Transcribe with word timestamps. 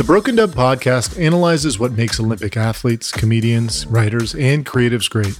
The 0.00 0.06
Broken 0.06 0.36
Dove 0.36 0.52
podcast 0.52 1.20
analyzes 1.20 1.78
what 1.78 1.92
makes 1.92 2.18
Olympic 2.18 2.56
athletes, 2.56 3.12
comedians, 3.12 3.86
writers, 3.86 4.34
and 4.34 4.64
creatives 4.64 5.10
great. 5.10 5.38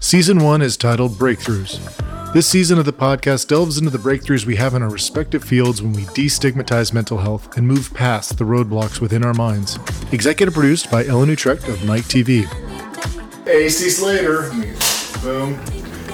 Season 0.00 0.40
1 0.42 0.62
is 0.62 0.76
titled 0.76 1.12
Breakthroughs. 1.12 1.78
This 2.34 2.48
season 2.48 2.80
of 2.80 2.86
the 2.86 2.92
podcast 2.92 3.46
delves 3.46 3.78
into 3.78 3.90
the 3.90 3.98
breakthroughs 3.98 4.44
we 4.44 4.56
have 4.56 4.74
in 4.74 4.82
our 4.82 4.90
respective 4.90 5.44
fields 5.44 5.80
when 5.80 5.92
we 5.92 6.02
destigmatize 6.06 6.92
mental 6.92 7.18
health 7.18 7.56
and 7.56 7.68
move 7.68 7.94
past 7.94 8.36
the 8.36 8.44
roadblocks 8.44 9.00
within 9.00 9.24
our 9.24 9.32
minds. 9.32 9.78
Executive 10.10 10.54
produced 10.54 10.90
by 10.90 11.06
Ellen 11.06 11.28
Utrecht 11.28 11.68
of 11.68 11.84
Nike 11.84 12.24
TV. 12.24 13.46
AC 13.46 13.90
Slater. 13.90 14.50
Boom. 15.22 15.56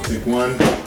Take 0.02 0.26
one. 0.26 0.85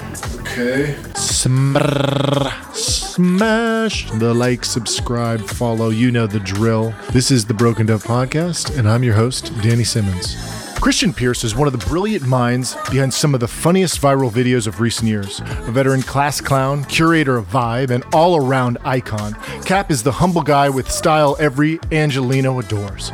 Okay. 0.52 0.96
Smrrr. 1.14 2.74
Smash 2.74 4.10
the 4.12 4.34
like, 4.34 4.66
subscribe, 4.66 5.42
follow. 5.42 5.90
You 5.90 6.12
know 6.12 6.26
the 6.26 6.40
drill. 6.40 6.94
This 7.12 7.30
is 7.30 7.46
the 7.46 7.54
Broken 7.54 7.86
Dove 7.86 8.04
Podcast, 8.04 8.76
and 8.76 8.90
I'm 8.90 9.04
your 9.04 9.14
host, 9.14 9.54
Danny 9.62 9.84
Simmons. 9.84 10.59
Christian 10.82 11.14
Pierce 11.14 11.44
is 11.44 11.58
one 11.58 11.68
of 11.68 11.78
the 11.78 11.86
brilliant 11.90 12.26
minds 12.26 12.78
behind 12.90 13.14
some 13.14 13.34
of 13.34 13.42
the 13.42 13.48
funniest 13.50 14.00
viral 14.00 14.32
videos 14.32 14.66
of 14.66 14.80
recent 14.80 15.10
years. 15.10 15.42
A 15.42 15.72
veteran 15.72 16.02
class 16.02 16.40
clown, 16.40 16.86
curator 16.86 17.36
of 17.36 17.48
vibe, 17.48 17.90
and 17.90 18.02
all 18.14 18.38
around 18.38 18.78
icon, 18.86 19.34
Cap 19.66 19.92
is 19.92 20.04
the 20.04 20.12
humble 20.14 20.42
guy 20.42 20.70
with 20.70 20.90
style 20.90 21.36
every 21.38 21.80
Angelino 21.92 22.60
adores. 22.60 23.12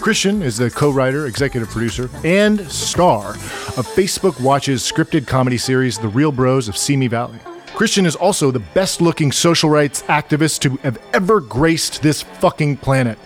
Christian 0.00 0.42
is 0.42 0.58
the 0.58 0.70
co 0.70 0.90
writer, 0.90 1.26
executive 1.26 1.68
producer, 1.70 2.08
and 2.22 2.60
star 2.70 3.30
of 3.30 3.86
Facebook 3.88 4.40
Watch's 4.40 4.80
scripted 4.80 5.26
comedy 5.26 5.58
series, 5.58 5.98
The 5.98 6.08
Real 6.08 6.30
Bros 6.30 6.68
of 6.68 6.76
Simi 6.76 7.08
Valley. 7.08 7.40
Christian 7.74 8.06
is 8.06 8.14
also 8.14 8.52
the 8.52 8.60
best 8.60 9.00
looking 9.00 9.32
social 9.32 9.70
rights 9.70 10.02
activist 10.02 10.60
to 10.60 10.76
have 10.78 10.98
ever 11.12 11.40
graced 11.40 12.00
this 12.00 12.22
fucking 12.22 12.76
planet. 12.76 13.18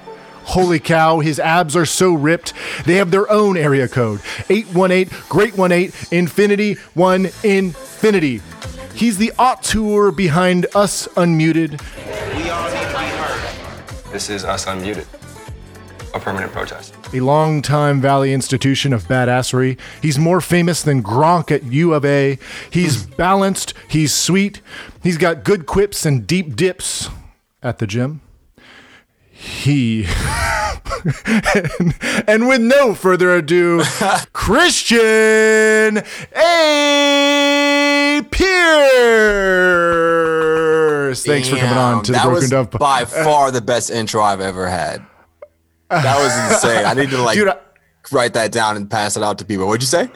Holy 0.45 0.79
cow, 0.79 1.21
his 1.21 1.39
abs 1.39 1.77
are 1.77 1.87
so 1.87 2.13
ripped. 2.13 2.53
They 2.85 2.95
have 2.95 3.11
their 3.11 3.31
own 3.31 3.57
area 3.57 3.89
code 3.89 4.21
818 4.49 5.19
Great 5.29 5.59
18 5.59 5.93
Infinity 6.11 6.75
1 6.95 7.29
Infinity. 7.45 8.41
He's 8.95 9.19
the 9.19 9.33
auteur 9.39 10.11
behind 10.11 10.67
Us 10.75 11.09
Unmuted. 11.09 11.81
We 12.37 12.51
all 12.51 12.71
need 12.71 12.81
to 12.81 12.99
be 12.99 13.05
heard. 13.05 14.13
This 14.13 14.29
is 14.29 14.45
Us 14.45 14.67
Unmuted, 14.67 15.07
a 16.15 16.21
permanent 16.21 16.53
protest. 16.53 16.95
a 17.13 17.21
longtime 17.21 18.01
Valley 18.01 18.33
institution 18.33 18.93
of 18.93 19.05
badassery. 19.05 19.79
He's 20.01 20.19
more 20.19 20.41
famous 20.41 20.83
than 20.83 21.03
Gronk 21.03 21.51
at 21.51 21.65
U 21.65 21.95
of 21.95 22.05
A. 22.05 22.39
He's 22.71 23.05
hmm. 23.05 23.13
balanced, 23.15 23.75
he's 23.89 24.15
sweet, 24.15 24.61
he's 25.03 25.19
got 25.19 25.45
good 25.45 25.67
quips 25.67 26.05
and 26.05 26.27
deep 26.27 26.57
dips 26.57 27.09
at 27.63 27.79
the 27.79 27.87
gym. 27.87 28.22
He. 29.43 30.07
and, 31.05 31.95
and 32.29 32.47
with 32.47 32.61
no 32.61 32.95
further 32.95 33.35
ado, 33.35 33.83
Christian 34.33 35.99
A. 36.37 38.23
Pierce. 41.13 41.25
Thanks 41.25 41.49
for 41.49 41.57
coming 41.57 41.77
on 41.77 42.05
to 42.05 42.13
the 42.13 42.19
Broken 42.19 42.35
was 42.35 42.51
Dove. 42.51 42.71
by 42.71 43.05
far 43.25 43.51
the 43.51 43.61
best 43.61 43.91
intro 43.91 44.23
I've 44.23 44.41
ever 44.41 44.69
had. 44.69 45.05
That 45.91 46.17
was 46.19 46.33
insane. 46.55 46.87
I 46.87 46.95
need 46.95 47.11
to 47.11 47.21
like 47.21 47.35
Dude, 47.37 47.49
I- 47.49 47.59
write 48.13 48.35
that 48.35 48.53
down 48.53 48.77
and 48.77 48.89
pass 48.89 49.17
it 49.17 49.25
out 49.25 49.39
to 49.39 49.45
people. 49.45 49.67
What'd 49.67 49.83
you 49.83 49.87
say? 49.89 50.09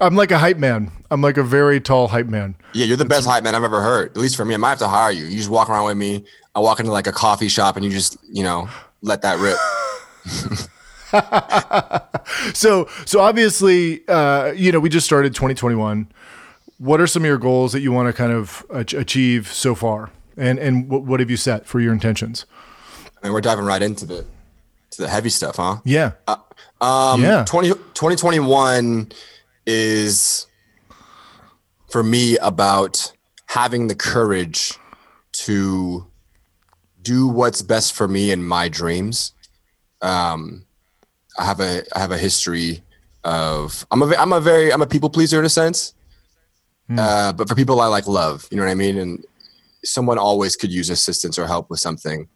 I'm 0.00 0.16
like 0.16 0.30
a 0.30 0.38
hype 0.38 0.56
man. 0.58 0.90
I'm 1.10 1.20
like 1.20 1.36
a 1.36 1.42
very 1.42 1.80
tall 1.80 2.08
hype 2.08 2.26
man. 2.26 2.54
Yeah, 2.72 2.86
you're 2.86 2.96
the 2.96 3.04
best 3.04 3.26
hype 3.26 3.44
man 3.44 3.54
I've 3.54 3.64
ever 3.64 3.80
heard. 3.82 4.10
At 4.10 4.16
least 4.16 4.36
for 4.36 4.44
me, 4.44 4.54
I 4.54 4.56
might 4.56 4.70
have 4.70 4.78
to 4.80 4.88
hire 4.88 5.12
you. 5.12 5.24
You 5.26 5.36
just 5.36 5.50
walk 5.50 5.68
around 5.68 5.84
with 5.86 5.96
me. 5.96 6.24
I 6.54 6.60
walk 6.60 6.80
into 6.80 6.92
like 6.92 7.06
a 7.06 7.12
coffee 7.12 7.48
shop 7.48 7.76
and 7.76 7.84
you 7.84 7.90
just, 7.90 8.16
you 8.30 8.42
know, 8.42 8.68
let 9.02 9.22
that 9.22 9.38
rip. 9.38 9.58
So, 12.54 12.88
so 13.04 13.20
obviously, 13.20 14.06
uh, 14.08 14.52
you 14.52 14.72
know, 14.72 14.80
we 14.80 14.88
just 14.88 15.04
started 15.06 15.34
2021. 15.34 16.10
What 16.78 17.00
are 17.00 17.06
some 17.06 17.22
of 17.22 17.26
your 17.26 17.38
goals 17.38 17.72
that 17.72 17.80
you 17.80 17.92
want 17.92 18.08
to 18.08 18.12
kind 18.12 18.32
of 18.32 18.64
achieve 18.70 19.48
so 19.48 19.74
far, 19.74 20.10
and 20.36 20.58
and 20.58 20.88
what, 20.88 21.02
what 21.02 21.20
have 21.20 21.30
you 21.30 21.36
set 21.36 21.66
for 21.66 21.78
your 21.80 21.92
intentions? 21.92 22.46
I 23.22 23.26
mean, 23.26 23.32
we're 23.32 23.40
diving 23.40 23.64
right 23.64 23.82
into 23.82 24.06
the 24.06 24.24
to 24.92 25.02
the 25.02 25.08
heavy 25.08 25.28
stuff, 25.28 25.56
huh? 25.56 25.76
Yeah, 25.84 26.12
Um, 26.80 27.22
Yeah. 27.22 27.44
20, 27.46 27.68
2021 27.68 29.12
is 29.66 30.46
for 31.90 32.02
me 32.02 32.38
about 32.38 33.12
having 33.46 33.88
the 33.88 33.94
courage 33.94 34.78
to 35.32 36.06
do 37.02 37.28
what's 37.28 37.62
best 37.62 37.92
for 37.92 38.08
me 38.08 38.30
and 38.30 38.46
my 38.46 38.68
dreams. 38.68 39.32
Um, 40.00 40.66
I 41.38 41.44
have 41.44 41.60
a 41.60 41.82
I 41.94 42.00
have 42.00 42.12
a 42.12 42.18
history 42.18 42.82
of 43.24 43.86
I'm 43.90 44.02
a 44.02 44.14
I'm 44.16 44.32
a 44.32 44.40
very 44.40 44.72
I'm 44.72 44.82
a 44.82 44.86
people 44.86 45.10
pleaser 45.10 45.38
in 45.38 45.44
a 45.44 45.50
sense, 45.50 45.94
uh, 46.96 47.32
but 47.32 47.48
for 47.48 47.54
people 47.54 47.80
I 47.80 47.86
like 47.86 48.06
love, 48.06 48.46
you 48.50 48.56
know 48.56 48.64
what 48.64 48.70
I 48.70 48.74
mean, 48.74 48.98
and 48.98 49.24
someone 49.84 50.18
always 50.18 50.56
could 50.56 50.72
use 50.72 50.90
assistance 50.90 51.38
or 51.38 51.46
help 51.46 51.70
with 51.70 51.80
something. 51.80 52.28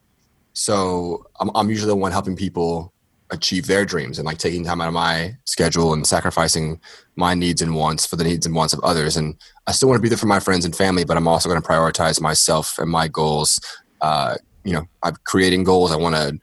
So 0.52 1.26
I'm, 1.38 1.50
I'm 1.54 1.68
usually 1.68 1.90
the 1.90 1.96
one 1.96 2.12
helping 2.12 2.36
people 2.36 2.92
achieve 3.30 3.66
their 3.66 3.84
dreams 3.84 4.18
and 4.18 4.26
like 4.26 4.38
taking 4.38 4.64
time 4.64 4.80
out 4.80 4.88
of 4.88 4.94
my 4.94 5.34
schedule 5.44 5.92
and 5.92 6.06
sacrificing 6.06 6.80
my 7.16 7.34
needs 7.34 7.60
and 7.60 7.74
wants 7.74 8.06
for 8.06 8.16
the 8.16 8.24
needs 8.24 8.46
and 8.46 8.54
wants 8.54 8.72
of 8.72 8.80
others. 8.80 9.16
And 9.16 9.36
I 9.66 9.72
still 9.72 9.88
want 9.88 9.98
to 9.98 10.02
be 10.02 10.08
there 10.08 10.18
for 10.18 10.26
my 10.26 10.40
friends 10.40 10.64
and 10.64 10.76
family, 10.76 11.04
but 11.04 11.16
I'm 11.16 11.26
also 11.26 11.48
going 11.48 11.60
to 11.60 11.68
prioritize 11.68 12.20
myself 12.20 12.78
and 12.78 12.90
my 12.90 13.08
goals. 13.08 13.60
Uh, 14.00 14.36
you 14.64 14.72
know, 14.72 14.84
I'm 15.02 15.16
creating 15.24 15.64
goals. 15.64 15.92
I 15.92 15.96
want 15.96 16.14
to 16.14 16.38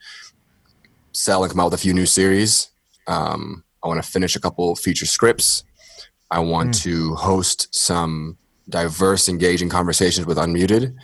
sell 1.14 1.44
and 1.44 1.52
come 1.52 1.60
out 1.60 1.66
with 1.66 1.76
a 1.76 1.84
few 1.84 1.94
new 1.94 2.06
series. 2.06 2.70
Um, 3.08 3.64
I 3.84 3.88
want 3.88 4.04
to 4.04 4.10
finish 4.10 4.36
a 4.36 4.40
couple 4.40 4.76
feature 4.76 5.06
scripts. 5.06 5.64
I 6.32 6.40
want 6.40 6.74
to 6.82 7.14
host 7.16 7.74
some 7.76 8.38
diverse, 8.70 9.30
engaging 9.30 9.70
conversations 9.70 10.26
with 10.26 10.38
Unmuted. 10.38 10.96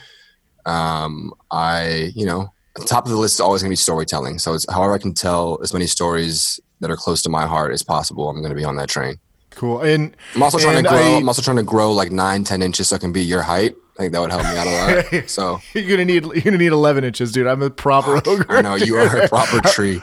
Um, 0.66 1.34
I, 1.52 2.12
you 2.16 2.26
know, 2.26 2.54
the 2.76 2.86
top 2.86 3.06
of 3.06 3.12
the 3.12 3.18
list 3.18 3.36
is 3.36 3.40
always 3.40 3.62
going 3.62 3.70
to 3.70 3.74
be 3.74 3.76
storytelling. 3.78 4.40
So 4.40 4.54
it's 4.54 4.66
however 4.72 4.94
I 4.94 4.98
can 5.00 5.14
tell 5.14 5.60
as 5.64 5.74
many 5.74 5.88
stories 5.88 6.60
that 6.80 6.90
are 6.90 6.96
close 6.96 7.22
to 7.24 7.30
my 7.30 7.46
heart 7.46 7.74
as 7.74 7.84
possible. 7.84 8.30
I'm 8.30 8.38
going 8.38 8.50
to 8.50 8.56
be 8.56 8.64
on 8.64 8.76
that 8.78 8.88
train. 8.90 9.18
cool. 9.52 9.82
And 9.82 10.16
I'm 10.36 10.44
also 10.44 10.60
trying 10.60 10.82
to 10.84 10.90
grow. 10.90 10.98
I- 10.98 11.18
I'm 11.18 11.28
also 11.28 11.42
trying 11.42 11.58
to 11.58 11.64
grow 11.64 11.92
like 11.92 12.12
nine, 12.12 12.44
ten 12.44 12.62
inches 12.62 12.88
so 12.90 12.96
I 12.96 13.00
can 13.00 13.12
be 13.12 13.22
your 13.22 13.42
height. 13.42 13.76
I 13.98 14.04
think 14.04 14.14
that 14.14 14.22
would 14.22 14.32
help 14.32 14.44
me 14.44 14.58
out 14.58 14.66
a 14.68 15.14
lot. 15.20 15.30
So 15.30 15.60
you're 15.74 15.84
gonna 15.90 16.06
need 16.06 16.24
you're 16.24 16.42
gonna 16.42 16.58
need 16.58 16.72
11 16.72 17.04
inches, 17.04 17.34
dude. 17.34 17.48
I'm 17.48 17.62
a 17.62 17.70
proper 17.70 18.22
ogre. 18.30 18.46
I 18.50 18.62
know 18.62 18.76
you 18.76 18.96
are 18.96 19.24
a 19.24 19.28
proper 19.28 19.60
tree. 19.68 20.00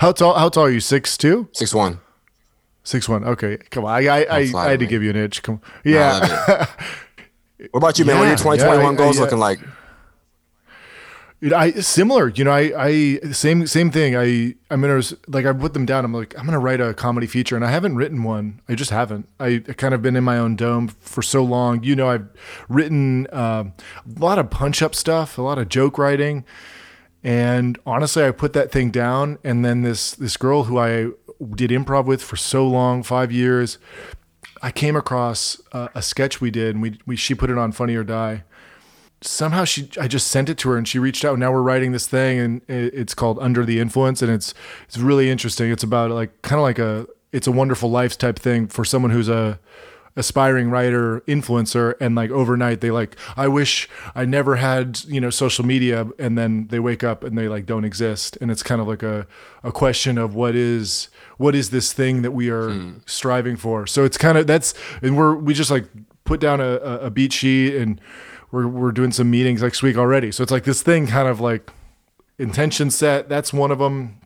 How 0.00 0.10
tall? 0.10 0.34
How 0.34 0.48
tall 0.48 0.64
are 0.64 0.70
you? 0.70 0.80
Six 0.80 1.16
two? 1.16 1.48
Six 1.52 1.72
one. 1.72 2.00
Six 2.82 3.08
one. 3.08 3.22
Okay, 3.22 3.58
come 3.70 3.84
on. 3.84 3.92
I 3.92 4.08
I, 4.08 4.18
I, 4.24 4.52
I 4.56 4.70
had 4.70 4.80
to 4.80 4.86
give 4.86 5.04
you 5.04 5.10
an 5.10 5.16
inch. 5.16 5.40
Come. 5.44 5.60
I 5.64 5.88
Yeah. 5.88 6.66
it. 7.58 7.68
What 7.70 7.78
about 7.78 7.98
you, 8.00 8.04
man? 8.04 8.16
what 8.16 8.22
are 8.22 8.24
your 8.24 8.32
Yeah, 8.32 8.36
2021 8.56 8.92
yeah, 8.94 8.98
goals 8.98 9.18
I- 9.18 9.22
looking 9.22 9.38
like? 9.38 9.60
I 11.50 11.72
similar, 11.72 12.28
you 12.28 12.44
know, 12.44 12.52
I, 12.52 12.72
I 12.76 13.18
same 13.32 13.66
same 13.66 13.90
thing. 13.90 14.14
I 14.14 14.54
I'm 14.70 14.80
gonna 14.80 15.02
like 15.26 15.44
I 15.44 15.52
put 15.52 15.74
them 15.74 15.84
down. 15.84 16.04
I'm 16.04 16.14
like 16.14 16.38
I'm 16.38 16.44
gonna 16.44 16.60
write 16.60 16.80
a 16.80 16.94
comedy 16.94 17.26
feature, 17.26 17.56
and 17.56 17.64
I 17.64 17.70
haven't 17.70 17.96
written 17.96 18.22
one. 18.22 18.60
I 18.68 18.76
just 18.76 18.90
haven't. 18.92 19.28
I 19.40 19.58
kind 19.58 19.92
of 19.92 20.02
been 20.02 20.14
in 20.14 20.22
my 20.22 20.38
own 20.38 20.54
dome 20.54 20.86
for 20.86 21.20
so 21.20 21.42
long. 21.42 21.82
You 21.82 21.96
know, 21.96 22.08
I've 22.08 22.28
written 22.68 23.26
uh, 23.32 23.64
a 24.06 24.20
lot 24.20 24.38
of 24.38 24.50
punch 24.50 24.82
up 24.82 24.94
stuff, 24.94 25.36
a 25.36 25.42
lot 25.42 25.58
of 25.58 25.68
joke 25.68 25.98
writing, 25.98 26.44
and 27.24 27.76
honestly, 27.84 28.24
I 28.24 28.30
put 28.30 28.52
that 28.52 28.70
thing 28.70 28.92
down. 28.92 29.38
And 29.42 29.64
then 29.64 29.82
this 29.82 30.12
this 30.12 30.36
girl 30.36 30.64
who 30.64 30.78
I 30.78 31.08
did 31.56 31.70
improv 31.70 32.04
with 32.04 32.22
for 32.22 32.36
so 32.36 32.68
long, 32.68 33.02
five 33.02 33.32
years, 33.32 33.78
I 34.62 34.70
came 34.70 34.94
across 34.94 35.60
uh, 35.72 35.88
a 35.92 36.02
sketch 36.02 36.40
we 36.40 36.52
did, 36.52 36.76
and 36.76 36.82
we, 36.82 37.00
we 37.04 37.16
she 37.16 37.34
put 37.34 37.50
it 37.50 37.58
on 37.58 37.72
Funny 37.72 37.96
or 37.96 38.04
Die 38.04 38.44
somehow 39.22 39.64
she 39.64 39.88
I 40.00 40.08
just 40.08 40.28
sent 40.28 40.48
it 40.48 40.58
to 40.58 40.70
her 40.70 40.76
and 40.76 40.86
she 40.86 40.98
reached 40.98 41.24
out. 41.24 41.38
Now 41.38 41.52
we're 41.52 41.62
writing 41.62 41.92
this 41.92 42.06
thing 42.06 42.38
and 42.38 42.62
it's 42.68 43.14
called 43.14 43.38
Under 43.40 43.64
the 43.64 43.80
Influence 43.80 44.22
and 44.22 44.30
it's 44.30 44.54
it's 44.86 44.98
really 44.98 45.30
interesting. 45.30 45.70
It's 45.70 45.82
about 45.82 46.10
like 46.10 46.42
kind 46.42 46.58
of 46.58 46.62
like 46.62 46.78
a 46.78 47.06
it's 47.32 47.46
a 47.46 47.52
wonderful 47.52 47.90
life 47.90 48.18
type 48.18 48.38
thing 48.38 48.66
for 48.66 48.84
someone 48.84 49.10
who's 49.10 49.28
a 49.28 49.58
aspiring 50.14 50.68
writer 50.68 51.20
influencer 51.22 51.94
and 51.98 52.14
like 52.14 52.30
overnight 52.30 52.82
they 52.82 52.90
like 52.90 53.16
I 53.34 53.48
wish 53.48 53.88
I 54.14 54.26
never 54.26 54.56
had 54.56 55.02
you 55.04 55.20
know 55.20 55.30
social 55.30 55.64
media 55.64 56.06
and 56.18 56.36
then 56.36 56.66
they 56.66 56.78
wake 56.78 57.02
up 57.02 57.24
and 57.24 57.36
they 57.36 57.48
like 57.48 57.64
don't 57.64 57.84
exist 57.84 58.36
and 58.42 58.50
it's 58.50 58.62
kind 58.62 58.80
of 58.80 58.86
like 58.86 59.02
a 59.02 59.26
a 59.62 59.72
question 59.72 60.18
of 60.18 60.34
what 60.34 60.54
is 60.54 61.08
what 61.38 61.54
is 61.54 61.70
this 61.70 61.94
thing 61.94 62.20
that 62.22 62.32
we 62.32 62.50
are 62.50 62.72
hmm. 62.72 62.98
striving 63.06 63.56
for 63.56 63.86
so 63.86 64.04
it's 64.04 64.18
kind 64.18 64.36
of 64.36 64.46
that's 64.46 64.74
and 65.00 65.16
we're 65.16 65.34
we 65.34 65.54
just 65.54 65.70
like 65.70 65.86
put 66.24 66.40
down 66.40 66.60
a, 66.60 66.74
a 66.74 67.10
beat 67.10 67.32
sheet 67.32 67.74
and 67.74 67.98
we're 68.52 68.68
we're 68.68 68.92
doing 68.92 69.10
some 69.10 69.30
meetings 69.30 69.62
next 69.62 69.82
week 69.82 69.96
already. 69.96 70.30
So 70.30 70.42
it's 70.44 70.52
like 70.52 70.64
this 70.64 70.82
thing 70.82 71.08
kind 71.08 71.26
of 71.26 71.40
like 71.40 71.70
intention 72.38 72.90
set. 72.90 73.28
That's 73.28 73.52
one 73.52 73.72
of 73.72 73.78
them. 73.80 74.20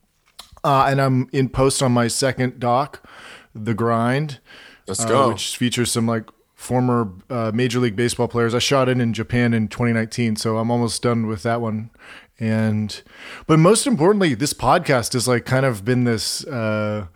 Uh, 0.63 0.87
and 0.89 1.01
I'm 1.01 1.29
in 1.33 1.49
post 1.49 1.83
on 1.83 1.93
my 1.93 2.09
second 2.09 2.59
doc, 2.59 3.09
The 3.55 3.73
Grind, 3.73 4.41
Let's 4.89 5.05
uh, 5.05 5.09
go. 5.09 5.29
which 5.29 5.57
features 5.57 5.93
some 5.93 6.07
like 6.07 6.29
former 6.57 7.13
uh, 7.31 7.53
Major 7.55 7.79
League 7.79 7.95
Baseball 7.95 8.27
players. 8.27 8.53
I 8.53 8.59
shot 8.59 8.89
it 8.89 8.99
in 8.99 9.13
Japan 9.13 9.55
in 9.55 9.69
2019, 9.69 10.35
so 10.37 10.59
I'm 10.59 10.71
almost 10.71 11.03
done 11.03 11.29
with 11.29 11.45
that 11.45 11.61
one. 11.61 11.91
and 12.41 13.01
but 13.47 13.59
most 13.61 13.87
importantly, 13.87 14.35
this 14.35 14.53
podcast 14.53 15.13
has 15.13 15.29
like 15.29 15.45
kind 15.45 15.65
of 15.65 15.85
been 15.85 16.03
this 16.03 16.45
uh, 16.47 17.07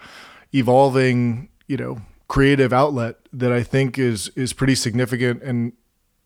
evolving, 0.54 1.48
you 1.66 1.76
know, 1.76 2.00
creative 2.28 2.72
outlet 2.72 3.16
that 3.32 3.50
I 3.50 3.64
think 3.64 3.98
is 3.98 4.28
is 4.36 4.52
pretty 4.52 4.76
significant 4.76 5.42
and 5.42 5.72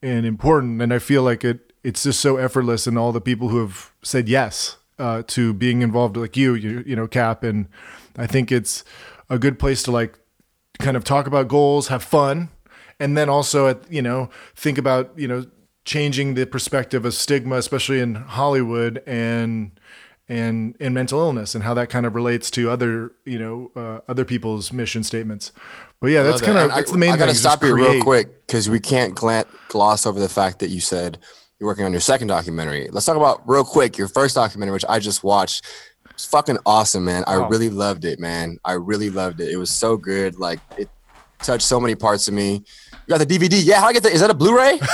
and 0.05 0.27
important. 0.27 0.81
And 0.83 0.93
I 0.93 0.99
feel 0.99 1.23
like 1.23 1.45
it 1.45 1.73
it's 1.83 2.03
just 2.03 2.21
so 2.21 2.37
effortless, 2.37 2.87
and 2.87 2.99
all 2.99 3.13
the 3.13 3.21
people 3.21 3.49
who 3.49 3.61
have 3.61 3.93
said 4.03 4.29
yes 4.29 4.79
uh, 4.99 5.23
to 5.29 5.53
being 5.53 5.83
involved, 5.83 6.17
like 6.17 6.37
you, 6.37 6.55
you, 6.55 6.83
you 6.87 6.97
know, 6.97 7.07
Cap, 7.07 7.43
and 7.43 7.69
I 8.17 8.27
think 8.27 8.51
it's 8.51 8.85
a 9.29 9.39
good 9.39 9.59
place 9.59 9.83
to 9.85 9.91
like 9.91 10.19
kind 10.79 10.97
of 10.97 11.05
talk 11.05 11.27
about 11.27 11.49
goals, 11.49 11.89
have 11.89 12.03
fun, 12.03 12.49
and 12.99 13.17
then 13.17 13.29
also 13.29 13.69
at 13.69 13.91
you 13.91 14.03
know 14.03 14.31
think 14.55 14.79
about 14.79 15.13
you 15.17 15.29
know 15.29 15.47
changing 15.85 16.35
the 16.35 16.47
perspective 16.47 17.05
of 17.05 17.15
stigma, 17.15 17.57
especially 17.57 18.01
in 18.01 18.15
Hollywood 18.15 19.03
and 19.07 19.73
and 20.29 20.75
and 20.81 20.95
mental 20.95 21.21
illness 21.21 21.55
and 21.55 21.65
how 21.65 21.75
that 21.75 21.91
kind 21.91 22.07
of 22.07 22.15
relates 22.15 22.51
to 22.51 22.71
other 22.71 23.13
you 23.25 23.39
know 23.39 23.71
uh, 23.77 24.01
other 24.11 24.25
people's 24.25 24.73
mission 24.73 25.03
statements. 25.03 25.53
But 26.01 26.09
yeah, 26.09 26.23
that's 26.23 26.41
kind 26.41 26.59
of 26.59 26.71
that's 26.71 26.93
the 26.93 26.99
main. 26.99 27.13
I 27.13 27.17
got 27.17 27.27
to 27.27 27.35
stop 27.35 27.63
you 27.63 27.75
real 27.75 28.03
quick 28.03 28.47
because 28.47 28.69
we 28.69 28.81
can't 28.81 29.15
glant, 29.15 29.49
gloss 29.69 30.07
over 30.07 30.21
the 30.21 30.29
fact 30.29 30.59
that 30.61 30.69
you 30.69 30.81
said 30.81 31.19
you're 31.59 31.69
working 31.69 31.85
on 31.85 31.93
your 31.93 32.01
second 32.01 32.29
documentary. 32.29 32.89
Let's 32.91 33.07
talk 33.07 33.17
about 33.17 33.49
real 33.49 33.65
quick 33.65 33.97
your 33.97 34.09
first 34.09 34.35
documentary, 34.35 34.73
which 34.73 34.85
I 34.89 34.99
just 34.99 35.25
watched. 35.25 35.65
It's 36.11 36.27
fucking 36.27 36.59
awesome, 36.65 37.05
man. 37.05 37.25
I 37.27 37.37
oh. 37.37 37.49
really 37.49 37.71
loved 37.71 38.05
it, 38.05 38.21
man. 38.21 38.59
I 38.65 38.73
really 38.73 39.11
loved 39.11 39.41
it. 39.41 39.51
It 39.51 39.57
was 39.57 39.71
so 39.71 39.97
good. 39.97 40.39
Like 40.39 40.61
it 40.79 40.89
touched 41.41 41.67
so 41.67 41.81
many 41.81 41.95
parts 41.95 42.29
of 42.29 42.35
me. 42.35 42.63
You 43.07 43.09
got 43.09 43.19
the 43.19 43.27
DVD? 43.27 43.61
Yeah. 43.65 43.81
How 43.81 43.89
I 43.89 43.93
get 43.93 44.03
that? 44.05 44.13
Is 44.13 44.21
that 44.21 44.31
a 44.31 44.35
Blu-ray? 44.35 44.79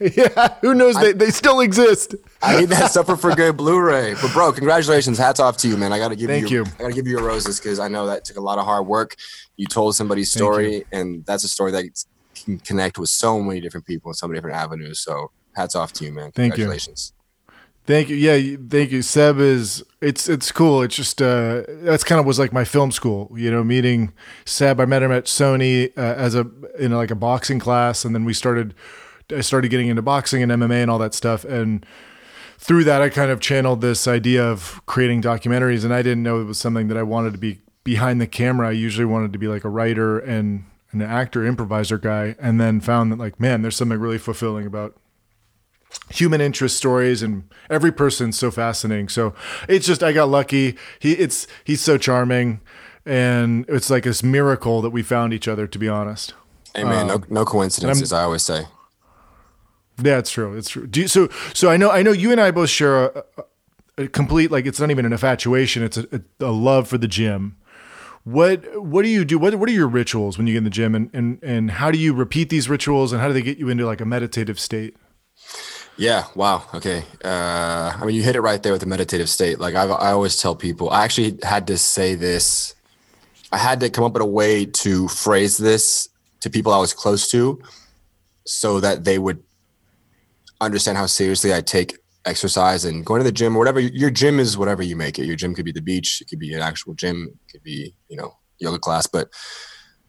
yeah, 0.16 0.54
who 0.60 0.74
knows? 0.74 0.96
I, 0.96 1.04
they, 1.04 1.12
they 1.12 1.30
still 1.30 1.60
exist. 1.60 2.14
I 2.42 2.60
need 2.60 2.68
that 2.68 2.90
Suffer 2.92 3.16
for 3.16 3.34
Good 3.34 3.56
Blu-ray. 3.56 4.14
But 4.14 4.32
bro, 4.32 4.52
congratulations! 4.52 5.18
Hats 5.18 5.40
off 5.40 5.56
to 5.58 5.68
you, 5.68 5.76
man. 5.76 5.92
I 5.92 5.98
got 5.98 6.08
to 6.08 6.16
give 6.16 6.28
Thank 6.28 6.50
you, 6.50 6.58
you. 6.58 6.72
I 6.78 6.82
got 6.82 6.88
to 6.88 6.94
give 6.94 7.06
you 7.06 7.12
your 7.12 7.26
roses 7.26 7.58
because 7.58 7.80
I 7.80 7.88
know 7.88 8.06
that 8.06 8.24
took 8.24 8.36
a 8.36 8.40
lot 8.40 8.58
of 8.58 8.64
hard 8.64 8.86
work. 8.86 9.16
You 9.56 9.66
told 9.66 9.96
somebody's 9.96 10.30
story, 10.30 10.84
and 10.92 11.24
that's 11.26 11.42
a 11.44 11.48
story 11.48 11.72
that 11.72 11.84
can 12.34 12.58
connect 12.58 12.98
with 12.98 13.08
so 13.08 13.40
many 13.40 13.60
different 13.60 13.86
people 13.86 14.10
in 14.10 14.14
so 14.14 14.28
many 14.28 14.38
different 14.38 14.56
avenues. 14.56 15.00
So 15.00 15.30
hats 15.54 15.74
off 15.74 15.92
to 15.94 16.04
you, 16.04 16.12
man. 16.12 16.30
Congratulations. 16.32 17.12
Thank 17.88 18.10
you. 18.10 18.16
Yeah, 18.16 18.58
thank 18.68 18.92
you. 18.92 19.00
Seb 19.00 19.38
is 19.38 19.82
it's 20.02 20.28
it's 20.28 20.52
cool. 20.52 20.82
It's 20.82 20.94
just 20.94 21.22
uh 21.22 21.62
that's 21.68 22.04
kind 22.04 22.20
of 22.20 22.26
was 22.26 22.38
like 22.38 22.52
my 22.52 22.64
film 22.64 22.92
school, 22.92 23.32
you 23.34 23.50
know, 23.50 23.64
meeting 23.64 24.12
Seb. 24.44 24.78
I 24.78 24.84
met 24.84 25.02
him 25.02 25.10
at 25.10 25.24
Sony 25.24 25.90
uh, 25.96 26.02
as 26.02 26.34
a 26.34 26.46
in 26.78 26.92
like 26.92 27.10
a 27.10 27.14
boxing 27.14 27.58
class 27.58 28.04
and 28.04 28.14
then 28.14 28.26
we 28.26 28.34
started 28.34 28.74
I 29.32 29.40
started 29.40 29.68
getting 29.68 29.88
into 29.88 30.02
boxing 30.02 30.42
and 30.42 30.50
MMA 30.50 30.82
and 30.82 30.90
all 30.90 30.98
that 30.98 31.14
stuff. 31.14 31.44
And 31.44 31.84
through 32.58 32.84
that, 32.84 33.02
I 33.02 33.08
kind 33.08 33.30
of 33.30 33.40
channeled 33.40 33.80
this 33.80 34.08
idea 34.08 34.44
of 34.44 34.80
creating 34.86 35.22
documentaries. 35.22 35.84
And 35.84 35.92
I 35.92 36.02
didn't 36.02 36.22
know 36.22 36.40
it 36.40 36.44
was 36.44 36.58
something 36.58 36.88
that 36.88 36.96
I 36.96 37.02
wanted 37.02 37.32
to 37.32 37.38
be 37.38 37.60
behind 37.84 38.20
the 38.20 38.26
camera. 38.26 38.68
I 38.68 38.72
usually 38.72 39.04
wanted 39.04 39.32
to 39.32 39.38
be 39.38 39.48
like 39.48 39.64
a 39.64 39.68
writer 39.68 40.18
and 40.18 40.64
an 40.92 41.02
actor, 41.02 41.44
improviser 41.44 41.98
guy. 41.98 42.36
And 42.40 42.60
then 42.60 42.80
found 42.80 43.12
that, 43.12 43.18
like, 43.18 43.38
man, 43.38 43.62
there's 43.62 43.76
something 43.76 43.98
really 43.98 44.18
fulfilling 44.18 44.66
about 44.66 44.96
human 46.10 46.40
interest 46.40 46.76
stories 46.76 47.22
and 47.22 47.44
every 47.70 47.92
person's 47.92 48.38
so 48.38 48.50
fascinating. 48.50 49.08
So 49.08 49.34
it's 49.68 49.86
just, 49.86 50.02
I 50.02 50.12
got 50.12 50.28
lucky. 50.28 50.76
He, 50.98 51.12
it's, 51.12 51.46
he's 51.64 51.80
so 51.80 51.98
charming. 51.98 52.60
And 53.06 53.64
it's 53.68 53.88
like 53.88 54.04
this 54.04 54.22
miracle 54.22 54.82
that 54.82 54.90
we 54.90 55.02
found 55.02 55.32
each 55.32 55.48
other, 55.48 55.66
to 55.66 55.78
be 55.78 55.88
honest. 55.88 56.34
Amen. 56.76 57.10
Um, 57.10 57.24
no, 57.28 57.40
no 57.40 57.44
coincidences, 57.44 58.12
I 58.12 58.22
always 58.22 58.42
say. 58.42 58.66
Yeah, 60.02 60.18
it's 60.18 60.30
true. 60.30 60.56
It's 60.56 60.68
true. 60.68 60.86
Do 60.86 61.00
you, 61.00 61.08
so 61.08 61.28
so 61.54 61.70
I 61.70 61.76
know 61.76 61.90
I 61.90 62.02
know 62.02 62.12
you 62.12 62.30
and 62.30 62.40
I 62.40 62.50
both 62.50 62.70
share 62.70 63.06
a, 63.06 63.24
a 63.96 64.08
complete 64.08 64.50
like 64.50 64.66
it's 64.66 64.80
not 64.80 64.90
even 64.90 65.04
an 65.04 65.12
infatuation. 65.12 65.82
It's 65.82 65.96
a, 65.98 66.22
a, 66.40 66.52
love 66.52 66.88
for 66.88 66.98
the 66.98 67.08
gym. 67.08 67.56
What 68.24 68.82
what 68.82 69.02
do 69.02 69.08
you 69.08 69.24
do? 69.24 69.38
What 69.38 69.56
what 69.56 69.68
are 69.68 69.72
your 69.72 69.88
rituals 69.88 70.38
when 70.38 70.46
you 70.46 70.52
get 70.52 70.58
in 70.58 70.64
the 70.64 70.70
gym, 70.70 70.94
and 70.94 71.10
and 71.12 71.42
and 71.42 71.70
how 71.70 71.90
do 71.90 71.98
you 71.98 72.14
repeat 72.14 72.48
these 72.48 72.68
rituals, 72.68 73.12
and 73.12 73.20
how 73.20 73.28
do 73.28 73.34
they 73.34 73.42
get 73.42 73.58
you 73.58 73.68
into 73.68 73.86
like 73.86 74.00
a 74.00 74.04
meditative 74.04 74.60
state? 74.60 74.96
Yeah. 75.96 76.26
Wow. 76.36 76.62
Okay. 76.74 77.02
Uh, 77.24 77.92
I 77.96 78.04
mean, 78.04 78.14
you 78.14 78.22
hit 78.22 78.36
it 78.36 78.40
right 78.40 78.62
there 78.62 78.70
with 78.70 78.82
the 78.82 78.86
meditative 78.86 79.28
state. 79.28 79.58
Like 79.58 79.74
I've, 79.74 79.90
I 79.90 80.12
always 80.12 80.40
tell 80.40 80.54
people, 80.54 80.90
I 80.90 81.04
actually 81.04 81.38
had 81.42 81.66
to 81.66 81.76
say 81.76 82.14
this. 82.14 82.74
I 83.50 83.58
had 83.58 83.80
to 83.80 83.90
come 83.90 84.04
up 84.04 84.12
with 84.12 84.22
a 84.22 84.26
way 84.26 84.64
to 84.64 85.08
phrase 85.08 85.56
this 85.56 86.08
to 86.40 86.50
people 86.50 86.72
I 86.72 86.78
was 86.78 86.94
close 86.94 87.28
to, 87.32 87.60
so 88.44 88.78
that 88.78 89.04
they 89.04 89.18
would 89.18 89.42
understand 90.60 90.98
how 90.98 91.06
seriously 91.06 91.54
I 91.54 91.60
take 91.60 91.98
exercise 92.24 92.84
and 92.84 93.04
going 93.04 93.20
to 93.20 93.24
the 93.24 93.32
gym 93.32 93.56
or 93.56 93.58
whatever. 93.58 93.80
Your 93.80 94.10
gym 94.10 94.38
is 94.38 94.58
whatever 94.58 94.82
you 94.82 94.96
make 94.96 95.18
it. 95.18 95.26
Your 95.26 95.36
gym 95.36 95.54
could 95.54 95.64
be 95.64 95.72
the 95.72 95.80
beach, 95.80 96.20
it 96.20 96.28
could 96.28 96.38
be 96.38 96.52
an 96.54 96.60
actual 96.60 96.94
gym, 96.94 97.28
it 97.32 97.52
could 97.52 97.62
be, 97.62 97.94
you 98.08 98.16
know, 98.16 98.36
yoga 98.58 98.78
class. 98.78 99.06
But 99.06 99.30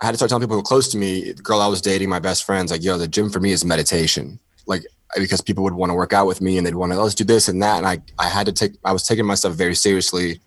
I 0.02 0.06
had 0.06 0.12
to 0.12 0.18
start 0.18 0.30
telling 0.30 0.42
people 0.42 0.56
who 0.56 0.60
were 0.60 0.64
close 0.64 0.88
to 0.90 0.98
me, 0.98 1.32
the 1.32 1.42
girl 1.42 1.62
I 1.62 1.68
was 1.68 1.82
dating, 1.82 2.10
my 2.10 2.20
best 2.20 2.46
friends, 2.46 2.72
like, 2.72 2.84
yo, 2.84 2.98
the 2.98 3.08
gym 3.08 3.30
for 3.30 3.40
me 3.40 3.52
is 3.52 3.66
meditation. 3.66 4.40
Like, 4.66 4.86
because 5.16 5.42
people 5.42 5.64
would 5.64 5.74
want 5.74 5.90
to 5.90 5.96
work 5.96 6.14
out 6.14 6.28
with 6.28 6.42
me 6.42 6.58
and 6.58 6.66
they'd 6.66 6.76
want 6.76 6.92
to, 6.92 7.02
let's 7.02 7.16
do 7.16 7.24
this 7.24 7.48
and 7.48 7.62
that. 7.64 7.78
And 7.78 7.88
I, 7.88 8.00
I 8.18 8.30
had 8.30 8.46
to 8.46 8.52
take, 8.52 8.74
I 8.86 8.94
was 8.94 9.04
taking 9.04 9.26
myself 9.26 9.56
very 9.56 9.76
seriously. 9.76 10.40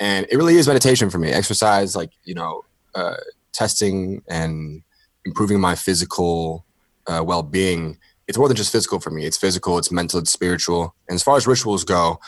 And 0.00 0.26
it 0.30 0.36
really 0.36 0.56
is 0.56 0.66
meditation 0.66 1.10
for 1.10 1.18
me. 1.18 1.30
Exercise, 1.30 1.94
like, 1.94 2.10
you 2.24 2.34
know, 2.34 2.64
uh, 2.94 3.16
testing 3.52 4.22
and 4.28 4.82
improving 5.24 5.60
my 5.60 5.74
physical 5.74 6.64
uh, 7.06 7.22
well 7.24 7.42
being 7.42 7.98
it's 8.26 8.38
more 8.38 8.48
than 8.48 8.56
just 8.56 8.72
physical 8.72 9.00
for 9.00 9.10
me. 9.10 9.26
It's 9.26 9.36
physical, 9.36 9.78
it's 9.78 9.92
mental, 9.92 10.20
it's 10.20 10.32
spiritual. 10.32 10.94
And 11.08 11.14
as 11.14 11.22
far 11.22 11.36
as 11.36 11.46
rituals 11.46 11.84
go, 11.84 12.20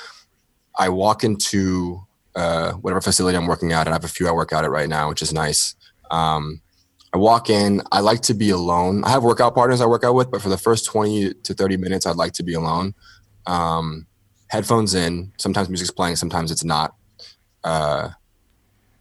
I 0.79 0.89
walk 0.89 1.25
into 1.25 2.07
uh, 2.35 2.73
whatever 2.73 3.01
facility 3.01 3.37
I'm 3.37 3.47
working 3.47 3.73
at, 3.73 3.87
and 3.87 3.91
I 3.91 3.93
have 3.93 4.05
a 4.05 4.09
few 4.09 4.29
I 4.29 4.33
work 4.33 4.53
out 4.53 4.65
at 4.65 4.71
right 4.71 4.89
now, 4.89 5.09
which 5.09 5.23
is 5.23 5.33
nice. 5.33 5.75
Um, 6.11 6.61
I 7.15 7.19
walk 7.19 7.49
in. 7.49 7.83
I 7.93 8.01
like 8.01 8.21
to 8.23 8.35
be 8.35 8.51
alone. 8.51 9.03
I 9.05 9.11
have 9.11 9.25
workout 9.25 9.55
partners 9.55 9.81
I 9.81 9.87
work 9.87 10.05
out 10.05 10.15
with, 10.15 10.31
but 10.31 10.43
for 10.43 10.51
the 10.51 10.59
first 10.59 10.85
20 10.85 11.33
to 11.33 11.55
30 11.55 11.79
minutes, 11.79 12.05
I'd 12.05 12.17
like 12.17 12.33
to 12.35 12.43
be 12.43 12.55
alone. 12.55 12.95
Um, 13.47 14.07
headphones 14.49 14.95
in. 14.95 15.33
Sometimes 15.39 15.69
music's 15.69 15.91
playing, 15.91 16.17
sometimes 16.17 16.51
it's 16.51 16.65
not. 16.65 16.95
Uh, 17.65 18.11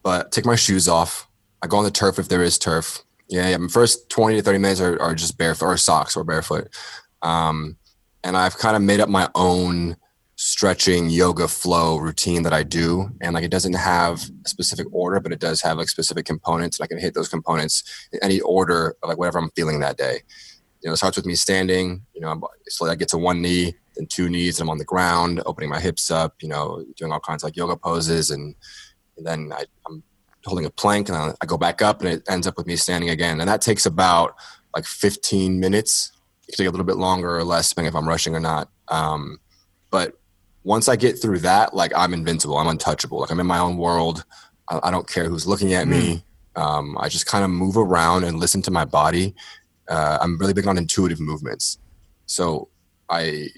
but 0.01 0.31
take 0.31 0.45
my 0.45 0.56
shoes 0.56 0.88
off. 0.88 1.27
I 1.62 1.68
go 1.68 1.77
on 1.77 1.83
the 1.83 1.91
turf 1.91 2.19
if 2.19 2.30
there 2.30 2.44
is 2.44 2.57
turf. 2.57 3.03
Yeah, 3.27 3.50
yeah. 3.50 3.57
My 3.57 3.68
first 3.68 4.10
20 4.10 4.38
to 4.38 4.42
30 4.42 4.57
minutes 4.60 4.81
are, 4.81 5.01
are 5.01 5.16
just 5.16 5.38
barefoot 5.38 5.66
or 5.66 5.77
socks 5.77 6.16
or 6.16 6.24
barefoot. 6.24 6.69
Um, 7.22 7.77
and 8.24 8.38
I've 8.38 8.57
kind 8.57 8.75
of 8.75 8.81
made 8.81 9.00
up 9.00 9.10
my 9.10 9.30
own 9.36 9.98
stretching 10.38 11.10
yoga 11.10 11.48
flow 11.48 11.98
routine 11.98 12.44
that 12.44 12.54
I 12.54 12.63
do. 12.63 13.10
And 13.22 13.34
like 13.34 13.44
it 13.44 13.51
doesn't 13.51 13.74
have 13.74 14.29
a 14.46 14.50
specific 14.50 14.88
order, 14.91 15.20
but 15.20 15.32
it 15.32 15.39
does 15.39 15.62
have 15.62 15.77
like 15.77 15.89
specific 15.89 16.25
components. 16.25 16.79
And 16.79 16.86
I 16.86 16.88
can 16.88 17.00
hit 17.00 17.13
those 17.13 17.29
components 17.29 17.84
in 18.12 18.20
any 18.22 18.41
order 18.41 18.96
of 19.01 19.10
like 19.10 19.17
whatever 19.17 19.39
I'm 19.39 19.51
feeling 19.51 19.79
that 19.79 19.98
day. 19.98 20.20
You 20.82 20.89
know, 20.89 20.94
it 20.94 20.98
starts 20.98 21.17
with 21.17 21.25
me 21.25 21.36
standing, 21.36 22.05
you 22.13 22.22
know, 22.22 22.39
so 22.67 22.88
I 22.88 22.96
get 22.96 23.08
to 23.10 23.17
one 23.17 23.41
knee, 23.41 23.74
then 23.96 24.05
two 24.05 24.29
knees, 24.29 24.60
and 24.60 24.67
I'm 24.67 24.72
on 24.72 24.77
the 24.77 24.86
ground, 24.86 25.41
opening 25.46 25.70
my 25.70 25.79
hips 25.79 26.12
up, 26.12 26.36
you 26.41 26.50
know, 26.50 26.86
doing 26.96 27.12
all 27.12 27.20
kinds 27.20 27.44
of 27.44 27.48
like 27.48 27.55
yoga 27.55 27.75
poses. 27.75 28.29
And, 28.29 28.55
and 29.17 29.25
then 29.25 29.51
I, 29.51 29.63
I'm 29.88 30.03
holding 30.46 30.66
a 30.66 30.70
plank 30.70 31.10
and 31.10 31.18
I 31.18 31.46
go 31.46 31.58
back 31.58 31.82
up 31.82 32.02
and 32.02 32.10
it 32.10 32.24
ends 32.30 32.48
up 32.48 32.58
with 32.58 32.68
me 32.68 32.75
standing 32.75 33.10
again. 33.10 33.40
And 33.40 33.50
that 33.50 33.62
takes 33.62 33.86
about 33.86 34.36
like 34.75 34.86
15 34.86 35.60
minutes. 35.60 36.12
It 36.48 36.52
can 36.52 36.58
take 36.58 36.68
a 36.68 36.72
little 36.72 36.86
bit 36.86 36.98
longer 36.98 37.36
or 37.36 37.44
less, 37.44 37.70
depending 37.70 37.90
if 37.90 37.96
I'm 37.96 38.08
rushing 38.08 38.36
or 38.36 38.40
not. 38.40 38.70
Um, 38.88 39.40
but 39.90 40.18
once 40.64 40.88
I 40.88 40.96
get 40.96 41.22
through 41.22 41.40
that, 41.40 41.74
like 41.74 41.92
I'm 41.96 42.14
invincible. 42.14 42.58
I'm 42.58 42.68
untouchable. 42.68 43.20
Like 43.20 43.32
I'm 43.32 43.40
in 43.40 43.48
my 43.48 43.60
own 43.60 43.78
world. 43.78 44.25
I, 44.70 44.80
I 44.84 44.92
don't 44.92 45.08
care 45.08 45.25
who's 45.25 45.48
looking 45.48 45.74
at 45.74 45.88
me. 45.88 46.24
Hmm. 46.56 46.62
Um, 46.62 46.98
I 47.00 47.10
just 47.10 47.25
kind 47.25 47.44
of 47.44 47.50
move 47.50 47.78
around 47.78 48.24
and 48.24 48.40
listen 48.40 48.62
to 48.64 48.72
my 48.72 48.86
body. 48.86 49.36
Uh, 49.88 50.18
I'm 50.22 50.38
really 50.38 50.54
big 50.54 50.68
on 50.68 50.78
intuitive 50.78 51.20
movements. 51.20 51.80
So 52.25 52.70
I 53.10 53.50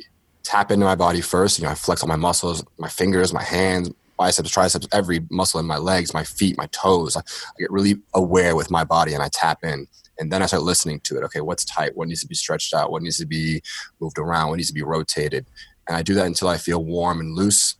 tap 0.43 0.71
into 0.71 0.85
my 0.85 0.95
body 0.95 1.21
first. 1.21 1.59
You 1.59 1.65
know, 1.65 1.71
I 1.71 1.75
flex 1.75 2.01
all 2.01 2.09
my 2.09 2.15
muscles, 2.15 2.63
my 2.77 2.89
fingers, 2.89 3.33
my 3.33 3.43
hands, 3.43 3.91
biceps, 4.17 4.49
triceps, 4.49 4.87
every 4.91 5.21
muscle 5.29 5.59
in 5.59 5.65
my 5.65 5.77
legs, 5.77 6.13
my 6.13 6.23
feet, 6.23 6.57
my 6.57 6.67
toes. 6.67 7.15
I, 7.15 7.21
I 7.21 7.59
get 7.59 7.71
really 7.71 7.95
aware 8.13 8.55
with 8.55 8.71
my 8.71 8.83
body 8.83 9.13
and 9.13 9.23
I 9.23 9.29
tap 9.31 9.59
in. 9.63 9.87
And 10.19 10.31
then 10.31 10.41
I 10.41 10.47
start 10.47 10.63
listening 10.63 10.99
to 11.01 11.17
it. 11.17 11.23
Okay, 11.25 11.41
what's 11.41 11.63
tight? 11.63 11.95
What 11.95 12.07
needs 12.07 12.21
to 12.21 12.27
be 12.27 12.35
stretched 12.35 12.73
out? 12.73 12.91
What 12.91 13.03
needs 13.03 13.17
to 13.19 13.27
be 13.27 13.61
moved 13.99 14.17
around? 14.17 14.49
What 14.49 14.57
needs 14.57 14.69
to 14.69 14.73
be 14.73 14.83
rotated? 14.83 15.45
And 15.87 15.95
I 15.95 16.01
do 16.01 16.15
that 16.15 16.25
until 16.25 16.47
I 16.47 16.57
feel 16.57 16.83
warm 16.83 17.19
and 17.19 17.35
loose. 17.35 17.75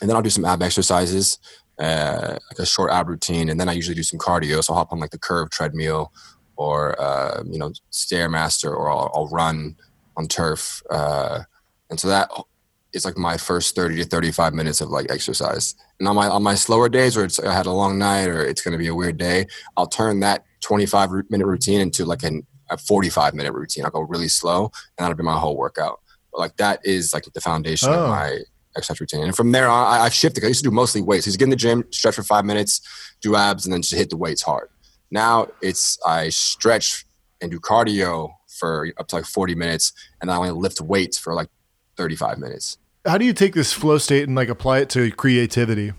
And 0.00 0.08
then 0.08 0.16
I'll 0.16 0.22
do 0.22 0.30
some 0.30 0.44
ab 0.44 0.62
exercises, 0.62 1.38
uh, 1.78 2.38
like 2.50 2.58
a 2.58 2.66
short 2.66 2.92
ab 2.92 3.08
routine. 3.08 3.48
And 3.48 3.58
then 3.58 3.68
I 3.68 3.72
usually 3.72 3.96
do 3.96 4.02
some 4.02 4.18
cardio. 4.18 4.62
So 4.62 4.72
I'll 4.72 4.78
hop 4.78 4.92
on 4.92 5.00
like 5.00 5.10
the 5.10 5.18
curve 5.18 5.50
treadmill 5.50 6.12
or, 6.56 7.00
uh, 7.00 7.42
you 7.44 7.58
know, 7.58 7.72
Stairmaster 7.92 8.70
or 8.70 8.90
I'll, 8.90 9.10
I'll 9.12 9.28
run 9.28 9.76
on 10.16 10.28
turf. 10.28 10.82
Uh, 10.88 11.40
and 11.90 11.98
so 11.98 12.08
that 12.08 12.30
is 12.94 13.04
like 13.04 13.16
my 13.18 13.36
first 13.36 13.74
30 13.74 13.96
to 13.96 14.04
35 14.04 14.54
minutes 14.54 14.80
of 14.80 14.88
like 14.88 15.10
exercise. 15.10 15.74
And 15.98 16.08
on 16.08 16.14
my 16.16 16.28
on 16.28 16.42
my 16.42 16.54
slower 16.54 16.88
days 16.88 17.16
where 17.16 17.24
it's 17.24 17.38
I 17.40 17.52
had 17.52 17.66
a 17.66 17.72
long 17.72 17.98
night 17.98 18.28
or 18.28 18.44
it's 18.44 18.62
going 18.62 18.72
to 18.72 18.78
be 18.78 18.86
a 18.88 18.94
weird 18.94 19.18
day, 19.18 19.46
I'll 19.76 19.86
turn 19.86 20.20
that 20.20 20.44
25 20.62 21.10
minute 21.28 21.46
routine 21.46 21.80
into 21.80 22.04
like 22.04 22.22
an, 22.22 22.46
a 22.70 22.78
45 22.78 23.34
minute 23.34 23.52
routine. 23.52 23.84
I'll 23.84 23.90
go 23.90 24.00
really 24.00 24.28
slow 24.28 24.64
and 24.64 25.04
that'll 25.04 25.16
be 25.16 25.22
my 25.24 25.38
whole 25.38 25.56
workout. 25.56 26.00
But 26.32 26.38
like 26.40 26.56
that 26.56 26.80
is 26.84 27.12
like 27.12 27.24
the 27.34 27.40
foundation 27.40 27.90
Oh. 27.90 28.04
of 28.04 28.08
my 28.10 28.38
exercise 28.76 29.00
routine. 29.00 29.24
And 29.24 29.36
from 29.36 29.52
there 29.52 29.68
on, 29.68 29.86
I, 29.86 30.04
I've 30.04 30.14
shifted. 30.14 30.44
I 30.44 30.48
used 30.48 30.64
to 30.64 30.70
do 30.70 30.74
mostly 30.74 31.02
weights. 31.02 31.26
I 31.26 31.28
used 31.28 31.34
to 31.34 31.38
get 31.38 31.44
in 31.44 31.50
the 31.50 31.56
gym, 31.56 31.84
stretch 31.92 32.14
for 32.16 32.22
five 32.24 32.44
minutes, 32.44 32.80
do 33.20 33.36
abs, 33.36 33.66
and 33.66 33.72
then 33.72 33.82
just 33.82 33.94
hit 33.94 34.10
the 34.10 34.16
weights 34.16 34.42
hard. 34.42 34.68
Now 35.10 35.48
it's 35.62 35.98
I 36.06 36.28
stretch 36.30 37.04
and 37.40 37.50
do 37.50 37.60
cardio 37.60 38.30
for 38.48 38.88
up 38.98 39.08
to 39.08 39.16
like 39.16 39.24
40 39.26 39.54
minutes, 39.54 39.92
and 40.20 40.30
I 40.30 40.36
only 40.36 40.50
lift 40.52 40.80
weights 40.80 41.18
for 41.18 41.34
like 41.34 41.48
35 41.96 42.38
minutes. 42.38 42.78
How 43.06 43.18
do 43.18 43.26
you 43.26 43.34
take 43.34 43.54
this 43.54 43.72
flow 43.72 43.98
state 43.98 44.26
and 44.26 44.34
like 44.34 44.48
apply 44.48 44.78
it 44.78 44.88
to 44.90 45.10
creativity? 45.10 45.92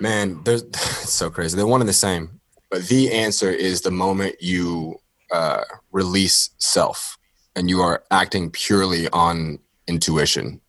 Man, 0.00 0.42
there's 0.44 0.62
it's 0.62 1.12
so 1.12 1.30
crazy. 1.30 1.56
They're 1.56 1.66
one 1.66 1.80
and 1.80 1.88
the 1.88 1.94
same. 1.94 2.40
But 2.70 2.88
the 2.88 3.12
answer 3.12 3.50
is 3.50 3.82
the 3.82 3.90
moment 3.90 4.36
you 4.40 4.96
uh, 5.32 5.62
release 5.92 6.50
self 6.58 7.18
and 7.54 7.68
you 7.68 7.80
are 7.80 8.02
acting 8.10 8.50
purely 8.50 9.08
on 9.10 9.58
intuition, 9.86 10.60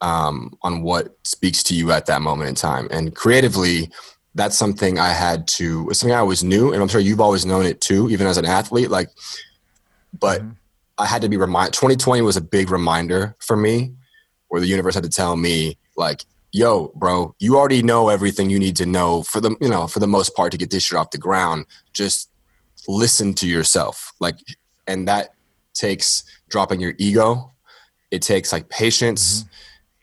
um, 0.00 0.56
on 0.62 0.82
what 0.82 1.16
speaks 1.24 1.62
to 1.64 1.74
you 1.74 1.92
at 1.92 2.06
that 2.06 2.22
moment 2.22 2.48
in 2.48 2.54
time. 2.54 2.88
And 2.90 3.14
creatively, 3.14 3.90
that's 4.34 4.58
something 4.58 4.98
I 4.98 5.10
had 5.10 5.46
to, 5.48 5.88
it's 5.90 6.00
something 6.00 6.14
I 6.14 6.20
always 6.20 6.42
knew. 6.42 6.72
And 6.72 6.82
I'm 6.82 6.88
sure 6.88 7.00
you've 7.00 7.20
always 7.20 7.46
known 7.46 7.64
it 7.64 7.80
too, 7.80 8.10
even 8.10 8.26
as 8.26 8.36
an 8.36 8.46
athlete. 8.46 8.90
Like, 8.90 9.10
but 10.18 10.42
I 10.98 11.06
had 11.06 11.22
to 11.22 11.28
be 11.28 11.36
reminded. 11.36 11.74
2020 11.74 12.22
was 12.22 12.36
a 12.36 12.40
big 12.40 12.70
reminder 12.70 13.36
for 13.38 13.56
me 13.56 13.92
where 14.52 14.60
the 14.60 14.66
universe 14.66 14.94
had 14.94 15.02
to 15.02 15.08
tell 15.08 15.34
me, 15.34 15.78
like, 15.96 16.26
yo, 16.52 16.88
bro, 16.94 17.34
you 17.38 17.56
already 17.56 17.82
know 17.82 18.10
everything 18.10 18.50
you 18.50 18.58
need 18.58 18.76
to 18.76 18.84
know 18.84 19.22
for 19.22 19.40
the, 19.40 19.56
you 19.62 19.68
know, 19.70 19.86
for 19.86 19.98
the 19.98 20.06
most 20.06 20.36
part 20.36 20.52
to 20.52 20.58
get 20.58 20.70
this 20.70 20.82
shit 20.82 20.98
off 20.98 21.10
the 21.10 21.16
ground. 21.16 21.64
Just 21.94 22.28
listen 22.86 23.32
to 23.32 23.48
yourself. 23.48 24.12
Like, 24.20 24.36
and 24.86 25.08
that 25.08 25.32
takes 25.72 26.24
dropping 26.50 26.80
your 26.80 26.92
ego. 26.98 27.50
It 28.10 28.20
takes 28.20 28.52
like 28.52 28.68
patience. 28.68 29.46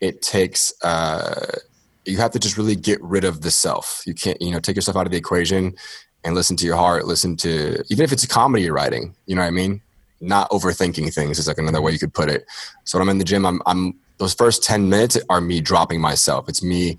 It 0.01 0.23
takes, 0.23 0.73
uh, 0.83 1.59
you 2.05 2.17
have 2.17 2.31
to 2.31 2.39
just 2.39 2.57
really 2.57 2.75
get 2.75 2.99
rid 3.03 3.25
of 3.25 3.41
the 3.41 3.51
self. 3.51 4.01
You 4.07 4.15
can't, 4.15 4.41
you 4.41 4.49
know, 4.49 4.59
take 4.59 4.75
yourself 4.75 4.97
out 4.97 5.05
of 5.05 5.11
the 5.11 5.17
equation 5.19 5.75
and 6.23 6.33
listen 6.33 6.57
to 6.57 6.65
your 6.65 6.75
heart. 6.75 7.05
Listen 7.05 7.37
to, 7.37 7.83
even 7.91 8.03
if 8.03 8.11
it's 8.11 8.23
a 8.23 8.27
comedy 8.27 8.63
you're 8.63 8.73
writing, 8.73 9.13
you 9.27 9.35
know 9.35 9.43
what 9.43 9.47
I 9.49 9.51
mean? 9.51 9.79
Not 10.21 10.49
overthinking 10.49 11.13
things 11.13 11.37
is 11.37 11.47
like 11.47 11.59
another 11.59 11.83
way 11.83 11.91
you 11.91 11.99
could 11.99 12.15
put 12.15 12.29
it. 12.29 12.47
So 12.85 12.97
when 12.97 13.07
I'm 13.07 13.11
in 13.11 13.19
the 13.19 13.23
gym, 13.23 13.45
I'm, 13.45 13.61
I'm, 13.67 13.93
those 14.19 14.33
first 14.33 14.63
10 14.63 14.89
minutes 14.89 15.17
are 15.29 15.41
me 15.41 15.61
dropping 15.61 15.99
myself. 15.99 16.47
It's 16.47 16.61
me 16.61 16.97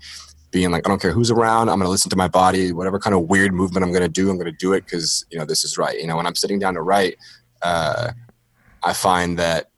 being 0.51 0.71
like, 0.71 0.85
I 0.85 0.89
don't 0.89 1.01
care 1.01 1.11
who's 1.11 1.31
around. 1.31 1.69
I'm 1.69 1.77
going 1.77 1.85
to 1.85 1.91
listen 1.91 2.09
to 2.09 2.17
my 2.17 2.27
body, 2.27 2.73
whatever 2.73 2.99
kind 2.99 3.15
of 3.15 3.29
weird 3.29 3.53
movement 3.53 3.85
I'm 3.85 3.91
going 3.91 4.03
to 4.03 4.09
do, 4.09 4.29
I'm 4.29 4.37
going 4.37 4.51
to 4.51 4.57
do 4.57 4.73
it 4.73 4.83
because, 4.83 5.25
you 5.31 5.37
know, 5.37 5.45
this 5.45 5.63
is 5.63 5.77
right. 5.77 5.97
You 5.97 6.07
know, 6.07 6.17
when 6.17 6.27
I'm 6.27 6.35
sitting 6.35 6.59
down 6.59 6.73
to 6.73 6.81
write, 6.81 7.15
uh, 7.61 8.11
I 8.83 8.93
find 8.93 9.39
that 9.39 9.69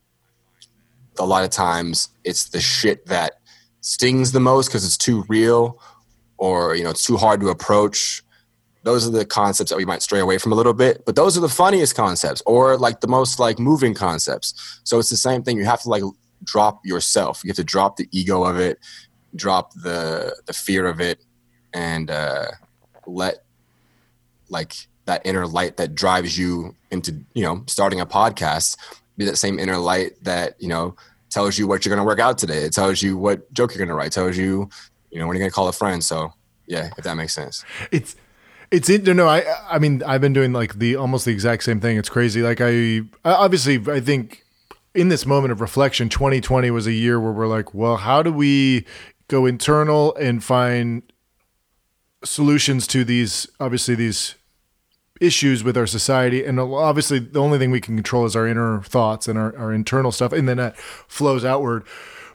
a 1.20 1.26
lot 1.26 1.44
of 1.44 1.52
times 1.52 2.10
it's 2.24 2.50
the 2.50 2.60
shit 2.60 3.06
that 3.06 3.34
stings 3.82 4.32
the 4.32 4.40
most 4.40 4.70
because 4.70 4.86
it's 4.86 4.98
too 4.98 5.26
real 5.28 5.80
or, 6.38 6.76
you 6.76 6.84
know, 6.84 6.90
it's 6.90 7.06
too 7.06 7.18
hard 7.18 7.42
to 7.42 7.50
approach. 7.50 8.24
Those 8.84 9.08
are 9.08 9.12
the 9.12 9.26
concepts 9.26 9.70
that 9.70 9.78
we 9.78 9.86
might 9.86 10.02
stray 10.02 10.20
away 10.20 10.38
from 10.38 10.54
a 10.54 10.56
little 10.56 10.74
bit, 10.74 11.06
but 11.06 11.16
those 11.16 11.38
are 11.38 11.42
the 11.42 11.50
funniest 11.50 11.96
concepts 11.96 12.42
or 12.46 12.78
like 12.78 13.02
the 13.02 13.08
most 13.08 13.38
like 13.38 13.60
moving 13.60 13.94
concepts. 13.94 14.82
So 14.86 14.98
it's 14.98 15.10
the 15.10 15.18
same 15.18 15.44
thing. 15.44 15.58
You 15.58 15.66
have 15.66 15.82
to 15.84 15.90
like 15.90 16.04
drop 16.44 16.86
yourself. 16.86 17.44
You 17.44 17.50
have 17.50 17.58
to 17.58 17.64
drop 17.64 17.98
the 17.98 18.08
ego 18.12 18.44
of 18.44 18.60
it, 18.60 18.80
drop 19.36 19.74
the 19.74 20.36
the 20.46 20.54
fear 20.54 20.86
of 20.88 21.00
it, 21.02 21.24
and 21.74 22.10
uh, 22.10 22.46
let 23.06 23.44
like 24.50 24.76
that 25.06 25.22
inner 25.26 25.48
light 25.48 25.78
that 25.78 25.96
drives 25.96 26.38
you 26.38 26.76
into 26.92 27.24
you 27.34 27.44
know 27.44 27.64
starting 27.68 28.00
a 28.00 28.06
podcast 28.06 28.78
be 29.18 29.26
that 29.26 29.38
same 29.38 29.60
inner 29.60 29.78
light 29.78 30.12
that 30.24 30.56
you 30.62 30.68
know 30.68 30.96
tells 31.30 31.58
you 31.58 31.68
what 31.68 31.84
you're 31.84 31.96
going 31.96 32.04
to 32.04 32.08
work 32.08 32.20
out 32.20 32.38
today. 32.38 32.60
It 32.64 32.74
tells 32.74 33.02
you 33.02 33.18
what 33.18 33.52
joke 33.54 33.72
you're 33.72 33.80
going 33.80 33.90
to 33.90 33.96
write. 33.96 34.12
Tells 34.12 34.38
you 34.38 34.70
you 35.12 35.20
know 35.20 35.28
when 35.28 35.36
you're 35.36 35.42
going 35.42 35.52
to 35.52 35.56
call 35.56 35.68
a 35.68 35.74
friend. 35.74 36.04
So 36.04 36.34
yeah, 36.68 36.90
if 36.98 37.04
that 37.04 37.16
makes 37.16 37.34
sense. 37.34 37.64
It's 37.92 38.16
it's 38.72 38.90
no, 38.90 39.14
no. 39.14 39.28
I 39.28 39.44
I 39.70 39.80
mean, 39.80 40.02
I've 40.04 40.22
been 40.22 40.34
doing 40.34 40.54
like 40.54 40.80
the 40.80 40.96
almost 40.96 41.26
the 41.26 41.32
exact 41.32 41.64
same 41.64 41.80
thing. 41.80 41.98
It's 41.98 42.10
crazy. 42.10 42.42
Like 42.42 42.60
I- 42.62 43.02
obviously 43.24 43.82
I 43.92 44.00
think 44.00 44.43
in 44.96 45.10
this 45.10 45.26
moment 45.26 45.52
of 45.52 45.62
reflection, 45.62 46.10
2020 46.10 46.70
was 46.72 46.88
a 46.88 46.92
year 46.92 47.20
where 47.20 47.32
we're 47.32 47.48
like, 47.48 47.74
well, 47.74 47.98
how 47.98 48.22
do 48.22 48.32
we 48.32 48.86
go 49.28 49.46
internal 49.46 50.16
and 50.16 50.44
find 50.44 51.04
solutions 52.24 52.88
to 52.88 53.04
these 53.04 53.48
obviously 53.60 53.96
these 53.96 54.36
issues 55.20 55.64
with 55.64 55.78
our 55.78 55.88
society? 55.88 56.46
And 56.46 56.60
obviously 56.60 57.20
the 57.20 57.42
only 57.42 57.58
thing 57.58 57.72
we 57.72 57.82
can 57.82 57.96
control 57.96 58.26
is 58.26 58.36
our 58.36 58.48
inner 58.48 58.82
thoughts 58.84 59.28
and 59.28 59.38
our, 59.38 59.56
our 59.58 59.74
internal 59.74 60.12
stuff 60.12 60.32
and 60.34 60.48
then 60.48 60.58
that 60.58 60.78
flows 60.78 61.44
outward. 61.44 61.86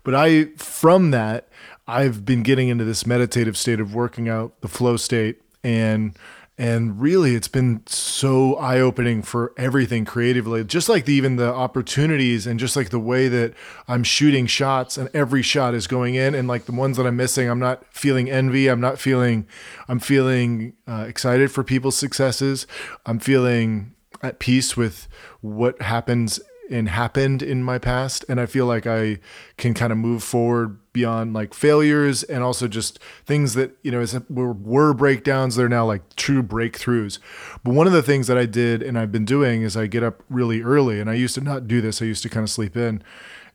But 0.04 0.14
i 0.14 0.44
from 0.56 1.10
that 1.10 1.48
i've 1.86 2.24
been 2.24 2.42
getting 2.42 2.68
into 2.68 2.84
this 2.84 3.04
meditative 3.04 3.58
state 3.58 3.78
of 3.78 3.94
working 3.94 4.26
out 4.26 4.58
the 4.62 4.68
flow 4.68 4.96
state 4.96 5.42
and 5.62 6.16
and 6.58 7.00
really 7.00 7.34
it's 7.36 7.48
been 7.48 7.80
so 7.86 8.56
eye-opening 8.56 9.22
for 9.22 9.54
everything 9.56 10.04
creatively 10.04 10.64
just 10.64 10.88
like 10.88 11.04
the, 11.04 11.14
even 11.14 11.36
the 11.36 11.52
opportunities 11.54 12.46
and 12.46 12.58
just 12.58 12.74
like 12.76 12.90
the 12.90 12.98
way 12.98 13.28
that 13.28 13.54
i'm 13.86 14.02
shooting 14.02 14.46
shots 14.46 14.98
and 14.98 15.08
every 15.14 15.42
shot 15.42 15.72
is 15.72 15.86
going 15.86 16.16
in 16.16 16.34
and 16.34 16.48
like 16.48 16.64
the 16.64 16.72
ones 16.72 16.96
that 16.96 17.06
i'm 17.06 17.16
missing 17.16 17.48
i'm 17.48 17.60
not 17.60 17.84
feeling 17.94 18.28
envy 18.28 18.66
i'm 18.66 18.80
not 18.80 18.98
feeling 18.98 19.46
i'm 19.88 20.00
feeling 20.00 20.74
uh, 20.88 21.04
excited 21.06 21.50
for 21.50 21.62
people's 21.62 21.96
successes. 21.96 22.66
I'm 23.06 23.18
feeling 23.18 23.94
at 24.22 24.38
peace 24.38 24.76
with 24.76 25.06
what 25.40 25.80
happens 25.82 26.40
and 26.70 26.88
happened 26.88 27.42
in 27.42 27.62
my 27.62 27.78
past 27.78 28.24
and 28.28 28.40
i 28.40 28.46
feel 28.46 28.66
like 28.66 28.86
i 28.86 29.18
can 29.56 29.74
kind 29.74 29.92
of 29.92 29.98
move 29.98 30.22
forward 30.22 30.78
beyond 30.98 31.32
like 31.32 31.54
failures 31.54 32.24
and 32.24 32.42
also 32.42 32.66
just 32.66 32.98
things 33.24 33.54
that 33.54 33.70
you 33.82 33.90
know 33.92 34.04
were, 34.28 34.52
were 34.52 34.92
breakdowns 34.92 35.54
they're 35.54 35.68
now 35.68 35.86
like 35.86 36.02
true 36.16 36.42
breakthroughs. 36.42 37.20
But 37.62 37.74
one 37.74 37.86
of 37.86 37.92
the 37.92 38.02
things 38.02 38.26
that 38.26 38.36
i 38.36 38.46
did 38.46 38.82
and 38.82 38.98
i've 38.98 39.12
been 39.12 39.24
doing 39.24 39.62
is 39.62 39.76
i 39.76 39.86
get 39.86 40.02
up 40.02 40.24
really 40.28 40.60
early 40.60 41.00
and 41.00 41.08
i 41.08 41.14
used 41.14 41.36
to 41.36 41.40
not 41.40 41.68
do 41.68 41.80
this 41.80 42.02
i 42.02 42.04
used 42.04 42.24
to 42.24 42.28
kind 42.28 42.42
of 42.42 42.50
sleep 42.50 42.76
in 42.76 43.02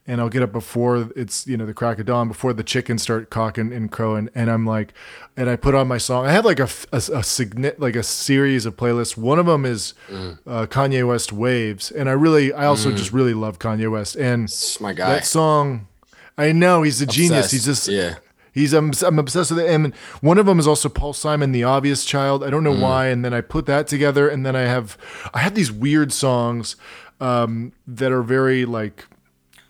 and 0.06 0.20
I'll 0.20 0.28
get 0.28 0.42
up 0.42 0.52
before 0.52 1.10
it's 1.16 1.46
you 1.46 1.56
know 1.56 1.66
the 1.66 1.74
crack 1.74 1.98
of 1.98 2.06
dawn 2.06 2.28
before 2.28 2.52
the 2.52 2.62
chickens 2.62 3.02
start 3.02 3.30
cocking 3.30 3.72
and 3.72 3.90
crowing 3.90 4.28
and 4.34 4.50
I'm 4.50 4.66
like 4.66 4.92
and 5.36 5.48
I 5.48 5.56
put 5.56 5.74
on 5.74 5.88
my 5.88 5.98
song. 5.98 6.26
I 6.26 6.32
have 6.32 6.44
like 6.44 6.60
a 6.60 6.68
a, 6.92 6.96
a 6.98 7.22
signi- 7.22 7.78
like 7.78 7.96
a 7.96 8.02
series 8.02 8.66
of 8.66 8.76
playlists. 8.76 9.16
One 9.16 9.38
of 9.38 9.46
them 9.46 9.64
is 9.64 9.94
uh, 10.10 10.66
Kanye 10.66 11.06
West 11.06 11.32
Waves 11.32 11.90
and 11.90 12.08
I 12.08 12.12
really 12.12 12.52
I 12.52 12.66
also 12.66 12.90
just 12.92 13.12
really 13.12 13.34
love 13.34 13.58
Kanye 13.58 13.90
West 13.90 14.16
and 14.16 14.48
my 14.80 14.92
guy. 14.92 15.14
that 15.14 15.26
song 15.26 15.88
I 16.36 16.52
know 16.52 16.82
he's 16.82 17.00
a 17.00 17.06
genius 17.06 17.50
he's 17.50 17.64
just 17.64 17.88
yeah. 17.88 18.16
He's 18.52 18.72
I'm, 18.72 18.92
I'm 19.04 19.18
obsessed 19.18 19.50
with 19.50 19.58
it, 19.58 19.68
and 19.68 19.92
one 20.20 20.38
of 20.38 20.46
them 20.46 20.60
is 20.60 20.66
also 20.68 20.88
Paul 20.88 21.12
Simon, 21.12 21.50
the 21.50 21.64
obvious 21.64 22.04
child. 22.04 22.44
I 22.44 22.50
don't 22.50 22.62
know 22.62 22.72
why, 22.72 23.06
and 23.08 23.24
then 23.24 23.34
I 23.34 23.40
put 23.40 23.66
that 23.66 23.88
together, 23.88 24.28
and 24.28 24.46
then 24.46 24.54
I 24.54 24.60
have 24.60 24.96
I 25.34 25.40
have 25.40 25.56
these 25.56 25.72
weird 25.72 26.12
songs 26.12 26.76
um, 27.20 27.72
that 27.84 28.12
are 28.12 28.22
very 28.22 28.64
like 28.64 29.06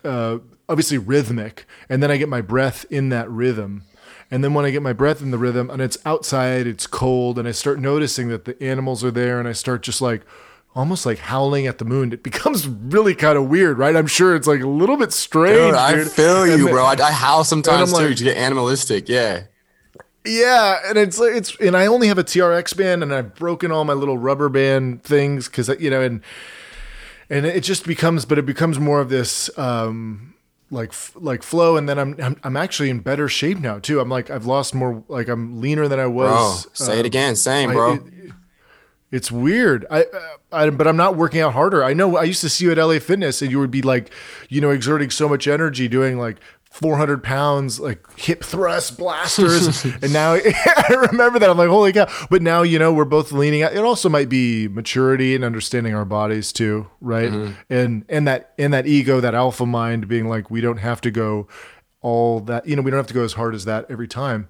uh, 0.03 0.37
obviously 0.69 0.99
rhythmic, 0.99 1.65
and 1.89 2.03
then 2.03 2.11
I 2.11 2.17
get 2.17 2.29
my 2.29 2.41
breath 2.41 2.85
in 2.91 3.09
that 3.09 3.29
rhythm. 3.29 3.83
And 4.29 4.43
then 4.43 4.53
when 4.53 4.65
I 4.65 4.71
get 4.71 4.81
my 4.81 4.93
breath 4.93 5.21
in 5.21 5.31
the 5.31 5.37
rhythm 5.37 5.69
and 5.69 5.81
it's 5.81 5.97
outside, 6.05 6.67
it's 6.67 6.87
cold, 6.87 7.39
and 7.39 7.47
I 7.47 7.51
start 7.51 7.79
noticing 7.79 8.27
that 8.29 8.45
the 8.45 8.61
animals 8.61 9.03
are 9.03 9.11
there, 9.11 9.39
and 9.39 9.47
I 9.47 9.53
start 9.53 9.81
just 9.81 10.01
like 10.01 10.21
almost 10.75 11.05
like 11.05 11.19
howling 11.19 11.67
at 11.67 11.77
the 11.77 11.85
moon. 11.85 12.11
It 12.11 12.21
becomes 12.23 12.67
really 12.67 13.15
kind 13.15 13.37
of 13.37 13.47
weird, 13.47 13.77
right? 13.77 13.95
I'm 13.95 14.07
sure 14.07 14.35
it's 14.35 14.47
like 14.47 14.61
a 14.61 14.67
little 14.67 14.97
bit 14.97 15.13
strange. 15.13 15.57
Dude, 15.57 15.73
I 15.75 15.95
dude. 15.95 16.11
feel 16.11 16.43
And 16.43 16.51
you, 16.59 16.65
then- 16.65 16.73
bro. 16.73 16.83
I, 16.85 16.93
I 16.93 17.11
howl 17.11 17.43
sometimes 17.43 17.91
too 17.93 17.99
like- 18.07 18.17
to 18.17 18.23
get 18.23 18.37
animalistic. 18.37 19.07
Yeah. 19.09 19.43
Yeah, 20.27 20.79
and 20.87 20.97
it's 20.97 21.19
like 21.19 21.35
it's 21.35 21.55
and 21.59 21.77
I 21.77 21.85
only 21.85 22.07
have 22.07 22.17
a 22.17 22.23
TRX 22.23 22.75
band 22.75 23.03
and 23.03 23.13
I've 23.13 23.35
broken 23.35 23.71
all 23.71 23.83
my 23.85 23.93
little 23.93 24.17
rubber 24.17 24.49
band 24.49 25.03
things 25.03 25.47
cuz 25.47 25.69
you 25.79 25.91
know 25.91 26.01
and 26.01 26.21
and 27.29 27.45
it 27.45 27.61
just 27.63 27.85
becomes 27.85 28.25
but 28.25 28.39
it 28.39 28.45
becomes 28.45 28.79
more 28.79 28.99
of 29.01 29.09
this 29.09 29.55
um 29.55 30.33
like 30.71 30.93
like 31.13 31.43
flow 31.43 31.77
and 31.77 31.87
then 31.87 31.99
I'm, 31.99 32.15
I'm 32.19 32.37
I'm 32.43 32.57
actually 32.57 32.89
in 32.89 33.01
better 33.01 33.29
shape 33.29 33.59
now 33.59 33.77
too. 33.77 33.99
I'm 33.99 34.09
like 34.09 34.31
I've 34.31 34.47
lost 34.47 34.73
more 34.73 35.03
like 35.09 35.27
I'm 35.27 35.61
leaner 35.61 35.87
than 35.87 35.99
I 35.99 36.05
Bro, 36.07 36.13
was. 36.13 36.67
say 36.73 36.95
uh, 36.97 37.01
it 37.01 37.05
again. 37.05 37.35
Same, 37.35 37.69
I- 37.69 37.73
bro. 37.73 37.93
it- 37.93 38.01
it's 39.11 39.31
weird. 39.31 39.85
I, 39.89 40.03
uh, 40.03 40.19
I, 40.51 40.69
but 40.69 40.87
I'm 40.87 40.97
not 40.97 41.15
working 41.15 41.41
out 41.41 41.53
harder. 41.53 41.83
I 41.83 41.93
know 41.93 42.17
I 42.17 42.23
used 42.23 42.41
to 42.41 42.49
see 42.49 42.65
you 42.65 42.71
at 42.71 42.77
LA 42.77 42.99
Fitness, 42.99 43.41
and 43.41 43.51
you 43.51 43.59
would 43.59 43.71
be 43.71 43.81
like, 43.81 44.11
you 44.49 44.61
know, 44.61 44.71
exerting 44.71 45.09
so 45.09 45.29
much 45.29 45.47
energy, 45.47 45.87
doing 45.87 46.17
like 46.17 46.37
400 46.71 47.23
pounds, 47.23 47.79
like 47.79 48.05
hip 48.17 48.43
thrust 48.43 48.97
blasters. 48.97 49.85
and 50.01 50.11
now 50.11 50.33
I 50.35 51.07
remember 51.11 51.39
that. 51.39 51.49
I'm 51.49 51.57
like, 51.57 51.69
holy 51.69 51.93
cow! 51.93 52.07
But 52.29 52.41
now 52.41 52.63
you 52.63 52.77
know 52.79 52.91
we're 52.91 53.05
both 53.05 53.31
leaning 53.31 53.63
out. 53.63 53.73
It 53.73 53.83
also 53.83 54.09
might 54.09 54.27
be 54.27 54.67
maturity 54.67 55.35
and 55.35 55.43
understanding 55.43 55.95
our 55.95 56.05
bodies 56.05 56.51
too, 56.51 56.87
right? 56.99 57.31
Mm-hmm. 57.31 57.53
And 57.69 58.05
and 58.09 58.27
that 58.27 58.53
and 58.57 58.73
that 58.73 58.87
ego, 58.87 59.21
that 59.21 59.35
alpha 59.35 59.65
mind, 59.65 60.07
being 60.07 60.27
like, 60.27 60.51
we 60.51 60.61
don't 60.61 60.77
have 60.77 60.99
to 61.01 61.11
go 61.11 61.47
all 62.01 62.41
that. 62.41 62.67
You 62.67 62.75
know, 62.75 62.81
we 62.81 62.91
don't 62.91 62.99
have 62.99 63.07
to 63.07 63.13
go 63.13 63.23
as 63.23 63.33
hard 63.33 63.55
as 63.55 63.65
that 63.65 63.85
every 63.89 64.07
time 64.07 64.49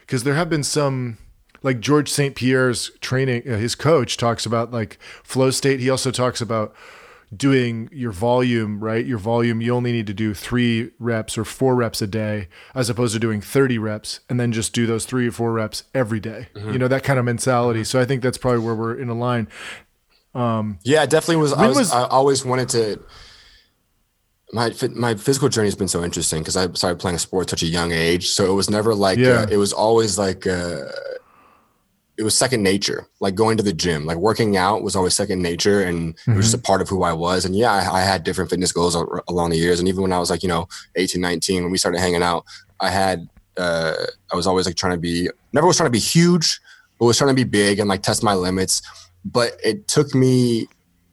because 0.00 0.24
there 0.24 0.34
have 0.34 0.50
been 0.50 0.64
some 0.64 1.18
like 1.62 1.80
George 1.80 2.10
St. 2.10 2.34
Pierre's 2.34 2.90
training 3.00 3.42
uh, 3.48 3.56
his 3.56 3.74
coach 3.74 4.16
talks 4.16 4.46
about 4.46 4.70
like 4.70 4.98
flow 5.22 5.50
state 5.50 5.80
he 5.80 5.90
also 5.90 6.10
talks 6.10 6.40
about 6.40 6.74
doing 7.36 7.88
your 7.92 8.10
volume, 8.10 8.82
right? 8.82 9.06
Your 9.06 9.18
volume, 9.18 9.60
you 9.60 9.72
only 9.72 9.92
need 9.92 10.08
to 10.08 10.12
do 10.14 10.34
three 10.34 10.90
reps 10.98 11.38
or 11.38 11.44
four 11.44 11.76
reps 11.76 12.02
a 12.02 12.08
day, 12.08 12.48
as 12.74 12.90
opposed 12.90 13.14
to 13.14 13.20
doing 13.20 13.40
30 13.40 13.78
reps 13.78 14.18
and 14.28 14.40
then 14.40 14.50
just 14.50 14.72
do 14.72 14.84
those 14.84 15.04
three 15.04 15.28
or 15.28 15.30
four 15.30 15.52
reps 15.52 15.84
every 15.94 16.18
day. 16.18 16.48
You 16.56 16.76
know, 16.76 16.88
that 16.88 17.04
kind 17.04 17.20
of 17.20 17.24
mentality. 17.24 17.84
So 17.84 18.00
I 18.00 18.04
think 18.04 18.20
that's 18.22 18.36
probably 18.36 18.58
where 18.64 18.74
we're 18.74 18.96
in 18.98 19.08
a 19.08 19.14
line. 19.14 19.46
Yeah, 20.34 21.06
definitely 21.06 21.36
was. 21.36 21.52
I, 21.52 21.68
was, 21.68 21.76
was- 21.78 21.92
I 21.92 22.02
always 22.08 22.44
wanted 22.44 22.68
to. 22.70 23.00
My 24.52 24.72
my 24.96 25.14
physical 25.14 25.48
journey 25.48 25.68
has 25.68 25.76
been 25.76 25.86
so 25.86 26.02
interesting 26.02 26.40
because 26.40 26.56
I 26.56 26.66
started 26.72 26.98
playing 26.98 27.18
sports 27.18 27.52
at 27.52 27.60
such 27.60 27.62
a 27.68 27.70
young 27.70 27.92
age. 27.92 28.30
So 28.30 28.50
it 28.50 28.54
was 28.54 28.68
never 28.68 28.92
like 28.92 29.18
Yeah. 29.18 29.42
uh, 29.42 29.46
it 29.48 29.56
was 29.56 29.72
always 29.72 30.18
like 30.18 30.44
uh, 30.48 30.86
it 32.20 32.22
was 32.22 32.36
second 32.36 32.62
nature. 32.62 33.08
Like 33.18 33.34
going 33.34 33.56
to 33.56 33.62
the 33.62 33.72
gym, 33.72 34.04
like 34.04 34.18
working 34.18 34.58
out 34.58 34.82
was 34.82 34.94
always 34.94 35.14
second 35.14 35.40
nature, 35.40 35.82
and 35.82 36.14
it 36.26 36.36
was 36.36 36.50
just 36.50 36.54
a 36.54 36.66
part 36.66 36.82
of 36.82 36.88
who 36.90 37.02
I 37.02 37.14
was. 37.14 37.46
And 37.46 37.56
yeah, 37.56 37.72
I, 37.72 38.00
I 38.00 38.00
had 38.02 38.24
different 38.24 38.50
fitness 38.50 38.72
goals 38.72 38.94
along 39.26 39.50
the 39.50 39.56
years. 39.56 39.80
And 39.80 39.88
even 39.88 40.02
when 40.02 40.12
I 40.12 40.18
was 40.18 40.28
like 40.28 40.42
you 40.42 40.48
know 40.50 40.68
18, 40.96 41.18
19, 41.18 41.62
when 41.62 41.72
we 41.72 41.78
started 41.78 41.98
hanging 41.98 42.22
out, 42.22 42.44
I 42.78 42.90
had 42.90 43.26
uh, 43.56 43.94
I 44.30 44.36
was 44.36 44.46
always 44.46 44.66
like 44.66 44.76
trying 44.76 44.92
to 44.92 44.98
be 44.98 45.30
never 45.54 45.66
was 45.66 45.78
trying 45.78 45.86
to 45.86 45.90
be 45.90 45.98
huge, 45.98 46.60
but 46.98 47.06
was 47.06 47.16
trying 47.16 47.34
to 47.34 47.34
be 47.34 47.44
big 47.44 47.78
and 47.78 47.88
like 47.88 48.02
test 48.02 48.22
my 48.22 48.34
limits. 48.34 48.82
But 49.24 49.52
it 49.64 49.88
took 49.88 50.14
me 50.14 50.68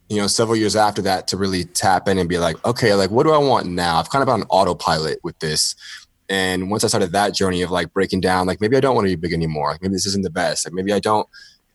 you 0.09 0.17
know, 0.17 0.27
several 0.27 0.55
years 0.55 0.75
after 0.75 1.01
that 1.01 1.27
to 1.27 1.37
really 1.37 1.65
tap 1.65 2.07
in 2.07 2.17
and 2.17 2.29
be 2.29 2.37
like, 2.37 2.63
okay, 2.65 2.93
like 2.93 3.11
what 3.11 3.23
do 3.23 3.31
I 3.31 3.37
want 3.37 3.65
now? 3.67 3.97
I've 3.97 4.09
kind 4.09 4.23
of 4.23 4.29
on 4.29 4.43
autopilot 4.43 5.19
with 5.23 5.37
this. 5.39 5.75
And 6.29 6.69
once 6.69 6.83
I 6.83 6.87
started 6.87 7.11
that 7.13 7.33
journey 7.33 7.61
of 7.61 7.71
like 7.71 7.93
breaking 7.93 8.21
down, 8.21 8.47
like 8.47 8.59
maybe 8.59 8.75
I 8.75 8.79
don't 8.79 8.95
want 8.95 9.05
to 9.05 9.15
be 9.15 9.15
big 9.15 9.33
anymore. 9.33 9.71
Like 9.71 9.81
maybe 9.81 9.93
this 9.93 10.05
isn't 10.05 10.23
the 10.23 10.29
best. 10.29 10.65
Like 10.65 10.73
maybe 10.73 10.91
I 10.91 10.99
don't 10.99 11.27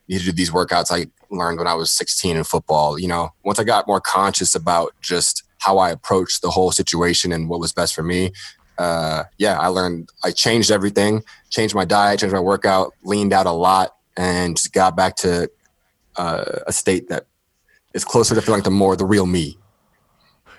need 0.08 0.18
to 0.18 0.24
do 0.26 0.32
these 0.32 0.50
workouts 0.50 0.90
I 0.90 1.06
learned 1.30 1.58
when 1.58 1.66
I 1.66 1.74
was 1.74 1.90
16 1.90 2.36
in 2.36 2.44
football. 2.44 2.98
You 2.98 3.08
know, 3.08 3.30
once 3.44 3.58
I 3.58 3.64
got 3.64 3.86
more 3.86 4.00
conscious 4.00 4.54
about 4.54 4.94
just 5.00 5.42
how 5.58 5.78
I 5.78 5.90
approached 5.90 6.42
the 6.42 6.50
whole 6.50 6.72
situation 6.72 7.32
and 7.32 7.48
what 7.48 7.60
was 7.60 7.72
best 7.72 7.94
for 7.94 8.02
me, 8.02 8.32
uh, 8.78 9.24
yeah, 9.38 9.58
I 9.58 9.68
learned, 9.68 10.10
I 10.24 10.32
changed 10.32 10.70
everything, 10.70 11.22
changed 11.50 11.74
my 11.74 11.84
diet, 11.84 12.20
changed 12.20 12.34
my 12.34 12.40
workout, 12.40 12.92
leaned 13.04 13.32
out 13.32 13.46
a 13.46 13.52
lot, 13.52 13.96
and 14.16 14.56
just 14.56 14.72
got 14.72 14.96
back 14.96 15.16
to 15.16 15.50
uh, 16.16 16.44
a 16.66 16.72
state 16.72 17.08
that 17.08 17.26
is 17.94 18.04
closer 18.04 18.34
to 18.34 18.42
feeling 18.42 18.58
like 18.58 18.64
the 18.64 18.70
more 18.70 18.96
the 18.96 19.04
real 19.04 19.26
me. 19.26 19.56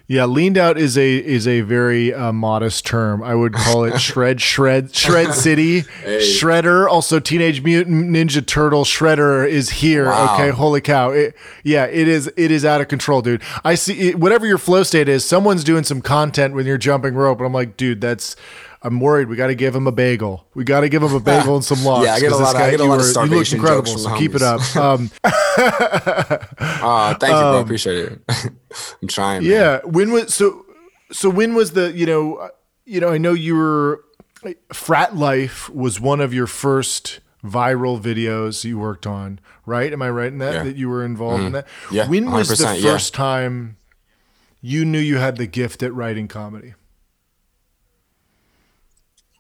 Yeah, 0.06 0.26
leaned 0.26 0.58
out 0.58 0.78
is 0.78 0.98
a 0.98 1.16
is 1.18 1.48
a 1.48 1.62
very 1.62 2.14
uh, 2.14 2.34
modest 2.34 2.86
term. 2.86 3.24
I 3.24 3.36
would 3.36 3.54
call 3.54 3.86
it 3.86 4.00
shred 4.02 4.42
shred 4.42 4.94
shred 4.94 5.34
city 5.34 5.84
shredder. 5.84 6.88
Also, 6.90 7.22
Teenage 7.22 7.64
Mutant 7.64 8.12
Ninja 8.12 8.46
Turtle 8.46 8.84
shredder 8.84 9.48
is 9.48 9.70
here. 9.70 10.08
Wow. 10.08 10.36
Okay, 10.36 10.50
holy 10.50 10.82
cow! 10.82 11.12
It, 11.12 11.36
yeah, 11.64 11.86
it 11.86 12.10
is 12.10 12.30
it 12.36 12.52
is 12.52 12.66
out 12.66 12.82
of 12.82 12.90
control, 12.90 13.22
dude. 13.22 13.42
I 13.64 13.76
see 13.76 14.10
it, 14.10 14.20
whatever 14.20 14.46
your 14.46 14.58
flow 14.58 14.84
state 14.84 15.08
is. 15.08 15.24
Someone's 15.24 15.64
doing 15.64 15.86
some 15.86 16.02
content 16.02 16.54
when 16.54 16.66
you're 16.66 16.78
jumping 16.78 17.16
rope, 17.16 17.38
and 17.40 17.48
I'm 17.48 17.54
like, 17.54 17.78
dude, 17.78 18.02
that's. 18.02 18.36
I'm 18.86 19.00
worried. 19.00 19.30
We 19.30 19.36
got 19.38 19.48
to 19.48 19.56
give 19.56 19.74
him 19.76 19.88
a 19.88 19.92
bagel. 19.94 20.46
We 20.56 20.66
got 20.66 20.82
to 20.82 20.90
give 20.90 21.02
him 21.02 21.14
a 21.14 21.20
bagel 21.20 21.56
and 21.56 21.64
some 21.64 21.84
lox. 21.86 22.06
Yeah, 22.06 22.16
I 22.16 22.20
get 22.20 22.32
a 22.34 22.36
lot 22.38 22.54
of- 22.56 22.62
I 22.62 22.72
get 22.72 22.80
a 22.82 22.84
you 22.84 22.90
lot 22.90 23.00
of 23.00 23.16
were- 23.16 23.26
You 23.26 23.38
look 23.40 23.52
incredible. 23.54 23.84
jokes 23.92 24.04
So 24.04 24.10
from 24.10 24.18
keep 24.18 24.36
it 24.36 24.42
up. 24.42 24.60
Um, 24.76 25.10
Uh, 25.58 27.14
thank 27.16 27.32
you, 27.34 27.40
bro. 27.40 27.60
Appreciate 27.62 27.98
it. 28.12 28.22
I'm 29.02 29.08
trying. 29.08 29.44
man. 29.44 29.52
Yeah. 29.52 29.80
When 29.86 30.12
was 30.12 30.34
so? 30.34 30.66
So 31.12 31.30
when 31.30 31.54
was 31.56 31.72
the? 31.72 31.92
You 31.94 32.06
know, 32.06 32.50
you 32.86 33.00
know. 33.00 33.10
I 33.10 33.18
know 33.18 33.34
you 33.34 33.56
were. 33.56 34.04
Frat 34.74 35.16
life 35.16 35.70
was 35.70 36.02
one 36.02 36.20
of 36.20 36.34
your 36.34 36.48
first 36.48 37.22
viral 37.46 38.00
videos 38.02 38.66
you 38.66 38.78
worked 38.78 39.08
on, 39.08 39.40
right? 39.66 39.94
Am 39.94 40.02
I 40.02 40.10
right 40.10 40.28
in 40.28 40.40
that 40.40 40.52
Yeah. 40.54 40.60
Mm-hmm. 40.60 40.68
that 40.70 40.76
you 40.76 40.90
were 40.90 41.06
involved 41.06 41.44
in 41.44 41.52
that? 41.54 41.68
Yeah, 41.92 42.10
When 42.10 42.30
was 42.32 42.50
the 42.50 42.56
100%, 42.66 42.82
yeah. 42.82 42.92
first 42.92 43.14
time 43.14 43.78
you 44.62 44.84
knew 44.84 45.00
you 45.00 45.18
had 45.18 45.38
the 45.38 45.48
gift 45.48 45.82
at 45.84 45.94
writing 45.94 46.28
comedy? 46.28 46.74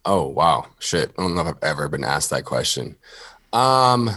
Oh 0.06 0.28
wow, 0.28 0.68
shit. 0.80 1.12
I 1.18 1.22
don't 1.22 1.36
know 1.36 1.42
if 1.42 1.48
I've 1.48 1.64
ever 1.64 1.88
been 1.88 2.04
asked 2.04 2.30
that 2.32 2.46
question. 2.46 2.98
Um, 3.54 4.10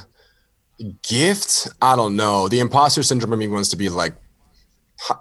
gift? 1.02 1.68
I 1.80 1.96
don't 1.96 2.16
know. 2.16 2.48
The 2.48 2.60
imposter 2.60 3.02
syndrome 3.02 3.32
in 3.32 3.38
me 3.38 3.48
wants 3.48 3.68
to 3.70 3.76
be 3.76 3.88
like, 3.88 4.14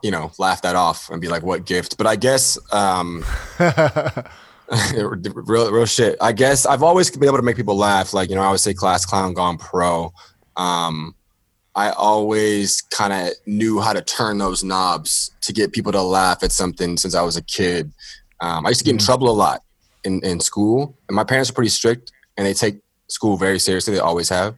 you 0.01 0.09
know, 0.09 0.31
laugh 0.39 0.61
that 0.63 0.75
off 0.75 1.09
and 1.09 1.21
be 1.21 1.27
like, 1.27 1.43
what 1.43 1.65
gift? 1.65 1.97
But 1.97 2.07
I 2.07 2.15
guess, 2.15 2.57
um, 2.73 3.23
real, 4.93 5.71
real 5.71 5.85
shit. 5.85 6.17
I 6.19 6.31
guess 6.31 6.65
I've 6.65 6.81
always 6.81 7.11
been 7.11 7.25
able 7.25 7.37
to 7.37 7.43
make 7.43 7.57
people 7.57 7.77
laugh. 7.77 8.13
Like, 8.13 8.29
you 8.29 8.35
know, 8.35 8.41
I 8.41 8.45
always 8.45 8.61
say 8.61 8.73
class 8.73 9.05
clown 9.05 9.33
gone 9.33 9.57
pro. 9.57 10.11
Um, 10.55 11.13
I 11.75 11.91
always 11.91 12.81
kind 12.81 13.11
of 13.11 13.33
knew 13.45 13.81
how 13.81 13.93
to 13.93 14.01
turn 14.01 14.37
those 14.37 14.63
knobs 14.63 15.31
to 15.41 15.53
get 15.53 15.73
people 15.73 15.91
to 15.91 16.01
laugh 16.01 16.41
at 16.41 16.53
something 16.53 16.97
since 16.97 17.13
I 17.13 17.21
was 17.21 17.35
a 17.35 17.43
kid. 17.43 17.91
Um, 18.39 18.65
I 18.65 18.69
used 18.69 18.79
to 18.79 18.85
get 18.85 18.93
in 18.93 18.97
trouble 18.97 19.29
a 19.29 19.31
lot 19.31 19.61
in, 20.05 20.23
in 20.23 20.39
school, 20.39 20.97
and 21.09 21.15
my 21.15 21.23
parents 21.23 21.49
are 21.49 21.53
pretty 21.53 21.69
strict, 21.69 22.11
and 22.37 22.45
they 22.45 22.53
take 22.53 22.79
school 23.07 23.35
very 23.37 23.59
seriously. 23.59 23.93
They 23.93 23.99
always 23.99 24.29
have. 24.29 24.55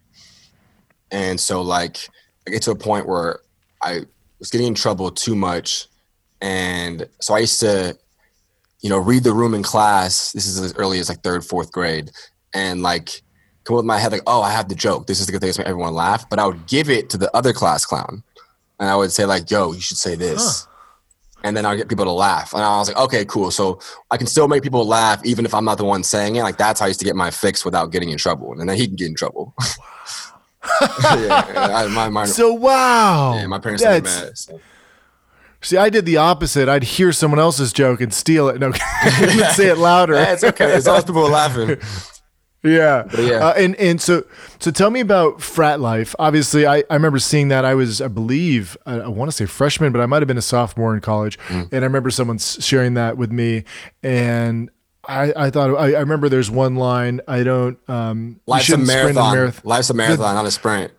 And 1.12 1.40
so, 1.40 1.62
like, 1.62 1.98
I 2.46 2.52
get 2.52 2.62
to 2.64 2.72
a 2.72 2.76
point 2.76 3.08
where 3.08 3.40
I 3.82 4.02
was 4.40 4.50
getting 4.52 4.68
in 4.68 4.76
trouble 4.76 5.10
too 5.10 5.36
much, 5.36 5.88
and 6.42 7.08
so 7.22 7.34
I 7.34 7.40
used 7.40 7.60
to, 7.62 7.98
you 8.82 8.90
know, 8.90 9.00
read 9.00 9.24
the 9.24 9.34
room 9.34 9.54
in 9.54 9.64
class. 9.64 10.32
This 10.34 10.46
is 10.46 10.60
as 10.60 10.74
early 10.76 11.00
as 11.00 11.10
like 11.10 11.24
third, 11.24 11.44
fourth 11.44 11.72
grade, 11.72 12.12
and 12.54 12.84
like 12.84 13.22
come 13.64 13.76
up 13.76 13.80
with 13.80 13.86
my 13.86 14.00
head 14.00 14.12
like, 14.12 14.22
oh, 14.28 14.42
I 14.42 14.52
have 14.52 14.70
the 14.70 14.76
joke. 14.76 15.08
This 15.08 15.20
is 15.20 15.26
the 15.26 15.32
good 15.32 15.42
thing 15.42 15.52
to 15.52 15.60
make 15.60 15.68
everyone 15.68 15.94
laugh. 15.94 16.30
But 16.30 16.40
I 16.40 16.46
would 16.46 16.68
give 16.68 16.90
it 16.90 17.10
to 17.10 17.18
the 17.18 17.36
other 17.36 17.54
class 17.54 17.86
clown, 17.86 18.24
and 18.80 18.90
I 18.90 18.96
would 18.96 19.12
say 19.12 19.26
like, 19.26 19.50
yo, 19.50 19.72
you 19.72 19.82
should 19.82 19.98
say 19.98 20.16
this. 20.16 20.68
And 21.48 21.58
then 21.58 21.66
I'll 21.66 21.78
get 21.78 21.88
people 21.88 22.06
to 22.06 22.12
laugh. 22.12 22.54
And 22.54 22.62
I 22.62 22.78
was 22.78 22.90
like, 22.90 22.98
okay, 22.98 23.26
cool. 23.26 23.52
So 23.52 23.80
I 24.12 24.18
can 24.18 24.28
still 24.28 24.48
make 24.48 24.64
people 24.64 24.86
laugh 24.86 25.26
even 25.26 25.46
if 25.46 25.54
I'm 25.54 25.66
not 25.66 25.78
the 25.78 25.86
one 25.86 26.04
saying 26.04 26.36
it. 26.36 26.44
Like 26.44 26.58
that's 26.58 26.80
how 26.80 26.86
I 26.86 26.90
used 26.90 27.00
to 27.00 27.06
get 27.06 27.16
my 27.16 27.32
fix 27.32 27.64
without 27.64 27.92
getting 27.92 28.10
in 28.10 28.18
trouble. 28.18 28.52
And 28.52 28.70
then 28.70 28.78
he 28.78 28.88
can 28.88 28.96
get 28.96 29.08
in 29.08 29.16
trouble. 29.16 29.54
yeah, 30.82 31.54
I, 31.56 31.88
my, 31.88 32.10
my, 32.10 32.26
So 32.26 32.54
wow, 32.54 33.36
yeah, 33.36 33.48
my 33.48 33.60
parents 33.60 33.84
are 33.84 34.02
mad. 34.02 34.38
So. 34.38 34.60
See, 35.62 35.78
I 35.78 35.90
did 35.90 36.06
the 36.06 36.18
opposite. 36.18 36.70
I'd 36.70 36.84
hear 36.84 37.12
someone 37.12 37.40
else's 37.40 37.74
joke 37.74 38.00
and 38.02 38.14
steal 38.14 38.50
it. 38.50 38.60
No, 38.60 38.72
say 39.54 39.68
it 39.68 39.78
louder. 39.78 40.14
Yeah, 40.14 40.34
it's 40.34 40.44
okay. 40.44 40.72
It's 40.74 40.88
as 40.88 41.04
people 41.04 41.28
laughing. 41.30 41.78
Yeah. 42.64 43.08
yeah. 43.18 43.48
Uh, 43.48 43.54
and 43.56 43.76
and 43.76 44.02
so 44.02 44.26
so 44.60 44.72
tell 44.72 44.90
me 44.90 45.00
about 45.00 45.42
frat 45.42 45.80
life. 45.80 46.16
Obviously, 46.20 46.66
I, 46.66 46.84
I 46.90 46.96
remember 46.96 47.20
seeing 47.20 47.48
that. 47.50 47.64
I 47.64 47.76
was, 47.76 48.02
I 48.02 48.08
believe, 48.08 48.76
I, 48.86 48.96
I 48.96 49.08
want 49.08 49.30
to 49.30 49.36
say 49.36 49.46
freshman, 49.46 49.92
but 49.94 50.02
I 50.02 50.06
might 50.06 50.22
have 50.22 50.28
been 50.28 50.38
a 50.38 50.42
sophomore 50.42 50.94
in 50.94 51.02
college. 51.02 51.38
Mm. 51.48 51.72
And 51.72 51.84
I 51.84 51.88
remember 51.88 52.10
someone 52.10 52.40
sharing 52.40 52.96
that 52.96 53.16
with 53.18 53.32
me. 53.32 53.64
And 54.04 54.70
I, 55.08 55.32
I 55.36 55.50
thought, 55.50 55.70
I, 55.76 55.94
I 55.94 56.00
remember 56.00 56.28
there's 56.30 56.52
one 56.52 56.76
line, 56.76 57.22
I 57.28 57.44
don't, 57.44 57.78
um, 57.90 58.42
Life's 58.46 58.70
a 58.70 58.78
marathon. 58.78 59.54
Life's 59.64 59.90
a 59.90 59.94
marathon, 59.94 60.36
not 60.36 60.46
a 60.46 60.52
sprint. 60.52 60.92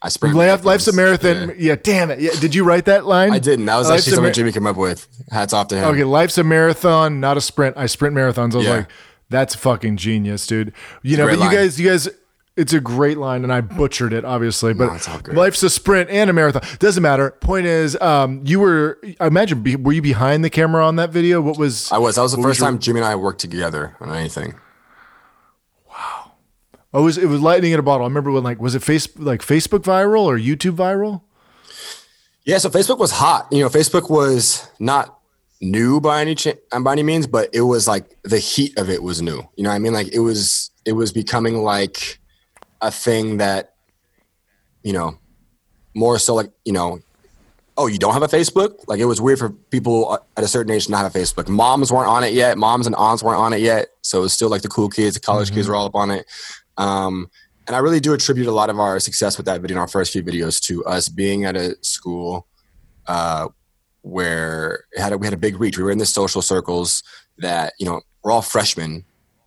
I 0.00 0.08
sprint. 0.08 0.34
Life, 0.36 0.64
life's 0.64 0.86
a 0.86 0.92
marathon. 0.92 1.48
Yeah. 1.48 1.54
Yeah. 1.56 1.76
damn 1.82 2.10
it. 2.10 2.20
Yeah. 2.20 2.30
Did 2.38 2.54
you 2.54 2.64
write 2.64 2.84
that 2.86 3.04
line? 3.06 3.32
I 3.32 3.38
didn't. 3.38 3.64
That 3.66 3.76
was 3.76 3.88
Life's 3.88 4.02
actually 4.02 4.10
something 4.12 4.24
mar- 4.24 4.32
Jimmy 4.32 4.52
came 4.52 4.66
up 4.66 4.76
with. 4.76 5.08
Hats 5.30 5.52
off 5.52 5.68
to 5.68 5.76
him. 5.76 5.84
Okay, 5.86 6.04
life's 6.04 6.38
a 6.38 6.44
marathon, 6.44 7.20
not 7.20 7.36
a 7.36 7.40
sprint. 7.40 7.76
I 7.76 7.86
sprint 7.86 8.14
marathons. 8.14 8.54
I 8.54 8.56
was 8.58 8.66
Yeah. 8.66 8.72
like, 8.76 8.86
that's 9.34 9.54
fucking 9.54 9.96
genius, 9.96 10.46
dude. 10.46 10.72
You 11.02 11.16
know, 11.16 11.26
but 11.26 11.38
you 11.38 11.50
guys, 11.50 11.80
you 11.80 11.88
guys, 11.88 12.08
it's 12.56 12.72
a 12.72 12.80
great 12.80 13.18
line, 13.18 13.42
and 13.42 13.52
I 13.52 13.60
butchered 13.60 14.12
it, 14.12 14.24
obviously. 14.24 14.72
But 14.74 15.08
all 15.08 15.20
life's 15.34 15.62
a 15.64 15.68
sprint 15.70 16.08
and 16.10 16.30
a 16.30 16.32
marathon. 16.32 16.62
Doesn't 16.78 17.02
matter. 17.02 17.32
Point 17.40 17.66
is, 17.66 17.96
um, 18.00 18.42
you 18.44 18.60
were. 18.60 18.98
I 19.18 19.26
imagine, 19.26 19.62
be- 19.62 19.76
were 19.76 19.92
you 19.92 20.02
behind 20.02 20.44
the 20.44 20.50
camera 20.50 20.86
on 20.86 20.96
that 20.96 21.10
video? 21.10 21.40
What 21.40 21.58
was? 21.58 21.90
I 21.90 21.98
was. 21.98 22.14
That 22.14 22.22
was 22.22 22.32
the 22.32 22.38
What 22.38 22.46
was 22.46 22.56
first 22.56 22.60
your- 22.60 22.70
time 22.70 22.78
Jimmy 22.78 23.00
and 23.00 23.06
I 23.08 23.16
worked 23.16 23.40
together 23.40 23.96
on 24.00 24.14
anything. 24.14 24.54
Wow. 25.90 26.32
Oh, 26.92 27.00
it 27.00 27.04
was 27.04 27.18
it 27.18 27.26
was 27.26 27.40
lightning 27.40 27.72
in 27.72 27.78
a 27.80 27.82
bottle. 27.82 28.04
I 28.04 28.08
remember 28.08 28.30
when 28.30 28.44
like 28.44 28.60
was 28.60 28.74
it 28.74 28.82
face 28.82 29.08
like 29.18 29.40
Facebook 29.40 29.80
viral 29.80 30.22
or 30.24 30.38
YouTube 30.38 30.76
viral? 30.76 31.22
Yeah, 32.44 32.58
so 32.58 32.68
Facebook 32.68 32.98
was 32.98 33.10
hot. 33.10 33.48
You 33.50 33.60
know, 33.62 33.68
Facebook 33.68 34.10
was 34.10 34.68
not 34.78 35.13
new 35.70 36.00
by 36.00 36.20
any 36.20 36.34
cha- 36.34 36.80
by 36.80 36.92
any 36.92 37.02
means, 37.02 37.26
but 37.26 37.48
it 37.52 37.62
was 37.62 37.88
like 37.88 38.16
the 38.22 38.38
heat 38.38 38.78
of 38.78 38.90
it 38.90 39.02
was 39.02 39.22
new. 39.22 39.42
You 39.56 39.64
know 39.64 39.70
what 39.70 39.76
I 39.76 39.78
mean? 39.78 39.92
Like 39.92 40.12
it 40.12 40.20
was 40.20 40.70
it 40.84 40.92
was 40.92 41.12
becoming 41.12 41.62
like 41.62 42.20
a 42.80 42.90
thing 42.90 43.38
that 43.38 43.74
you 44.84 44.92
know, 44.92 45.18
more 45.94 46.18
so 46.18 46.34
like, 46.34 46.50
you 46.64 46.72
know, 46.72 47.00
oh, 47.76 47.88
you 47.88 47.98
don't 47.98 48.12
have 48.12 48.22
a 48.22 48.28
Facebook? 48.28 48.86
Like 48.86 49.00
it 49.00 49.06
was 49.06 49.20
weird 49.20 49.40
for 49.40 49.50
people 49.50 50.16
at 50.36 50.44
a 50.44 50.46
certain 50.46 50.72
age 50.72 50.84
to 50.84 50.92
not 50.92 51.02
have 51.02 51.16
a 51.16 51.18
Facebook. 51.18 51.48
Moms 51.48 51.90
weren't 51.90 52.06
on 52.06 52.22
it 52.22 52.34
yet. 52.34 52.56
Moms 52.56 52.86
and 52.86 52.94
aunts 52.94 53.22
weren't 53.22 53.40
on 53.40 53.52
it 53.52 53.60
yet. 53.60 53.88
So 54.02 54.18
it 54.18 54.22
was 54.22 54.32
still 54.32 54.48
like 54.48 54.62
the 54.62 54.68
cool 54.68 54.88
kids, 54.88 55.14
the 55.14 55.20
college 55.20 55.52
kids 55.52 55.66
were 55.66 55.74
all 55.74 55.86
up 55.86 55.96
on 55.96 56.12
it. 56.12 56.26
Um, 56.76 57.30
and 57.66 57.74
I 57.74 57.78
really 57.80 57.98
do 57.98 58.12
attribute 58.12 58.46
a 58.46 58.52
lot 58.52 58.70
of 58.70 58.78
our 58.78 59.00
success 59.00 59.38
with 59.38 59.46
that 59.46 59.60
video 59.62 59.76
in 59.76 59.80
our 59.80 59.88
first 59.88 60.12
few 60.12 60.22
videos 60.22 60.62
to 60.64 60.84
us 60.84 61.08
being 61.08 61.46
at 61.46 61.56
a 61.56 61.76
school 61.82 62.46
uh, 63.06 63.48
where 64.04 64.84
had 64.96 65.12
a, 65.12 65.18
we 65.18 65.26
had 65.26 65.34
a 65.34 65.38
big 65.38 65.58
reach. 65.58 65.78
We 65.78 65.84
were 65.84 65.90
in 65.90 65.98
the 65.98 66.06
social 66.06 66.42
circles 66.42 67.02
that 67.38 67.72
you 67.78 67.86
know 67.86 68.02
we're 68.22 68.32
all 68.32 68.42
freshmen. 68.42 69.04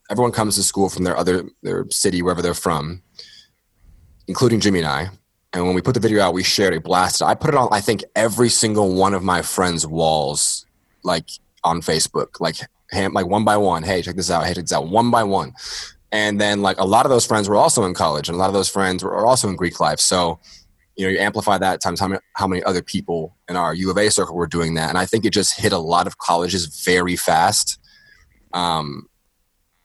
Everyone 0.09 0.31
comes 0.31 0.55
to 0.55 0.63
school 0.63 0.89
from 0.89 1.03
their 1.03 1.15
other 1.15 1.43
their 1.63 1.85
city 1.89 2.21
wherever 2.21 2.41
they're 2.41 2.53
from, 2.53 3.03
including 4.27 4.59
Jimmy 4.59 4.79
and 4.79 4.87
I. 4.87 5.09
And 5.53 5.65
when 5.65 5.75
we 5.75 5.81
put 5.81 5.93
the 5.93 5.99
video 5.99 6.21
out, 6.21 6.33
we 6.33 6.43
shared 6.43 6.73
it, 6.73 6.83
blasted. 6.83 7.25
I 7.25 7.33
put 7.33 7.49
it 7.49 7.55
on, 7.55 7.69
I 7.71 7.79
think, 7.79 8.03
every 8.15 8.49
single 8.49 8.93
one 8.93 9.13
of 9.13 9.23
my 9.23 9.41
friends' 9.41 9.87
walls, 9.87 10.65
like 11.03 11.29
on 11.63 11.81
Facebook, 11.81 12.39
like 12.39 12.57
like 12.93 13.27
one 13.27 13.45
by 13.45 13.57
one. 13.57 13.83
Hey, 13.83 14.01
check 14.01 14.15
this 14.15 14.31
out. 14.31 14.45
Hey, 14.45 14.53
check 14.53 14.63
this 14.63 14.73
out. 14.73 14.87
One 14.87 15.11
by 15.11 15.23
one. 15.23 15.53
And 16.11 16.39
then 16.39 16.61
like 16.61 16.77
a 16.79 16.85
lot 16.85 17.05
of 17.05 17.09
those 17.09 17.25
friends 17.25 17.47
were 17.47 17.55
also 17.55 17.83
in 17.85 17.93
college, 17.93 18.27
and 18.27 18.35
a 18.35 18.39
lot 18.39 18.47
of 18.47 18.53
those 18.53 18.69
friends 18.69 19.03
were 19.03 19.25
also 19.25 19.49
in 19.49 19.55
Greek 19.55 19.79
life. 19.79 19.99
So, 19.99 20.39
you 20.97 21.05
know, 21.05 21.11
you 21.11 21.19
amplify 21.19 21.57
that 21.59 21.79
times 21.79 21.99
how 21.99 22.07
many, 22.07 22.19
how 22.33 22.47
many 22.47 22.63
other 22.63 22.81
people 22.81 23.35
in 23.47 23.55
our 23.55 23.73
U 23.73 23.91
of 23.91 23.97
A 23.97 24.09
circle 24.09 24.35
were 24.35 24.47
doing 24.47 24.73
that, 24.73 24.89
and 24.89 24.97
I 24.97 25.05
think 25.05 25.25
it 25.25 25.31
just 25.31 25.59
hit 25.59 25.71
a 25.71 25.77
lot 25.77 26.07
of 26.07 26.17
colleges 26.17 26.83
very 26.83 27.15
fast. 27.15 27.79
Um, 28.53 29.07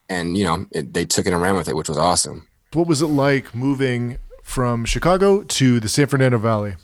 and 0.09 0.37
you 0.37 0.43
know, 0.43 0.65
it, 0.71 0.93
they 0.93 1.05
took 1.05 1.25
it 1.25 1.33
and 1.33 1.41
ran 1.41 1.55
with 1.55 1.69
it, 1.69 1.75
which 1.75 1.89
was 1.89 1.97
awesome. 1.97 2.47
What 2.73 2.87
was 2.87 3.01
it 3.01 3.07
like 3.07 3.53
moving 3.53 4.17
from 4.41 4.85
Chicago 4.85 5.43
to 5.43 5.79
the 5.79 5.87
San 5.87 6.07
Fernando 6.07 6.39
Valley? 6.39 6.75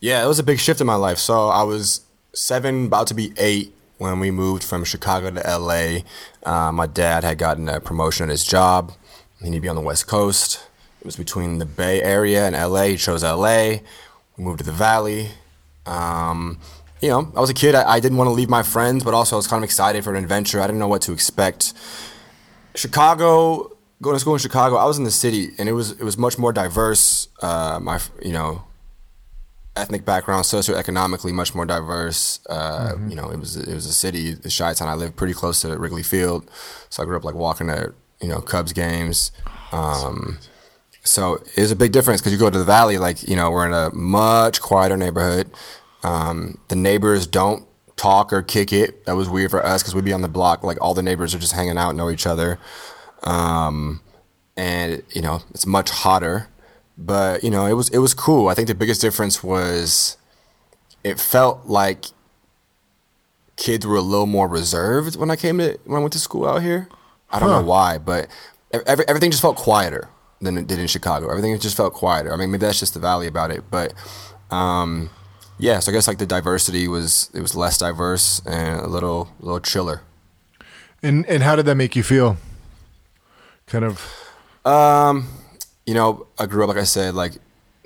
Yeah, 0.00 0.22
it 0.22 0.28
was 0.28 0.38
a 0.38 0.44
big 0.44 0.58
shift 0.58 0.80
in 0.80 0.86
my 0.86 0.94
life. 0.94 1.18
So 1.18 1.48
I 1.48 1.62
was 1.62 2.02
seven, 2.34 2.86
about 2.86 3.06
to 3.08 3.14
be 3.14 3.32
eight 3.38 3.74
when 3.96 4.20
we 4.20 4.30
moved 4.30 4.62
from 4.62 4.84
Chicago 4.84 5.30
to 5.30 5.58
LA. 5.58 6.00
Uh, 6.44 6.70
my 6.70 6.86
dad 6.86 7.24
had 7.24 7.38
gotten 7.38 7.68
a 7.68 7.80
promotion 7.80 8.24
at 8.24 8.30
his 8.30 8.44
job. 8.44 8.92
He 9.40 9.46
needed 9.46 9.56
to 9.56 9.62
be 9.62 9.68
on 9.68 9.76
the 9.76 9.82
West 9.82 10.06
Coast. 10.06 10.64
It 11.00 11.04
was 11.04 11.16
between 11.16 11.58
the 11.58 11.66
Bay 11.66 12.02
Area 12.02 12.46
and 12.46 12.54
LA. 12.54 12.84
He 12.84 12.96
chose 12.96 13.22
LA. 13.22 13.78
We 14.36 14.44
moved 14.44 14.58
to 14.58 14.64
the 14.64 14.72
Valley. 14.72 15.28
Um, 15.86 16.58
you 17.00 17.08
know, 17.08 17.32
I 17.36 17.40
was 17.40 17.50
a 17.50 17.54
kid. 17.54 17.74
I, 17.74 17.92
I, 17.92 18.00
didn't 18.00 18.18
want 18.18 18.28
to 18.28 18.32
leave 18.32 18.50
my 18.50 18.62
friends, 18.62 19.04
but 19.04 19.14
also 19.14 19.36
I 19.36 19.38
was 19.38 19.46
kind 19.46 19.62
of 19.62 19.64
excited 19.64 20.04
for 20.04 20.14
an 20.14 20.22
adventure. 20.22 20.60
I 20.60 20.66
didn't 20.66 20.80
know 20.80 20.88
what 20.88 21.02
to 21.02 21.12
expect. 21.12 21.72
Chicago, 22.74 23.76
going 24.02 24.14
to 24.14 24.20
school 24.20 24.34
in 24.34 24.38
Chicago, 24.38 24.76
I 24.76 24.84
was 24.84 24.98
in 24.98 25.04
the 25.04 25.10
city, 25.10 25.50
and 25.58 25.68
it 25.68 25.72
was 25.72 25.92
it 25.92 26.02
was 26.02 26.18
much 26.18 26.38
more 26.38 26.52
diverse. 26.52 27.28
Uh, 27.40 27.78
my 27.80 28.00
you 28.22 28.32
know, 28.32 28.64
ethnic 29.76 30.04
background, 30.04 30.44
socioeconomically 30.44 31.32
much 31.32 31.54
more 31.54 31.64
diverse. 31.64 32.40
Uh, 32.48 32.92
mm-hmm. 32.92 33.10
You 33.10 33.16
know, 33.16 33.30
it 33.30 33.38
was 33.38 33.56
it 33.56 33.72
was 33.72 33.86
a 33.86 33.92
city, 33.92 34.34
the 34.34 34.54
Chi 34.56 34.74
Town. 34.74 34.88
I 34.88 34.94
lived 34.94 35.16
pretty 35.16 35.34
close 35.34 35.60
to 35.62 35.76
Wrigley 35.78 36.02
Field, 36.02 36.50
so 36.90 37.02
I 37.02 37.06
grew 37.06 37.16
up 37.16 37.24
like 37.24 37.34
walking 37.34 37.68
to 37.68 37.94
you 38.20 38.28
know 38.28 38.40
Cubs 38.40 38.72
games. 38.72 39.32
Um, 39.72 40.38
so 41.08 41.42
it's 41.56 41.72
a 41.72 41.76
big 41.76 41.92
difference 41.92 42.20
because 42.20 42.32
you 42.32 42.38
go 42.38 42.50
to 42.50 42.58
the 42.58 42.64
valley, 42.64 42.98
like 42.98 43.26
you 43.28 43.36
know, 43.36 43.50
we're 43.50 43.66
in 43.66 43.72
a 43.72 43.94
much 43.94 44.60
quieter 44.60 44.96
neighborhood. 44.96 45.50
Um, 46.02 46.58
the 46.68 46.76
neighbors 46.76 47.26
don't 47.26 47.66
talk 47.96 48.32
or 48.32 48.42
kick 48.42 48.72
it. 48.72 49.04
That 49.06 49.16
was 49.16 49.28
weird 49.28 49.50
for 49.50 49.64
us 49.64 49.82
because 49.82 49.94
we'd 49.94 50.04
be 50.04 50.12
on 50.12 50.22
the 50.22 50.28
block, 50.28 50.62
like 50.62 50.80
all 50.80 50.94
the 50.94 51.02
neighbors 51.02 51.34
are 51.34 51.38
just 51.38 51.52
hanging 51.52 51.78
out, 51.78 51.96
know 51.96 52.10
each 52.10 52.26
other. 52.26 52.58
Um, 53.24 54.00
and 54.56 55.02
you 55.10 55.22
know, 55.22 55.42
it's 55.50 55.66
much 55.66 55.90
hotter 55.90 56.48
but 56.98 57.44
you 57.44 57.50
know 57.50 57.64
it 57.64 57.74
was 57.74 57.88
it 57.90 57.98
was 57.98 58.12
cool. 58.12 58.48
I 58.48 58.54
think 58.54 58.66
the 58.66 58.74
biggest 58.74 59.00
difference 59.00 59.42
was 59.42 60.18
it 61.04 61.20
felt 61.20 61.66
like 61.66 62.06
kids 63.56 63.86
were 63.86 63.96
a 63.96 64.02
little 64.02 64.26
more 64.26 64.48
reserved 64.48 65.16
when 65.16 65.30
I 65.30 65.36
came 65.36 65.58
to 65.58 65.78
when 65.84 65.98
I 65.98 66.00
went 66.00 66.12
to 66.14 66.18
school 66.18 66.46
out 66.46 66.62
here. 66.62 66.88
I 67.30 67.38
don't 67.38 67.50
huh. 67.50 67.60
know 67.60 67.66
why, 67.66 67.98
but 67.98 68.28
every, 68.72 69.06
everything 69.06 69.30
just 69.30 69.42
felt 69.42 69.56
quieter 69.56 70.08
than 70.40 70.56
it 70.56 70.66
did 70.66 70.78
in 70.78 70.86
Chicago. 70.86 71.28
Everything 71.28 71.58
just 71.58 71.76
felt 71.76 71.94
quieter. 71.94 72.32
I 72.32 72.36
mean, 72.36 72.50
maybe 72.50 72.66
that's 72.66 72.78
just 72.78 72.94
the 72.94 73.00
valley 73.00 73.26
about 73.26 73.50
it, 73.50 73.64
but 73.70 73.92
um, 74.50 75.10
yeah. 75.58 75.80
So 75.80 75.90
I 75.90 75.94
guess 75.94 76.08
like 76.08 76.18
the 76.18 76.26
diversity 76.26 76.88
was 76.88 77.30
it 77.34 77.40
was 77.40 77.54
less 77.54 77.78
diverse 77.78 78.40
and 78.46 78.80
a 78.80 78.86
little 78.86 79.30
a 79.40 79.44
little 79.44 79.60
chiller. 79.60 80.02
And 81.02 81.26
and 81.26 81.42
how 81.42 81.56
did 81.56 81.66
that 81.66 81.74
make 81.76 81.96
you 81.96 82.02
feel? 82.02 82.36
Kind 83.66 83.84
of. 83.84 84.04
Um, 84.64 85.28
you 85.86 85.94
know, 85.94 86.26
I 86.38 86.46
grew 86.46 86.62
up 86.64 86.68
like 86.68 86.78
I 86.78 86.84
said, 86.84 87.14
like 87.14 87.34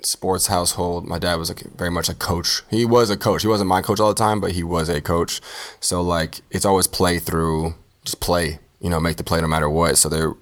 sports 0.01 0.47
household. 0.47 1.05
My 1.05 1.19
dad 1.19 1.35
was 1.35 1.49
like 1.49 1.61
very 1.75 1.91
much 1.91 2.09
a 2.09 2.13
coach. 2.13 2.61
He 2.69 2.85
was 2.85 3.09
a 3.09 3.17
coach. 3.17 3.41
He 3.41 3.47
wasn't 3.47 3.69
my 3.69 3.81
coach 3.81 3.99
all 3.99 4.09
the 4.09 4.15
time, 4.15 4.39
but 4.39 4.51
he 4.51 4.63
was 4.63 4.89
a 4.89 5.01
coach. 5.01 5.41
So 5.79 6.01
like 6.01 6.41
it's 6.51 6.65
always 6.65 6.87
play 6.87 7.19
through, 7.19 7.75
just 8.03 8.19
play. 8.19 8.59
You 8.79 8.89
know, 8.89 8.99
make 8.99 9.15
the 9.15 9.23
play 9.23 9.39
no 9.39 9.47
matter 9.47 9.69
what. 9.69 9.97
So 9.97 10.09
there, 10.09 10.33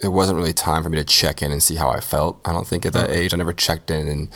there 0.00 0.10
wasn't 0.10 0.36
really 0.36 0.54
time 0.54 0.82
for 0.82 0.88
me 0.88 0.96
to 0.96 1.04
check 1.04 1.42
in 1.42 1.52
and 1.52 1.62
see 1.62 1.74
how 1.74 1.90
I 1.90 2.00
felt. 2.00 2.40
I 2.44 2.52
don't 2.52 2.66
think 2.66 2.86
at 2.86 2.94
that 2.94 3.10
age 3.10 3.34
I 3.34 3.36
never 3.36 3.52
checked 3.52 3.90
in 3.90 4.08
and 4.08 4.28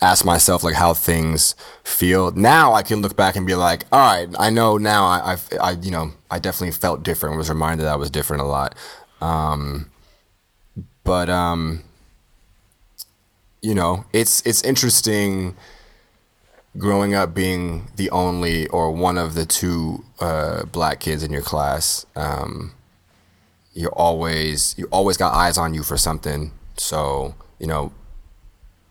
asked 0.00 0.24
myself 0.24 0.62
like 0.62 0.76
how 0.76 0.94
things 0.94 1.56
feel. 1.82 2.30
Now 2.30 2.72
I 2.72 2.82
can 2.82 3.02
look 3.02 3.16
back 3.16 3.34
and 3.34 3.44
be 3.46 3.56
like, 3.56 3.84
all 3.90 3.98
right, 3.98 4.28
I 4.38 4.50
know 4.50 4.78
now. 4.78 5.06
I, 5.06 5.34
I, 5.34 5.56
I 5.60 5.70
you 5.72 5.90
know, 5.90 6.12
I 6.30 6.38
definitely 6.38 6.72
felt 6.72 7.02
different. 7.02 7.36
Was 7.36 7.48
reminded 7.48 7.84
that 7.84 7.92
I 7.92 7.96
was 7.96 8.10
different 8.10 8.42
a 8.42 8.46
lot. 8.46 8.76
Um, 9.20 9.90
but 11.02 11.28
um, 11.28 11.82
you 13.60 13.74
know, 13.74 14.04
it's 14.12 14.46
it's 14.46 14.62
interesting 14.62 15.56
growing 16.76 17.14
up 17.14 17.34
being 17.34 17.88
the 17.96 18.08
only 18.10 18.68
or 18.68 18.92
one 18.92 19.18
of 19.18 19.34
the 19.34 19.44
two 19.44 20.04
uh, 20.20 20.64
black 20.66 21.00
kids 21.00 21.24
in 21.24 21.32
your 21.32 21.42
class. 21.42 22.06
Um, 22.14 22.72
you 23.78 23.88
always 23.90 24.74
you 24.76 24.88
always 24.90 25.16
got 25.16 25.32
eyes 25.32 25.56
on 25.56 25.72
you 25.72 25.84
for 25.84 25.96
something. 25.96 26.50
So 26.76 27.36
you 27.60 27.68
know, 27.68 27.92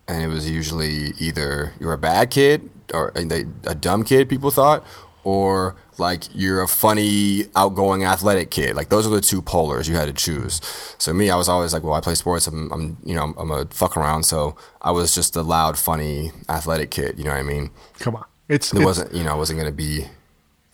and 0.08 0.24
it 0.24 0.28
was 0.28 0.50
usually 0.50 1.12
either 1.20 1.74
you're 1.80 1.92
a 1.92 1.98
bad 1.98 2.32
kid 2.32 2.70
or 2.94 3.12
a, 3.14 3.46
a 3.66 3.76
dumb 3.76 4.06
kid. 4.06 4.30
People 4.30 4.50
thought, 4.50 4.86
or 5.26 5.76
like 5.98 6.24
you're 6.34 6.62
a 6.62 6.70
funny, 6.70 7.48
outgoing, 7.54 8.06
athletic 8.06 8.50
kid. 8.50 8.78
Like 8.78 8.88
those 8.88 9.06
are 9.06 9.10
the 9.10 9.20
two 9.20 9.42
polars 9.42 9.90
you 9.90 9.96
had 9.96 10.06
to 10.06 10.14
choose. 10.14 10.62
So 10.98 11.14
me, 11.14 11.30
I 11.30 11.36
was 11.36 11.50
always 11.50 11.74
like, 11.74 11.84
well, 11.84 11.94
I 11.94 12.00
play 12.00 12.16
sports. 12.16 12.48
I'm, 12.48 12.72
I'm 12.72 12.98
you 13.04 13.14
know, 13.14 13.34
I'm 13.38 13.52
a 13.52 13.66
fuck 13.66 13.98
around. 13.98 14.24
So 14.24 14.56
I 14.82 14.92
was 14.92 15.14
just 15.14 15.36
a 15.36 15.42
loud, 15.42 15.78
funny, 15.78 16.32
athletic 16.48 16.92
kid. 16.92 17.18
You 17.18 17.26
know 17.26 17.32
what 17.32 17.40
I 17.40 17.44
mean? 17.44 17.72
Come 18.00 18.16
on, 18.16 18.26
it's 18.48 18.74
it 18.74 18.86
wasn't 18.86 19.14
you 19.14 19.26
know, 19.26 19.32
I 19.32 19.36
wasn't 19.36 19.60
gonna 19.60 19.74
be. 19.74 20.06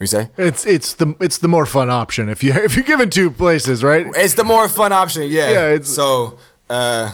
You 0.04 0.08
say 0.08 0.30
it's 0.38 0.66
it's 0.66 0.94
the 0.94 1.16
it's 1.20 1.38
the 1.38 1.48
more 1.48 1.66
fun 1.66 1.90
option 1.90 2.30
if 2.30 2.44
you 2.44 2.54
if 2.68 2.76
you're 2.76 2.86
given 2.86 3.10
two 3.10 3.32
places, 3.32 3.84
right? 3.84 4.06
It's 4.16 4.36
the 4.36 4.44
more 4.44 4.70
fun 4.70 4.92
option, 4.92 5.24
yeah. 5.24 5.52
Yeah. 5.52 5.68
It's, 5.70 5.90
so. 5.90 6.38
uh 6.70 7.14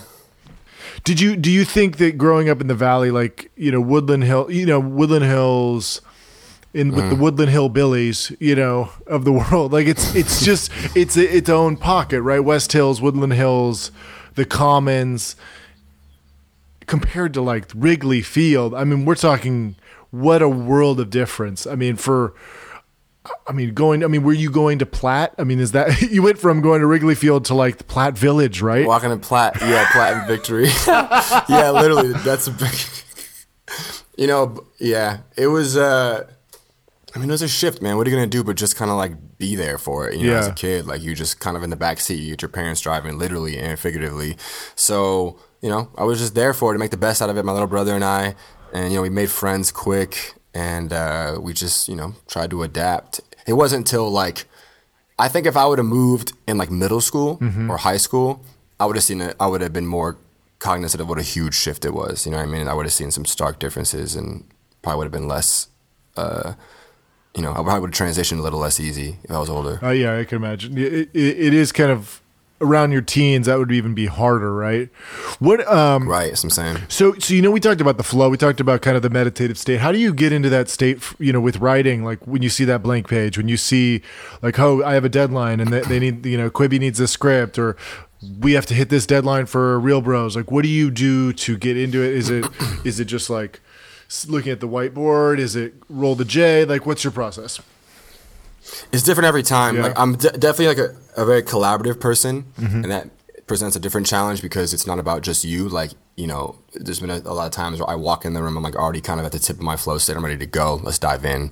did 1.03 1.19
you 1.19 1.35
do 1.35 1.49
you 1.49 1.63
think 1.65 1.97
that 1.97 2.17
growing 2.17 2.49
up 2.49 2.61
in 2.61 2.67
the 2.67 2.75
valley, 2.75 3.11
like 3.11 3.51
you 3.55 3.71
know 3.71 3.81
Woodland 3.81 4.23
Hill, 4.23 4.51
you 4.51 4.65
know 4.65 4.79
Woodland 4.79 5.25
Hills, 5.25 6.01
in 6.73 6.91
with 6.91 7.05
mm. 7.05 7.09
the 7.09 7.15
Woodland 7.15 7.51
Hill 7.51 7.69
Billies, 7.69 8.31
you 8.39 8.55
know, 8.55 8.91
of 9.07 9.25
the 9.25 9.31
world. 9.51 9.73
Like 9.73 9.87
it's 9.87 10.13
it's 10.15 10.43
just 10.43 10.71
it's 10.95 11.17
its 11.17 11.49
own 11.49 11.77
pocket, 11.77 12.21
right? 12.21 12.39
West 12.39 12.73
Hills, 12.73 13.01
Woodland 13.01 13.33
Hills, 13.33 13.91
the 14.35 14.45
Commons, 14.45 15.35
compared 16.85 17.33
to 17.33 17.41
like 17.41 17.71
Wrigley 17.73 18.21
Field. 18.21 18.73
I 18.73 18.83
mean, 18.83 19.05
we're 19.05 19.15
talking 19.15 19.75
what 20.11 20.41
a 20.41 20.49
world 20.49 20.99
of 20.99 21.09
difference. 21.09 21.65
I 21.65 21.75
mean, 21.75 21.95
for 21.95 22.33
I 23.47 23.51
mean, 23.51 23.73
going. 23.73 24.03
I 24.03 24.07
mean, 24.07 24.23
were 24.23 24.33
you 24.33 24.49
going 24.49 24.79
to 24.79 24.85
Platt? 24.85 25.35
I 25.37 25.43
mean, 25.43 25.59
is 25.59 25.73
that 25.73 26.01
you 26.11 26.23
went 26.23 26.37
from 26.37 26.61
going 26.61 26.81
to 26.81 26.87
Wrigley 26.87 27.15
Field 27.15 27.45
to 27.45 27.53
like 27.53 27.77
the 27.77 27.83
Platt 27.83 28.17
Village, 28.17 28.61
right? 28.61 28.87
Walking 28.87 29.09
to 29.09 29.17
Platt, 29.17 29.57
yeah, 29.61 29.87
Platt 29.91 30.13
and 30.17 30.27
Victory. 30.27 30.67
yeah, 30.87 31.71
literally, 31.71 32.13
that's 32.13 32.47
a 32.47 32.51
big. 32.51 32.73
You 34.17 34.27
know, 34.27 34.65
yeah, 34.79 35.19
it 35.37 35.47
was. 35.47 35.77
uh 35.77 36.27
I 37.15 37.19
mean, 37.19 37.29
it 37.29 37.31
was 37.31 37.41
a 37.41 37.47
shift, 37.47 37.81
man. 37.81 37.95
What 37.95 38.05
are 38.05 38.09
you 38.09 38.15
gonna 38.17 38.27
do 38.27 38.43
but 38.43 38.57
just 38.57 38.75
kind 38.75 38.91
of 38.91 38.97
like 38.97 39.13
be 39.37 39.55
there 39.55 39.77
for 39.77 40.09
it? 40.09 40.17
You 40.17 40.27
know, 40.27 40.33
yeah. 40.33 40.39
as 40.39 40.47
a 40.47 40.53
kid, 40.53 40.85
like 40.85 41.01
you 41.01 41.15
just 41.15 41.39
kind 41.39 41.55
of 41.55 41.63
in 41.63 41.69
the 41.69 41.77
back 41.77 42.01
seat, 42.01 42.19
you 42.19 42.31
get 42.31 42.41
your 42.41 42.49
parents 42.49 42.81
driving, 42.81 43.17
literally 43.17 43.57
and 43.57 43.79
figuratively. 43.79 44.35
So, 44.75 45.39
you 45.61 45.69
know, 45.69 45.89
I 45.97 46.03
was 46.03 46.19
just 46.19 46.35
there 46.35 46.53
for 46.53 46.71
it 46.71 46.75
to 46.75 46.79
make 46.79 46.91
the 46.91 46.97
best 46.97 47.21
out 47.21 47.29
of 47.29 47.37
it. 47.37 47.45
My 47.45 47.53
little 47.53 47.67
brother 47.67 47.95
and 47.95 48.03
I, 48.03 48.35
and 48.73 48.91
you 48.91 48.97
know, 48.97 49.01
we 49.01 49.09
made 49.09 49.31
friends 49.31 49.71
quick, 49.71 50.35
and 50.53 50.91
uh, 50.93 51.37
we 51.41 51.53
just, 51.53 51.87
you 51.87 51.95
know, 51.95 52.15
tried 52.27 52.49
to 52.51 52.63
adapt. 52.63 53.21
It 53.47 53.53
wasn't 53.53 53.81
until 53.81 54.09
like, 54.09 54.45
I 55.17 55.27
think 55.27 55.45
if 55.45 55.57
I 55.57 55.65
would 55.65 55.79
have 55.79 55.87
moved 55.87 56.33
in 56.47 56.57
like 56.57 56.71
middle 56.71 57.01
school 57.01 57.37
mm-hmm. 57.37 57.69
or 57.69 57.77
high 57.77 57.97
school, 57.97 58.43
I 58.79 58.85
would 58.85 58.95
have 58.95 59.03
seen 59.03 59.21
it. 59.21 59.35
I 59.39 59.47
would 59.47 59.61
have 59.61 59.73
been 59.73 59.85
more 59.85 60.17
cognizant 60.59 61.01
of 61.01 61.09
what 61.09 61.17
a 61.17 61.23
huge 61.23 61.55
shift 61.55 61.85
it 61.85 61.93
was. 61.93 62.25
You 62.25 62.31
know 62.31 62.37
what 62.37 62.47
I 62.47 62.51
mean? 62.51 62.67
I 62.67 62.73
would 62.73 62.85
have 62.85 62.93
seen 62.93 63.11
some 63.11 63.25
stark 63.25 63.59
differences, 63.59 64.15
and 64.15 64.45
probably 64.81 64.99
would 64.99 65.05
have 65.05 65.11
been 65.11 65.27
less. 65.27 65.67
Uh, 66.15 66.53
you 67.35 67.41
know, 67.41 67.51
I 67.51 67.55
probably 67.55 67.81
would 67.81 67.95
have 67.95 68.07
transitioned 68.07 68.39
a 68.39 68.41
little 68.41 68.59
less 68.59 68.79
easy 68.79 69.17
if 69.23 69.31
I 69.31 69.39
was 69.39 69.49
older. 69.49 69.79
Uh, 69.83 69.91
yeah, 69.91 70.17
I 70.17 70.23
can 70.23 70.37
imagine. 70.37 70.77
It, 70.77 70.93
it, 70.93 71.09
it 71.13 71.53
is 71.53 71.71
kind 71.71 71.91
of 71.91 72.21
around 72.61 72.91
your 72.91 73.01
teens 73.01 73.45
that 73.45 73.57
would 73.57 73.71
even 73.71 73.93
be 73.93 74.05
harder, 74.05 74.53
right? 74.53 74.89
What? 75.39 75.65
Um, 75.67 76.07
right. 76.07 76.27
That's 76.27 76.43
what 76.43 76.59
I'm 76.59 76.75
saying. 76.75 76.85
So, 76.89 77.13
so 77.19 77.33
you 77.33 77.41
know, 77.41 77.51
we 77.51 77.59
talked 77.59 77.81
about 77.81 77.97
the 77.97 78.03
flow. 78.03 78.29
We 78.29 78.37
talked 78.37 78.59
about 78.59 78.81
kind 78.81 78.97
of 78.97 79.03
the 79.03 79.09
meditative 79.09 79.57
state. 79.57 79.79
How 79.79 79.91
do 79.91 79.99
you 79.99 80.13
get 80.13 80.33
into 80.33 80.49
that 80.49 80.69
state? 80.69 81.01
You 81.19 81.33
know, 81.33 81.41
with 81.41 81.57
writing, 81.57 82.03
like 82.03 82.25
when 82.27 82.41
you 82.41 82.49
see 82.49 82.65
that 82.65 82.83
blank 82.83 83.07
page, 83.07 83.37
when 83.37 83.47
you 83.47 83.57
see, 83.57 84.01
like, 84.41 84.59
oh, 84.59 84.83
I 84.83 84.93
have 84.93 85.05
a 85.05 85.09
deadline, 85.09 85.59
and 85.59 85.71
they, 85.71 85.81
they 85.81 85.99
need, 85.99 86.25
you 86.25 86.37
know, 86.37 86.49
Quibi 86.49 86.79
needs 86.79 86.99
a 86.99 87.07
script, 87.07 87.57
or 87.57 87.77
we 88.39 88.53
have 88.53 88.65
to 88.67 88.73
hit 88.73 88.89
this 88.89 89.05
deadline 89.05 89.45
for 89.45 89.79
Real 89.79 90.01
Bros. 90.01 90.35
Like, 90.35 90.51
what 90.51 90.63
do 90.63 90.69
you 90.69 90.91
do 90.91 91.31
to 91.33 91.57
get 91.57 91.77
into 91.77 92.03
it? 92.03 92.13
Is 92.13 92.29
it, 92.29 92.45
is 92.83 92.99
it 92.99 93.05
just 93.05 93.29
like 93.29 93.61
looking 94.27 94.51
at 94.51 94.59
the 94.59 94.67
whiteboard? 94.67 95.39
Is 95.39 95.55
it 95.55 95.73
roll 95.87 96.15
the 96.15 96.25
J? 96.25 96.65
Like, 96.65 96.85
what's 96.85 97.03
your 97.03 97.11
process? 97.11 97.61
It's 98.91 99.03
different 99.03 99.27
every 99.27 99.43
time. 99.43 99.75
Yeah. 99.75 99.83
Like, 99.83 99.99
I'm 99.99 100.15
de- 100.15 100.31
definitely 100.31 100.67
like 100.67 100.77
a, 100.77 101.21
a, 101.21 101.25
very 101.25 101.41
collaborative 101.41 101.99
person, 101.99 102.43
mm-hmm. 102.57 102.83
and 102.83 102.91
that 102.91 103.09
presents 103.47 103.75
a 103.75 103.79
different 103.79 104.07
challenge 104.07 104.41
because 104.41 104.73
it's 104.73 104.85
not 104.85 104.99
about 104.99 105.21
just 105.21 105.43
you. 105.43 105.67
Like, 105.67 105.91
you 106.15 106.27
know, 106.27 106.55
there's 106.73 106.99
been 106.99 107.09
a, 107.09 107.17
a 107.17 107.33
lot 107.33 107.45
of 107.45 107.51
times 107.51 107.79
where 107.79 107.89
I 107.89 107.95
walk 107.95 108.25
in 108.25 108.33
the 108.33 108.43
room, 108.43 108.57
I'm 108.57 108.63
like 108.63 108.75
already 108.75 109.01
kind 109.01 109.19
of 109.19 109.25
at 109.25 109.31
the 109.31 109.39
tip 109.39 109.57
of 109.57 109.63
my 109.63 109.75
flow 109.75 109.97
state. 109.97 110.15
I'm 110.15 110.23
ready 110.23 110.37
to 110.37 110.45
go. 110.45 110.79
Let's 110.83 110.99
dive 110.99 111.25
in. 111.25 111.51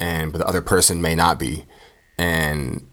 And 0.00 0.32
but 0.32 0.38
the 0.38 0.46
other 0.46 0.62
person 0.62 1.02
may 1.02 1.14
not 1.14 1.38
be, 1.38 1.64
and 2.18 2.86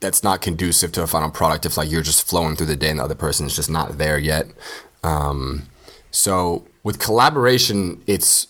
that's 0.00 0.22
not 0.22 0.40
conducive 0.40 0.92
to 0.92 1.02
a 1.02 1.06
final 1.06 1.30
product 1.30 1.66
if 1.66 1.76
like 1.76 1.90
you're 1.90 2.02
just 2.02 2.26
flowing 2.26 2.56
through 2.56 2.66
the 2.66 2.76
day 2.76 2.90
and 2.90 2.98
the 2.98 3.04
other 3.04 3.14
person 3.14 3.46
is 3.46 3.54
just 3.54 3.70
not 3.70 3.98
there 3.98 4.18
yet. 4.18 4.46
Um, 5.04 5.68
so 6.10 6.66
with 6.82 6.98
collaboration, 6.98 8.02
it's 8.06 8.48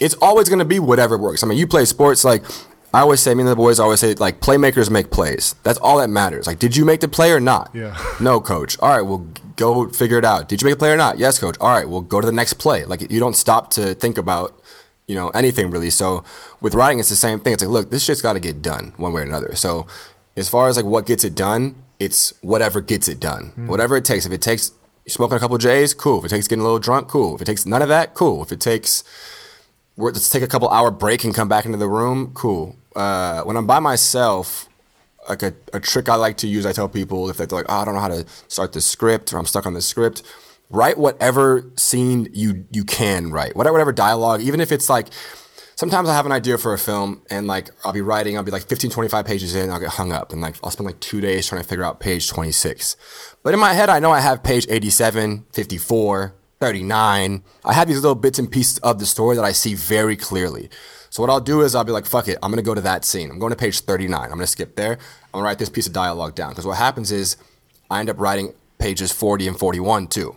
it's 0.00 0.14
always 0.14 0.48
going 0.48 0.58
to 0.58 0.64
be 0.64 0.78
whatever 0.78 1.18
works. 1.18 1.42
I 1.42 1.46
mean, 1.46 1.58
you 1.58 1.66
play 1.66 1.84
sports 1.84 2.24
like 2.24 2.44
I 2.92 3.00
always 3.00 3.20
say, 3.20 3.34
me 3.34 3.42
and 3.42 3.48
the 3.48 3.56
boys 3.56 3.78
always 3.78 4.00
say, 4.00 4.14
like 4.14 4.40
playmakers 4.40 4.90
make 4.90 5.10
plays. 5.10 5.54
That's 5.62 5.78
all 5.78 5.98
that 5.98 6.08
matters. 6.08 6.46
Like, 6.46 6.58
did 6.58 6.74
you 6.76 6.84
make 6.84 7.00
the 7.00 7.08
play 7.08 7.32
or 7.32 7.40
not? 7.40 7.70
Yeah. 7.74 7.96
no, 8.20 8.40
coach. 8.40 8.78
All 8.80 8.88
right, 8.88 9.02
well, 9.02 9.26
go 9.56 9.88
figure 9.90 10.18
it 10.18 10.24
out. 10.24 10.48
Did 10.48 10.62
you 10.62 10.66
make 10.66 10.74
a 10.74 10.78
play 10.78 10.90
or 10.90 10.96
not? 10.96 11.18
Yes, 11.18 11.38
coach. 11.38 11.56
All 11.60 11.68
right, 11.68 11.88
well, 11.88 12.00
go 12.00 12.20
to 12.20 12.26
the 12.26 12.32
next 12.32 12.54
play. 12.54 12.84
Like, 12.84 13.10
you 13.10 13.20
don't 13.20 13.36
stop 13.36 13.70
to 13.72 13.94
think 13.94 14.16
about, 14.16 14.58
you 15.06 15.14
know, 15.14 15.28
anything 15.30 15.70
really. 15.70 15.90
So 15.90 16.24
with 16.60 16.74
writing, 16.74 16.98
it's 16.98 17.10
the 17.10 17.16
same 17.16 17.40
thing. 17.40 17.52
It's 17.52 17.62
like, 17.62 17.70
look, 17.70 17.90
this 17.90 18.04
shit's 18.04 18.22
got 18.22 18.34
to 18.34 18.40
get 18.40 18.62
done 18.62 18.94
one 18.96 19.12
way 19.12 19.22
or 19.22 19.24
another. 19.24 19.54
So 19.54 19.86
as 20.36 20.48
far 20.48 20.68
as 20.68 20.76
like 20.76 20.86
what 20.86 21.04
gets 21.06 21.24
it 21.24 21.34
done, 21.34 21.74
it's 21.98 22.32
whatever 22.42 22.80
gets 22.80 23.08
it 23.08 23.20
done. 23.20 23.52
Mm. 23.56 23.66
Whatever 23.66 23.96
it 23.96 24.04
takes. 24.04 24.24
If 24.24 24.32
it 24.32 24.40
takes 24.40 24.72
smoking 25.06 25.36
a 25.36 25.40
couple 25.40 25.58
J's, 25.58 25.94
cool. 25.94 26.20
If 26.20 26.26
it 26.26 26.28
takes 26.28 26.48
getting 26.48 26.60
a 26.60 26.64
little 26.64 26.78
drunk, 26.78 27.08
cool. 27.08 27.34
If 27.34 27.42
it 27.42 27.46
takes 27.46 27.66
none 27.66 27.82
of 27.82 27.88
that, 27.88 28.14
cool. 28.14 28.42
If 28.42 28.52
it 28.52 28.60
takes 28.60 29.02
let's 29.98 30.30
take 30.30 30.42
a 30.42 30.46
couple 30.46 30.68
hour 30.68 30.90
break 30.90 31.24
and 31.24 31.34
come 31.34 31.48
back 31.48 31.64
into 31.64 31.78
the 31.78 31.88
room, 31.88 32.32
cool. 32.34 32.76
Uh, 32.94 33.42
when 33.42 33.56
I'm 33.56 33.66
by 33.66 33.80
myself, 33.80 34.68
like 35.28 35.42
a, 35.42 35.54
a 35.72 35.80
trick 35.80 36.08
I 36.08 36.14
like 36.14 36.36
to 36.38 36.46
use, 36.48 36.64
I 36.64 36.72
tell 36.72 36.88
people 36.88 37.28
if 37.28 37.36
they're 37.36 37.46
like, 37.46 37.66
oh, 37.68 37.76
I 37.76 37.84
don't 37.84 37.94
know 37.94 38.00
how 38.00 38.08
to 38.08 38.24
start 38.48 38.72
the 38.72 38.80
script 38.80 39.32
or 39.32 39.38
I'm 39.38 39.46
stuck 39.46 39.66
on 39.66 39.74
the 39.74 39.82
script, 39.82 40.22
write 40.70 40.98
whatever 40.98 41.70
scene 41.76 42.28
you 42.32 42.64
you 42.70 42.84
can 42.84 43.30
write, 43.30 43.56
whatever 43.56 43.74
whatever 43.74 43.92
dialogue, 43.92 44.40
even 44.40 44.60
if 44.60 44.72
it's 44.72 44.88
like 44.88 45.08
sometimes 45.74 46.08
I 46.08 46.14
have 46.14 46.26
an 46.26 46.32
idea 46.32 46.58
for 46.58 46.72
a 46.72 46.78
film 46.78 47.22
and 47.30 47.46
like 47.46 47.70
I'll 47.84 47.92
be 47.92 48.00
writing, 48.00 48.36
I'll 48.36 48.44
be 48.44 48.50
like 48.50 48.66
15, 48.66 48.90
25 48.90 49.26
pages 49.26 49.54
in, 49.54 49.70
I'll 49.70 49.80
get 49.80 49.90
hung 49.90 50.12
up 50.12 50.32
and 50.32 50.40
like 50.40 50.56
I'll 50.62 50.70
spend 50.70 50.86
like 50.86 51.00
two 51.00 51.20
days 51.20 51.46
trying 51.46 51.62
to 51.62 51.68
figure 51.68 51.84
out 51.84 52.00
page 52.00 52.28
26. 52.28 52.96
But 53.42 53.52
in 53.52 53.60
my 53.60 53.74
head, 53.74 53.88
I 53.88 53.98
know 53.98 54.10
I 54.10 54.20
have 54.20 54.42
page 54.42 54.66
87, 54.68 55.44
54, 55.52 56.34
39. 56.60 57.42
I 57.64 57.72
have 57.72 57.88
these 57.88 58.02
little 58.02 58.14
bits 58.14 58.38
and 58.38 58.50
pieces 58.50 58.78
of 58.78 58.98
the 58.98 59.06
story 59.06 59.36
that 59.36 59.44
I 59.44 59.52
see 59.52 59.74
very 59.74 60.16
clearly. 60.16 60.68
So 61.10 61.22
what 61.22 61.30
I'll 61.30 61.40
do 61.40 61.62
is 61.62 61.74
I'll 61.74 61.84
be 61.84 61.92
like, 61.92 62.06
fuck 62.06 62.28
it, 62.28 62.38
I'm 62.42 62.50
gonna 62.50 62.62
go 62.62 62.74
to 62.74 62.80
that 62.82 63.04
scene. 63.04 63.30
I'm 63.30 63.38
going 63.38 63.50
to 63.50 63.56
page 63.56 63.80
39. 63.80 64.22
I'm 64.22 64.30
gonna 64.30 64.46
skip 64.46 64.76
there. 64.76 64.92
I'm 64.92 65.32
gonna 65.32 65.44
write 65.44 65.58
this 65.58 65.70
piece 65.70 65.86
of 65.86 65.92
dialogue 65.92 66.34
down. 66.34 66.50
Because 66.50 66.66
what 66.66 66.76
happens 66.76 67.12
is 67.12 67.36
I 67.90 68.00
end 68.00 68.10
up 68.10 68.18
writing 68.18 68.52
pages 68.78 69.12
40 69.12 69.48
and 69.48 69.58
41 69.58 70.08
too. 70.08 70.36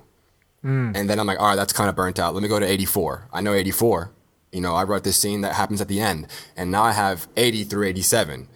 Mm. 0.64 0.96
And 0.96 1.10
then 1.10 1.20
I'm 1.20 1.28
like, 1.28 1.40
all 1.40 1.48
right, 1.48 1.56
that's 1.56 1.74
kind 1.74 1.90
of 1.90 1.96
burnt 1.96 2.20
out. 2.20 2.34
Let 2.34 2.44
me 2.44 2.50
go 2.50 2.60
to 2.60 2.66
84. 2.66 3.30
I 3.34 3.42
know 3.42 3.54
84. 3.54 4.12
You 4.52 4.62
know, 4.62 4.76
I 4.76 4.84
wrote 4.84 5.04
this 5.04 5.18
scene 5.18 5.42
that 5.42 5.54
happens 5.54 5.80
at 5.82 5.88
the 5.88 6.02
end, 6.02 6.28
and 6.58 6.72
now 6.72 6.84
I 6.84 6.92
have 6.92 7.28
80 7.38 7.64
through 7.64 7.88
87. 7.88 8.50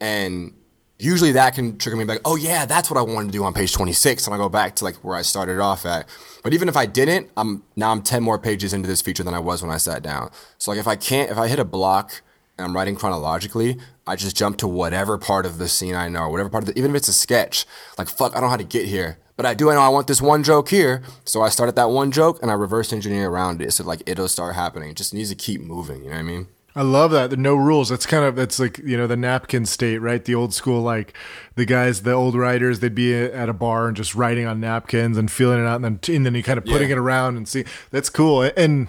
And 0.00 0.52
usually 0.98 1.32
that 1.32 1.54
can 1.54 1.78
trigger 1.78 1.96
me 1.96 2.04
like, 2.04 2.20
oh 2.24 2.36
yeah, 2.36 2.66
that's 2.66 2.90
what 2.90 2.98
I 2.98 3.02
wanted 3.02 3.26
to 3.26 3.32
do 3.32 3.44
on 3.44 3.54
page 3.54 3.72
26. 3.72 4.26
And 4.26 4.34
I 4.34 4.38
go 4.38 4.48
back 4.48 4.76
to 4.76 4.84
like 4.84 4.96
where 4.96 5.16
I 5.16 5.22
started 5.22 5.60
off 5.60 5.86
at. 5.86 6.08
But 6.42 6.52
even 6.52 6.68
if 6.68 6.76
I 6.76 6.86
didn't, 6.86 7.30
I'm 7.36 7.62
now 7.76 7.90
I'm 7.90 8.02
10 8.02 8.22
more 8.22 8.38
pages 8.38 8.72
into 8.72 8.88
this 8.88 9.00
feature 9.00 9.22
than 9.22 9.34
I 9.34 9.38
was 9.38 9.62
when 9.62 9.70
I 9.70 9.76
sat 9.76 10.02
down. 10.02 10.30
So 10.58 10.70
like 10.70 10.80
if 10.80 10.88
I 10.88 10.96
can't, 10.96 11.30
if 11.30 11.38
I 11.38 11.48
hit 11.48 11.58
a 11.58 11.64
block 11.64 12.22
and 12.56 12.66
I'm 12.66 12.74
writing 12.74 12.96
chronologically, 12.96 13.78
I 14.06 14.16
just 14.16 14.36
jump 14.36 14.56
to 14.58 14.68
whatever 14.68 15.18
part 15.18 15.46
of 15.46 15.58
the 15.58 15.68
scene 15.68 15.94
I 15.94 16.08
know, 16.08 16.28
whatever 16.28 16.48
part 16.48 16.64
of 16.64 16.74
the, 16.74 16.78
even 16.78 16.90
if 16.92 16.96
it's 16.96 17.08
a 17.08 17.12
sketch, 17.12 17.64
like 17.96 18.08
fuck, 18.08 18.32
I 18.32 18.40
don't 18.40 18.44
know 18.44 18.50
how 18.50 18.56
to 18.56 18.64
get 18.64 18.86
here. 18.86 19.18
But 19.36 19.46
I 19.46 19.54
do 19.54 19.70
I 19.70 19.74
know 19.74 19.82
I 19.82 19.88
want 19.88 20.08
this 20.08 20.20
one 20.20 20.42
joke 20.42 20.68
here. 20.70 21.02
So 21.24 21.42
I 21.42 21.48
start 21.48 21.68
at 21.68 21.76
that 21.76 21.90
one 21.90 22.10
joke 22.10 22.40
and 22.42 22.50
I 22.50 22.54
reverse 22.54 22.92
engineer 22.92 23.28
around 23.28 23.62
it. 23.62 23.72
So 23.72 23.84
like 23.84 24.02
it'll 24.04 24.26
start 24.26 24.56
happening. 24.56 24.90
It 24.90 24.96
just 24.96 25.14
needs 25.14 25.28
to 25.28 25.36
keep 25.36 25.60
moving. 25.60 26.02
You 26.02 26.10
know 26.10 26.16
what 26.16 26.20
I 26.20 26.22
mean? 26.22 26.48
I 26.76 26.82
love 26.82 27.10
that. 27.10 27.30
The 27.30 27.36
no 27.36 27.54
rules. 27.54 27.88
That's 27.88 28.06
kind 28.06 28.24
of 28.24 28.36
that's 28.36 28.60
like 28.60 28.78
you 28.78 28.96
know 28.96 29.06
the 29.06 29.16
napkin 29.16 29.66
state, 29.66 29.98
right? 29.98 30.24
The 30.24 30.34
old 30.34 30.54
school, 30.54 30.82
like 30.82 31.14
the 31.56 31.64
guys, 31.64 32.02
the 32.02 32.12
old 32.12 32.34
writers, 32.34 32.80
they'd 32.80 32.94
be 32.94 33.14
at 33.14 33.48
a 33.48 33.52
bar 33.52 33.88
and 33.88 33.96
just 33.96 34.14
writing 34.14 34.46
on 34.46 34.60
napkins 34.60 35.16
and 35.16 35.30
feeling 35.30 35.60
it 35.60 35.66
out, 35.66 35.82
and 35.82 35.84
then 35.84 36.14
and 36.14 36.26
then 36.26 36.34
you 36.34 36.42
kind 36.42 36.58
of 36.58 36.64
putting 36.64 36.88
yeah. 36.88 36.96
it 36.96 36.98
around 36.98 37.36
and 37.36 37.48
see. 37.48 37.64
That's 37.90 38.10
cool, 38.10 38.42
and 38.56 38.88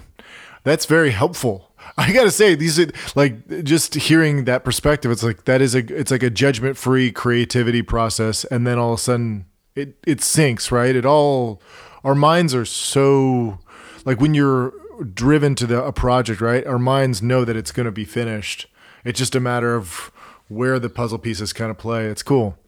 that's 0.62 0.86
very 0.86 1.10
helpful. 1.10 1.72
I 1.96 2.12
gotta 2.12 2.30
say, 2.30 2.54
these 2.54 2.78
are 2.78 2.90
like 3.14 3.64
just 3.64 3.94
hearing 3.94 4.44
that 4.44 4.64
perspective. 4.64 5.10
It's 5.10 5.22
like 5.22 5.44
that 5.46 5.60
is 5.60 5.74
a 5.74 5.78
it's 5.78 6.10
like 6.10 6.22
a 6.22 6.30
judgment 6.30 6.76
free 6.76 7.10
creativity 7.10 7.82
process, 7.82 8.44
and 8.44 8.66
then 8.66 8.78
all 8.78 8.92
of 8.92 8.98
a 8.98 9.02
sudden 9.02 9.46
it 9.74 9.96
it 10.06 10.20
sinks, 10.20 10.70
right? 10.70 10.94
It 10.94 11.04
all 11.04 11.60
our 12.04 12.14
minds 12.14 12.54
are 12.54 12.64
so 12.64 13.58
like 14.04 14.20
when 14.20 14.34
you're 14.34 14.72
driven 15.02 15.54
to 15.56 15.66
the 15.66 15.82
a 15.82 15.92
project, 15.92 16.40
right? 16.40 16.66
Our 16.66 16.78
minds 16.78 17.22
know 17.22 17.44
that 17.44 17.56
it's 17.56 17.72
going 17.72 17.86
to 17.86 17.92
be 17.92 18.04
finished. 18.04 18.66
It's 19.04 19.18
just 19.18 19.34
a 19.34 19.40
matter 19.40 19.74
of 19.74 20.12
where 20.48 20.78
the 20.78 20.90
puzzle 20.90 21.18
pieces 21.18 21.52
kind 21.52 21.70
of 21.70 21.78
play. 21.78 22.06
It's 22.06 22.22
cool. 22.22 22.58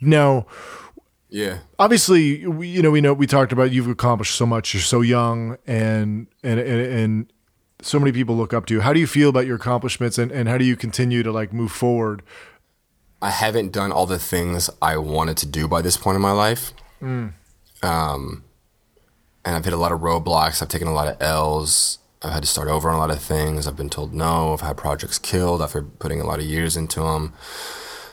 Now, 0.00 0.46
yeah. 1.28 1.58
Obviously, 1.78 2.46
we, 2.46 2.68
you 2.68 2.80
know, 2.80 2.90
we 2.90 3.00
know 3.00 3.12
we 3.12 3.26
talked 3.26 3.52
about 3.52 3.72
you've 3.72 3.88
accomplished 3.88 4.36
so 4.36 4.46
much. 4.46 4.72
You're 4.72 4.82
so 4.82 5.00
young, 5.00 5.58
and 5.66 6.28
and 6.42 6.60
and, 6.60 6.80
and 6.80 7.32
so 7.82 7.98
many 7.98 8.12
people 8.12 8.36
look 8.36 8.54
up 8.54 8.66
to 8.66 8.74
you. 8.74 8.80
How 8.80 8.92
do 8.92 9.00
you 9.00 9.06
feel 9.06 9.30
about 9.30 9.46
your 9.46 9.56
accomplishments, 9.56 10.16
and, 10.16 10.30
and 10.30 10.48
how 10.48 10.58
do 10.58 10.64
you 10.64 10.76
continue 10.76 11.22
to 11.24 11.32
like 11.32 11.52
move 11.52 11.72
forward? 11.72 12.22
I 13.20 13.30
haven't 13.30 13.72
done 13.72 13.90
all 13.90 14.06
the 14.06 14.18
things 14.18 14.70
I 14.80 14.96
wanted 14.98 15.36
to 15.38 15.46
do 15.46 15.66
by 15.66 15.82
this 15.82 15.96
point 15.96 16.16
in 16.16 16.22
my 16.22 16.32
life. 16.32 16.72
Mm. 17.02 17.32
Um, 17.82 18.44
and 19.44 19.54
I've 19.54 19.64
hit 19.64 19.74
a 19.74 19.78
lot 19.78 19.92
of 19.92 20.00
roadblocks. 20.00 20.62
I've 20.62 20.68
taken 20.68 20.88
a 20.88 20.92
lot 20.92 21.08
of 21.08 21.20
L's. 21.20 21.98
I've 22.22 22.32
had 22.32 22.42
to 22.42 22.48
start 22.48 22.68
over 22.68 22.88
on 22.88 22.94
a 22.94 22.98
lot 22.98 23.10
of 23.10 23.20
things. 23.20 23.66
I've 23.66 23.76
been 23.76 23.90
told 23.90 24.14
no. 24.14 24.54
I've 24.54 24.62
had 24.62 24.76
projects 24.76 25.18
killed 25.18 25.60
after 25.60 25.82
putting 25.82 26.20
a 26.20 26.26
lot 26.26 26.38
of 26.38 26.46
years 26.46 26.76
into 26.76 27.00
them. 27.00 27.34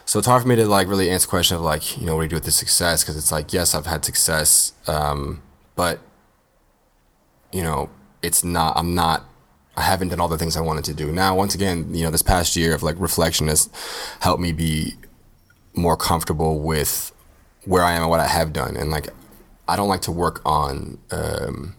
So 0.06 0.20
it's 0.20 0.28
hard 0.28 0.42
for 0.42 0.48
me 0.50 0.58
to 0.58 0.66
like 0.66 0.88
really 0.88 1.10
answer 1.10 1.28
the 1.28 1.30
question 1.30 1.56
of 1.56 1.64
like, 1.64 1.98
you 1.98 2.06
know, 2.06 2.16
what 2.16 2.22
do 2.22 2.26
you 2.26 2.30
do 2.32 2.36
with 2.36 2.44
the 2.44 2.52
success? 2.52 3.04
Because 3.04 3.16
it's 3.16 3.32
like, 3.32 3.54
yes, 3.54 3.74
I've 3.74 3.86
had 3.86 4.04
success, 4.04 4.74
um, 4.88 5.42
but 5.76 6.00
you 7.54 7.62
know, 7.62 7.90
it's 8.22 8.44
not. 8.44 8.76
I'm 8.78 8.94
not. 8.96 9.26
I 9.78 9.84
haven't 9.84 10.10
done 10.10 10.20
all 10.20 10.28
the 10.28 10.38
things 10.38 10.58
I 10.58 10.62
wanted 10.62 10.84
to 10.86 10.94
do. 10.94 11.12
Now, 11.12 11.36
once 11.36 11.56
again, 11.56 11.94
you 11.94 12.04
know, 12.04 12.12
this 12.12 12.22
past 12.22 12.58
year 12.58 12.76
of 12.76 12.84
like 12.84 13.00
reflection 13.00 13.48
has 13.48 13.70
helped 14.20 14.42
me 14.42 14.52
be 14.52 14.96
more 15.74 15.96
comfortable 15.96 16.60
with 16.60 17.14
where 17.64 17.84
I 17.84 17.94
am 17.94 18.02
and 18.02 18.10
what 18.10 18.20
I 18.20 18.28
have 18.28 18.52
done, 18.52 18.76
and 18.76 18.92
like 18.92 19.08
I 19.72 19.78
don't 19.78 19.88
like 19.88 20.02
to 20.02 20.12
work 20.12 20.42
on. 20.46 20.98
Um, 21.12 21.76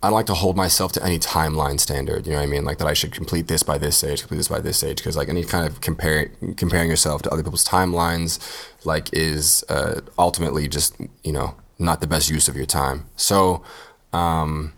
I 0.00 0.06
don't 0.06 0.14
like 0.14 0.26
to 0.26 0.34
hold 0.34 0.56
myself 0.56 0.92
to 0.92 1.04
any 1.04 1.18
timeline 1.18 1.80
standard. 1.80 2.26
You 2.26 2.32
know 2.34 2.38
what 2.38 2.44
I 2.44 2.46
mean? 2.46 2.64
Like 2.64 2.78
that 2.78 2.86
I 2.86 2.94
should 2.94 3.10
complete 3.10 3.48
this 3.48 3.64
by 3.64 3.76
this 3.76 4.04
age, 4.04 4.20
complete 4.20 4.36
this 4.36 4.46
by 4.46 4.60
this 4.60 4.84
age, 4.84 4.98
because 4.98 5.16
like 5.16 5.28
any 5.28 5.42
kind 5.42 5.66
of 5.66 5.80
compare 5.80 6.30
comparing 6.56 6.88
yourself 6.88 7.22
to 7.22 7.30
other 7.30 7.42
people's 7.42 7.64
timelines, 7.64 8.38
like 8.84 9.12
is 9.12 9.64
uh, 9.68 10.02
ultimately 10.16 10.68
just 10.68 10.94
you 11.24 11.32
know 11.32 11.56
not 11.80 12.00
the 12.00 12.06
best 12.06 12.30
use 12.30 12.46
of 12.46 12.54
your 12.54 12.66
time. 12.66 13.06
So, 13.16 13.64
um, 14.12 14.74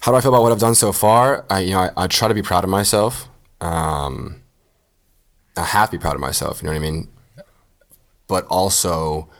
how 0.00 0.12
do 0.12 0.18
I 0.18 0.20
feel 0.20 0.34
about 0.34 0.42
what 0.42 0.52
I've 0.52 0.58
done 0.58 0.74
so 0.74 0.92
far? 0.92 1.46
I 1.48 1.60
you 1.60 1.70
know 1.70 1.80
I, 1.80 1.90
I 1.96 2.06
try 2.08 2.28
to 2.28 2.34
be 2.34 2.42
proud 2.42 2.62
of 2.62 2.68
myself. 2.68 3.26
Um, 3.62 4.42
I 5.56 5.64
have 5.64 5.88
to 5.88 5.96
be 5.96 6.00
proud 6.02 6.14
of 6.14 6.20
myself. 6.20 6.60
You 6.60 6.66
know 6.66 6.72
what 6.72 6.86
I 6.86 6.90
mean? 6.90 7.08
But 8.28 8.44
also 8.48 9.30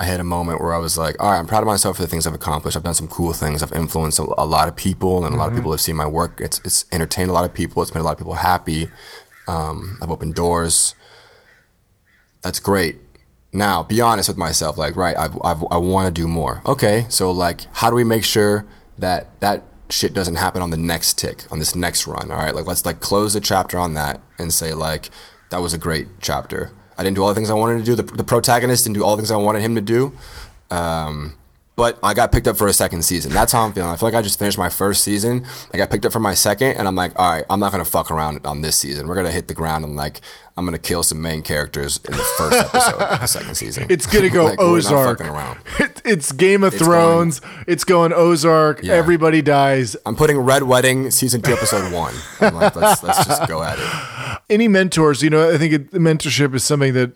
I 0.00 0.04
had 0.04 0.18
a 0.18 0.24
moment 0.24 0.62
where 0.62 0.72
I 0.72 0.78
was 0.78 0.96
like, 0.96 1.22
all 1.22 1.30
right, 1.30 1.38
I'm 1.38 1.46
proud 1.46 1.62
of 1.62 1.66
myself 1.66 1.96
for 1.96 2.02
the 2.02 2.08
things 2.08 2.26
I've 2.26 2.34
accomplished. 2.34 2.74
I've 2.74 2.82
done 2.82 2.94
some 2.94 3.06
cool 3.06 3.34
things. 3.34 3.62
I've 3.62 3.72
influenced 3.72 4.18
a, 4.18 4.22
a 4.38 4.46
lot 4.46 4.66
of 4.66 4.74
people, 4.74 5.18
and 5.18 5.26
a 5.26 5.28
mm-hmm. 5.28 5.38
lot 5.38 5.44
of 5.44 5.50
mm-hmm. 5.50 5.58
people 5.58 5.72
have 5.72 5.80
seen 5.82 5.94
my 5.94 6.06
work. 6.06 6.40
It's 6.40 6.58
it's 6.64 6.86
entertained 6.90 7.28
a 7.28 7.34
lot 7.34 7.44
of 7.44 7.52
people. 7.52 7.82
It's 7.82 7.94
made 7.94 8.00
a 8.00 8.04
lot 8.04 8.12
of 8.12 8.18
people 8.18 8.32
happy. 8.32 8.88
Um, 9.46 9.98
I've 10.00 10.10
opened 10.10 10.36
doors. 10.36 10.94
That's 12.40 12.60
great. 12.60 12.96
Now, 13.52 13.82
be 13.82 14.00
honest 14.00 14.30
with 14.30 14.38
myself. 14.38 14.78
Like, 14.78 14.96
right, 14.96 15.16
I've, 15.18 15.36
I've, 15.44 15.62
I 15.70 15.76
want 15.76 16.06
to 16.06 16.18
do 16.18 16.26
more. 16.26 16.62
Okay, 16.64 17.04
so 17.10 17.30
like, 17.30 17.66
how 17.74 17.90
do 17.90 17.96
we 17.96 18.04
make 18.04 18.24
sure 18.24 18.64
that 18.96 19.38
that 19.40 19.64
shit 19.90 20.14
doesn't 20.14 20.36
happen 20.36 20.62
on 20.62 20.70
the 20.70 20.78
next 20.78 21.18
tick, 21.18 21.44
on 21.52 21.58
this 21.58 21.74
next 21.74 22.06
run? 22.06 22.30
All 22.30 22.38
right, 22.38 22.54
like 22.54 22.66
let's 22.66 22.86
like 22.86 23.00
close 23.00 23.34
the 23.34 23.40
chapter 23.40 23.78
on 23.78 23.92
that 23.94 24.22
and 24.38 24.50
say 24.50 24.72
like, 24.72 25.10
that 25.50 25.60
was 25.60 25.74
a 25.74 25.78
great 25.78 26.08
chapter 26.20 26.72
I 27.00 27.02
didn't 27.02 27.16
do 27.16 27.22
all 27.22 27.28
the 27.28 27.34
things 27.34 27.48
I 27.48 27.54
wanted 27.54 27.78
to 27.78 27.84
do. 27.84 27.94
The, 27.94 28.02
the 28.02 28.24
protagonist 28.24 28.84
didn't 28.84 28.96
do 28.96 29.04
all 29.04 29.16
the 29.16 29.22
things 29.22 29.30
I 29.30 29.36
wanted 29.36 29.62
him 29.62 29.74
to 29.74 29.80
do. 29.80 30.12
Um, 30.70 31.34
but 31.80 31.98
I 32.02 32.12
got 32.12 32.30
picked 32.30 32.46
up 32.46 32.58
for 32.58 32.66
a 32.66 32.74
second 32.74 33.06
season. 33.06 33.32
That's 33.32 33.52
how 33.52 33.62
I'm 33.62 33.72
feeling. 33.72 33.88
I 33.88 33.96
feel 33.96 34.06
like 34.06 34.14
I 34.14 34.20
just 34.20 34.38
finished 34.38 34.58
my 34.58 34.68
first 34.68 35.02
season. 35.02 35.46
I 35.72 35.78
got 35.78 35.88
picked 35.88 36.04
up 36.04 36.12
for 36.12 36.20
my 36.20 36.34
second, 36.34 36.76
and 36.76 36.86
I'm 36.86 36.94
like, 36.94 37.18
all 37.18 37.32
right, 37.32 37.44
I'm 37.48 37.58
not 37.58 37.72
gonna 37.72 37.86
fuck 37.86 38.10
around 38.10 38.44
on 38.44 38.60
this 38.60 38.76
season. 38.76 39.08
We're 39.08 39.14
gonna 39.14 39.30
hit 39.30 39.48
the 39.48 39.54
ground 39.54 39.86
and 39.86 39.96
like 39.96 40.20
I'm 40.58 40.66
gonna 40.66 40.78
kill 40.78 41.02
some 41.02 41.22
main 41.22 41.40
characters 41.40 41.98
in 42.04 42.12
the 42.12 42.22
first 42.36 42.58
episode 42.58 43.00
of 43.00 43.20
the 43.20 43.26
second 43.38 43.54
season. 43.54 43.86
It's 43.88 44.04
gonna 44.04 44.28
go 44.28 44.44
like, 44.50 44.60
Ozark. 44.60 45.20
It, 45.78 46.02
it's 46.04 46.32
Game 46.32 46.64
of 46.64 46.74
it's 46.74 46.84
Thrones. 46.84 47.40
Going, 47.40 47.64
it's 47.66 47.84
going 47.84 48.12
Ozark. 48.12 48.82
Yeah. 48.82 48.96
Everybody 48.96 49.40
dies. 49.40 49.96
I'm 50.04 50.16
putting 50.16 50.36
Red 50.36 50.64
Wedding 50.64 51.10
season 51.10 51.40
two, 51.40 51.54
episode 51.54 51.94
one. 51.94 52.14
I'm 52.42 52.56
like, 52.56 52.76
let's 52.76 53.02
let's 53.02 53.24
just 53.24 53.48
go 53.48 53.62
at 53.62 53.78
it. 53.78 54.42
Any 54.50 54.68
mentors? 54.68 55.22
You 55.22 55.30
know, 55.30 55.50
I 55.50 55.56
think 55.56 55.72
it, 55.72 55.90
mentorship 55.92 56.54
is 56.54 56.62
something 56.62 56.92
that 56.92 57.12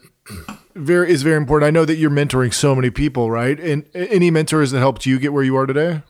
very 0.75 1.11
is 1.11 1.23
very 1.23 1.37
important. 1.37 1.67
I 1.67 1.71
know 1.71 1.85
that 1.85 1.97
you're 1.97 2.11
mentoring 2.11 2.53
so 2.53 2.75
many 2.75 2.91
people, 2.91 3.31
right? 3.31 3.59
And 3.59 3.85
any 3.95 4.31
mentors 4.31 4.71
that 4.73 4.79
helped 4.79 5.07
you 5.07 5.19
get 5.19 5.33
where 5.33 5.45
you 5.45 5.57
are 5.57 5.67
today? 5.67 6.03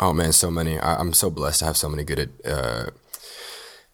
Oh 0.00 0.12
man, 0.12 0.32
so 0.32 0.50
many. 0.50 0.78
I, 0.78 0.98
am 0.98 1.12
so 1.12 1.30
blessed 1.30 1.60
to 1.60 1.64
have 1.66 1.76
so 1.76 1.88
many 1.88 2.04
good 2.04 2.30
uh, 2.44 2.86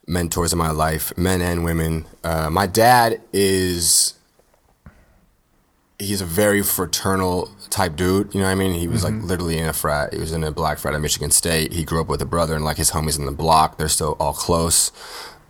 mentors 0.06 0.52
in 0.52 0.58
my 0.58 0.70
life, 0.70 1.16
men 1.16 1.42
and 1.42 1.64
women. 1.64 2.06
Uh, 2.22 2.48
my 2.48 2.66
dad 2.66 3.20
is 3.32 4.14
he's 5.98 6.20
a 6.20 6.26
very 6.26 6.62
fraternal 6.62 7.50
type 7.70 7.96
dude. 7.96 8.32
You 8.34 8.40
know 8.40 8.46
what 8.46 8.52
I 8.52 8.54
mean? 8.54 8.74
He 8.74 8.86
was 8.86 9.02
mm-hmm. 9.02 9.20
like 9.20 9.28
literally 9.28 9.58
in 9.58 9.68
a 9.68 9.72
frat. 9.72 10.12
He 10.12 10.20
was 10.20 10.32
in 10.32 10.44
a 10.44 10.52
black 10.52 10.78
frat 10.78 10.94
at 10.94 11.00
Michigan 11.00 11.32
State. 11.32 11.72
He 11.72 11.84
grew 11.84 12.00
up 12.00 12.08
with 12.08 12.22
a 12.22 12.26
brother 12.26 12.54
and 12.54 12.64
like 12.64 12.76
his 12.76 12.92
homies 12.92 13.18
in 13.18 13.26
the 13.26 13.32
block. 13.32 13.78
They're 13.78 13.88
still 13.88 14.16
all 14.20 14.32
close. 14.32 14.92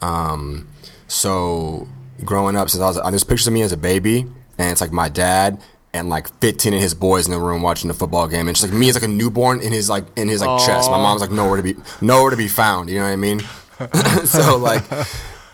Um, 0.01 0.69
so 1.09 1.89
growing 2.25 2.57
up, 2.57 2.71
since 2.71 2.83
I 2.83 2.87
was, 2.87 2.97
there's 2.97 3.25
pictures 3.25 3.47
of 3.47 3.53
me 3.53 3.63
as 3.63 3.73
a 3.73 3.77
baby, 3.77 4.27
and 4.59 4.71
it's 4.71 4.81
like 4.81 4.93
my 4.93 5.09
dad 5.09 5.61
and 5.93 6.09
like 6.09 6.29
15 6.41 6.75
of 6.75 6.81
his 6.81 6.95
boys 6.95 7.27
in 7.27 7.33
the 7.33 7.41
room 7.41 7.63
watching 7.63 7.89
the 7.89 7.95
football 7.95 8.29
game, 8.29 8.49
and 8.49 8.57
just 8.57 8.69
like 8.69 8.79
me 8.79 8.89
as 8.89 8.95
like 8.95 9.05
a 9.05 9.09
newborn 9.09 9.61
in 9.61 9.73
his 9.73 9.89
like 9.89 10.05
in 10.17 10.29
his 10.29 10.41
like 10.41 10.51
Aww. 10.51 10.67
chest. 10.67 10.91
My 10.91 10.99
mom's 10.99 11.21
like 11.21 11.31
nowhere 11.31 11.57
to 11.57 11.63
be 11.63 11.75
nowhere 12.01 12.31
to 12.31 12.37
be 12.37 12.49
found. 12.49 12.91
You 12.91 12.99
know 12.99 13.05
what 13.05 13.13
I 13.13 13.17
mean? 13.17 13.41
so 14.25 14.57
like 14.57 14.83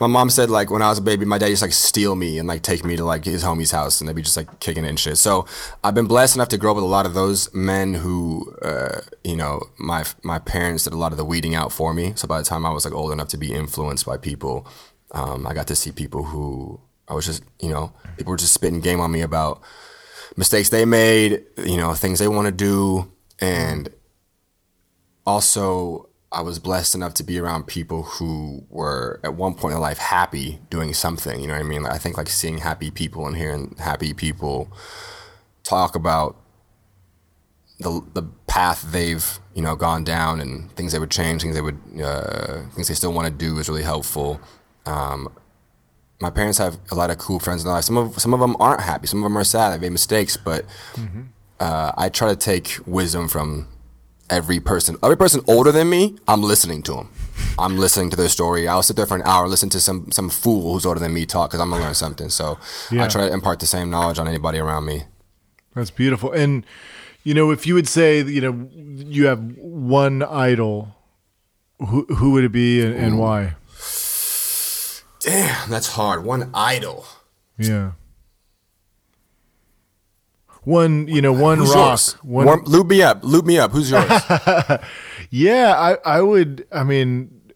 my 0.02 0.08
mom 0.08 0.30
said 0.30 0.50
like 0.50 0.68
when 0.68 0.82
I 0.82 0.88
was 0.88 0.98
a 0.98 1.02
baby, 1.02 1.24
my 1.24 1.38
dad 1.38 1.46
used 1.46 1.60
to 1.60 1.66
like 1.66 1.72
steal 1.72 2.16
me 2.16 2.38
and 2.38 2.48
like 2.48 2.62
take 2.62 2.84
me 2.84 2.96
to 2.96 3.04
like 3.04 3.24
his 3.24 3.44
homie's 3.44 3.70
house 3.70 4.00
and 4.00 4.08
they'd 4.08 4.16
be 4.16 4.22
just 4.22 4.36
like 4.36 4.58
kicking 4.58 4.84
it 4.84 4.88
and 4.88 4.98
shit. 4.98 5.16
So 5.16 5.46
I've 5.84 5.94
been 5.94 6.08
blessed 6.08 6.34
enough 6.34 6.48
to 6.48 6.58
grow 6.58 6.72
up 6.72 6.76
with 6.76 6.84
a 6.84 6.88
lot 6.88 7.06
of 7.06 7.14
those 7.14 7.52
men 7.54 7.94
who, 7.94 8.52
uh, 8.62 9.02
you 9.22 9.36
know, 9.36 9.60
my 9.78 10.04
my 10.24 10.40
parents 10.40 10.84
did 10.84 10.92
a 10.92 10.96
lot 10.96 11.12
of 11.12 11.18
the 11.18 11.24
weeding 11.24 11.54
out 11.54 11.72
for 11.72 11.94
me. 11.94 12.14
So 12.16 12.26
by 12.26 12.38
the 12.38 12.44
time 12.44 12.66
I 12.66 12.70
was 12.70 12.84
like 12.84 12.94
old 12.94 13.12
enough 13.12 13.28
to 13.28 13.36
be 13.36 13.52
influenced 13.52 14.04
by 14.04 14.16
people, 14.16 14.66
um, 15.12 15.46
I 15.46 15.54
got 15.54 15.66
to 15.68 15.76
see 15.76 15.92
people 15.92 16.24
who 16.24 16.80
I 17.08 17.14
was 17.14 17.26
just, 17.26 17.44
you 17.60 17.68
know, 17.68 17.92
people 18.16 18.30
were 18.30 18.36
just 18.36 18.54
spitting 18.54 18.80
game 18.80 19.00
on 19.00 19.10
me 19.10 19.20
about 19.20 19.62
mistakes 20.36 20.70
they 20.70 20.84
made, 20.84 21.44
you 21.58 21.76
know, 21.76 21.94
things 21.94 22.18
they 22.18 22.28
want 22.28 22.46
to 22.46 22.52
do, 22.52 23.10
and 23.40 23.88
also 25.26 26.08
I 26.32 26.40
was 26.40 26.58
blessed 26.58 26.94
enough 26.94 27.12
to 27.14 27.24
be 27.24 27.38
around 27.38 27.66
people 27.66 28.02
who 28.04 28.64
were 28.70 29.20
at 29.22 29.34
one 29.34 29.54
point 29.54 29.74
in 29.74 29.80
life 29.80 29.98
happy 29.98 30.60
doing 30.70 30.94
something. 30.94 31.38
You 31.40 31.46
know 31.46 31.54
what 31.54 31.60
I 31.60 31.64
mean? 31.68 31.84
I 31.84 31.98
think 31.98 32.16
like 32.16 32.28
seeing 32.28 32.58
happy 32.58 32.90
people 32.90 33.26
and 33.26 33.36
hearing 33.36 33.76
happy 33.78 34.14
people 34.14 34.72
talk 35.62 35.94
about 35.94 36.38
the 37.78 38.02
the 38.14 38.22
path 38.46 38.82
they've 38.92 39.40
you 39.54 39.62
know 39.62 39.76
gone 39.76 40.04
down 40.04 40.40
and 40.40 40.72
things 40.72 40.92
they 40.92 40.98
would 40.98 41.10
change, 41.10 41.42
things 41.42 41.54
they 41.54 41.60
would 41.60 41.78
uh, 42.02 42.62
things 42.74 42.88
they 42.88 42.94
still 42.94 43.12
want 43.12 43.26
to 43.26 43.32
do 43.32 43.58
is 43.58 43.68
really 43.68 43.82
helpful. 43.82 44.40
Um, 44.86 45.32
my 46.20 46.30
parents 46.30 46.58
have 46.58 46.78
a 46.90 46.94
lot 46.94 47.10
of 47.10 47.18
cool 47.18 47.40
friends 47.40 47.62
in 47.62 47.66
their 47.66 47.74
life. 47.74 47.84
Some 47.84 47.96
of 47.96 48.20
some 48.20 48.32
of 48.32 48.40
them 48.40 48.56
aren't 48.60 48.82
happy. 48.82 49.06
Some 49.06 49.20
of 49.20 49.24
them 49.24 49.36
are 49.36 49.44
sad. 49.44 49.72
They 49.72 49.78
made 49.78 49.92
mistakes, 49.92 50.36
but 50.36 50.64
mm-hmm. 50.94 51.22
uh, 51.58 51.92
I 51.96 52.08
try 52.08 52.28
to 52.28 52.36
take 52.36 52.78
wisdom 52.86 53.28
from 53.28 53.68
every 54.32 54.60
person, 54.60 54.96
every 55.02 55.16
person 55.16 55.42
older 55.46 55.70
than 55.70 55.90
me, 55.90 56.16
I'm 56.26 56.42
listening 56.42 56.82
to 56.84 56.92
them. 56.94 57.10
I'm 57.58 57.76
listening 57.76 58.08
to 58.10 58.16
their 58.16 58.30
story. 58.30 58.66
I'll 58.66 58.82
sit 58.82 58.96
there 58.96 59.06
for 59.06 59.14
an 59.16 59.22
hour, 59.24 59.46
listen 59.46 59.68
to 59.70 59.80
some 59.80 60.10
some 60.10 60.30
fool 60.30 60.72
who's 60.72 60.86
older 60.86 61.00
than 61.00 61.12
me 61.12 61.26
talk 61.26 61.50
because 61.50 61.60
I'm 61.60 61.70
gonna 61.70 61.84
learn 61.84 61.94
something. 61.94 62.30
So 62.30 62.58
yeah. 62.90 63.04
I 63.04 63.08
try 63.08 63.26
to 63.26 63.32
impart 63.32 63.60
the 63.60 63.66
same 63.66 63.90
knowledge 63.90 64.18
on 64.18 64.26
anybody 64.26 64.58
around 64.58 64.86
me. 64.86 65.04
That's 65.74 65.90
beautiful. 65.90 66.32
And 66.32 66.64
you 67.24 67.34
know, 67.34 67.50
if 67.50 67.66
you 67.66 67.74
would 67.74 67.88
say, 67.88 68.22
you 68.22 68.40
know, 68.40 68.68
you 68.72 69.26
have 69.26 69.40
one 69.58 70.22
idol, 70.22 70.96
who 71.78 72.06
who 72.06 72.32
would 72.32 72.44
it 72.44 72.52
be 72.52 72.82
and, 72.82 72.94
and 72.94 73.18
why? 73.18 73.54
Damn, 75.22 75.70
that's 75.70 75.88
hard. 75.88 76.24
One 76.24 76.50
idol. 76.52 77.06
Yeah 77.58 77.92
one 80.64 81.08
you 81.08 81.20
know 81.20 81.32
one 81.32 81.58
Who's 81.58 81.74
rock 81.74 82.00
one 82.22 82.46
Warm, 82.46 82.64
loop 82.64 82.86
me 82.86 83.02
up 83.02 83.24
loop 83.24 83.44
me 83.44 83.58
up 83.58 83.72
Who's 83.72 83.90
yours? 83.90 84.08
yeah, 85.30 85.74
I 85.76 86.18
I 86.18 86.22
would 86.22 86.66
I 86.70 86.84
mean 86.84 87.52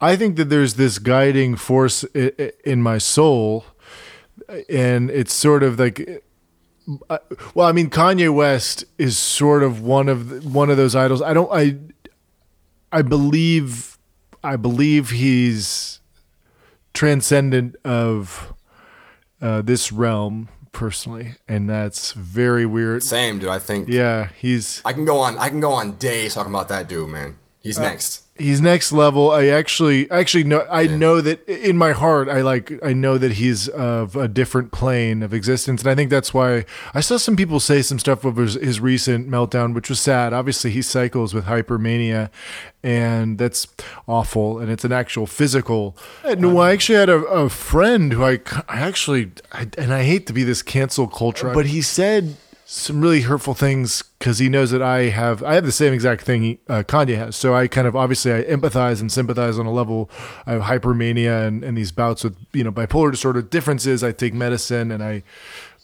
I 0.00 0.16
think 0.16 0.36
that 0.36 0.46
there's 0.46 0.74
this 0.74 0.98
guiding 0.98 1.56
force 1.56 2.04
in 2.04 2.82
my 2.82 2.98
soul 2.98 3.64
and 4.68 5.10
it's 5.10 5.34
sort 5.34 5.62
of 5.62 5.78
like 5.78 6.22
uh, 7.10 7.18
well, 7.54 7.66
I 7.66 7.72
mean 7.72 7.90
Kanye 7.90 8.34
West 8.34 8.86
is 8.96 9.18
sort 9.18 9.62
of 9.62 9.82
one 9.82 10.08
of 10.08 10.54
one 10.54 10.70
of 10.70 10.78
those 10.78 10.96
idols. 10.96 11.20
I 11.20 11.34
don't 11.34 11.50
I 11.52 11.76
I 12.90 13.02
believe 13.02 13.98
I 14.42 14.56
believe 14.56 15.10
he's 15.10 15.97
transcendent 16.98 17.76
of 17.84 18.52
uh, 19.40 19.62
this 19.62 19.92
realm 19.92 20.48
personally, 20.72 21.36
and 21.46 21.70
that's 21.70 22.10
very 22.10 22.66
weird. 22.66 23.04
Same, 23.04 23.38
dude. 23.38 23.50
I 23.50 23.60
think. 23.60 23.88
Yeah, 23.88 24.30
he's. 24.36 24.82
I 24.84 24.92
can 24.92 25.04
go 25.04 25.18
on. 25.20 25.38
I 25.38 25.48
can 25.48 25.60
go 25.60 25.70
on 25.70 25.92
days 25.92 26.34
talking 26.34 26.52
about 26.52 26.68
that 26.70 26.88
dude, 26.88 27.08
man. 27.08 27.38
He's 27.60 27.78
uh, 27.78 27.82
next 27.82 28.27
he's 28.38 28.60
next 28.60 28.92
level. 28.92 29.30
I 29.30 29.46
actually 29.46 30.10
actually 30.10 30.44
know 30.44 30.60
I 30.70 30.82
yeah. 30.82 30.96
know 30.96 31.20
that 31.20 31.46
in 31.48 31.76
my 31.76 31.92
heart 31.92 32.28
I 32.28 32.40
like 32.40 32.72
I 32.84 32.92
know 32.92 33.18
that 33.18 33.32
he's 33.32 33.68
of 33.68 34.16
a 34.16 34.28
different 34.28 34.72
plane 34.72 35.22
of 35.22 35.34
existence, 35.34 35.82
and 35.82 35.90
I 35.90 35.94
think 35.94 36.10
that's 36.10 36.32
why 36.32 36.64
I 36.94 37.00
saw 37.00 37.16
some 37.16 37.36
people 37.36 37.60
say 37.60 37.82
some 37.82 37.98
stuff 37.98 38.24
over 38.24 38.42
his, 38.42 38.54
his 38.54 38.80
recent 38.80 39.28
meltdown, 39.28 39.74
which 39.74 39.88
was 39.88 40.00
sad. 40.00 40.32
Obviously, 40.32 40.70
he 40.70 40.82
cycles 40.82 41.34
with 41.34 41.44
hypermania, 41.44 42.30
and 42.82 43.38
that's 43.38 43.66
awful, 44.06 44.58
and 44.58 44.70
it's 44.70 44.84
an 44.84 44.92
actual 44.92 45.26
physical. 45.26 45.96
No, 46.24 46.50
um, 46.50 46.56
I 46.58 46.72
actually 46.72 46.98
had 46.98 47.08
a, 47.08 47.24
a 47.24 47.48
friend 47.48 48.12
who 48.12 48.24
I 48.24 48.40
I 48.68 48.80
actually 48.80 49.32
I, 49.52 49.68
and 49.76 49.92
I 49.92 50.04
hate 50.04 50.26
to 50.28 50.32
be 50.32 50.44
this 50.44 50.62
cancel 50.62 51.08
culture, 51.08 51.52
but 51.52 51.66
he 51.66 51.82
said 51.82 52.36
some 52.70 53.00
really 53.00 53.22
hurtful 53.22 53.54
things 53.54 54.02
because 54.18 54.40
he 54.40 54.50
knows 54.50 54.72
that 54.72 54.82
I 54.82 55.04
have 55.04 55.42
I 55.42 55.54
have 55.54 55.64
the 55.64 55.72
same 55.72 55.94
exact 55.94 56.20
thing 56.20 56.42
he, 56.42 56.58
uh, 56.68 56.82
Kanye 56.86 57.16
has. 57.16 57.34
So 57.34 57.54
I 57.54 57.66
kind 57.66 57.86
of 57.86 57.96
obviously 57.96 58.30
I 58.30 58.42
empathize 58.42 59.00
and 59.00 59.10
sympathize 59.10 59.58
on 59.58 59.64
a 59.64 59.72
level. 59.72 60.10
I 60.44 60.52
have 60.52 60.62
hypermania 60.62 61.46
and, 61.46 61.64
and 61.64 61.78
these 61.78 61.92
bouts 61.92 62.24
with 62.24 62.36
you 62.52 62.62
know 62.62 62.70
bipolar 62.70 63.10
disorder. 63.10 63.40
Differences. 63.40 64.04
I 64.04 64.12
take 64.12 64.34
medicine 64.34 64.90
and 64.90 65.02
I 65.02 65.22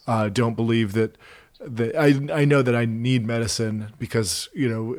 uh, 0.05 0.29
don't 0.29 0.53
believe 0.53 0.93
that 0.93 1.17
that 1.59 1.95
I 1.95 2.19
I 2.31 2.45
know 2.45 2.61
that 2.61 2.75
I 2.75 2.85
need 2.85 3.25
medicine 3.25 3.91
because 3.97 4.47
you 4.53 4.69
know 4.69 4.95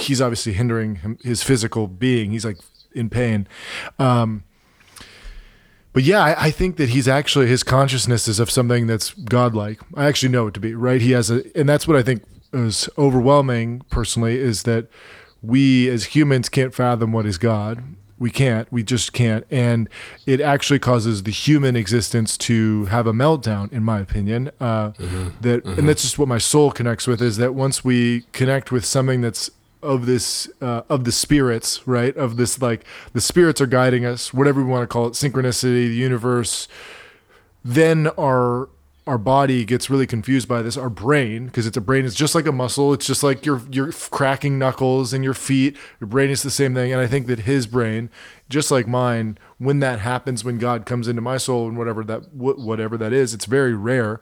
he's 0.00 0.20
obviously 0.20 0.52
hindering 0.52 0.96
him, 0.96 1.18
his 1.24 1.42
physical 1.42 1.88
being. 1.88 2.30
He's 2.30 2.44
like 2.44 2.58
in 2.92 3.10
pain. 3.10 3.48
Um, 3.98 4.44
but 5.92 6.02
yeah, 6.02 6.22
I, 6.22 6.46
I, 6.46 6.50
think 6.50 6.76
that 6.76 6.90
he's 6.90 7.08
actually 7.08 7.46
his 7.46 7.62
consciousness 7.62 8.28
is 8.28 8.38
of 8.38 8.50
something 8.50 8.86
that's 8.86 9.12
godlike. 9.14 9.80
I 9.94 10.06
actually 10.06 10.30
know 10.30 10.46
it 10.46 10.54
to 10.54 10.60
be 10.60 10.74
right. 10.74 11.00
He 11.00 11.12
has 11.12 11.30
a, 11.30 11.42
and 11.58 11.68
that's 11.68 11.88
what 11.88 11.96
I 11.96 12.02
think 12.02 12.22
is 12.52 12.88
overwhelming 12.96 13.82
personally 13.90 14.38
is 14.38 14.62
that 14.64 14.88
we 15.42 15.88
as 15.88 16.06
humans 16.06 16.48
can't 16.48 16.74
fathom 16.74 17.12
what 17.12 17.26
is 17.26 17.38
God. 17.38 17.82
We 18.18 18.30
can't. 18.30 18.70
We 18.72 18.82
just 18.82 19.12
can't. 19.12 19.46
And 19.48 19.88
it 20.26 20.40
actually 20.40 20.80
causes 20.80 21.22
the 21.22 21.30
human 21.30 21.76
existence 21.76 22.36
to 22.38 22.86
have 22.86 23.06
a 23.06 23.12
meltdown, 23.12 23.72
in 23.72 23.84
my 23.84 24.00
opinion. 24.00 24.50
Uh, 24.60 24.90
mm-hmm. 24.90 25.28
That, 25.42 25.64
mm-hmm. 25.64 25.78
and 25.78 25.88
that's 25.88 26.02
just 26.02 26.18
what 26.18 26.26
my 26.26 26.38
soul 26.38 26.72
connects 26.72 27.06
with. 27.06 27.22
Is 27.22 27.36
that 27.36 27.54
once 27.54 27.84
we 27.84 28.22
connect 28.32 28.72
with 28.72 28.84
something 28.84 29.20
that's 29.20 29.52
of 29.82 30.06
this 30.06 30.48
uh, 30.60 30.82
of 30.88 31.04
the 31.04 31.12
spirits, 31.12 31.86
right? 31.86 32.16
Of 32.16 32.36
this 32.36 32.60
like 32.60 32.84
the 33.12 33.20
spirits 33.20 33.60
are 33.60 33.66
guiding 33.66 34.04
us, 34.04 34.32
whatever 34.34 34.62
we 34.62 34.70
want 34.70 34.82
to 34.82 34.86
call 34.86 35.06
it, 35.06 35.12
synchronicity, 35.12 35.88
the 35.88 35.94
universe. 35.94 36.68
Then 37.64 38.08
our 38.18 38.68
our 39.08 39.18
body 39.18 39.64
gets 39.64 39.88
really 39.88 40.06
confused 40.06 40.46
by 40.46 40.60
this. 40.60 40.76
Our 40.76 40.90
brain, 40.90 41.46
because 41.46 41.66
it's 41.66 41.78
a 41.78 41.80
brain, 41.80 42.04
it's 42.04 42.14
just 42.14 42.34
like 42.34 42.46
a 42.46 42.52
muscle. 42.52 42.92
It's 42.92 43.06
just 43.06 43.22
like 43.22 43.46
your 43.46 43.62
your 43.70 43.90
cracking 43.92 44.58
knuckles 44.58 45.12
and 45.12 45.24
your 45.24 45.34
feet. 45.34 45.76
Your 45.98 46.08
brain 46.08 46.28
is 46.30 46.42
the 46.42 46.50
same 46.50 46.74
thing. 46.74 46.92
And 46.92 47.00
I 47.00 47.06
think 47.06 47.26
that 47.28 47.40
his 47.40 47.66
brain, 47.66 48.10
just 48.48 48.70
like 48.70 48.86
mine, 48.86 49.38
when 49.56 49.80
that 49.80 50.00
happens, 50.00 50.44
when 50.44 50.58
God 50.58 50.84
comes 50.86 51.08
into 51.08 51.22
my 51.22 51.38
soul 51.38 51.68
and 51.68 51.78
whatever 51.78 52.04
that 52.04 52.34
whatever 52.34 52.96
that 52.98 53.12
is, 53.12 53.32
it's 53.32 53.46
very 53.46 53.74
rare. 53.74 54.20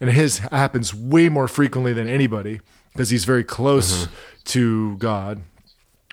And 0.00 0.10
his 0.10 0.38
happens 0.38 0.92
way 0.92 1.28
more 1.28 1.46
frequently 1.46 1.92
than 1.92 2.08
anybody 2.08 2.60
because 2.94 3.10
he's 3.10 3.26
very 3.26 3.44
close. 3.44 4.04
Mm-hmm 4.04 4.14
to 4.44 4.96
God, 4.98 5.42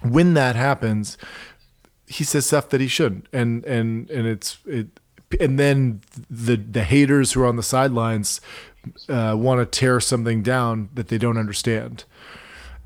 when 0.01 0.33
that 0.33 0.55
happens, 0.55 1.17
he 2.07 2.23
says 2.23 2.45
stuff 2.45 2.69
that 2.69 2.81
he 2.81 2.87
shouldn't, 2.87 3.27
and 3.31 3.63
and 3.65 4.09
and 4.09 4.27
it's 4.27 4.57
it, 4.65 4.87
and 5.39 5.59
then 5.59 6.01
the 6.29 6.55
the 6.55 6.83
haters 6.83 7.33
who 7.33 7.41
are 7.41 7.47
on 7.47 7.55
the 7.55 7.63
sidelines 7.63 8.41
uh, 9.07 9.35
want 9.37 9.59
to 9.59 9.79
tear 9.79 9.99
something 9.99 10.41
down 10.41 10.89
that 10.93 11.09
they 11.09 11.17
don't 11.17 11.37
understand. 11.37 12.05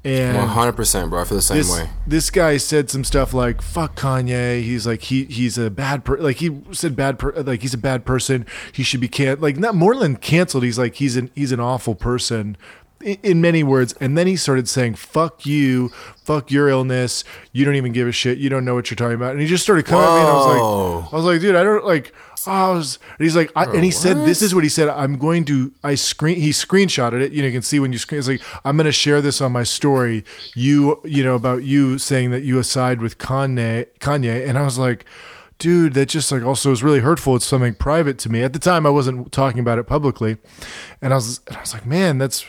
And 0.04 0.38
100%, 0.38 1.10
bro. 1.10 1.22
I 1.22 1.24
feel 1.24 1.38
the 1.38 1.42
same 1.42 1.58
this, 1.58 1.72
way. 1.72 1.90
This 2.06 2.30
guy 2.30 2.58
said 2.58 2.92
some 2.92 3.04
stuff 3.04 3.34
like 3.34 3.60
"fuck 3.60 3.96
Kanye." 3.96 4.62
He's 4.62 4.86
like 4.86 5.02
he 5.02 5.24
he's 5.26 5.58
a 5.58 5.72
bad 5.72 6.06
per 6.06 6.18
like 6.18 6.38
he 6.38 6.62
said 6.72 6.96
bad 6.96 7.18
per 7.18 7.32
like 7.32 7.62
he's 7.62 7.74
a 7.74 7.80
bad 7.80 8.06
person. 8.06 8.46
He 8.72 8.84
should 8.84 9.00
be 9.00 9.08
can 9.08 9.40
like 9.40 9.58
not 9.58 9.74
more 9.74 9.96
than 9.96 10.18
canceled. 10.18 10.64
He's 10.64 10.78
like 10.78 10.96
he's 10.96 11.16
an 11.16 11.32
he's 11.34 11.52
an 11.52 11.60
awful 11.60 11.96
person 11.96 12.56
in 13.02 13.42
many 13.42 13.64
words. 13.64 13.94
And 14.00 14.18
then 14.18 14.28
he 14.28 14.36
started 14.36 14.68
saying, 14.68 14.96
fuck 14.96 15.46
you, 15.46 15.90
fuck 16.24 16.52
your 16.52 16.70
illness. 16.70 17.24
You 17.52 17.66
don't 17.66 17.76
even 17.76 17.92
give 17.92 18.08
a 18.08 18.12
shit. 18.12 18.38
You 18.38 18.50
don't 18.50 18.66
know 18.66 18.76
what 18.76 18.90
you're 18.90 18.96
talking 18.96 19.16
about. 19.16 19.32
And 19.32 19.42
he 19.42 19.48
just 19.48 19.64
started 19.64 19.86
coming 19.86 20.06
Whoa. 20.06 20.12
at 20.12 20.16
me 20.16 20.20
and 20.22 20.30
I 20.30 20.34
was 20.34 20.46
like, 20.46 21.14
I 21.14 21.16
was 21.16 21.26
like, 21.26 21.42
dude, 21.42 21.56
I 21.56 21.64
don't 21.64 21.86
like, 21.86 22.14
Oh, 22.48 22.52
I 22.52 22.70
was, 22.72 23.00
and 23.18 23.26
he's 23.26 23.36
like, 23.36 23.52
I, 23.56 23.64
and 23.66 23.84
he 23.84 23.92
said, 23.92 24.18
"This 24.18 24.42
is 24.42 24.54
what 24.54 24.64
he 24.64 24.70
said. 24.70 24.90
I'm 24.90 25.18
going 25.18 25.46
to." 25.46 25.74
I 25.84 25.96
screen. 25.96 26.40
He 26.40 26.52
screenshotted 26.52 27.22
it. 27.22 27.32
You 27.32 27.42
know, 27.42 27.48
you 27.48 27.54
can 27.54 27.62
see 27.62 27.80
when 27.80 27.92
you 27.92 27.98
screen. 27.98 28.20
It's 28.20 28.28
like, 28.28 28.42
I'm 28.64 28.78
going 28.78 28.86
to 28.86 28.92
share 28.92 29.22
this 29.22 29.42
on 29.42 29.52
my 29.52 29.64
story. 29.64 30.24
You, 30.54 31.02
you 31.04 31.24
know, 31.24 31.36
about 31.36 31.64
you 31.64 31.98
saying 31.98 32.32
that 32.32 32.44
you 32.44 32.60
aside 32.60 33.02
with 33.02 33.18
Kanye, 33.18 33.88
Kanye, 34.00 34.48
and 34.48 34.58
I 34.58 34.64
was 34.64 34.78
like, 34.78 35.06
dude, 35.58 35.94
that 35.96 36.08
just 36.08 36.32
like 36.32 36.44
also 36.44 36.72
is 36.72 36.84
really 36.84 37.00
hurtful. 37.00 37.36
It's 37.36 37.46
something 37.46 37.74
private 37.74 38.20
to 38.20 38.30
me. 38.30 38.44
At 38.44 38.54
the 38.54 38.60
time, 38.60 38.86
I 38.86 38.90
wasn't 38.90 39.32
talking 39.32 39.60
about 39.60 39.80
it 39.80 39.86
publicly, 39.86 40.38
and 41.02 41.14
I 41.14 41.16
was, 41.16 41.42
and 41.48 41.58
I 41.58 41.62
was 41.62 41.74
like, 41.74 41.86
man, 41.86 42.18
that's 42.20 42.46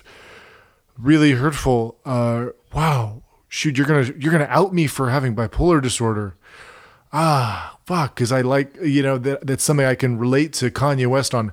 really 0.98 1.32
hurtful. 1.32 1.98
Uh, 2.04 2.48
wow, 2.74 3.22
shoot, 3.48 3.76
you're 3.76 3.86
gonna 3.86 4.12
you're 4.18 4.32
gonna 4.32 4.48
out 4.50 4.72
me 4.74 4.86
for 4.86 5.10
having 5.10 5.34
bipolar 5.34 5.82
disorder. 5.82 6.36
Ah, 7.12 7.78
fuck, 7.86 8.14
because 8.14 8.32
I 8.32 8.40
like 8.40 8.76
you 8.82 9.02
know 9.02 9.18
that 9.18 9.46
that's 9.46 9.64
something 9.64 9.86
I 9.86 9.94
can 9.94 10.18
relate 10.18 10.52
to 10.54 10.70
Kanye 10.70 11.06
West 11.06 11.34
on, 11.34 11.52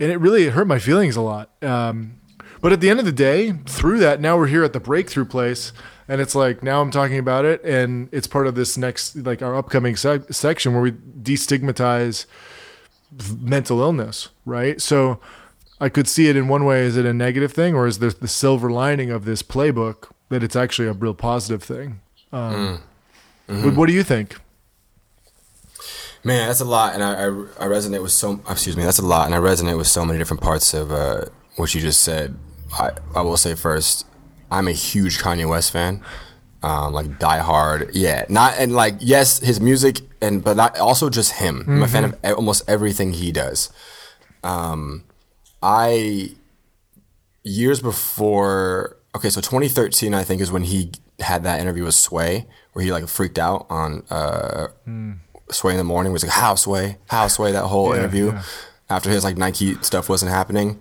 and 0.00 0.10
it 0.10 0.16
really 0.18 0.48
hurt 0.48 0.66
my 0.66 0.78
feelings 0.78 1.16
a 1.16 1.20
lot. 1.20 1.50
Um, 1.62 2.20
but 2.60 2.72
at 2.72 2.80
the 2.80 2.90
end 2.90 2.98
of 2.98 3.06
the 3.06 3.12
day, 3.12 3.52
through 3.66 3.98
that, 4.00 4.20
now 4.20 4.36
we're 4.36 4.48
here 4.48 4.64
at 4.64 4.72
the 4.72 4.80
breakthrough 4.80 5.24
place, 5.24 5.72
and 6.08 6.20
it's 6.20 6.34
like 6.34 6.62
now 6.62 6.80
I'm 6.80 6.90
talking 6.90 7.18
about 7.18 7.44
it, 7.44 7.62
and 7.64 8.08
it's 8.12 8.26
part 8.26 8.46
of 8.46 8.54
this 8.54 8.76
next 8.76 9.16
like 9.16 9.42
our 9.42 9.54
upcoming 9.54 9.96
sec- 9.96 10.32
section 10.32 10.72
where 10.72 10.82
we 10.82 10.92
destigmatize 10.92 12.26
mental 13.38 13.80
illness, 13.80 14.28
right? 14.44 14.80
So 14.80 15.20
I 15.80 15.88
could 15.88 16.08
see 16.08 16.28
it 16.28 16.36
in 16.36 16.48
one 16.48 16.64
way. 16.64 16.80
Is 16.82 16.96
it 16.96 17.06
a 17.06 17.12
negative 17.12 17.52
thing, 17.52 17.74
or 17.74 17.86
is 17.86 17.98
there 18.00 18.10
the 18.10 18.28
silver 18.28 18.70
lining 18.70 19.10
of 19.10 19.24
this 19.24 19.42
playbook 19.42 20.10
that 20.28 20.42
it's 20.42 20.56
actually 20.56 20.88
a 20.88 20.92
real 20.92 21.14
positive 21.14 21.62
thing? 21.62 22.00
Um, 22.32 22.82
what, 23.46 23.74
what 23.76 23.86
do 23.86 23.92
you 23.92 24.02
think? 24.02 24.36
Man, 26.24 26.48
that's 26.48 26.60
a 26.60 26.64
lot, 26.64 26.94
and 26.94 27.02
I, 27.02 27.12
I, 27.12 27.26
I 27.26 27.68
resonate 27.68 28.02
with 28.02 28.10
so. 28.10 28.40
Excuse 28.50 28.76
me, 28.76 28.82
that's 28.82 28.98
a 28.98 29.06
lot, 29.06 29.26
and 29.26 29.34
I 29.34 29.38
resonate 29.38 29.78
with 29.78 29.86
so 29.86 30.04
many 30.04 30.18
different 30.18 30.42
parts 30.42 30.74
of 30.74 30.90
uh, 30.90 31.26
what 31.56 31.74
you 31.74 31.80
just 31.80 32.02
said. 32.02 32.36
I, 32.72 32.90
I 33.14 33.22
will 33.22 33.36
say 33.36 33.54
first, 33.54 34.04
I'm 34.50 34.66
a 34.66 34.72
huge 34.72 35.18
Kanye 35.20 35.48
West 35.48 35.70
fan, 35.70 36.02
um, 36.62 36.92
like 36.92 37.18
die 37.20 37.38
hard. 37.38 37.92
Yeah, 37.94 38.24
not 38.28 38.54
and 38.58 38.72
like 38.74 38.96
yes, 38.98 39.38
his 39.38 39.60
music 39.60 40.00
and 40.20 40.42
but 40.42 40.56
not 40.56 40.78
also 40.78 41.08
just 41.08 41.34
him. 41.34 41.64
I'm 41.68 41.82
a 41.82 41.88
fan 41.88 42.04
of 42.04 42.14
e- 42.24 42.32
almost 42.32 42.68
everything 42.68 43.12
he 43.12 43.30
does. 43.30 43.70
Um, 44.42 45.04
I 45.62 46.32
years 47.44 47.80
before. 47.80 48.96
Okay, 49.16 49.30
so 49.30 49.40
2013, 49.40 50.14
I 50.14 50.22
think, 50.22 50.40
is 50.40 50.52
when 50.52 50.64
he 50.64 50.92
had 51.20 51.42
that 51.44 51.60
interview 51.60 51.84
with 51.84 51.94
Sway, 51.94 52.46
where 52.72 52.84
he 52.84 52.92
like 52.92 53.08
freaked 53.08 53.38
out 53.38 53.66
on 53.68 54.04
uh, 54.10 54.68
Sway 55.50 55.72
in 55.72 55.78
the 55.78 55.84
morning. 55.84 56.12
Was 56.12 56.22
like, 56.22 56.32
"How 56.32 56.54
Sway? 56.54 56.98
How 57.08 57.26
Sway?" 57.28 57.52
That 57.52 57.64
whole 57.64 57.92
interview 57.92 58.32
yeah. 58.32 58.42
after 58.88 59.10
his 59.10 59.24
like 59.24 59.36
Nike 59.36 59.74
stuff 59.82 60.08
wasn't 60.08 60.30
happening, 60.30 60.80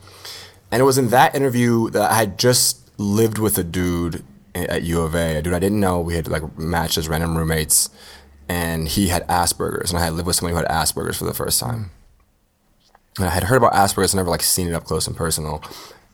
and 0.72 0.82
it 0.82 0.86
was 0.86 0.98
in 0.98 1.10
that 1.10 1.36
interview 1.36 1.90
that 1.92 2.12
I 2.12 2.16
had 2.16 2.38
just 2.38 2.92
lived 3.00 3.38
with 3.38 3.58
a 3.58 3.64
dude 3.64 4.24
at 4.54 4.84
U 4.84 5.02
of 5.02 5.16
A, 5.16 5.38
a 5.38 5.42
dude 5.42 5.54
I 5.54 5.60
didn't 5.60 5.80
know. 5.80 6.00
We 6.00 6.16
had 6.16 6.28
like 6.28 6.58
matched 6.58 6.98
as 6.98 7.08
random 7.08 7.38
roommates, 7.38 7.90
and 8.48 8.88
he 8.88 9.08
had 9.08 9.28
Asperger's, 9.28 9.92
and 9.92 10.00
I 10.00 10.06
had 10.06 10.14
lived 10.14 10.28
with 10.28 10.36
somebody 10.36 10.54
who 10.54 10.62
had 10.62 10.70
Asperger's 10.70 11.18
for 11.18 11.26
the 11.26 11.34
first 11.34 11.60
time. 11.60 11.92
And 13.18 13.26
I 13.26 13.30
had 13.30 13.46
heard 13.46 13.58
about 13.58 13.74
Asperger's, 13.74 14.14
and 14.14 14.20
never 14.20 14.30
like 14.30 14.44
seen 14.44 14.68
it 14.68 14.74
up 14.74 14.84
close 14.86 15.08
and 15.08 15.16
personal. 15.16 15.64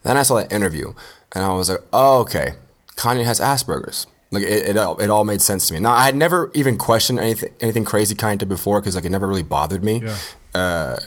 Then 0.04 0.18
I 0.18 0.24
saw 0.24 0.36
that 0.36 0.52
interview, 0.52 0.94
and 1.34 1.44
I 1.44 1.54
was 1.54 1.70
like, 1.70 1.80
"Oh, 1.92 2.20
okay, 2.22 2.54
Kanye 2.96 3.26
has 3.26 3.40
Asperger's." 3.40 4.08
Like 4.32 4.44
it, 4.44 4.70
it, 4.70 4.78
all, 4.78 4.98
it 5.00 5.10
all 5.12 5.26
made 5.26 5.42
sense 5.42 5.68
to 5.68 5.76
me. 5.76 5.80
Now 5.80 5.92
I 5.92 6.06
had 6.06 6.16
never 6.16 6.50
even 6.56 6.78
questioned 6.78 7.20
anything, 7.20 7.54
anything 7.62 7.86
crazy 7.86 8.16
Kanye 8.16 8.40
did 8.40 8.50
before, 8.50 8.82
because 8.82 8.96
like 8.96 9.06
it 9.06 9.12
never 9.12 9.28
really 9.28 9.44
bothered 9.44 9.84
me. 9.84 10.02
Yeah. 10.04 10.18
Uh, 10.56 10.98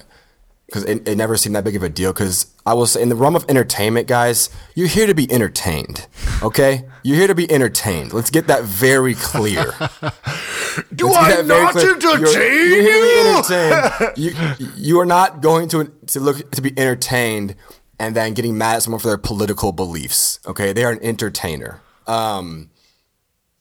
Because 0.66 0.82
it, 0.84 1.06
it 1.06 1.16
never 1.16 1.36
seemed 1.36 1.54
that 1.54 1.62
big 1.62 1.76
of 1.76 1.82
a 1.84 1.88
deal. 1.88 2.12
Because 2.12 2.46
I 2.66 2.74
will 2.74 2.86
say, 2.86 3.00
in 3.00 3.08
the 3.08 3.14
realm 3.14 3.36
of 3.36 3.44
entertainment, 3.48 4.08
guys, 4.08 4.50
you're 4.74 4.88
here 4.88 5.06
to 5.06 5.14
be 5.14 5.30
entertained. 5.30 6.08
Okay, 6.42 6.84
you're 7.04 7.16
here 7.16 7.28
to 7.28 7.36
be 7.36 7.50
entertained. 7.50 8.12
Let's 8.12 8.30
get 8.30 8.48
that 8.48 8.64
very 8.64 9.14
clear. 9.14 9.64
Do 10.94 11.12
I 11.12 11.42
not 11.42 11.72
clear. 11.72 11.94
entertain 11.94 12.20
You're- 12.20 12.32
you? 12.34 12.74
you're 12.74 12.82
here 12.82 13.00
to 13.00 13.48
be 13.48 13.54
entertained. 13.54 14.12
you, 14.58 14.70
you 14.76 15.00
are 15.00 15.06
not 15.06 15.40
going 15.40 15.68
to 15.68 15.84
to 16.08 16.20
look 16.20 16.50
to 16.50 16.60
be 16.60 16.76
entertained 16.78 17.54
and 17.98 18.14
then 18.16 18.34
getting 18.34 18.58
mad 18.58 18.76
at 18.76 18.82
someone 18.82 19.00
for 19.00 19.08
their 19.08 19.16
political 19.18 19.72
beliefs. 19.72 20.38
Okay, 20.46 20.72
they 20.72 20.84
are 20.84 20.90
an 20.92 21.02
entertainer. 21.02 21.80
Um, 22.08 22.70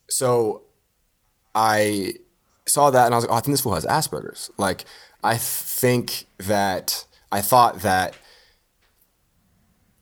so 0.10 0.64
I 1.54 2.16
saw 2.68 2.90
that 2.90 3.06
and 3.06 3.14
I 3.14 3.18
was 3.18 3.26
like, 3.26 3.32
oh, 3.32 3.36
I 3.38 3.40
think 3.42 3.54
this 3.54 3.62
fool 3.62 3.76
has 3.76 3.86
Asperger's. 3.86 4.50
Like, 4.58 4.86
I 5.26 5.38
think 5.38 6.26
that 6.38 7.06
I 7.32 7.42
thought 7.42 7.82
that 7.82 8.16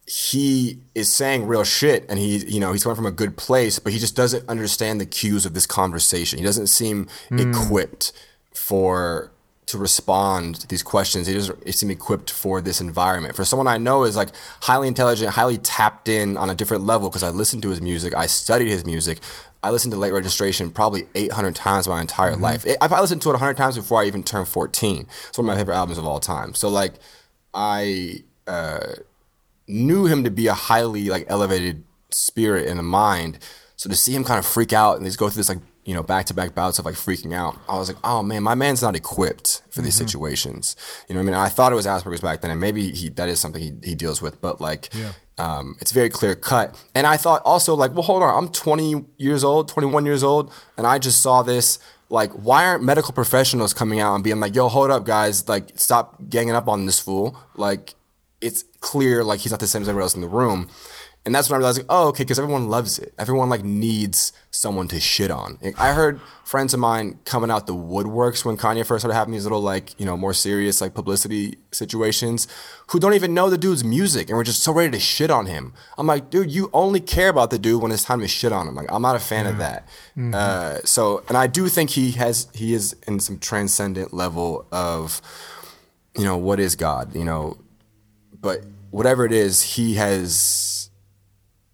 he 0.05 0.79
is 0.93 1.11
saying 1.11 1.47
real 1.47 1.63
shit 1.63 2.05
and 2.09 2.19
he 2.19 2.37
you 2.45 2.59
know 2.59 2.73
he's 2.73 2.83
coming 2.83 2.95
from 2.95 3.05
a 3.05 3.11
good 3.11 3.37
place 3.37 3.79
but 3.79 3.93
he 3.93 3.99
just 3.99 4.15
doesn't 4.15 4.47
understand 4.49 4.99
the 4.99 5.05
cues 5.05 5.45
of 5.45 5.53
this 5.53 5.65
conversation. 5.65 6.37
He 6.37 6.45
doesn't 6.45 6.67
seem 6.67 7.07
hmm. 7.29 7.39
equipped 7.39 8.11
for 8.53 9.31
to 9.65 9.77
respond 9.77 10.55
to 10.55 10.67
these 10.67 10.83
questions. 10.83 11.25
He 11.25 11.33
doesn't 11.33 11.73
seem 11.73 11.89
equipped 11.89 12.29
for 12.29 12.61
this 12.61 12.81
environment. 12.81 13.35
For 13.35 13.45
someone 13.45 13.67
i 13.67 13.77
know 13.77 14.03
is 14.03 14.15
like 14.15 14.29
highly 14.61 14.87
intelligent 14.87 15.31
highly 15.31 15.57
tapped 15.57 16.09
in 16.09 16.37
on 16.37 16.49
a 16.49 16.55
different 16.55 16.83
level 16.83 17.09
because 17.09 17.23
i 17.23 17.29
listened 17.29 17.63
to 17.63 17.69
his 17.69 17.81
music 17.81 18.13
i 18.15 18.25
studied 18.25 18.69
his 18.69 18.85
music 18.85 19.19
i 19.63 19.71
listened 19.71 19.91
to 19.91 19.97
late 19.97 20.13
registration 20.13 20.69
probably 20.69 21.07
800 21.15 21.55
times 21.55 21.87
my 21.87 22.01
entire 22.01 22.33
mm-hmm. 22.33 22.43
life. 22.43 22.65
I 22.81 22.85
I 22.85 23.01
listened 23.01 23.21
to 23.23 23.29
it 23.29 23.33
100 23.33 23.57
times 23.57 23.75
before 23.75 24.01
i 24.01 24.05
even 24.05 24.23
turned 24.23 24.47
14 24.47 25.07
it's 25.29 25.37
one 25.37 25.45
of 25.45 25.53
my 25.53 25.57
favorite 25.57 25.75
albums 25.75 25.97
of 25.97 26.05
all 26.05 26.19
time. 26.19 26.53
So 26.53 26.69
like 26.69 26.93
i 27.53 28.23
uh, 28.47 28.93
knew 29.67 30.05
him 30.05 30.23
to 30.23 30.31
be 30.31 30.47
a 30.47 30.53
highly 30.53 31.09
like 31.09 31.25
elevated 31.27 31.83
spirit 32.09 32.67
in 32.67 32.77
the 32.77 32.83
mind. 32.83 33.39
So 33.75 33.89
to 33.89 33.95
see 33.95 34.13
him 34.13 34.23
kind 34.23 34.39
of 34.39 34.45
freak 34.45 34.73
out 34.73 34.97
and 34.97 35.05
just 35.05 35.19
go 35.19 35.29
through 35.29 35.39
this 35.39 35.49
like 35.49 35.59
you 35.85 35.93
know 35.93 36.03
back 36.03 36.25
to 36.27 36.33
back 36.33 36.55
bouts 36.55 36.79
of 36.79 36.85
like 36.85 36.95
freaking 36.95 37.33
out, 37.33 37.57
I 37.67 37.77
was 37.77 37.89
like, 37.89 37.97
oh 38.03 38.23
man, 38.23 38.43
my 38.43 38.55
man's 38.55 38.81
not 38.81 38.95
equipped 38.95 39.61
for 39.69 39.81
these 39.81 39.95
situations. 39.95 40.75
You 41.07 41.15
know, 41.15 41.21
what 41.21 41.29
I 41.29 41.31
mean, 41.31 41.39
I 41.39 41.49
thought 41.49 41.71
it 41.71 41.75
was 41.75 41.85
Asperger's 41.85 42.21
back 42.21 42.41
then, 42.41 42.51
and 42.51 42.59
maybe 42.59 42.91
he 42.91 43.09
that 43.09 43.29
is 43.29 43.39
something 43.39 43.61
he, 43.61 43.73
he 43.83 43.95
deals 43.95 44.21
with, 44.21 44.41
but 44.41 44.61
like. 44.61 44.89
Um, 45.39 45.77
it's 45.81 45.91
very 45.91 46.11
clear 46.11 46.35
cut. 46.35 46.79
And 46.93 47.07
I 47.07 47.17
thought 47.17 47.41
also, 47.43 47.73
like, 47.73 47.93
well, 47.93 48.03
hold 48.03 48.21
on, 48.21 48.37
I'm 48.37 48.49
20 48.51 49.03
years 49.17 49.43
old, 49.43 49.67
21 49.67 50.05
years 50.05 50.23
old, 50.23 50.53
and 50.77 50.85
I 50.85 50.99
just 50.99 51.23
saw 51.23 51.41
this. 51.41 51.79
Like, 52.07 52.29
why 52.33 52.67
aren't 52.67 52.83
medical 52.83 53.13
professionals 53.13 53.73
coming 53.73 53.99
out 53.99 54.13
and 54.13 54.23
being 54.23 54.39
like, 54.39 54.53
yo, 54.53 54.67
hold 54.67 54.91
up, 54.91 55.07
guys, 55.07 55.49
like, 55.49 55.71
stop 55.73 56.29
ganging 56.29 56.53
up 56.53 56.67
on 56.67 56.85
this 56.85 56.99
fool? 56.99 57.35
Like, 57.55 57.95
it's 58.41 58.63
clear 58.81 59.23
like 59.23 59.39
he's 59.39 59.51
not 59.51 59.59
the 59.59 59.67
same 59.67 59.81
as 59.81 59.89
everyone 59.89 60.03
else 60.03 60.15
in 60.15 60.21
the 60.21 60.27
room. 60.27 60.69
And 61.25 61.33
that's 61.33 61.49
when 61.49 61.55
I 61.55 61.59
realized, 61.59 61.77
like, 61.77 61.85
oh, 61.87 62.09
okay, 62.09 62.23
because 62.23 62.37
everyone 62.37 62.67
loves 62.67 62.99
it. 62.99 63.13
Everyone 63.17 63.47
like 63.47 63.63
needs 63.63 64.33
someone 64.51 64.89
to 64.89 64.99
shit 64.99 65.31
on. 65.31 65.57
Like, 65.61 65.79
I 65.79 65.93
heard 65.93 66.19
friends 66.43 66.73
of 66.73 66.81
mine 66.81 67.17
coming 67.23 67.49
out 67.49 67.65
the 67.65 67.73
woodworks 67.73 68.43
when 68.43 68.57
Kanye 68.57 68.85
first 68.85 69.03
started 69.03 69.15
having 69.15 69.31
these 69.31 69.43
little 69.43 69.61
like, 69.61 69.97
you 69.97 70.05
know, 70.05 70.17
more 70.17 70.33
serious 70.33 70.81
like 70.81 70.93
publicity 70.93 71.55
situations, 71.71 72.45
who 72.87 72.99
don't 72.99 73.13
even 73.13 73.33
know 73.33 73.49
the 73.49 73.57
dude's 73.57 73.85
music 73.85 74.27
and 74.27 74.37
we're 74.37 74.43
just 74.43 74.61
so 74.61 74.73
ready 74.73 74.91
to 74.91 74.99
shit 74.99 75.31
on 75.31 75.45
him. 75.45 75.73
I'm 75.97 76.07
like, 76.07 76.29
dude, 76.29 76.51
you 76.51 76.69
only 76.73 76.99
care 76.99 77.29
about 77.29 77.51
the 77.51 77.57
dude 77.57 77.81
when 77.81 77.93
it's 77.93 78.03
time 78.03 78.19
to 78.19 78.27
shit 78.27 78.51
on 78.51 78.67
him. 78.67 78.75
Like, 78.75 78.91
I'm 78.91 79.01
not 79.01 79.15
a 79.15 79.19
fan 79.19 79.45
of 79.45 79.59
that. 79.59 79.87
Uh, 80.33 80.79
so, 80.83 81.23
and 81.29 81.37
I 81.37 81.47
do 81.47 81.69
think 81.69 81.91
he 81.91 82.11
has, 82.11 82.49
he 82.53 82.73
is 82.73 82.97
in 83.07 83.21
some 83.21 83.39
transcendent 83.39 84.13
level 84.13 84.67
of, 84.73 85.21
you 86.17 86.25
know, 86.25 86.35
what 86.35 86.59
is 86.59 86.75
God? 86.75 87.15
You 87.15 87.23
know, 87.23 87.57
but 88.41 88.65
whatever 88.91 89.25
it 89.25 89.31
is, 89.31 89.61
he 89.61 89.93
has 89.93 90.72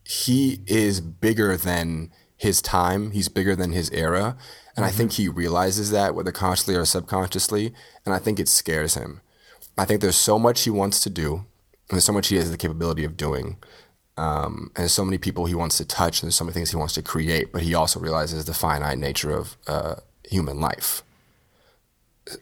he 0.09 0.61
is 0.65 1.01
bigger 1.01 1.55
than 1.55 2.11
his 2.35 2.63
time. 2.63 3.11
He's 3.11 3.29
bigger 3.29 3.55
than 3.55 3.73
his 3.73 3.91
era, 3.91 4.37
and 4.75 4.83
I 4.83 4.89
think 4.89 5.13
he 5.13 5.29
realizes 5.29 5.91
that 5.91 6.15
whether 6.15 6.31
consciously 6.31 6.73
or 6.73 6.83
subconsciously, 6.83 7.75
and 8.05 8.15
I 8.15 8.17
think 8.17 8.39
it 8.39 8.47
scares 8.47 8.95
him. 8.95 9.21
I 9.77 9.85
think 9.85 10.01
there's 10.01 10.15
so 10.15 10.39
much 10.39 10.63
he 10.63 10.71
wants 10.71 10.99
to 11.01 11.11
do, 11.11 11.35
and 11.35 11.45
there's 11.91 12.05
so 12.05 12.13
much 12.13 12.29
he 12.29 12.37
has 12.37 12.49
the 12.49 12.57
capability 12.57 13.03
of 13.03 13.17
doing. 13.17 13.57
Um, 14.17 14.71
and 14.75 14.81
there's 14.83 14.93
so 14.93 15.05
many 15.05 15.19
people 15.19 15.45
he 15.45 15.53
wants 15.53 15.77
to 15.77 15.85
touch, 15.85 16.23
and 16.23 16.27
there's 16.27 16.35
so 16.35 16.43
many 16.43 16.55
things 16.55 16.71
he 16.71 16.77
wants 16.77 16.95
to 16.95 17.03
create, 17.03 17.51
but 17.51 17.61
he 17.61 17.75
also 17.75 17.99
realizes 17.99 18.45
the 18.45 18.55
finite 18.55 18.97
nature 18.97 19.29
of 19.29 19.57
uh, 19.67 19.95
human 20.23 20.59
life. 20.59 21.03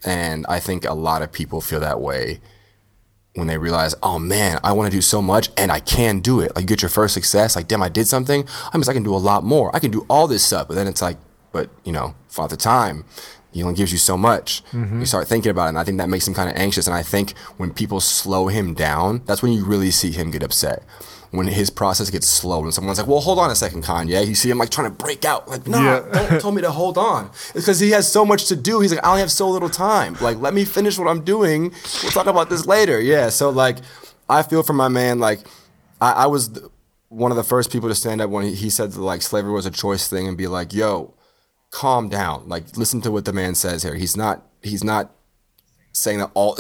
And 0.06 0.46
I 0.48 0.62
think 0.62 0.86
a 0.86 0.94
lot 0.94 1.22
of 1.22 1.34
people 1.34 1.60
feel 1.60 1.82
that 1.82 2.00
way 2.00 2.40
when 3.38 3.46
they 3.48 3.58
realize, 3.58 3.94
oh 4.02 4.18
man, 4.18 4.60
I 4.64 4.74
want 4.74 4.92
to 4.92 4.98
do 4.98 5.02
so 5.02 5.22
much 5.22 5.50
and 5.58 5.72
I 5.72 5.80
can 5.80 6.20
do 6.22 6.40
it. 6.40 6.56
Like 6.56 6.64
you 6.64 6.68
get 6.68 6.82
your 6.82 6.90
first 6.90 7.14
success, 7.14 7.56
like 7.56 7.68
damn, 7.68 7.84
I 7.84 7.90
did 7.90 8.08
something. 8.08 8.48
I 8.74 8.78
mean, 8.78 8.84
I 8.90 8.94
can 8.94 9.04
do 9.04 9.16
a 9.16 9.18
lot 9.18 9.44
more. 9.44 9.74
I 9.76 9.80
can 9.80 9.92
do 9.92 10.06
all 10.10 10.28
this 10.28 10.44
stuff. 10.44 10.68
But 10.68 10.74
then 10.74 10.88
it's 10.88 11.04
like, 11.04 11.18
but 11.52 11.70
you 11.86 11.92
know, 11.92 12.16
Father 12.30 12.56
Time, 12.56 13.06
he 13.52 13.62
only 13.62 13.76
gives 13.76 13.92
you 13.92 14.00
so 14.00 14.18
much. 14.18 14.64
Mm-hmm. 14.72 15.02
You 15.02 15.06
start 15.06 15.28
thinking 15.28 15.52
about 15.52 15.66
it, 15.66 15.70
and 15.70 15.80
I 15.80 15.84
think 15.84 16.00
that 16.00 16.10
makes 16.10 16.28
him 16.28 16.34
kind 16.34 16.50
of 16.50 16.56
anxious. 16.56 16.88
And 16.88 16.96
I 16.96 17.04
think 17.04 17.38
when 17.58 17.72
people 17.72 18.00
slow 18.00 18.48
him 18.48 18.74
down, 18.74 19.22
that's 19.26 19.44
when 19.44 19.52
you 19.52 19.66
really 19.66 19.92
see 19.92 20.12
him 20.12 20.32
get 20.32 20.42
upset. 20.42 20.84
When 21.32 21.48
his 21.48 21.70
process 21.70 22.10
gets 22.10 22.28
slow, 22.28 22.64
and 22.64 22.74
someone's 22.74 23.00
like, 23.00 23.08
"Well, 23.08 23.20
hold 23.20 23.38
on 23.38 23.52
a 23.52 23.56
second, 23.56 23.84
Kanye," 23.84 24.26
you 24.26 24.34
see 24.34 24.50
him 24.50 24.58
like 24.58 24.70
trying 24.70 24.90
to 24.90 24.96
break 24.96 25.26
out, 25.26 25.48
like, 25.50 25.68
"No, 25.68 25.82
Yeah. 25.82 26.00
don't 26.28 26.40
tell 26.42 26.52
me 26.54 26.62
to 26.62 26.72
hold 26.72 26.98
on." 26.98 27.30
It's 27.54 27.66
because 27.66 27.80
he 27.82 27.92
has 27.92 28.10
so 28.10 28.24
much 28.26 28.46
to 28.46 28.56
do. 28.56 28.80
He's 28.80 28.92
like, 28.94 29.04
"I 29.06 29.10
only 29.10 29.20
have 29.22 29.32
so 29.32 29.50
little 29.50 29.70
time. 29.70 30.16
Like, 30.22 30.40
let 30.40 30.54
me 30.54 30.64
finish 30.64 30.98
what 30.98 31.08
I'm 31.10 31.24
doing. 31.26 31.74
We'll 32.02 32.12
talk 32.12 32.28
about 32.28 32.50
this 32.50 32.66
later." 32.66 33.00
Yeah. 33.02 33.28
So 33.30 33.50
like, 33.50 33.78
I 34.30 34.42
feel 34.44 34.64
for 34.64 34.74
my 34.74 34.88
man. 34.88 35.20
Like, 35.20 35.42
I, 36.00 36.12
I 36.12 36.26
was 36.28 36.48
th- 36.48 36.66
one 37.10 37.32
of 37.32 37.38
the 37.38 37.44
first 37.44 37.72
people 37.72 37.90
to 37.90 37.96
stand 37.96 38.22
up 38.22 38.30
when 38.30 38.46
he, 38.46 38.54
he 38.56 38.70
said 38.70 38.92
that, 38.94 39.02
like 39.02 39.22
slavery 39.22 39.52
was 39.52 39.66
a 39.66 39.72
choice 39.72 40.08
thing, 40.08 40.28
and 40.30 40.38
be 40.38 40.48
like, 40.48 40.74
"Yo, 40.74 41.14
calm 41.72 42.08
down. 42.08 42.48
Like, 42.48 42.78
listen 42.78 43.02
to 43.02 43.12
what 43.12 43.26
the 43.26 43.34
man 43.34 43.54
says 43.54 43.84
here. 43.84 43.96
He's 43.96 44.16
not. 44.16 44.44
He's 44.62 44.84
not 44.84 45.12
saying 45.92 46.20
that 46.20 46.32
all. 46.36 46.58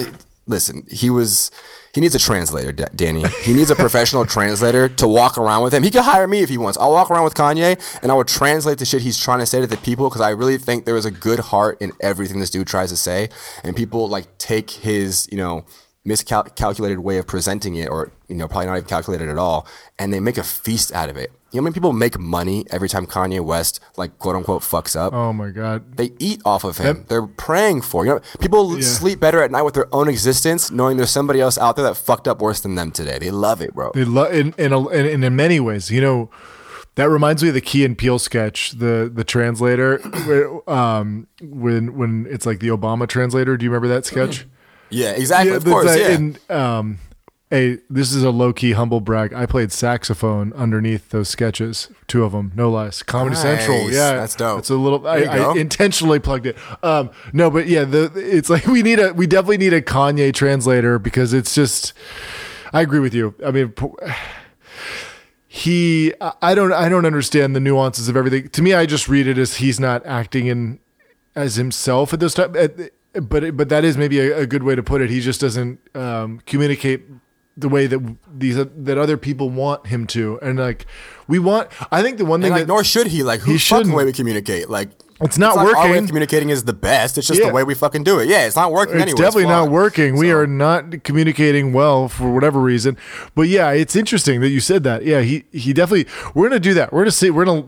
Listen, 0.47 0.85
he 0.89 1.09
was. 1.09 1.51
He 1.93 2.01
needs 2.01 2.13
a 2.13 2.19
translator, 2.19 2.71
Da- 2.71 2.89
Danny. 2.95 3.23
He 3.41 3.53
needs 3.53 3.71
a 3.71 3.75
professional 3.75 4.23
translator 4.37 4.87
to 4.87 5.07
walk 5.07 5.37
around 5.37 5.63
with 5.63 5.73
him. 5.73 5.81
He 5.81 5.89
could 5.89 6.03
hire 6.03 6.27
me 6.27 6.41
if 6.41 6.49
he 6.49 6.57
wants. 6.57 6.77
I'll 6.77 6.91
walk 6.91 7.09
around 7.09 7.23
with 7.23 7.33
Kanye 7.33 7.99
and 8.03 8.11
I 8.11 8.15
would 8.15 8.27
translate 8.27 8.77
the 8.77 8.85
shit 8.85 9.01
he's 9.01 9.17
trying 9.17 9.39
to 9.39 9.47
say 9.47 9.61
to 9.61 9.67
the 9.67 9.77
people 9.77 10.07
because 10.07 10.21
I 10.21 10.29
really 10.29 10.59
think 10.59 10.85
there 10.85 10.95
is 10.97 11.05
a 11.05 11.11
good 11.11 11.39
heart 11.39 11.81
in 11.81 11.93
everything 11.99 12.39
this 12.39 12.51
dude 12.51 12.67
tries 12.67 12.89
to 12.91 12.97
say, 12.97 13.29
and 13.63 13.75
people 13.75 14.07
like 14.07 14.37
take 14.37 14.69
his, 14.69 15.27
you 15.31 15.37
know, 15.37 15.65
miscalculated 16.05 16.99
way 16.99 17.17
of 17.17 17.27
presenting 17.27 17.75
it, 17.75 17.89
or 17.89 18.11
you 18.27 18.35
know, 18.35 18.47
probably 18.47 18.67
not 18.67 18.77
even 18.77 18.87
calculated 18.87 19.27
at 19.27 19.37
all, 19.37 19.67
and 19.99 20.13
they 20.13 20.19
make 20.19 20.37
a 20.37 20.43
feast 20.43 20.91
out 20.93 21.09
of 21.09 21.17
it. 21.17 21.31
You 21.51 21.57
know, 21.59 21.61
how 21.61 21.63
many 21.65 21.73
people 21.75 21.93
make 21.93 22.19
money 22.19 22.65
every 22.71 22.89
time 22.89 23.05
Kanye 23.07 23.39
West, 23.39 23.79
like 23.95 24.17
quote 24.19 24.35
unquote, 24.35 24.63
fucks 24.63 24.95
up 24.97 25.13
Oh 25.13 25.31
my 25.31 25.49
god. 25.49 25.95
they 25.95 26.11
eat 26.19 26.41
off 26.43 26.63
of 26.65 26.77
him. 26.77 27.05
They're 27.07 27.25
praying 27.25 27.81
for 27.83 28.05
you 28.05 28.15
know. 28.15 28.21
People 28.41 28.81
sleep 28.81 29.19
better 29.21 29.41
at 29.41 29.49
night 29.49 29.61
with 29.61 29.73
their 29.73 29.87
own 29.95 30.09
existence, 30.09 30.69
knowing 30.71 30.97
there's 30.97 31.09
somebody 31.09 31.39
else 31.39 31.57
out 31.57 31.75
there 31.77 31.85
that 31.85 31.95
fucked 31.95 32.27
up 32.27 32.41
worse 32.41 32.59
than 32.59 32.75
them 32.75 32.91
today. 32.91 33.17
They 33.17 33.31
love 33.31 33.61
it, 33.61 33.73
bro. 33.73 33.91
They 33.93 34.03
love 34.03 34.33
in 34.33 34.53
in, 34.57 34.73
a, 34.73 34.87
in 34.89 35.23
in 35.23 35.35
many 35.37 35.59
ways. 35.61 35.89
You 35.89 36.01
know, 36.01 36.29
that 36.95 37.09
reminds 37.09 37.41
me 37.41 37.47
of 37.49 37.55
the 37.55 37.61
Key 37.61 37.85
and 37.85 37.97
Peele 37.97 38.19
sketch, 38.19 38.71
the 38.71 39.09
the 39.13 39.23
translator, 39.23 39.97
where, 40.25 40.69
um, 40.69 41.27
when 41.41 41.95
when 41.97 42.27
it's 42.29 42.45
like 42.45 42.59
the 42.59 42.67
Obama 42.69 43.07
translator. 43.07 43.55
Do 43.55 43.63
you 43.63 43.71
remember 43.71 43.87
that 43.87 44.05
sketch? 44.05 44.45
Yeah, 44.89 45.11
exactly. 45.11 45.55
of 45.55 45.63
course, 45.63 45.85
like- 45.85 45.99
yeah. 45.99 46.09
And 46.11 46.39
um, 46.51 46.97
hey, 47.49 47.79
this 47.89 48.13
is 48.13 48.23
a 48.23 48.29
low 48.31 48.51
key 48.53 48.73
humble 48.73 48.99
brag. 49.01 49.33
I 49.33 49.45
played 49.45 49.71
saxophone 49.71 50.51
underneath 50.53 51.09
those 51.09 51.29
sketches, 51.29 51.89
two 52.07 52.23
of 52.23 52.31
them, 52.33 52.51
no 52.55 52.69
less. 52.69 53.03
Comedy 53.03 53.35
Nice. 53.35 53.41
Central, 53.43 53.89
yeah, 53.91 54.13
That's 54.15 54.35
dope. 54.35 54.59
It's 54.59 54.69
a 54.69 54.75
little. 54.75 55.07
I, 55.07 55.19
There 55.21 55.31
you 55.31 55.43
go. 55.43 55.51
I 55.53 55.57
intentionally 55.57 56.19
plugged 56.19 56.45
it. 56.45 56.57
Um, 56.83 57.09
no, 57.33 57.49
but 57.49 57.67
yeah, 57.67 57.83
the 57.85 58.11
it's 58.15 58.49
like 58.49 58.65
we 58.67 58.81
need 58.83 58.99
a 58.99 59.13
we 59.13 59.27
definitely 59.27 59.57
need 59.57 59.73
a 59.73 59.81
Kanye 59.81 60.33
translator 60.33 60.99
because 60.99 61.33
it's 61.33 61.53
just. 61.55 61.93
I 62.73 62.81
agree 62.81 62.99
with 62.99 63.13
you. 63.13 63.33
I 63.45 63.51
mean. 63.51 63.73
He, 65.49 66.13
I- 66.21 66.33
I 66.41 66.55
don't, 66.55 66.71
I 66.73 66.87
don't 66.89 67.05
understand 67.05 67.55
the 67.55 67.59
nuances 67.59 68.09
of 68.09 68.15
everything. 68.17 68.49
To 68.49 68.61
me, 68.61 68.73
I 68.73 68.85
just 68.85 69.07
read 69.07 69.25
it 69.27 69.37
as 69.37 69.55
he's 69.55 69.79
not 69.79 70.05
acting 70.05 70.45
in 70.47 70.79
as 71.35 71.55
himself 71.55 72.13
at 72.13 72.19
this 72.19 72.33
time. 72.35 72.55
At- 72.55 72.91
But 73.13 73.57
but 73.57 73.69
that 73.69 73.83
is 73.83 73.97
maybe 73.97 74.19
a, 74.19 74.39
a 74.39 74.45
good 74.45 74.61
way 74.61 74.75
to 74.75 74.83
put 74.83 75.01
it. 75.01 75.09
He 75.09 75.19
just 75.21 75.41
doesn't 75.41 75.79
um, 75.95 76.41
communicate 76.45 77.05
the 77.57 77.67
way 77.67 77.87
that 77.87 77.99
these 78.31 78.55
that 78.55 78.97
other 78.97 79.17
people 79.17 79.49
want 79.49 79.87
him 79.87 80.05
to, 80.07 80.39
and 80.41 80.59
like 80.59 80.85
we 81.27 81.39
want. 81.39 81.69
I 81.91 82.01
think 82.03 82.17
the 82.19 82.25
one 82.25 82.39
thing 82.41 82.51
And, 82.51 82.59
like, 82.59 82.67
that 82.67 82.73
nor 82.73 82.83
should 82.83 83.07
he. 83.07 83.23
Like, 83.23 83.41
He 83.43 83.53
who's 83.53 83.67
fucking 83.67 83.91
way 83.91 84.05
we 84.05 84.13
communicate? 84.13 84.69
Like, 84.69 84.89
It's 85.19 85.37
not 85.37 85.57
working. 85.57 85.75
Our 85.75 85.89
way 85.89 85.97
of 85.97 86.07
communicating 86.07 86.49
is 86.49 86.63
the 86.65 86.73
best. 86.73 87.17
It's 87.17 87.27
just 87.27 87.39
Yeah. 87.41 87.47
the 87.47 87.53
way 87.53 87.63
we 87.63 87.73
fucking 87.73 88.03
do 88.03 88.19
it. 88.19 88.29
Yeah, 88.29 88.45
it's 88.45 88.55
not 88.55 88.71
working 88.71 88.95
it's 88.95 89.01
anyway. 89.03 89.17
definitely 89.17 89.45
not 89.47 89.63
flawed. 89.63 89.71
working. 89.71 90.15
We 90.15 90.31
are 90.31 90.45
not 90.47 91.03
communicating 91.03 91.73
well 91.73 92.07
for 92.07 92.31
whatever 92.31 92.59
reason. 92.59 92.95
But 93.35 93.47
yeah, 93.49 93.71
it's 93.71 93.95
interesting 93.95 94.39
that 94.41 94.49
you 94.49 94.59
said 94.59 94.83
that. 94.83 95.03
Yeah, 95.03 95.21
he 95.21 95.45
he 95.51 95.73
definitely. 95.73 96.05
We're 96.35 96.47
gonna 96.47 96.59
do 96.59 96.75
that. 96.75 96.93
We're 96.93 97.01
gonna 97.01 97.11
see. 97.11 97.31
We're 97.31 97.45
gonna 97.45 97.65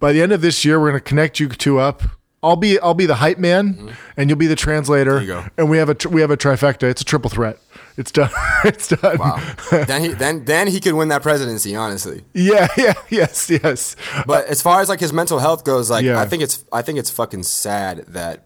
by 0.00 0.12
the 0.12 0.22
end 0.22 0.32
of 0.32 0.40
this 0.40 0.64
year, 0.64 0.80
we're 0.80 0.88
gonna 0.88 1.00
connect 1.00 1.38
you 1.38 1.48
two 1.48 1.78
up. 1.78 2.02
I'll 2.42 2.56
be 2.56 2.78
I'll 2.80 2.94
be 2.94 3.06
the 3.06 3.16
hype 3.16 3.38
man, 3.38 3.92
and 4.16 4.28
you'll 4.28 4.38
be 4.38 4.48
the 4.48 4.56
translator. 4.56 5.20
Mm-hmm. 5.20 5.28
you. 5.28 5.44
And 5.58 5.70
we 5.70 5.76
have 5.76 5.88
a 5.90 6.08
we 6.08 6.22
have 6.22 6.30
a 6.32 6.36
trifecta. 6.36 6.84
It's 6.84 7.02
a 7.02 7.04
triple 7.04 7.30
threat. 7.30 7.58
It's 7.96 8.10
done. 8.10 8.30
it's 8.64 8.88
done. 8.88 9.18
Wow. 9.18 9.40
then 9.70 10.00
he 10.02 10.08
then 10.08 10.44
then 10.44 10.66
he 10.68 10.80
could 10.80 10.94
win 10.94 11.08
that 11.08 11.22
presidency. 11.22 11.74
Honestly. 11.76 12.24
Yeah. 12.34 12.68
Yeah. 12.76 12.94
Yes. 13.10 13.50
Yes. 13.50 13.96
But 14.26 14.46
as 14.46 14.62
far 14.62 14.80
as 14.80 14.88
like 14.88 15.00
his 15.00 15.12
mental 15.12 15.38
health 15.38 15.64
goes, 15.64 15.90
like 15.90 16.04
Yeah. 16.04 16.20
I 16.20 16.26
think 16.26 16.42
it's 16.42 16.64
I 16.72 16.82
think 16.82 16.98
it's 16.98 17.10
fucking 17.10 17.42
sad 17.42 18.04
that 18.08 18.44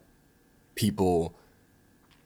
people 0.75 1.35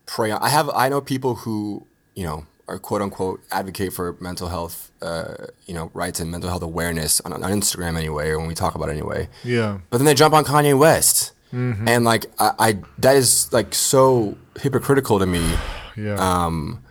prey 0.07 0.31
on. 0.31 0.43
I 0.43 0.49
have 0.49 0.71
I 0.71 0.89
know 0.89 1.01
people 1.01 1.35
who 1.37 1.87
you 2.14 2.25
know 2.25 2.47
are 2.68 2.79
quote 2.79 3.03
unquote 3.03 3.41
advocate 3.51 3.93
for 3.93 4.16
mental 4.21 4.49
health, 4.49 4.93
uh, 5.03 5.35
you 5.66 5.75
know, 5.75 5.91
rights 5.93 6.21
and 6.21 6.31
mental 6.31 6.49
health 6.49 6.62
awareness 6.62 7.21
on, 7.23 7.33
on 7.33 7.41
Instagram 7.43 7.97
anyway, 7.99 8.29
or 8.31 8.39
when 8.39 8.47
we 8.47 8.55
talk 8.55 8.75
about 8.77 8.89
it 8.89 8.93
anyway. 8.93 9.29
Yeah. 9.43 9.79
But 9.91 9.99
then 9.99 10.05
they 10.05 10.14
jump 10.14 10.35
on 10.35 10.45
Kanye 10.45 10.79
West, 10.79 11.33
Mm-hmm. 11.53 11.89
and 11.89 12.05
like 12.05 12.27
I, 12.39 12.53
I 12.61 12.79
that 12.99 13.16
is 13.16 13.53
like 13.53 13.75
so 13.75 14.37
hypocritical 14.61 15.18
to 15.18 15.27
me. 15.27 15.45
Yeah. 15.97 16.14
Um, 16.14 16.83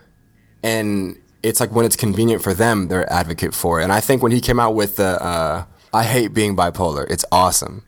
and 0.63 1.17
it's 1.43 1.59
like 1.59 1.71
when 1.71 1.85
it's 1.85 1.95
convenient 1.95 2.43
for 2.43 2.53
them, 2.53 2.87
they're 2.87 3.11
advocate 3.11 3.53
for 3.53 3.79
it. 3.79 3.83
And 3.83 3.91
I 3.93 3.99
think 3.99 4.21
when 4.21 4.31
he 4.31 4.41
came 4.41 4.59
out 4.59 4.75
with 4.75 4.97
the 4.97 5.21
uh, 5.23 5.65
"I 5.93 6.03
hate 6.03 6.33
being 6.33 6.55
bipolar," 6.55 7.09
it's 7.09 7.25
awesome. 7.31 7.83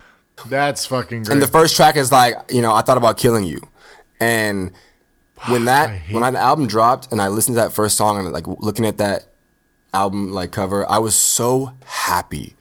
That's 0.48 0.86
fucking 0.86 1.24
great. 1.24 1.34
And 1.34 1.42
the 1.42 1.48
first 1.48 1.76
track 1.76 1.96
is 1.96 2.12
like, 2.12 2.36
you 2.50 2.62
know, 2.62 2.74
I 2.74 2.82
thought 2.82 2.98
about 2.98 3.18
killing 3.18 3.44
you. 3.44 3.62
And 4.20 4.72
when 5.48 5.66
that 5.66 5.90
hate- 5.92 6.14
when 6.14 6.34
the 6.34 6.40
album 6.40 6.68
dropped 6.68 7.12
and 7.12 7.22
I 7.22 7.28
listened 7.28 7.56
to 7.56 7.62
that 7.62 7.74
first 7.74 7.98
song 7.98 8.18
and 8.18 8.32
like 8.32 8.48
looking 8.48 8.86
at 8.86 8.98
that 8.98 9.26
album 9.94 10.32
like 10.32 10.52
cover, 10.52 10.90
I 10.90 10.98
was 11.00 11.16
so 11.16 11.74
happy. 11.86 12.56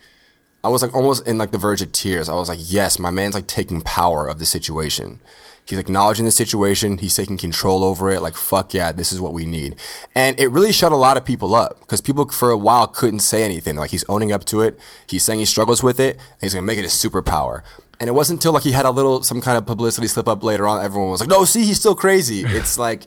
I 0.63 0.69
was 0.69 0.83
like 0.83 0.95
almost 0.95 1.27
in 1.27 1.39
like 1.39 1.53
the 1.53 1.59
verge 1.59 1.81
of 1.81 1.93
tears. 1.93 2.29
I 2.29 2.35
was 2.35 2.49
like, 2.49 2.59
yes, 2.61 2.99
my 2.99 3.11
man's 3.11 3.35
like 3.35 3.47
taking 3.47 3.81
power 3.81 4.29
of 4.29 4.39
the 4.39 4.47
situation. 4.47 5.21
He's 5.67 5.79
acknowledging 5.79 6.25
the 6.25 6.33
situation. 6.33 6.99
He's 6.99 7.15
taking 7.15 7.37
control 7.37 7.85
over 7.85 8.11
it. 8.11 8.21
Like, 8.23 8.35
fuck 8.35 8.75
yeah, 8.75 8.91
this 8.91 9.13
is 9.13 9.21
what 9.21 9.33
we 9.33 9.47
need. 9.47 9.77
And 10.17 10.39
it 10.41 10.49
really 10.51 10.73
shut 10.73 10.91
a 10.91 10.97
lot 10.97 11.17
of 11.17 11.25
people 11.25 11.55
up 11.55 11.79
because 11.81 12.01
people 12.01 12.29
for 12.29 12.51
a 12.51 12.57
while 12.59 12.89
couldn't 12.89 13.21
say 13.21 13.45
anything. 13.45 13.77
Like, 13.77 13.91
he's 13.91 14.05
owning 14.09 14.33
up 14.33 14.45
to 14.47 14.63
it. 14.63 14.79
He's 15.07 15.23
saying 15.23 15.39
he 15.39 15.45
struggles 15.45 15.81
with 15.83 16.01
it. 16.01 16.17
And 16.17 16.41
he's 16.41 16.55
going 16.55 16.63
to 16.65 16.67
make 16.67 16.79
it 16.79 16.85
a 16.85 16.89
superpower. 16.89 17.63
And 18.01 18.09
it 18.09 18.13
wasn't 18.13 18.39
until 18.41 18.53
like 18.53 18.63
he 18.65 18.73
had 18.73 18.85
a 18.87 18.91
little, 18.91 19.23
some 19.23 19.41
kind 19.41 19.57
of 19.59 19.65
publicity 19.67 20.09
slip 20.09 20.27
up 20.27 20.43
later 20.43 20.67
on. 20.67 20.85
Everyone 20.85 21.11
was 21.11 21.21
like, 21.21 21.29
no, 21.29 21.45
see, 21.45 21.65
he's 21.65 21.79
still 21.79 21.95
crazy. 21.95 22.45
It's 22.49 22.77
like, 22.79 23.03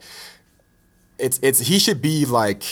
it's, 1.19 1.39
it's, 1.41 1.59
he 1.61 1.79
should 1.79 2.01
be 2.01 2.25
like, 2.25 2.63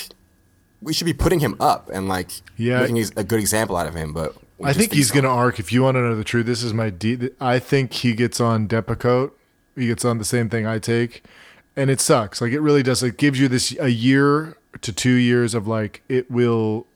we 0.82 0.94
should 0.94 1.06
be 1.06 1.14
putting 1.14 1.40
him 1.40 1.56
up 1.60 1.90
and 1.94 2.08
like 2.08 2.30
Yeah. 2.58 2.82
making 2.82 3.04
a 3.18 3.24
good 3.24 3.40
example 3.40 3.76
out 3.76 3.88
of 3.88 3.96
him. 3.96 4.14
But 4.14 4.36
I 4.64 4.68
just 4.68 4.80
think 4.80 4.94
he's 4.94 5.10
so. 5.10 5.16
going 5.16 5.24
to 5.26 5.30
arc. 5.30 5.60
If 5.60 5.72
you 5.74 5.84
want 5.84 5.96
to 5.96 6.02
know 6.02 6.16
the 6.16 6.24
truth, 6.24 6.46
this 6.46 6.64
is 6.64 6.74
my 6.74 6.90
D. 6.90 7.30
I 7.40 7.60
think 7.60 7.92
he 7.94 8.14
gets 8.14 8.40
on 8.40 8.68
Depakote. 8.68 9.32
He 9.76 9.88
gets 9.88 10.04
on 10.06 10.18
the 10.18 10.26
same 10.26 10.50
thing 10.50 10.66
I 10.66 10.80
take, 10.80 11.24
and 11.76 11.90
it 11.90 12.00
sucks. 12.02 12.42
Like 12.42 12.52
it 12.52 12.60
really 12.60 12.84
does. 12.84 13.04
It 13.04 13.18
gives 13.18 13.40
you 13.40 13.48
this 13.48 13.76
a 13.80 13.90
year 13.90 14.58
to 14.82 14.94
two 14.94 15.14
years 15.14 15.54
of 15.54 15.68
like 15.68 16.04
it 16.10 16.30
will. 16.30 16.88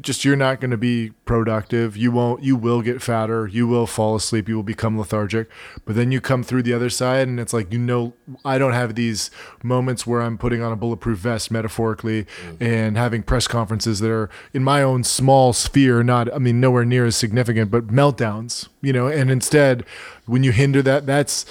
Just 0.00 0.24
you're 0.24 0.34
not 0.34 0.60
going 0.60 0.72
to 0.72 0.76
be 0.76 1.10
productive. 1.24 1.96
You 1.96 2.10
won't. 2.10 2.42
You 2.42 2.56
will 2.56 2.82
get 2.82 3.00
fatter. 3.00 3.46
You 3.46 3.68
will 3.68 3.86
fall 3.86 4.16
asleep. 4.16 4.48
You 4.48 4.56
will 4.56 4.64
become 4.64 4.98
lethargic. 4.98 5.48
But 5.84 5.94
then 5.94 6.10
you 6.10 6.20
come 6.20 6.42
through 6.42 6.64
the 6.64 6.72
other 6.72 6.90
side, 6.90 7.28
and 7.28 7.38
it's 7.38 7.52
like 7.52 7.72
you 7.72 7.78
know. 7.78 8.12
I 8.44 8.58
don't 8.58 8.72
have 8.72 8.96
these 8.96 9.30
moments 9.62 10.04
where 10.04 10.20
I'm 10.20 10.36
putting 10.36 10.60
on 10.60 10.72
a 10.72 10.76
bulletproof 10.76 11.20
vest, 11.20 11.52
metaphorically, 11.52 12.24
mm. 12.24 12.56
and 12.60 12.96
having 12.96 13.22
press 13.22 13.46
conferences 13.46 14.00
that 14.00 14.10
are 14.10 14.30
in 14.52 14.64
my 14.64 14.82
own 14.82 15.04
small 15.04 15.52
sphere. 15.52 16.02
Not, 16.02 16.32
I 16.34 16.38
mean, 16.38 16.58
nowhere 16.58 16.84
near 16.84 17.06
as 17.06 17.14
significant, 17.14 17.70
but 17.70 17.86
meltdowns. 17.86 18.66
You 18.82 18.92
know, 18.92 19.06
and 19.06 19.30
instead, 19.30 19.84
when 20.26 20.42
you 20.42 20.50
hinder 20.50 20.82
that, 20.82 21.06
that's 21.06 21.46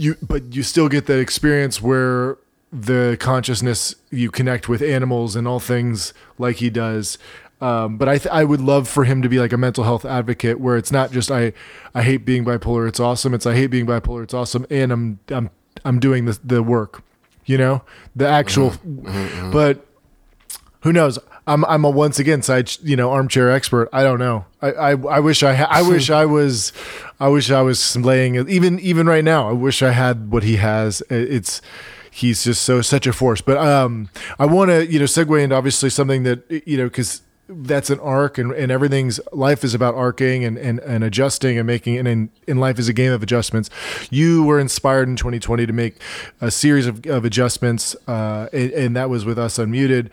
you 0.00 0.16
but 0.22 0.54
you 0.54 0.62
still 0.62 0.88
get 0.88 1.06
that 1.06 1.18
experience 1.18 1.80
where 1.82 2.38
the 2.72 3.16
consciousness 3.20 3.94
you 4.10 4.30
connect 4.30 4.68
with 4.68 4.80
animals 4.80 5.36
and 5.36 5.46
all 5.46 5.60
things 5.60 6.14
like 6.38 6.56
he 6.56 6.70
does. 6.70 7.18
Um, 7.60 7.98
but 7.98 8.08
I, 8.08 8.16
th- 8.16 8.32
I 8.32 8.44
would 8.44 8.60
love 8.60 8.88
for 8.88 9.04
him 9.04 9.20
to 9.20 9.28
be 9.28 9.38
like 9.38 9.52
a 9.52 9.58
mental 9.58 9.84
health 9.84 10.06
advocate 10.06 10.58
where 10.58 10.78
it's 10.78 10.90
not 10.90 11.12
just 11.12 11.30
I 11.30 11.52
I 11.94 12.02
hate 12.02 12.24
being 12.24 12.44
bipolar 12.44 12.88
it's 12.88 13.00
awesome. 13.00 13.34
It's 13.34 13.44
I 13.46 13.54
hate 13.54 13.66
being 13.66 13.86
bipolar 13.86 14.22
it's 14.22 14.34
awesome. 14.34 14.66
And 14.70 14.90
I'm 14.92 15.18
I'm 15.28 15.50
I'm 15.84 16.00
doing 16.00 16.24
the 16.24 16.38
the 16.42 16.62
work 16.62 17.02
you 17.44 17.58
know 17.58 17.82
the 18.16 18.26
actual 18.26 18.72
but 19.52 19.86
who 20.80 20.92
knows? 20.92 21.18
I'm 21.46 21.64
I'm 21.64 21.84
a 21.84 21.90
once 21.90 22.18
again 22.18 22.42
side 22.42 22.70
you 22.82 22.96
know 22.96 23.10
armchair 23.10 23.50
expert. 23.50 23.88
I 23.92 24.02
don't 24.02 24.18
know. 24.18 24.44
I 24.62 24.70
I, 24.70 24.90
I 24.90 25.20
wish 25.20 25.42
I 25.42 25.54
ha- 25.54 25.68
I 25.70 25.82
wish 25.82 26.10
I 26.10 26.24
was 26.26 26.72
I 27.18 27.28
wish 27.28 27.50
I 27.50 27.62
was 27.62 27.96
laying 27.96 28.34
it 28.34 28.48
even 28.48 28.78
even 28.80 29.06
right 29.06 29.24
now. 29.24 29.48
I 29.48 29.52
wish 29.52 29.82
I 29.82 29.90
had 29.90 30.30
what 30.30 30.42
he 30.42 30.56
has. 30.56 31.02
It's 31.10 31.60
he's 32.10 32.44
just 32.44 32.62
so 32.62 32.82
such 32.82 33.06
a 33.06 33.12
force. 33.12 33.40
But 33.40 33.58
um, 33.58 34.10
I 34.38 34.46
want 34.46 34.70
to 34.70 34.86
you 34.86 34.98
know 34.98 35.06
segue 35.06 35.42
into 35.42 35.56
obviously 35.56 35.90
something 35.90 36.22
that 36.24 36.62
you 36.66 36.76
know 36.76 36.84
because 36.84 37.22
that's 37.50 37.90
an 37.90 37.98
arc 38.00 38.38
and, 38.38 38.52
and 38.52 38.70
everything's 38.70 39.20
life 39.32 39.64
is 39.64 39.74
about 39.74 39.94
arcing 39.94 40.44
and, 40.44 40.56
and, 40.56 40.78
and 40.80 41.02
adjusting 41.02 41.58
and 41.58 41.66
making 41.66 41.98
and 41.98 42.06
in, 42.06 42.30
in 42.46 42.58
life 42.58 42.78
is 42.78 42.88
a 42.88 42.92
game 42.92 43.12
of 43.12 43.22
adjustments 43.22 43.68
you 44.08 44.44
were 44.44 44.60
inspired 44.60 45.08
in 45.08 45.16
2020 45.16 45.66
to 45.66 45.72
make 45.72 45.96
a 46.40 46.50
series 46.50 46.86
of, 46.86 47.04
of 47.06 47.24
adjustments 47.24 47.96
uh, 48.06 48.48
and, 48.52 48.70
and 48.70 48.96
that 48.96 49.10
was 49.10 49.24
with 49.24 49.38
us 49.38 49.58
unmuted 49.58 50.10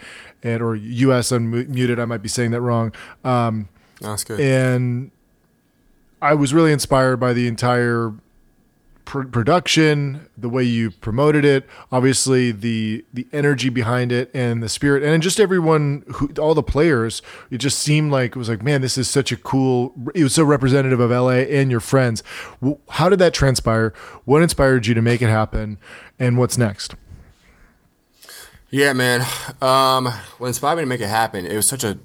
and 0.47 0.61
or 0.61 0.75
us 0.75 1.31
unmuted 1.31 1.99
i 1.99 2.05
might 2.05 2.21
be 2.21 2.29
saying 2.29 2.51
that 2.51 2.61
wrong 2.61 2.93
um, 3.23 3.67
that's 3.99 4.23
good 4.23 4.39
and 4.39 5.11
i 6.21 6.33
was 6.33 6.53
really 6.53 6.71
inspired 6.71 7.17
by 7.17 7.33
the 7.33 7.47
entire 7.47 8.13
pr- 9.07 9.23
production, 9.23 10.27
the 10.37 10.49
way 10.49 10.63
you 10.63 10.91
promoted 10.91 11.43
it, 11.43 11.65
obviously 11.91 12.51
the 12.51 13.03
the 13.11 13.25
energy 13.33 13.69
behind 13.69 14.11
it 14.11 14.29
and 14.33 14.61
the 14.61 14.69
spirit, 14.69 15.01
and 15.01 15.23
just 15.23 15.39
everyone 15.39 16.03
who 16.07 16.29
all 16.37 16.53
the 16.53 16.61
players. 16.61 17.23
It 17.49 17.57
just 17.57 17.79
seemed 17.79 18.11
like 18.11 18.31
it 18.31 18.35
was 18.35 18.49
like, 18.49 18.61
man, 18.61 18.81
this 18.81 18.97
is 18.97 19.09
such 19.09 19.31
a 19.31 19.37
cool. 19.37 19.93
It 20.13 20.21
was 20.21 20.35
so 20.35 20.43
representative 20.43 20.99
of 20.99 21.09
LA 21.09 21.47
and 21.49 21.71
your 21.71 21.79
friends. 21.79 22.21
How 22.89 23.09
did 23.09 23.19
that 23.19 23.33
transpire? 23.33 23.93
What 24.25 24.43
inspired 24.43 24.85
you 24.85 24.93
to 24.93 25.01
make 25.01 25.23
it 25.23 25.29
happen, 25.29 25.79
and 26.19 26.37
what's 26.37 26.57
next? 26.57 26.93
Yeah, 28.69 28.93
man. 28.93 29.21
Um, 29.61 30.07
what 30.37 30.47
inspired 30.47 30.75
me 30.75 30.81
to 30.83 30.87
make 30.87 31.01
it 31.01 31.07
happen? 31.07 31.45
It 31.45 31.55
was 31.55 31.67
such 31.67 31.83
a 31.83 31.97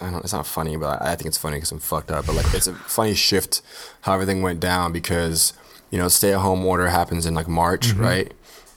I 0.00 0.10
don't. 0.10 0.22
It's 0.22 0.32
not 0.32 0.46
funny, 0.46 0.76
but 0.76 1.02
I 1.02 1.16
think 1.16 1.26
it's 1.26 1.38
funny 1.38 1.56
because 1.56 1.72
I'm 1.72 1.78
fucked 1.78 2.10
up. 2.10 2.26
But 2.26 2.36
like, 2.36 2.54
it's 2.54 2.66
a 2.66 2.74
funny 2.74 3.14
shift 3.14 3.62
how 4.02 4.14
everything 4.14 4.42
went 4.42 4.60
down 4.60 4.92
because 4.92 5.52
you 5.90 5.98
know, 5.98 6.08
stay 6.08 6.32
at 6.32 6.40
home 6.40 6.64
order 6.64 6.88
happens 6.88 7.26
in 7.26 7.34
like 7.34 7.48
March, 7.48 7.88
mm-hmm. 7.88 8.00
right? 8.00 8.34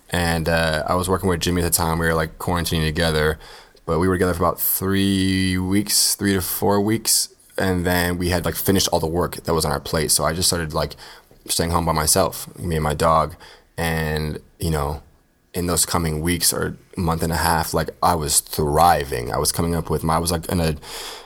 And 0.09 0.49
uh, 0.49 0.83
I 0.87 0.95
was 0.95 1.09
working 1.09 1.29
with 1.29 1.39
Jimmy 1.39 1.61
at 1.61 1.65
the 1.65 1.75
time. 1.75 1.99
We 1.99 2.07
were 2.07 2.13
like 2.13 2.37
quarantining 2.39 2.85
together, 2.85 3.39
but 3.85 3.99
we 3.99 4.07
were 4.07 4.15
together 4.15 4.33
for 4.33 4.43
about 4.43 4.59
three 4.59 5.57
weeks, 5.57 6.15
three 6.15 6.33
to 6.33 6.41
four 6.41 6.81
weeks, 6.81 7.29
and 7.57 7.85
then 7.85 8.17
we 8.17 8.29
had 8.29 8.45
like 8.45 8.55
finished 8.55 8.87
all 8.91 8.99
the 8.99 9.07
work 9.07 9.35
that 9.35 9.53
was 9.53 9.65
on 9.65 9.71
our 9.71 9.79
plate. 9.79 10.11
So 10.11 10.23
I 10.23 10.33
just 10.33 10.47
started 10.47 10.73
like 10.73 10.95
staying 11.45 11.71
home 11.71 11.85
by 11.85 11.93
myself, 11.93 12.55
me 12.57 12.75
and 12.75 12.83
my 12.83 12.93
dog, 12.93 13.35
and 13.77 14.39
you 14.59 14.71
know, 14.71 15.03
in 15.53 15.65
those 15.65 15.85
coming 15.85 16.21
weeks 16.21 16.53
or 16.53 16.77
month 16.95 17.23
and 17.23 17.33
a 17.33 17.37
half, 17.37 17.73
like 17.73 17.89
I 18.03 18.15
was 18.15 18.39
thriving. 18.39 19.31
I 19.33 19.37
was 19.37 19.51
coming 19.51 19.75
up 19.75 19.89
with 19.89 20.03
my, 20.03 20.15
I 20.15 20.19
was 20.19 20.31
like 20.31 20.47
in 20.47 20.59
a, 20.59 20.75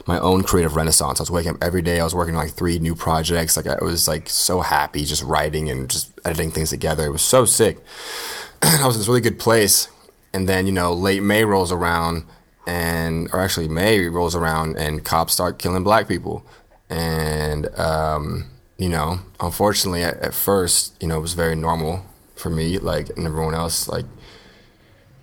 my 0.07 0.19
own 0.19 0.43
creative 0.43 0.75
renaissance. 0.75 1.19
I 1.19 1.23
was 1.23 1.31
waking 1.31 1.51
up 1.51 1.63
every 1.63 1.81
day. 1.81 1.99
I 1.99 2.03
was 2.03 2.15
working 2.15 2.35
on 2.35 2.43
like 2.43 2.53
three 2.53 2.79
new 2.79 2.95
projects. 2.95 3.57
Like 3.57 3.67
I 3.67 3.83
was 3.83 4.07
like 4.07 4.29
so 4.29 4.61
happy 4.61 5.03
just 5.03 5.23
writing 5.23 5.69
and 5.69 5.89
just 5.89 6.11
editing 6.23 6.51
things 6.51 6.69
together. 6.69 7.05
It 7.05 7.11
was 7.11 7.21
so 7.21 7.43
sick. 7.43 7.79
I 8.61 8.85
was 8.85 8.95
in 8.95 9.01
this 9.01 9.07
really 9.07 9.21
good 9.21 9.39
place. 9.39 9.89
And 10.33 10.47
then, 10.47 10.65
you 10.65 10.71
know, 10.71 10.93
late 10.93 11.21
May 11.21 11.43
rolls 11.43 11.71
around 11.71 12.25
and, 12.65 13.29
or 13.33 13.41
actually 13.41 13.67
May 13.67 14.07
rolls 14.07 14.35
around 14.35 14.77
and 14.77 15.03
cops 15.03 15.33
start 15.33 15.59
killing 15.59 15.83
black 15.83 16.07
people. 16.07 16.45
And, 16.89 17.67
um, 17.77 18.49
you 18.77 18.89
know, 18.89 19.19
unfortunately 19.39 20.03
at, 20.03 20.15
at 20.21 20.33
first, 20.33 20.95
you 21.01 21.07
know, 21.07 21.17
it 21.17 21.21
was 21.21 21.33
very 21.33 21.55
normal 21.55 22.05
for 22.35 22.49
me, 22.49 22.77
like, 22.79 23.09
and 23.17 23.25
everyone 23.25 23.53
else, 23.53 23.87
like, 23.87 24.05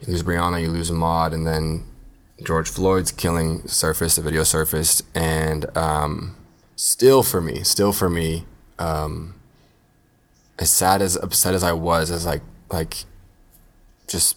you 0.01 0.13
lose 0.13 0.23
Breonna, 0.23 0.61
you 0.61 0.69
lose 0.69 0.91
Ahmaud, 0.91 1.33
and 1.33 1.47
then 1.47 1.85
George 2.43 2.71
Floyd's 2.71 3.13
killing 3.13 3.67
surfaced, 3.67 4.17
the 4.17 4.23
video 4.23 4.45
surfaced, 4.45 5.03
and 5.15 5.77
um, 5.77 6.37
still 6.77 7.23
for 7.23 7.41
me, 7.41 7.63
still 7.63 7.93
for 7.93 8.09
me, 8.09 8.45
um, 8.79 9.35
as 10.59 10.71
sad 10.71 11.03
as 11.03 11.17
upset 11.17 11.55
as 11.55 11.63
I 11.63 11.73
was, 11.73 12.11
as 12.11 12.25
like 12.25 12.43
like 12.71 13.05
just, 14.07 14.37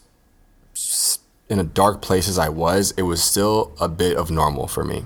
just 0.74 1.22
in 1.50 1.60
a 1.60 1.64
dark 1.64 2.02
place 2.02 2.28
as 2.28 2.38
I 2.40 2.50
was, 2.50 2.92
it 2.98 3.04
was 3.04 3.24
still 3.24 3.74
a 3.80 3.88
bit 3.88 4.18
of 4.18 4.32
normal 4.32 4.68
for 4.68 4.84
me, 4.84 5.06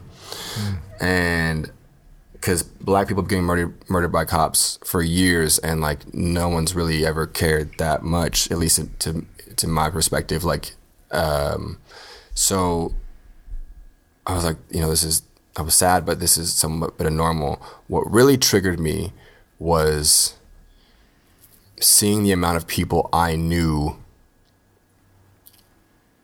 mm. 0.56 0.78
and 1.00 1.72
because 2.40 2.64
black 2.64 3.08
people 3.08 3.24
getting 3.24 3.44
murdered 3.44 3.90
murdered 3.90 4.12
by 4.12 4.26
cops 4.26 4.80
for 4.84 5.02
years, 5.02 5.58
and 5.60 5.82
like 5.82 6.14
no 6.14 6.50
one's 6.50 6.76
really 6.76 7.06
ever 7.06 7.28
cared 7.28 7.78
that 7.78 8.04
much, 8.04 8.50
at 8.52 8.58
least 8.58 8.80
to 9.00 9.26
to 9.56 9.68
my 9.68 9.90
perspective. 9.90 10.44
Like, 10.44 10.74
um, 11.12 11.80
so 12.34 12.94
I 14.26 14.36
was 14.36 14.44
like, 14.44 14.58
you 14.70 14.82
know, 14.82 14.90
this 14.90 15.04
is 15.04 15.24
I 15.58 15.62
was 15.62 15.76
sad, 15.76 16.06
but 16.06 16.20
this 16.20 16.38
is 16.38 16.54
somewhat 16.54 16.98
bit 16.98 17.08
of 17.08 17.14
normal. 17.14 17.62
What 17.88 18.10
really 18.12 18.38
triggered 18.38 18.80
me 18.80 19.12
was 19.60 20.36
seeing 21.80 22.24
the 22.24 22.32
amount 22.32 22.58
of 22.58 22.68
people 22.68 23.10
I 23.12 23.36
knew. 23.36 23.98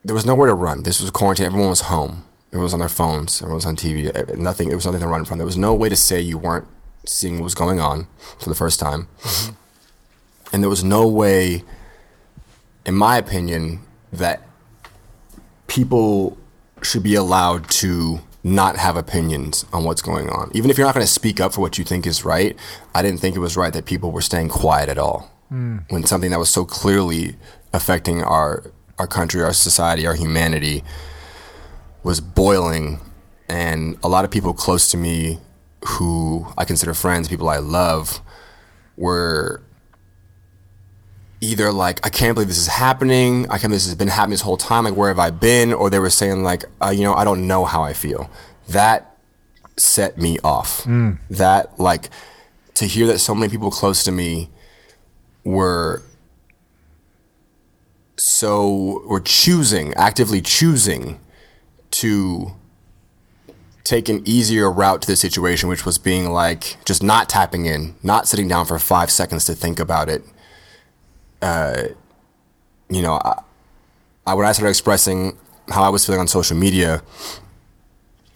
There 0.06 0.14
was 0.14 0.26
nowhere 0.26 0.48
to 0.48 0.54
run. 0.54 0.84
This 0.84 1.02
was 1.02 1.10
quarantine. 1.12 1.46
Everyone 1.46 1.70
was 1.70 1.82
home. 1.82 2.23
Everyone 2.54 2.64
was 2.64 2.74
on 2.74 2.80
their 2.80 2.90
phones. 2.90 3.42
Everyone 3.42 3.56
was 3.56 3.66
on 3.66 3.76
TV. 3.76 4.38
Nothing. 4.38 4.72
It 4.72 4.76
was 4.76 4.86
nothing 4.86 5.02
to 5.02 5.08
run 5.08 5.26
from. 5.26 5.40
There 5.40 5.46
was 5.46 5.58
no 5.58 5.74
way 5.74 5.90
to 5.90 5.96
say 5.96 6.22
you 6.22 6.38
weren't 6.38 6.68
seeing 7.06 7.36
what 7.36 7.44
was 7.44 7.56
going 7.56 7.82
on 7.82 8.08
for 8.40 8.48
the 8.48 8.56
first 8.56 8.80
time, 8.80 9.08
mm-hmm. 9.20 9.54
and 10.54 10.64
there 10.64 10.70
was 10.70 10.84
no 10.84 11.08
way 11.08 11.64
in 12.86 12.96
my 12.96 13.18
opinion, 13.18 13.82
that 14.12 14.42
people 15.68 16.38
should 16.82 17.04
be 17.04 17.16
allowed 17.16 17.70
to 17.70 18.20
not 18.44 18.76
have 18.76 18.98
opinions 18.98 19.66
on 19.72 19.86
what's 19.86 20.02
going 20.02 20.30
on. 20.30 20.52
Even 20.54 20.70
if 20.70 20.78
you're 20.78 20.86
not 20.86 20.94
going 20.94 21.06
to 21.06 21.12
speak 21.12 21.40
up 21.40 21.54
for 21.54 21.62
what 21.62 21.78
you 21.78 21.86
think 21.86 22.06
is 22.06 22.26
right, 22.26 22.58
I 22.94 23.02
didn't 23.02 23.22
think 23.22 23.36
it 23.36 23.40
was 23.40 23.56
right 23.56 23.72
that 23.72 23.86
people 23.86 24.12
were 24.12 24.22
staying 24.22 24.50
quiet 24.50 24.90
at 24.90 24.98
all. 24.98 25.32
Mm. 25.52 25.90
When 25.90 26.04
something 26.04 26.32
that 26.32 26.40
was 26.40 26.50
so 26.50 26.66
clearly 26.66 27.36
affecting 27.72 28.24
our 28.24 28.64
our 29.00 29.08
country, 29.08 29.42
our 29.42 29.54
society, 29.54 30.06
our 30.06 30.14
humanity 30.14 30.84
was 32.04 32.20
boiling 32.22 33.00
and 33.50 33.98
a 34.04 34.08
lot 34.08 34.26
of 34.26 34.32
people 34.32 34.54
close 34.54 34.92
to 34.92 34.98
me 34.98 35.40
who 35.86 36.48
I 36.58 36.66
consider 36.66 36.94
friends, 36.94 37.28
people 37.28 37.50
I 37.50 37.58
love, 37.58 38.22
were 38.98 39.62
either 41.42 41.72
like 41.72 42.06
I 42.06 42.10
can't 42.10 42.36
believe 42.36 42.48
this 42.48 42.58
is 42.58 42.68
happening. 42.68 43.46
I 43.46 43.58
can't 43.58 43.64
believe 43.64 43.78
this 43.78 43.88
has 43.88 43.96
been 43.96 44.08
happening 44.08 44.32
this 44.32 44.42
whole 44.42 44.58
time. 44.58 44.86
Like 44.86 44.96
where 44.96 45.10
have 45.10 45.20
I 45.20 45.30
been? 45.30 45.74
Or 45.74 45.90
they 45.90 46.00
were 46.00 46.10
saying 46.10 46.44
like 46.44 46.64
uh, 46.82 46.90
you 46.90 47.04
know 47.04 47.14
I 47.14 47.24
don't 47.24 47.48
know 47.48 47.66
how 47.66 47.84
I 47.84 47.94
feel. 47.94 48.30
That 48.70 49.18
set 49.78 50.18
me 50.18 50.40
off. 50.44 50.84
Mm. 50.84 51.18
That 51.30 51.80
like 51.80 52.10
to 52.76 52.86
hear 52.86 53.08
that 53.08 53.20
so 53.20 53.36
many 53.36 53.52
people 53.52 53.72
close 53.72 54.04
to 54.06 54.12
me 54.12 54.50
were 55.44 56.02
so 58.16 59.04
were 59.06 59.20
choosing 59.20 59.94
actively 59.96 60.42
choosing 60.42 61.20
to 61.94 62.52
take 63.84 64.10
an 64.10 64.22
easier 64.26 64.72
route 64.72 65.02
to 65.02 65.08
the 65.08 65.16
situation, 65.16 65.70
which 65.70 65.86
was 65.86 65.98
being 65.98 66.32
like 66.32 66.78
just 66.86 67.04
not 67.04 67.30
tapping 67.30 67.66
in, 67.66 67.96
not 68.02 68.28
sitting 68.28 68.48
down 68.48 68.66
for 68.66 68.80
five 68.80 69.12
seconds 69.12 69.46
to 69.46 69.54
think 69.54 69.80
about 69.80 70.10
it, 70.10 70.24
uh, 71.42 71.84
you 72.90 73.02
know, 73.02 73.14
I, 73.14 73.42
I, 74.26 74.34
when 74.34 74.46
I 74.46 74.54
started 74.54 74.70
expressing 74.70 75.38
how 75.70 75.84
I 75.84 75.90
was 75.90 76.06
feeling 76.06 76.22
on 76.22 76.28
social 76.28 76.58
media, 76.58 77.04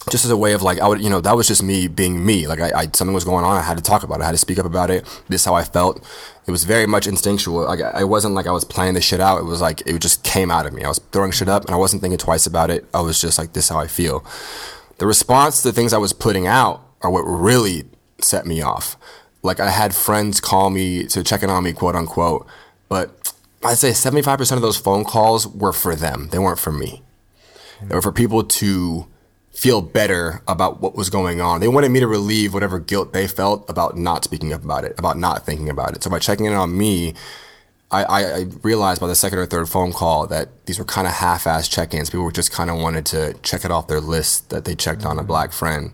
just 0.10 0.26
as 0.26 0.32
a 0.32 0.38
way 0.38 0.54
of 0.54 0.62
like, 0.62 0.80
I 0.80 0.88
would, 0.88 1.02
you 1.02 1.10
know, 1.10 1.22
that 1.22 1.36
was 1.36 1.48
just 1.48 1.64
me 1.64 1.88
being 1.88 2.26
me. 2.26 2.48
Like, 2.48 2.60
I, 2.60 2.72
I 2.76 2.88
something 2.94 3.14
was 3.14 3.24
going 3.24 3.44
on, 3.46 3.58
I 3.58 3.62
had 3.62 3.78
to 3.78 3.84
talk 3.84 4.04
about 4.04 4.20
it, 4.20 4.24
I 4.24 4.26
had 4.28 4.32
to 4.34 4.38
speak 4.38 4.60
up 4.60 4.66
about 4.66 4.90
it. 4.90 5.06
This 5.28 5.42
is 5.42 5.46
how 5.46 5.56
I 5.56 5.64
felt. 5.64 5.98
It 6.46 6.52
was 6.52 6.64
very 6.64 6.86
much 6.86 7.08
instinctual. 7.08 7.66
Like, 7.66 7.82
I 7.82 8.04
wasn't 8.04 8.36
like 8.36 8.48
I 8.48 8.52
was 8.52 8.64
planning 8.64 8.94
this 8.94 9.04
shit 9.04 9.20
out. 9.20 9.40
It 9.40 9.46
was 9.46 9.62
like 9.62 9.82
it 9.86 10.00
just 10.00 10.24
came 10.24 10.50
out 10.50 10.66
of 10.66 10.74
me. 10.74 10.84
I 10.84 10.88
was 10.88 11.00
throwing 11.12 11.32
shit 11.32 11.50
up, 11.50 11.66
and 11.66 11.74
I 11.74 11.78
wasn't 11.78 12.02
thinking 12.02 12.18
twice 12.18 12.46
about 12.46 12.70
it. 12.70 12.86
I 12.94 13.02
was 13.02 13.20
just 13.20 13.38
like, 13.38 13.54
this 13.54 13.66
is 13.66 13.70
how 13.70 13.80
I 13.80 13.88
feel. 13.88 14.26
The 14.98 15.08
response 15.08 15.62
to 15.62 15.68
the 15.68 15.74
things 15.74 15.94
I 15.94 15.98
was 15.98 16.14
putting 16.14 16.48
out 16.48 16.82
are 17.02 17.12
what 17.12 17.22
really 17.22 17.84
set 18.20 18.46
me 18.46 18.62
off. 18.62 18.96
Like, 19.44 19.60
I 19.60 19.70
had 19.70 19.94
friends 19.94 20.40
call 20.40 20.70
me 20.70 21.06
to 21.08 21.24
check 21.24 21.44
in 21.44 21.50
on 21.50 21.64
me, 21.64 21.74
quote 21.74 21.96
unquote 21.96 22.48
but 22.90 23.34
I'd 23.64 23.78
say 23.78 23.92
75% 23.92 24.56
of 24.56 24.62
those 24.62 24.78
phone 24.78 25.04
calls 25.04 25.48
were 25.48 25.74
for 25.74 25.96
them. 25.96 26.30
They 26.32 26.40
weren't 26.40 26.60
for 26.60 26.72
me. 26.72 27.04
They 27.82 27.96
were 27.96 28.02
for 28.02 28.12
people 28.12 28.44
to 28.44 29.08
feel 29.58 29.82
better 29.82 30.44
about 30.48 30.82
what 30.82 30.96
was 30.96 31.10
going 31.10 31.42
on. 31.42 31.60
They 31.60 31.68
wanted 31.68 31.90
me 31.90 32.00
to 32.00 32.06
relieve 32.06 32.54
whatever 32.54 32.80
guilt 32.80 33.12
they 33.12 33.28
felt 33.28 33.68
about 33.68 33.98
not 33.98 34.24
speaking 34.24 34.54
up 34.54 34.64
about 34.64 34.86
it, 34.86 34.94
about 35.00 35.18
not 35.18 35.48
thinking 35.48 35.68
about 35.68 35.96
it. 35.96 36.04
So 36.04 36.12
by 36.12 36.20
checking 36.20 36.46
in 36.46 36.54
on 36.54 36.78
me, 36.78 37.16
I, 37.90 38.04
I, 38.04 38.42
realized 38.62 39.02
by 39.02 39.08
the 39.08 39.16
second 39.16 39.40
or 39.40 39.48
third 39.48 39.68
phone 39.68 39.94
call 39.94 40.28
that 40.28 40.68
these 40.68 40.78
were 40.78 40.86
kind 40.86 41.08
of 41.08 41.14
half-ass 41.14 41.70
check-ins. 41.70 42.12
People 42.12 42.26
were 42.26 42.32
just 42.32 42.52
kind 42.52 42.70
of 42.70 42.78
wanted 42.78 43.08
to 43.08 43.34
check 43.42 43.66
it 43.66 43.72
off 43.72 43.88
their 43.88 44.00
list 44.00 44.52
that 44.52 44.64
they 44.66 44.76
checked 44.76 45.06
on 45.06 45.18
a 45.18 45.24
black 45.24 45.52
friend, 45.52 45.92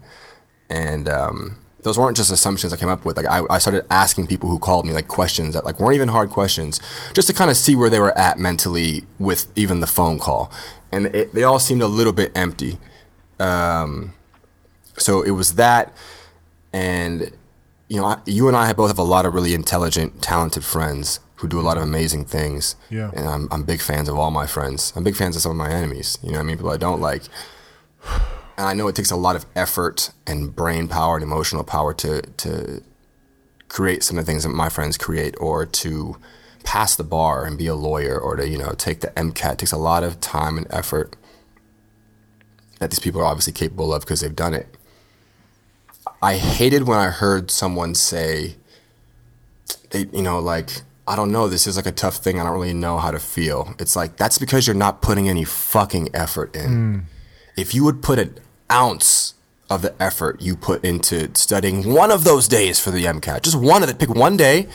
and 0.69 1.07
um, 1.07 1.57
those 1.83 1.97
weren't 1.97 2.17
just 2.17 2.31
assumptions 2.31 2.73
I 2.73 2.77
came 2.77 2.89
up 2.89 3.05
with. 3.05 3.15
Like 3.15 3.27
I, 3.27 3.43
I 3.49 3.59
started 3.59 3.85
asking 3.89 4.27
people 4.27 4.49
who 4.49 4.59
called 4.59 4.85
me 4.85 4.91
like 4.91 5.07
questions 5.07 5.53
that 5.53 5.63
like 5.63 5.79
weren't 5.79 5.95
even 5.95 6.09
hard 6.09 6.31
questions, 6.31 6.81
just 7.13 7.29
to 7.29 7.33
kind 7.33 7.49
of 7.49 7.55
see 7.55 7.77
where 7.77 7.89
they 7.89 7.99
were 7.99 8.17
at 8.17 8.37
mentally 8.39 9.05
with 9.19 9.47
even 9.55 9.79
the 9.79 9.87
phone 9.87 10.19
call, 10.19 10.51
and 10.91 11.05
it, 11.15 11.33
they 11.33 11.43
all 11.43 11.59
seemed 11.59 11.81
a 11.81 11.87
little 11.87 12.13
bit 12.13 12.33
empty. 12.35 12.77
Um, 13.39 14.13
so 14.97 15.21
it 15.21 15.31
was 15.31 15.55
that, 15.55 15.95
and 16.71 17.31
you 17.87 17.97
know, 17.99 18.05
I, 18.05 18.21
you 18.25 18.47
and 18.47 18.55
I 18.57 18.73
both 18.73 18.89
have 18.89 18.99
a 18.99 19.03
lot 19.03 19.25
of 19.25 19.33
really 19.33 19.53
intelligent, 19.53 20.21
talented 20.21 20.63
friends 20.63 21.19
who 21.35 21.47
do 21.47 21.59
a 21.59 21.61
lot 21.61 21.77
of 21.77 21.83
amazing 21.83 22.25
things. 22.25 22.75
Yeah, 22.89 23.11
and 23.13 23.27
I'm 23.27 23.47
I'm 23.51 23.63
big 23.63 23.81
fans 23.81 24.07
of 24.09 24.17
all 24.17 24.31
my 24.31 24.47
friends. 24.47 24.93
I'm 24.95 25.03
big 25.03 25.15
fans 25.15 25.35
of 25.35 25.41
some 25.41 25.51
of 25.51 25.57
my 25.57 25.71
enemies. 25.71 26.17
You 26.23 26.31
know, 26.31 26.39
I 26.39 26.43
mean, 26.43 26.57
people 26.57 26.71
I 26.71 26.77
don't 26.77 27.01
like. 27.01 27.23
and 28.57 28.67
I 28.67 28.73
know 28.73 28.87
it 28.87 28.95
takes 28.95 29.11
a 29.11 29.15
lot 29.15 29.35
of 29.35 29.45
effort 29.55 30.11
and 30.25 30.55
brain 30.55 30.87
power 30.87 31.15
and 31.15 31.23
emotional 31.23 31.63
power 31.63 31.93
to 31.95 32.21
to 32.21 32.83
create 33.67 34.03
some 34.03 34.17
of 34.17 34.25
the 34.25 34.31
things 34.31 34.43
that 34.43 34.49
my 34.49 34.69
friends 34.69 34.97
create, 34.97 35.35
or 35.39 35.65
to 35.65 36.17
pass 36.63 36.95
the 36.95 37.03
bar 37.03 37.43
and 37.45 37.57
be 37.57 37.67
a 37.67 37.75
lawyer, 37.75 38.17
or 38.19 38.35
to 38.35 38.47
you 38.47 38.57
know 38.57 38.73
take 38.77 39.01
the 39.01 39.07
MCAT. 39.09 39.53
It 39.53 39.57
takes 39.59 39.71
a 39.71 39.77
lot 39.77 40.03
of 40.03 40.21
time 40.21 40.57
and 40.57 40.67
effort 40.69 41.15
that 42.83 42.91
these 42.91 42.99
people 42.99 43.21
are 43.21 43.25
obviously 43.25 43.53
capable 43.53 43.93
of 43.93 44.01
because 44.01 44.19
they've 44.19 44.35
done 44.35 44.53
it. 44.53 44.67
I 46.21 46.35
hated 46.35 46.85
when 46.85 46.99
I 46.99 47.07
heard 47.07 47.49
someone 47.49 47.95
say, 47.95 48.55
they, 49.91 50.07
you 50.11 50.21
know, 50.21 50.39
like, 50.39 50.81
I 51.07 51.15
don't 51.15 51.31
know, 51.31 51.47
this 51.47 51.65
is 51.65 51.77
like 51.77 51.85
a 51.85 51.93
tough 51.93 52.17
thing. 52.17 52.39
I 52.39 52.43
don't 52.43 52.53
really 52.53 52.73
know 52.73 52.97
how 52.97 53.11
to 53.11 53.19
feel. 53.19 53.73
It's 53.79 53.95
like, 53.95 54.17
that's 54.17 54.37
because 54.37 54.67
you're 54.67 54.75
not 54.75 55.01
putting 55.01 55.29
any 55.29 55.45
fucking 55.45 56.09
effort 56.13 56.53
in. 56.55 56.69
Mm. 56.69 57.03
If 57.55 57.73
you 57.73 57.85
would 57.85 58.03
put 58.03 58.19
an 58.19 58.37
ounce 58.69 59.35
of 59.69 59.81
the 59.81 59.95
effort 60.01 60.41
you 60.41 60.57
put 60.57 60.83
into 60.83 61.33
studying 61.35 61.93
one 61.93 62.11
of 62.11 62.25
those 62.25 62.49
days 62.49 62.81
for 62.81 62.91
the 62.91 63.05
MCAT, 63.05 63.43
just 63.43 63.55
one 63.55 63.81
of 63.81 63.89
it, 63.89 63.97
pick 63.97 64.09
one 64.09 64.35
day 64.35 64.67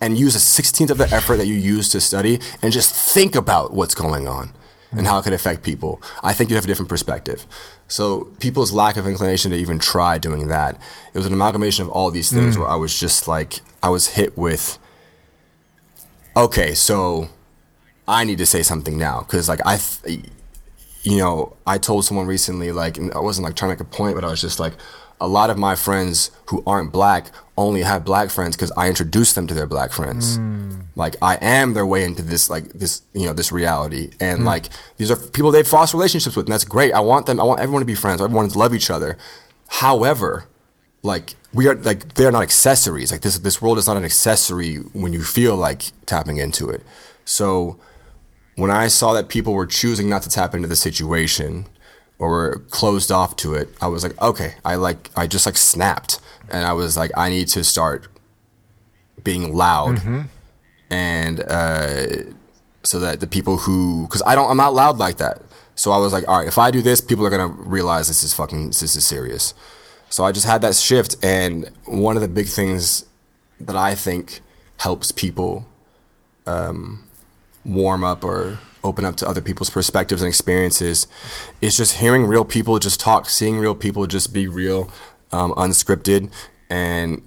and 0.00 0.16
use 0.16 0.36
a 0.36 0.62
16th 0.62 0.90
of 0.90 0.98
the 0.98 1.12
effort 1.12 1.38
that 1.38 1.46
you 1.46 1.54
use 1.54 1.88
to 1.88 2.00
study 2.00 2.38
and 2.62 2.72
just 2.72 2.94
think 2.94 3.34
about 3.34 3.72
what's 3.72 3.96
going 3.96 4.28
on 4.28 4.52
and 4.92 5.06
how 5.06 5.18
it 5.18 5.22
could 5.22 5.32
affect 5.32 5.62
people, 5.62 6.00
I 6.22 6.32
think 6.32 6.50
you 6.50 6.56
have 6.56 6.64
a 6.64 6.68
different 6.68 6.88
perspective. 6.88 7.46
So 7.88 8.24
people's 8.40 8.72
lack 8.72 8.96
of 8.96 9.06
inclination 9.06 9.50
to 9.50 9.56
even 9.56 9.78
try 9.78 10.18
doing 10.18 10.48
that, 10.48 10.80
it 11.12 11.18
was 11.18 11.26
an 11.26 11.32
amalgamation 11.32 11.84
of 11.84 11.90
all 11.90 12.10
these 12.10 12.32
things 12.32 12.56
mm. 12.56 12.60
where 12.60 12.68
I 12.68 12.76
was 12.76 12.98
just 12.98 13.28
like, 13.28 13.60
I 13.82 13.90
was 13.90 14.08
hit 14.08 14.36
with, 14.36 14.78
okay, 16.36 16.74
so 16.74 17.28
I 18.06 18.24
need 18.24 18.38
to 18.38 18.46
say 18.46 18.62
something 18.62 18.96
now 18.96 19.20
because 19.20 19.48
like 19.48 19.60
I, 19.64 19.78
you 21.02 21.18
know, 21.18 21.56
I 21.66 21.78
told 21.78 22.04
someone 22.04 22.26
recently 22.26 22.72
like 22.72 22.98
I 23.14 23.20
wasn't 23.20 23.44
like 23.44 23.56
trying 23.56 23.76
to 23.76 23.82
make 23.84 23.92
a 23.92 23.96
point, 23.96 24.14
but 24.14 24.24
I 24.24 24.28
was 24.28 24.40
just 24.40 24.58
like, 24.58 24.74
a 25.20 25.28
lot 25.28 25.50
of 25.50 25.58
my 25.58 25.74
friends 25.74 26.30
who 26.46 26.62
aren't 26.66 26.92
black 26.92 27.30
only 27.56 27.82
have 27.82 28.04
black 28.04 28.30
friends 28.30 28.56
because 28.56 28.70
I 28.76 28.88
introduced 28.88 29.34
them 29.34 29.46
to 29.48 29.54
their 29.54 29.66
black 29.66 29.92
friends. 29.92 30.38
Mm. 30.38 30.84
Like 30.94 31.16
I 31.20 31.36
am 31.36 31.74
their 31.74 31.86
way 31.86 32.04
into 32.04 32.22
this 32.22 32.48
like 32.48 32.72
this 32.72 33.02
you 33.14 33.26
know 33.26 33.32
this 33.32 33.52
reality, 33.52 34.10
and 34.20 34.40
mm. 34.40 34.44
like 34.44 34.68
these 34.96 35.10
are 35.10 35.16
people 35.16 35.50
they've 35.50 35.66
fostered 35.66 35.98
relationships 35.98 36.36
with, 36.36 36.46
and 36.46 36.52
that's 36.52 36.64
great. 36.64 36.92
I 36.92 37.00
want 37.00 37.26
them. 37.26 37.40
I 37.40 37.44
want 37.44 37.60
everyone 37.60 37.80
to 37.80 37.86
be 37.86 37.94
friends. 37.94 38.20
Everyone 38.20 38.48
to 38.48 38.58
love 38.58 38.74
each 38.74 38.90
other. 38.90 39.18
However, 39.68 40.46
like 41.02 41.34
we 41.52 41.66
are 41.66 41.74
like 41.74 42.14
they're 42.14 42.32
not 42.32 42.42
accessories. 42.42 43.12
Like 43.12 43.22
this 43.22 43.38
this 43.38 43.60
world 43.60 43.78
is 43.78 43.86
not 43.86 43.96
an 43.96 44.04
accessory 44.04 44.76
when 44.76 45.12
you 45.12 45.22
feel 45.22 45.56
like 45.56 45.84
tapping 46.06 46.38
into 46.38 46.68
it. 46.70 46.82
So 47.24 47.78
when 48.56 48.70
I 48.70 48.88
saw 48.88 49.12
that 49.14 49.28
people 49.28 49.52
were 49.52 49.66
choosing 49.66 50.08
not 50.08 50.22
to 50.22 50.28
tap 50.28 50.54
into 50.54 50.68
the 50.68 50.76
situation 50.76 51.66
or 52.18 52.28
were 52.28 52.58
closed 52.70 53.12
off 53.12 53.36
to 53.36 53.54
it, 53.54 53.68
I 53.80 53.88
was 53.88 54.02
like, 54.02 54.20
okay, 54.20 54.54
I 54.64 54.74
like 54.74 55.10
I 55.16 55.26
just 55.26 55.46
like 55.46 55.56
snapped 55.56 56.20
and 56.50 56.64
I 56.64 56.72
was 56.72 56.96
like, 56.96 57.10
I 57.16 57.30
need 57.30 57.48
to 57.48 57.64
start 57.64 58.08
being 59.22 59.54
loud, 59.54 59.96
mm-hmm. 59.96 60.22
and 60.90 61.40
uh, 61.40 62.06
so 62.82 63.00
that 63.00 63.20
the 63.20 63.26
people 63.26 63.58
who, 63.58 64.06
because 64.06 64.22
I 64.24 64.34
don't, 64.34 64.50
I'm 64.50 64.56
not 64.56 64.74
loud 64.74 64.98
like 64.98 65.18
that. 65.18 65.42
So 65.74 65.92
I 65.92 65.98
was 65.98 66.12
like, 66.12 66.26
all 66.26 66.38
right, 66.38 66.48
if 66.48 66.58
I 66.58 66.70
do 66.70 66.82
this, 66.82 67.00
people 67.00 67.26
are 67.26 67.30
gonna 67.30 67.48
realize 67.48 68.08
this 68.08 68.22
is 68.22 68.32
fucking, 68.34 68.68
this 68.68 68.82
is 68.82 69.04
serious. 69.04 69.54
So 70.08 70.24
I 70.24 70.32
just 70.32 70.46
had 70.46 70.62
that 70.62 70.74
shift, 70.74 71.16
and 71.22 71.70
one 71.84 72.16
of 72.16 72.22
the 72.22 72.28
big 72.28 72.46
things 72.46 73.04
that 73.60 73.76
I 73.76 73.94
think 73.94 74.40
helps 74.78 75.12
people 75.12 75.66
um, 76.46 77.04
warm 77.64 78.04
up 78.04 78.24
or 78.24 78.58
open 78.84 79.04
up 79.04 79.16
to 79.16 79.28
other 79.28 79.40
people's 79.40 79.70
perspectives 79.70 80.22
and 80.22 80.28
experiences 80.28 81.06
It's 81.60 81.76
just 81.76 81.98
hearing 81.98 82.26
real 82.26 82.44
people 82.44 82.78
just 82.78 83.00
talk, 83.00 83.28
seeing 83.28 83.58
real 83.58 83.74
people 83.74 84.06
just 84.06 84.32
be 84.32 84.46
real, 84.46 84.90
um, 85.32 85.52
unscripted, 85.54 86.30
and 86.70 87.22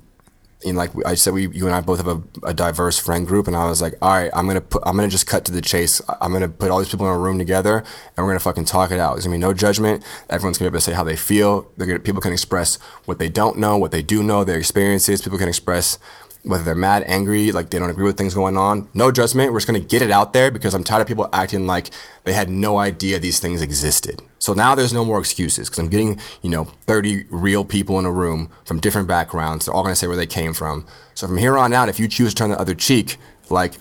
know, 0.65 0.77
like 0.77 0.91
I 1.05 1.15
said, 1.15 1.33
we 1.33 1.47
you 1.47 1.65
and 1.65 1.75
I 1.75 1.81
both 1.81 1.97
have 1.97 2.07
a, 2.07 2.21
a, 2.43 2.53
diverse 2.53 2.99
friend 2.99 3.25
group, 3.25 3.47
and 3.47 3.55
I 3.55 3.65
was 3.65 3.81
like, 3.81 3.95
all 4.01 4.11
right, 4.11 4.29
I'm 4.33 4.47
gonna 4.47 4.61
put, 4.61 4.83
I'm 4.85 4.95
gonna 4.95 5.07
just 5.07 5.27
cut 5.27 5.45
to 5.45 5.51
the 5.51 5.61
chase. 5.61 6.01
I'm 6.21 6.31
gonna 6.31 6.49
put 6.49 6.69
all 6.69 6.79
these 6.79 6.89
people 6.89 7.07
in 7.07 7.13
a 7.13 7.17
room 7.17 7.37
together, 7.37 7.77
and 7.77 8.17
we're 8.25 8.31
gonna 8.31 8.39
fucking 8.39 8.65
talk 8.65 8.91
it 8.91 8.99
out. 8.99 9.13
There's 9.13 9.25
gonna 9.25 9.35
be 9.35 9.41
no 9.41 9.53
judgment. 9.53 10.03
Everyone's 10.29 10.57
gonna 10.57 10.69
be 10.69 10.75
able 10.75 10.79
to 10.79 10.85
say 10.85 10.93
how 10.93 11.03
they 11.03 11.15
feel. 11.15 11.63
Gonna, 11.77 11.99
people 11.99 12.21
can 12.21 12.33
express 12.33 12.77
what 13.05 13.19
they 13.19 13.29
don't 13.29 13.57
know, 13.57 13.77
what 13.77 13.91
they 13.91 14.03
do 14.03 14.23
know, 14.23 14.43
their 14.43 14.57
experiences. 14.57 15.21
People 15.21 15.39
can 15.39 15.47
express 15.47 15.97
whether 16.43 16.63
they're 16.63 16.75
mad, 16.75 17.03
angry, 17.05 17.51
like 17.51 17.69
they 17.69 17.77
don't 17.77 17.89
agree 17.89 18.05
with 18.05 18.17
things 18.17 18.33
going 18.33 18.57
on. 18.57 18.89
No 18.93 19.11
judgment. 19.11 19.51
We're 19.51 19.59
just 19.59 19.67
gonna 19.67 19.79
get 19.79 20.01
it 20.01 20.11
out 20.11 20.33
there 20.33 20.49
because 20.49 20.73
I'm 20.73 20.83
tired 20.83 21.01
of 21.01 21.07
people 21.07 21.29
acting 21.31 21.67
like 21.67 21.91
they 22.23 22.33
had 22.33 22.49
no 22.49 22.77
idea 22.77 23.19
these 23.19 23.39
things 23.39 23.61
existed. 23.61 24.21
So 24.39 24.53
now 24.53 24.73
there's 24.73 24.93
no 24.93 25.05
more 25.05 25.19
excuses 25.19 25.69
because 25.69 25.79
I'm 25.79 25.89
getting, 25.89 26.19
you 26.41 26.49
know, 26.49 26.65
30 26.87 27.25
real 27.29 27.63
people 27.63 27.99
in 27.99 28.05
a 28.05 28.11
room 28.11 28.49
from 28.65 28.79
different 28.79 29.07
backgrounds. 29.07 29.65
They're 29.65 29.75
all 29.75 29.83
gonna 29.83 29.95
say 29.95 30.07
where 30.07 30.17
they 30.17 30.25
came 30.25 30.53
from. 30.53 30.85
So 31.13 31.27
from 31.27 31.37
here 31.37 31.57
on 31.57 31.73
out, 31.73 31.89
if 31.89 31.99
you 31.99 32.07
choose 32.07 32.33
to 32.33 32.35
turn 32.35 32.49
the 32.49 32.59
other 32.59 32.75
cheek, 32.75 33.17
like 33.49 33.73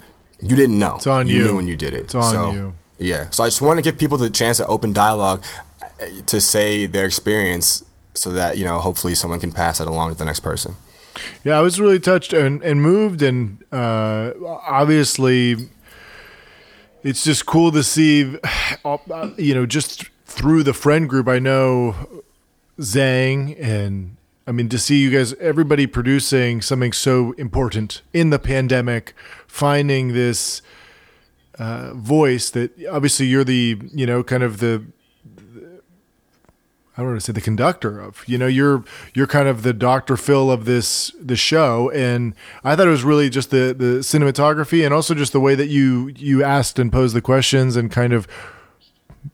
you 0.43 0.57
didn't 0.57 0.79
know. 0.79 0.97
It's 0.97 1.07
on 1.07 1.29
you. 1.29 1.39
You 1.39 1.45
knew 1.45 1.57
when 1.57 1.67
you 1.67 1.77
did 1.77 1.95
it. 1.95 2.05
It's 2.05 2.15
on 2.15 2.33
so, 2.33 2.51
you. 2.53 2.75
Yeah. 2.99 3.31
So 3.31 3.45
I 3.45 3.47
just 3.47 3.63
want 3.63 3.79
to 3.79 3.83
give 3.83 3.99
people 3.99 4.19
the 4.19 4.31
chance 4.31 4.59
to 4.59 4.67
open 4.67 4.93
dialogue 4.93 5.43
uh, 5.83 6.07
to 6.27 6.41
say 6.41 6.87
their 6.87 7.07
experience 7.07 7.85
so 8.15 8.31
that, 8.33 8.59
you 8.59 8.65
know, 8.65 8.79
hopefully 8.79 9.15
someone 9.15 9.41
can 9.41 9.53
pass 9.53 9.79
that 9.79 9.89
along 9.89 10.13
to 10.13 10.19
the 10.19 10.25
next 10.25 10.41
person. 10.41 10.77
Yeah, 11.45 11.59
I 11.59 11.63
was 11.63 11.81
really 11.81 12.01
touched 12.01 12.33
and, 12.33 12.63
and 12.63 12.83
moved, 12.83 13.23
and 13.23 13.65
uh, 13.73 14.33
obviously, 14.45 15.69
it's 17.03 17.25
just 17.25 17.47
cool 17.47 17.73
to 17.73 17.83
see, 17.83 18.37
uh, 18.85 19.31
you 19.37 19.55
know, 19.55 19.67
just 19.67 20.05
through 20.27 20.63
the 20.63 20.75
friend 20.75 21.09
group. 21.09 21.29
I 21.29 21.39
know 21.39 22.23
Zhang, 22.79 23.61
and 23.61 24.17
I 24.47 24.53
mean, 24.53 24.69
to 24.69 24.79
see 24.79 25.01
you 25.01 25.11
guys, 25.11 25.35
everybody 25.35 25.87
producing 25.87 26.63
something 26.63 26.93
so 26.93 27.33
important 27.33 28.03
in 28.13 28.31
the 28.31 28.39
pandemic, 28.39 29.15
finding 29.47 30.13
this 30.13 30.63
uh, 31.59 31.93
voice 31.95 32.51
that 32.51 32.73
obviously 32.87 33.27
you're 33.27 33.45
the, 33.45 33.81
you 33.93 34.07
know, 34.07 34.23
kind 34.23 34.43
of 34.43 34.59
the 34.59 34.85
I 37.01 37.03
don't 37.03 37.13
want 37.13 37.21
to 37.23 37.25
say 37.25 37.33
the 37.33 37.41
conductor 37.41 37.99
of. 37.99 38.23
You 38.29 38.37
know, 38.37 38.47
you're 38.47 38.85
you're 39.15 39.27
kind 39.27 39.49
of 39.49 39.63
the 39.63 39.73
Dr. 39.73 40.19
Phil 40.19 40.51
of 40.51 40.67
this 40.67 41.11
the 41.19 41.35
show, 41.35 41.91
and 41.93 42.35
I 42.63 42.77
thought 42.77 42.89
it 42.89 42.91
was 42.91 43.05
really 43.05 43.31
just 43.31 43.51
the 43.51 43.75
the 43.75 44.01
cinematography 44.01 44.85
and 44.85 44.93
also 44.93 45.15
just 45.15 45.33
the 45.33 45.41
way 45.41 45.55
that 45.55 45.69
you 45.69 46.13
you 46.15 46.45
asked 46.45 46.79
and 46.79 46.93
posed 46.93 47.17
the 47.17 47.23
questions 47.23 47.75
and 47.75 47.91
kind 47.91 48.13
of 48.13 48.29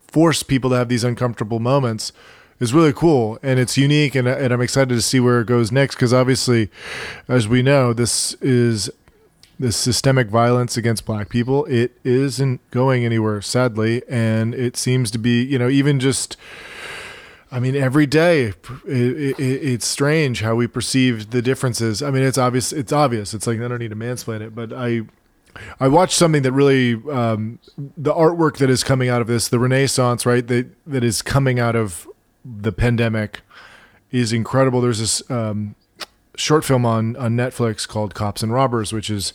forced 0.06 0.46
people 0.46 0.70
to 0.70 0.76
have 0.76 0.88
these 0.88 1.02
uncomfortable 1.02 1.58
moments 1.58 2.12
is 2.60 2.72
really 2.72 2.92
cool 2.92 3.36
and 3.42 3.58
it's 3.58 3.76
unique 3.76 4.14
and, 4.14 4.28
and 4.28 4.54
I'm 4.54 4.60
excited 4.60 4.94
to 4.94 5.02
see 5.02 5.18
where 5.18 5.40
it 5.40 5.48
goes 5.48 5.72
next 5.72 5.96
because 5.96 6.14
obviously 6.14 6.70
as 7.28 7.48
we 7.48 7.62
know 7.62 7.92
this 7.92 8.34
is 8.34 8.88
this 9.58 9.76
systemic 9.76 10.28
violence 10.28 10.76
against 10.76 11.04
black 11.04 11.28
people 11.28 11.66
it 11.66 11.92
isn't 12.02 12.60
going 12.70 13.04
anywhere 13.04 13.42
sadly 13.42 14.02
and 14.08 14.54
it 14.54 14.76
seems 14.76 15.10
to 15.10 15.18
be 15.18 15.42
you 15.42 15.58
know 15.58 15.68
even 15.68 16.00
just 16.00 16.36
I 17.56 17.58
mean, 17.58 17.74
every 17.74 18.04
day 18.04 18.48
it, 18.48 18.58
it, 18.86 19.40
it's 19.40 19.86
strange 19.86 20.42
how 20.42 20.54
we 20.54 20.66
perceive 20.66 21.30
the 21.30 21.40
differences. 21.40 22.02
I 22.02 22.10
mean, 22.10 22.22
it's 22.22 22.36
obvious. 22.36 22.70
It's 22.70 22.92
obvious. 22.92 23.32
It's 23.32 23.46
like 23.46 23.58
I 23.60 23.66
don't 23.66 23.78
need 23.78 23.88
to 23.88 23.96
mansplain 23.96 24.42
it, 24.42 24.54
but 24.54 24.74
I 24.74 25.02
I 25.80 25.88
watched 25.88 26.12
something 26.12 26.42
that 26.42 26.52
really 26.52 27.00
um, 27.10 27.58
the 27.78 28.12
artwork 28.12 28.58
that 28.58 28.68
is 28.68 28.84
coming 28.84 29.08
out 29.08 29.22
of 29.22 29.26
this, 29.26 29.48
the 29.48 29.58
Renaissance, 29.58 30.26
right? 30.26 30.46
That 30.46 30.66
that 30.86 31.02
is 31.02 31.22
coming 31.22 31.58
out 31.58 31.74
of 31.74 32.06
the 32.44 32.72
pandemic 32.72 33.40
is 34.10 34.34
incredible. 34.34 34.82
There's 34.82 34.98
this 34.98 35.30
um, 35.30 35.76
short 36.36 36.62
film 36.62 36.84
on 36.84 37.16
on 37.16 37.36
Netflix 37.38 37.88
called 37.88 38.14
Cops 38.14 38.42
and 38.42 38.52
Robbers, 38.52 38.92
which 38.92 39.08
is 39.08 39.32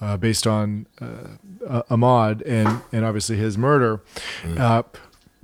uh, 0.00 0.16
based 0.16 0.46
on 0.46 0.86
uh, 1.00 1.82
Ahmaud 1.90 2.40
and 2.46 2.82
and 2.92 3.04
obviously 3.04 3.36
his 3.36 3.58
murder. 3.58 4.00
Mm. 4.44 4.84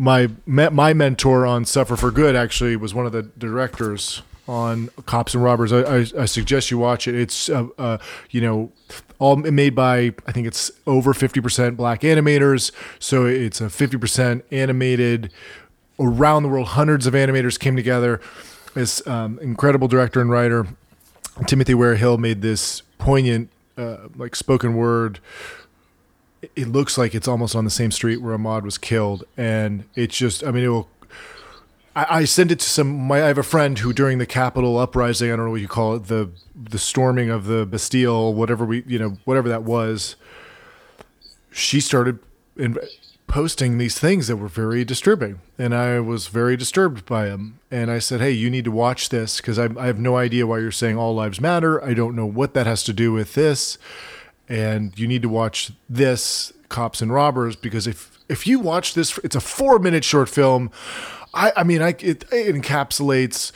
My 0.01 0.31
my 0.47 0.95
mentor 0.95 1.45
on 1.45 1.67
Suffer 1.67 1.95
for 1.95 2.11
Good 2.11 2.35
actually 2.35 2.75
was 2.75 2.95
one 2.95 3.05
of 3.05 3.13
the 3.13 3.23
directors 3.23 4.23
on 4.49 4.89
Cops 5.05 5.35
and 5.35 5.45
Robbers. 5.45 5.75
I, 5.75 5.81
I, 5.81 6.07
I 6.21 6.25
suggest 6.25 6.71
you 6.71 6.79
watch 6.79 7.07
it. 7.07 7.15
It's 7.15 7.51
uh, 7.51 7.69
uh, 7.77 7.99
you 8.31 8.41
know 8.41 8.73
all 9.19 9.37
made 9.37 9.75
by 9.75 10.15
I 10.27 10.33
think 10.33 10.47
it's 10.47 10.71
over 10.87 11.13
fifty 11.13 11.43
percent 11.43 11.77
black 11.77 12.01
animators. 12.01 12.73
So 12.99 13.27
it's 13.27 13.61
a 13.61 13.69
fifty 13.69 13.99
percent 13.99 14.43
animated 14.51 15.31
around 15.99 16.45
the 16.45 16.49
world. 16.49 16.69
Hundreds 16.69 17.07
of 17.07 17.13
animators 17.13 17.61
came 17.61 17.77
together. 17.77 18.23
This 18.73 19.07
um, 19.07 19.39
incredible 19.43 19.87
director 19.87 20.23
and 20.23 20.31
writer 20.31 20.67
Timothy 21.47 21.75
Ware 21.75 21.97
Hill 21.97 22.17
made 22.17 22.41
this 22.41 22.81
poignant 22.97 23.51
uh, 23.77 24.09
like 24.17 24.35
spoken 24.35 24.77
word 24.77 25.21
it 26.57 26.69
looks 26.69 26.97
like 26.97 27.15
it's 27.15 27.29
almost 27.29 27.55
on 27.55 27.65
the 27.65 27.71
same 27.71 27.91
street 27.91 28.19
where 28.19 28.37
Ahmaud 28.37 28.63
was 28.63 28.79
killed, 28.79 29.25
and 29.37 29.85
it's 29.95 30.17
just 30.17 30.45
I 30.45 30.51
mean 30.51 30.65
it 30.65 30.69
will. 30.69 30.89
I, 31.95 32.07
I 32.21 32.25
sent 32.25 32.51
it 32.51 32.61
to 32.61 32.69
some. 32.69 32.89
My, 32.89 33.23
I 33.23 33.27
have 33.27 33.39
a 33.39 33.43
friend 33.43 33.79
who 33.79 33.93
during 33.93 34.19
the 34.19 34.27
Capitol 34.27 34.79
uprising, 34.79 35.31
I 35.31 35.37
don't 35.37 35.47
know 35.47 35.51
what 35.53 35.61
you 35.61 35.69
call 35.69 35.95
it, 35.97 36.07
the 36.07 36.31
the 36.55 36.79
storming 36.79 37.31
of 37.31 37.47
the 37.47 37.67
Bastille, 37.67 38.33
whatever 38.33 38.65
we 38.65 38.85
you 38.87 38.99
know 38.99 39.19
whatever 39.25 39.49
that 39.49 39.63
was. 39.63 40.17
She 41.53 41.81
started 41.81 42.21
in, 42.57 42.79
posting 43.27 43.79
these 43.79 43.99
things 43.99 44.27
that 44.29 44.37
were 44.37 44.49
very 44.49 44.85
disturbing, 44.85 45.41
and 45.59 45.75
I 45.75 46.01
was 46.01 46.29
very 46.29 46.57
disturbed 46.57 47.07
by 47.07 47.27
them. 47.27 47.59
And 47.71 47.91
I 47.91 47.99
said, 47.99 48.21
"Hey, 48.21 48.33
you 48.33 48.51
need 48.51 48.65
to 48.65 48.73
watch 48.73 49.09
this 49.09 49.39
because 49.39 49.59
I, 49.59 49.69
I 49.79 49.87
have 49.87 49.99
no 49.99 50.17
idea 50.17 50.47
why 50.47 50.61
you're 50.61 50.73
saying 50.73 50.97
all 50.97 51.15
lives 51.15 51.41
matter. 51.41 51.83
I 51.85 51.93
don't 51.93 52.17
know 52.17 52.27
what 52.27 52.55
that 52.55 52.67
has 52.67 52.83
to 52.85 52.93
do 52.93 53.13
with 53.13 53.35
this, 53.35 53.79
and 54.51 54.99
you 54.99 55.07
need 55.07 55.23
to 55.23 55.29
watch 55.29 55.73
this, 55.89 56.53
Cops 56.69 57.01
and 57.01 57.13
Robbers, 57.13 57.57
because 57.57 57.87
if 57.87 58.19
if 58.29 58.47
you 58.47 58.59
watch 58.59 58.95
this, 58.95 59.17
it's 59.19 59.37
a 59.37 59.41
four 59.41 59.79
minute 59.79 60.05
short 60.05 60.29
film. 60.29 60.71
I, 61.33 61.53
I 61.57 61.65
mean, 61.65 61.81
I 61.81 61.91
it, 61.91 62.25
it 62.31 62.55
encapsulates." 62.55 63.53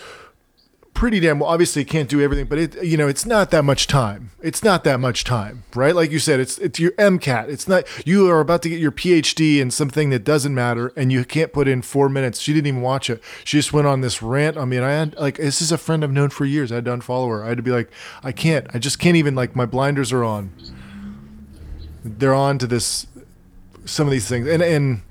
pretty 0.95 1.19
damn 1.21 1.41
well. 1.41 1.51
Obviously, 1.51 1.83
it 1.83 1.87
can't 1.87 2.09
do 2.09 2.23
everything, 2.23 2.47
but 2.47 2.59
it 2.59 2.83
you 2.83 2.97
know 2.97 3.09
it's 3.09 3.27
not 3.27 3.51
that 3.51 3.65
much 3.65 3.87
time. 3.87 4.31
It's 4.41 4.63
not 4.63 4.85
that 4.85 5.01
much 5.01 5.25
time, 5.25 5.65
right? 5.75 5.95
Like 5.95 6.11
you 6.11 6.19
said, 6.19 6.41
it's 6.41 6.57
it's 6.59 6.79
your 6.79 6.93
MCAT. 6.93 7.49
It's 7.49 7.69
not 7.69 7.85
you 8.07 8.31
are 8.31 8.41
about 8.41 8.63
to 8.63 8.69
get 8.71 8.79
your 8.79 8.93
PhD 8.93 9.59
in 9.59 9.71
something 9.71 10.11
that 10.11 10.25
doesn't 10.25 10.55
matter, 10.55 10.93
and 10.97 11.13
you 11.13 11.25
can't 11.25 11.53
put 11.53 11.69
in 11.69 11.83
four 11.83 12.09
minutes. 12.09 12.41
She 12.41 12.55
didn't 12.55 12.69
even 12.69 12.81
watch 12.81 13.11
it. 13.11 13.23
She 13.45 13.59
just 13.59 13.73
went 13.73 13.87
on 13.87 14.01
this 14.01 14.23
rant 14.23 14.57
on 14.57 14.71
me, 14.71 14.77
and 14.77 14.87
I 14.87 14.93
had 14.93 15.15
like 15.17 15.37
this 15.37 15.61
is 15.61 15.73
a 15.73 15.79
friend 15.79 16.03
I've 16.03 16.13
known 16.13 16.31
for 16.31 16.45
years. 16.45 16.73
I 16.73 16.77
had 16.77 16.87
to 16.87 16.97
unfollow 16.97 17.29
her. 17.29 17.45
I 17.45 17.49
had 17.49 17.59
to 17.59 17.63
be 17.63 17.73
like, 17.73 17.91
I 18.23 18.33
can't. 18.33 18.67
I 18.73 18.79
just 18.79 18.99
can't 18.99 19.17
even 19.17 19.35
like 19.35 19.55
my 19.55 19.67
blinders 19.67 20.13
are 20.13 20.25
on. 20.25 20.53
They're 22.05 22.35
on 22.35 22.59
to 22.59 22.67
this 22.67 23.07
some 23.85 24.07
of 24.07 24.13
these 24.13 24.29
things, 24.29 24.47
and 24.47 24.63
and 24.63 25.03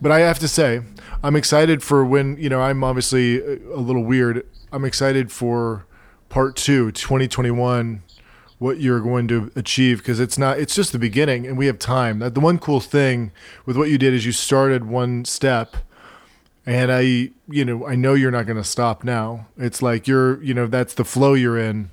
but 0.00 0.12
I 0.12 0.20
have 0.20 0.38
to 0.40 0.48
say. 0.48 0.82
I'm 1.22 1.36
excited 1.36 1.82
for 1.82 2.04
when 2.04 2.36
you 2.36 2.50
know 2.50 2.60
I'm 2.60 2.84
obviously 2.84 3.40
a 3.40 3.78
little 3.78 4.04
weird 4.04 4.44
I'm 4.74 4.84
excited 4.84 5.30
for 5.30 5.86
part 6.28 6.56
two, 6.56 6.90
2021, 6.90 8.02
what 8.58 8.80
you're 8.80 8.98
going 8.98 9.28
to 9.28 9.52
achieve 9.54 9.98
because 9.98 10.18
it's 10.18 10.36
not, 10.36 10.58
it's 10.58 10.74
just 10.74 10.90
the 10.90 10.98
beginning 10.98 11.46
and 11.46 11.56
we 11.56 11.66
have 11.66 11.78
time. 11.78 12.18
The 12.18 12.40
one 12.40 12.58
cool 12.58 12.80
thing 12.80 13.30
with 13.64 13.76
what 13.76 13.88
you 13.88 13.98
did 13.98 14.12
is 14.12 14.26
you 14.26 14.32
started 14.32 14.84
one 14.84 15.24
step 15.26 15.76
and 16.66 16.90
I, 16.90 17.30
you 17.48 17.64
know, 17.64 17.86
I 17.86 17.94
know 17.94 18.14
you're 18.14 18.32
not 18.32 18.46
going 18.46 18.56
to 18.56 18.64
stop 18.64 19.04
now. 19.04 19.46
It's 19.56 19.80
like 19.80 20.08
you're, 20.08 20.42
you 20.42 20.54
know, 20.54 20.66
that's 20.66 20.94
the 20.94 21.04
flow 21.04 21.34
you're 21.34 21.58
in 21.58 21.90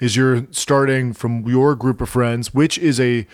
is 0.00 0.16
you're 0.16 0.46
starting 0.50 1.12
from 1.12 1.46
your 1.46 1.74
group 1.74 2.00
of 2.00 2.08
friends, 2.08 2.54
which 2.54 2.78
is 2.78 3.00
a, 3.00 3.26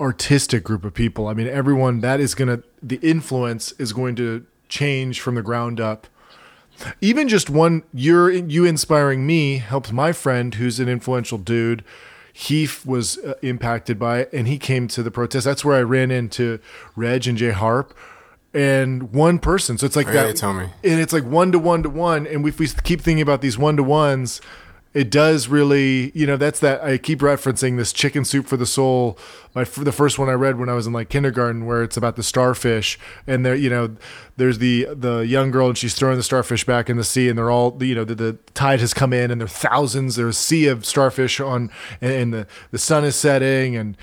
artistic 0.00 0.64
group 0.64 0.84
of 0.84 0.94
people. 0.94 1.28
I 1.28 1.34
mean, 1.34 1.46
everyone 1.46 2.00
that 2.00 2.18
is 2.18 2.34
going 2.34 2.48
to, 2.48 2.64
the 2.82 2.96
influence 2.96 3.72
is 3.72 3.92
going 3.92 4.16
to 4.16 4.46
change 4.68 5.20
from 5.20 5.34
the 5.34 5.42
ground 5.42 5.78
up. 5.78 6.06
Even 7.02 7.28
just 7.28 7.50
one 7.50 7.82
you're 7.92 8.30
you 8.30 8.64
inspiring 8.64 9.26
me 9.26 9.58
helped 9.58 9.92
my 9.92 10.12
friend 10.12 10.54
who's 10.54 10.80
an 10.80 10.88
influential 10.88 11.36
dude. 11.36 11.84
He 12.32 12.66
was 12.86 13.18
uh, 13.18 13.34
impacted 13.42 13.98
by 13.98 14.20
it 14.20 14.32
and 14.32 14.48
he 14.48 14.58
came 14.58 14.88
to 14.88 15.02
the 15.02 15.10
protest. 15.10 15.44
That's 15.44 15.62
where 15.62 15.76
i 15.76 15.82
ran 15.82 16.10
into 16.10 16.58
reg 16.96 17.26
and 17.26 17.36
jay 17.36 17.50
harp 17.50 17.94
and 18.54 19.12
one 19.12 19.38
person. 19.40 19.76
So 19.76 19.84
it's 19.84 19.96
like 19.96 20.08
oh, 20.08 20.12
that 20.12 20.26
yeah, 20.28 20.32
tell 20.32 20.54
me. 20.54 20.70
and 20.82 21.00
it's 21.00 21.12
like 21.12 21.24
one 21.24 21.52
to 21.52 21.58
one 21.58 21.82
to 21.82 21.90
one. 21.90 22.26
And 22.26 22.48
if 22.48 22.58
we 22.58 22.66
keep 22.82 23.02
thinking 23.02 23.20
about 23.20 23.42
these 23.42 23.58
one 23.58 23.76
to 23.76 23.82
ones 23.82 24.40
it 24.92 25.08
does 25.08 25.46
really, 25.46 26.10
you 26.16 26.26
know, 26.26 26.36
that's 26.36 26.58
that 26.60 26.82
I 26.82 26.98
keep 26.98 27.20
referencing 27.20 27.76
this 27.76 27.92
chicken 27.92 28.24
soup 28.24 28.46
for 28.46 28.56
the 28.56 28.66
soul. 28.66 29.16
My 29.54 29.62
the 29.62 29.92
first 29.92 30.18
one 30.18 30.28
I 30.28 30.32
read 30.32 30.58
when 30.58 30.68
I 30.68 30.74
was 30.74 30.86
in 30.86 30.92
like 30.92 31.08
kindergarten, 31.08 31.64
where 31.64 31.84
it's 31.84 31.96
about 31.96 32.16
the 32.16 32.24
starfish, 32.24 32.98
and 33.26 33.46
there, 33.46 33.54
you 33.54 33.70
know, 33.70 33.96
there's 34.36 34.58
the 34.58 34.88
the 34.92 35.20
young 35.20 35.52
girl 35.52 35.68
and 35.68 35.78
she's 35.78 35.94
throwing 35.94 36.16
the 36.16 36.24
starfish 36.24 36.64
back 36.64 36.90
in 36.90 36.96
the 36.96 37.04
sea, 37.04 37.28
and 37.28 37.38
they're 37.38 37.50
all, 37.50 37.80
you 37.82 37.94
know, 37.94 38.04
the, 38.04 38.16
the 38.16 38.32
tide 38.54 38.80
has 38.80 38.92
come 38.92 39.12
in, 39.12 39.30
and 39.30 39.40
there 39.40 39.46
are 39.46 39.48
thousands. 39.48 40.16
There's 40.16 40.36
a 40.36 40.40
sea 40.40 40.66
of 40.66 40.84
starfish 40.84 41.38
on, 41.38 41.70
and, 42.00 42.12
and 42.12 42.34
the 42.34 42.46
the 42.72 42.78
sun 42.78 43.04
is 43.04 43.14
setting, 43.14 43.76
and 43.76 43.96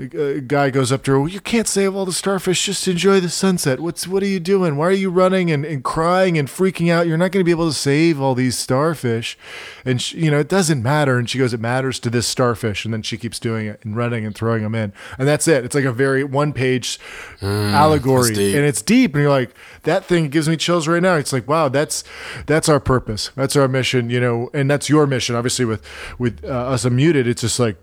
a 0.00 0.40
guy 0.40 0.70
goes 0.70 0.92
up 0.92 1.02
to 1.04 1.12
her. 1.12 1.20
Well, 1.20 1.28
you 1.28 1.40
can't 1.40 1.66
save 1.66 1.94
all 1.94 2.04
the 2.04 2.12
starfish. 2.12 2.64
Just 2.64 2.86
enjoy 2.86 3.20
the 3.20 3.28
sunset. 3.28 3.80
What's 3.80 4.06
what 4.06 4.22
are 4.22 4.26
you 4.26 4.40
doing? 4.40 4.76
Why 4.76 4.86
are 4.86 4.92
you 4.92 5.10
running 5.10 5.50
and, 5.50 5.64
and 5.64 5.82
crying 5.82 6.38
and 6.38 6.48
freaking 6.48 6.90
out? 6.90 7.06
You're 7.06 7.16
not 7.16 7.32
going 7.32 7.40
to 7.40 7.44
be 7.44 7.50
able 7.50 7.68
to 7.68 7.74
save 7.74 8.20
all 8.20 8.34
these 8.34 8.56
starfish. 8.56 9.36
And 9.84 10.00
she, 10.00 10.18
you 10.18 10.30
know 10.30 10.38
it 10.38 10.48
doesn't 10.48 10.82
matter. 10.82 11.18
And 11.18 11.28
she 11.28 11.38
goes, 11.38 11.52
it 11.52 11.60
matters 11.60 11.98
to 12.00 12.10
this 12.10 12.26
starfish. 12.26 12.84
And 12.84 12.94
then 12.94 13.02
she 13.02 13.16
keeps 13.16 13.38
doing 13.38 13.66
it 13.66 13.80
and 13.84 13.96
running 13.96 14.24
and 14.24 14.34
throwing 14.34 14.62
them 14.62 14.74
in. 14.74 14.92
And 15.18 15.26
that's 15.26 15.48
it. 15.48 15.64
It's 15.64 15.74
like 15.74 15.84
a 15.84 15.92
very 15.92 16.24
one 16.24 16.52
page 16.52 16.98
mm, 17.40 17.72
allegory, 17.72 18.54
and 18.54 18.64
it's 18.64 18.82
deep. 18.82 19.14
And 19.14 19.22
you're 19.22 19.30
like, 19.30 19.54
that 19.82 20.04
thing 20.04 20.28
gives 20.28 20.48
me 20.48 20.56
chills 20.56 20.86
right 20.86 21.02
now. 21.02 21.16
It's 21.16 21.32
like, 21.32 21.48
wow, 21.48 21.68
that's 21.68 22.04
that's 22.46 22.68
our 22.68 22.80
purpose. 22.80 23.30
That's 23.34 23.56
our 23.56 23.68
mission. 23.68 24.10
You 24.10 24.20
know, 24.20 24.50
and 24.54 24.70
that's 24.70 24.88
your 24.88 25.06
mission. 25.06 25.34
Obviously, 25.34 25.64
with 25.64 25.82
with 26.18 26.44
uh, 26.44 26.48
us 26.48 26.84
unmuted, 26.84 27.26
it's 27.26 27.42
just 27.42 27.58
like 27.58 27.76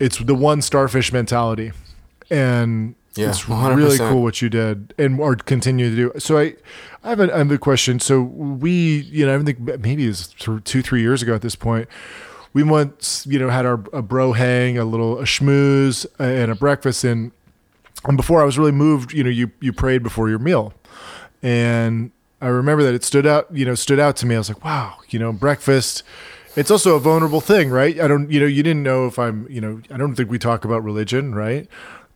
it's 0.00 0.18
the 0.18 0.34
one 0.34 0.62
starfish 0.62 1.12
mentality, 1.12 1.72
and 2.30 2.94
yeah, 3.14 3.28
it's 3.28 3.42
100%. 3.42 3.76
really 3.76 3.98
cool 3.98 4.22
what 4.22 4.40
you 4.40 4.48
did 4.48 4.94
and 4.96 5.20
or 5.20 5.36
continue 5.36 5.90
to 5.90 5.96
do. 5.96 6.12
So 6.18 6.38
I, 6.38 6.54
I 7.04 7.10
have, 7.10 7.20
a, 7.20 7.34
I 7.34 7.38
have 7.38 7.50
a 7.50 7.58
question. 7.58 8.00
So 8.00 8.22
we, 8.22 9.00
you 9.00 9.26
know, 9.26 9.38
I 9.38 9.42
think 9.42 9.58
maybe 9.80 10.06
it's 10.06 10.28
two, 10.28 10.82
three 10.82 11.02
years 11.02 11.22
ago 11.22 11.34
at 11.34 11.42
this 11.42 11.54
point. 11.54 11.88
We 12.54 12.62
once, 12.62 13.26
you 13.26 13.38
know, 13.38 13.48
had 13.48 13.66
our 13.66 13.82
a 13.92 14.02
bro 14.02 14.32
hang, 14.32 14.78
a 14.78 14.84
little 14.84 15.18
a 15.18 15.24
schmooze, 15.24 16.06
uh, 16.20 16.22
and 16.22 16.50
a 16.50 16.54
breakfast. 16.54 17.04
And 17.04 17.32
and 18.04 18.16
before 18.16 18.42
I 18.42 18.44
was 18.44 18.58
really 18.58 18.72
moved, 18.72 19.12
you 19.12 19.24
know, 19.24 19.30
you 19.30 19.50
you 19.60 19.72
prayed 19.72 20.02
before 20.02 20.28
your 20.28 20.38
meal, 20.38 20.74
and 21.42 22.12
I 22.42 22.48
remember 22.48 22.82
that 22.82 22.94
it 22.94 23.04
stood 23.04 23.26
out, 23.26 23.46
you 23.54 23.64
know, 23.64 23.74
stood 23.74 23.98
out 23.98 24.16
to 24.16 24.26
me. 24.26 24.34
I 24.34 24.38
was 24.38 24.48
like, 24.48 24.64
wow, 24.64 24.96
you 25.08 25.18
know, 25.18 25.32
breakfast 25.32 26.02
it's 26.56 26.70
also 26.70 26.96
a 26.96 27.00
vulnerable 27.00 27.40
thing, 27.40 27.70
right? 27.70 27.98
I 28.00 28.08
don't, 28.08 28.30
you 28.30 28.40
know, 28.40 28.46
you 28.46 28.62
didn't 28.62 28.82
know 28.82 29.06
if 29.06 29.18
I'm, 29.18 29.46
you 29.48 29.60
know, 29.60 29.80
I 29.90 29.96
don't 29.96 30.14
think 30.14 30.30
we 30.30 30.38
talk 30.38 30.64
about 30.64 30.84
religion, 30.84 31.34
right? 31.34 31.66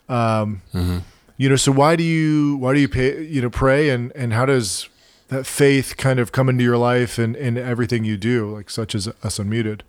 Um, 0.09 0.63
mm-hmm. 0.75 0.99
You 1.37 1.49
know, 1.49 1.57
so 1.57 1.73
why 1.73 1.97
do 1.97 2.03
you, 2.03 2.57
why 2.57 2.75
do 2.75 2.81
you 2.81 2.89
pay, 2.89 3.23
you 3.23 3.43
know, 3.43 3.51
pray 3.51 3.91
and, 3.91 4.13
and 4.15 4.33
how 4.33 4.47
does 4.47 4.89
that 5.29 5.47
faith 5.47 5.97
kind 5.97 6.19
of 6.19 6.33
come 6.33 6.49
into 6.49 6.65
your 6.65 6.79
life 6.79 7.19
and, 7.19 7.37
and 7.37 7.59
everything 7.59 8.05
you 8.05 8.17
do, 8.17 8.55
like 8.55 8.71
such 8.71 8.95
as 8.95 9.09
us 9.09 9.39
unmuted? 9.39 9.81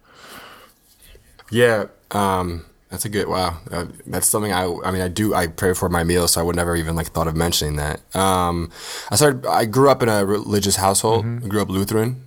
Yeah. 1.52 1.86
Um, 2.12 2.66
that's 2.90 3.06
a 3.06 3.10
good, 3.10 3.28
wow. 3.28 3.58
Uh, 3.70 3.86
that's 4.06 4.28
something 4.28 4.54
I, 4.54 4.64
I 4.84 4.92
mean, 4.92 5.02
I 5.02 5.10
do, 5.10 5.34
I 5.34 5.48
pray 5.48 5.74
for 5.74 5.90
my 5.90 6.04
meals, 6.04 6.34
so 6.34 6.42
I 6.42 6.44
would 6.44 6.56
never 6.56 6.76
even 6.76 6.96
like 6.96 7.08
thought 7.08 7.28
of 7.28 7.36
mentioning 7.36 7.76
that. 7.76 8.00
Um, 8.16 8.72
I 9.12 9.16
started, 9.16 9.46
I 9.46 9.66
grew 9.66 9.90
up 9.90 10.02
in 10.02 10.10
a 10.10 10.26
religious 10.26 10.78
household, 10.78 11.26
mm-hmm. 11.26 11.50
Grew 11.50 11.62
up 11.62 11.70
Lutheran, 11.70 12.24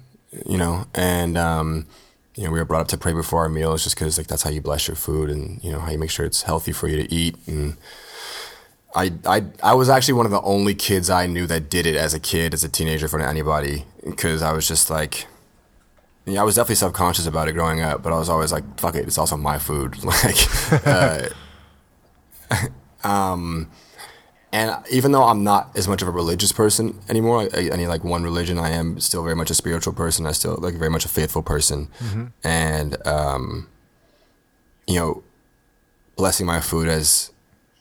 you 0.47 0.59
know, 0.59 0.87
and, 0.95 1.39
um, 1.39 1.87
you 2.35 2.45
know, 2.45 2.51
we 2.51 2.59
were 2.59 2.65
brought 2.65 2.83
up 2.83 2.89
to 2.89 2.99
pray 2.99 3.13
before 3.13 3.41
our 3.41 3.49
meals 3.49 3.83
just 3.85 3.97
because 3.97 4.17
like 4.19 4.27
that's 4.27 4.43
how 4.43 4.51
you 4.51 4.61
bless 4.61 4.87
your 4.89 4.97
food 4.97 5.31
and 5.31 5.63
you 5.63 5.73
know 5.73 5.81
how 5.81 5.91
you 5.91 5.99
make 5.99 6.11
sure 6.11 6.25
it's 6.25 6.43
healthy 6.43 6.73
for 6.73 6.89
you 6.89 6.97
to 6.97 7.13
eat. 7.13 7.37
And 7.47 7.77
I 8.95 9.13
I 9.27 9.45
I 9.63 9.75
was 9.75 9.89
actually 9.89 10.15
one 10.15 10.27
of 10.27 10.33
the 10.33 10.41
only 10.43 10.75
kids 10.75 11.11
I 11.11 11.27
knew 11.27 11.47
that 11.47 11.69
did 11.69 11.87
it 11.87 11.97
as 11.97 12.15
a 12.15 12.21
kid, 12.21 12.55
as 12.55 12.65
a 12.65 12.69
teenager, 12.69 13.07
in 13.07 13.11
front 13.11 13.25
of 13.25 13.31
anybody 13.31 13.85
because 14.05 14.43
I 14.43 14.53
was 14.53 14.67
just 14.67 14.91
like. 14.91 15.27
Yeah, 16.27 16.43
I 16.43 16.45
was 16.45 16.55
definitely 16.55 16.77
subconscious 16.77 17.27
about 17.27 17.49
it 17.49 17.55
growing 17.55 17.81
up, 17.81 18.03
but 18.03 18.13
I 18.13 18.19
was 18.19 18.29
always 18.29 18.53
like, 18.53 18.79
"Fuck 18.79 18.95
it, 18.95 19.07
it's 19.07 19.19
also 19.19 19.37
my 19.37 19.59
food." 19.59 19.97
Like, 20.05 20.87
uh, 20.87 21.29
um, 23.09 23.69
and 24.53 24.77
even 24.91 25.13
though 25.13 25.23
I'm 25.23 25.45
not 25.45 25.71
as 25.77 25.87
much 25.87 26.03
of 26.03 26.09
a 26.09 26.11
religious 26.11 26.51
person 26.51 26.99
anymore, 27.09 27.49
I, 27.55 27.71
I, 27.73 27.77
need 27.77 27.87
like 27.87 28.03
one 28.03 28.25
religion. 28.25 28.59
I 28.59 28.71
am 28.71 28.99
still 28.99 29.23
very 29.23 29.37
much 29.37 29.51
a 29.51 29.55
spiritual 29.55 29.93
person. 29.93 30.27
I 30.27 30.33
still 30.33 30.57
like 30.61 30.75
very 30.75 30.91
much 30.91 31.05
a 31.05 31.09
faithful 31.09 31.43
person, 31.43 31.89
mm-hmm. 31.99 32.27
and 32.43 33.07
um, 33.07 33.69
you 34.89 34.97
know, 34.97 35.23
blessing 36.17 36.47
my 36.47 36.61
food 36.61 36.89
has 36.89 37.31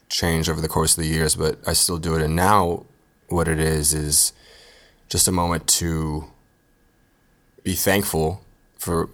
changed 0.10 0.48
over 0.48 0.62
the 0.62 0.68
course 0.68 0.96
of 0.96 1.04
the 1.04 1.10
years, 1.10 1.36
but 1.36 1.58
I 1.66 1.74
still 1.74 1.98
do 1.98 2.16
it. 2.16 2.22
And 2.22 2.36
now, 2.36 2.86
what 3.30 3.48
it 3.48 3.60
is 3.60 3.94
is 3.94 4.32
just 5.08 5.28
a 5.28 5.32
moment 5.32 5.68
to 5.68 6.26
be 7.64 7.74
thankful 7.74 8.44
for 8.78 9.10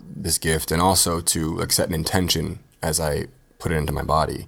this 0.00 0.38
gift, 0.38 0.70
and 0.70 0.80
also 0.80 1.20
to 1.20 1.56
like 1.56 1.72
set 1.72 1.88
an 1.88 1.94
intention 1.94 2.60
as 2.84 3.00
I 3.00 3.26
put 3.58 3.72
it 3.72 3.74
into 3.74 3.92
my 3.92 4.04
body. 4.04 4.46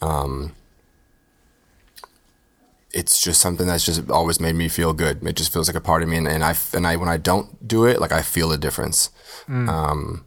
Um, 0.00 0.54
it's 2.92 3.22
just 3.22 3.40
something 3.40 3.66
that's 3.66 3.84
just 3.84 4.10
always 4.10 4.40
made 4.40 4.54
me 4.54 4.68
feel 4.68 4.92
good. 4.92 5.24
It 5.26 5.36
just 5.36 5.52
feels 5.52 5.68
like 5.68 5.76
a 5.76 5.80
part 5.80 6.02
of 6.02 6.08
me, 6.08 6.16
and, 6.16 6.26
and 6.26 6.44
I 6.44 6.54
and 6.74 6.86
I 6.86 6.96
when 6.96 7.08
I 7.08 7.16
don't 7.16 7.66
do 7.66 7.84
it, 7.84 8.00
like 8.00 8.12
I 8.12 8.22
feel 8.22 8.52
a 8.52 8.58
difference. 8.58 9.10
Mm. 9.48 9.68
Um, 9.68 10.24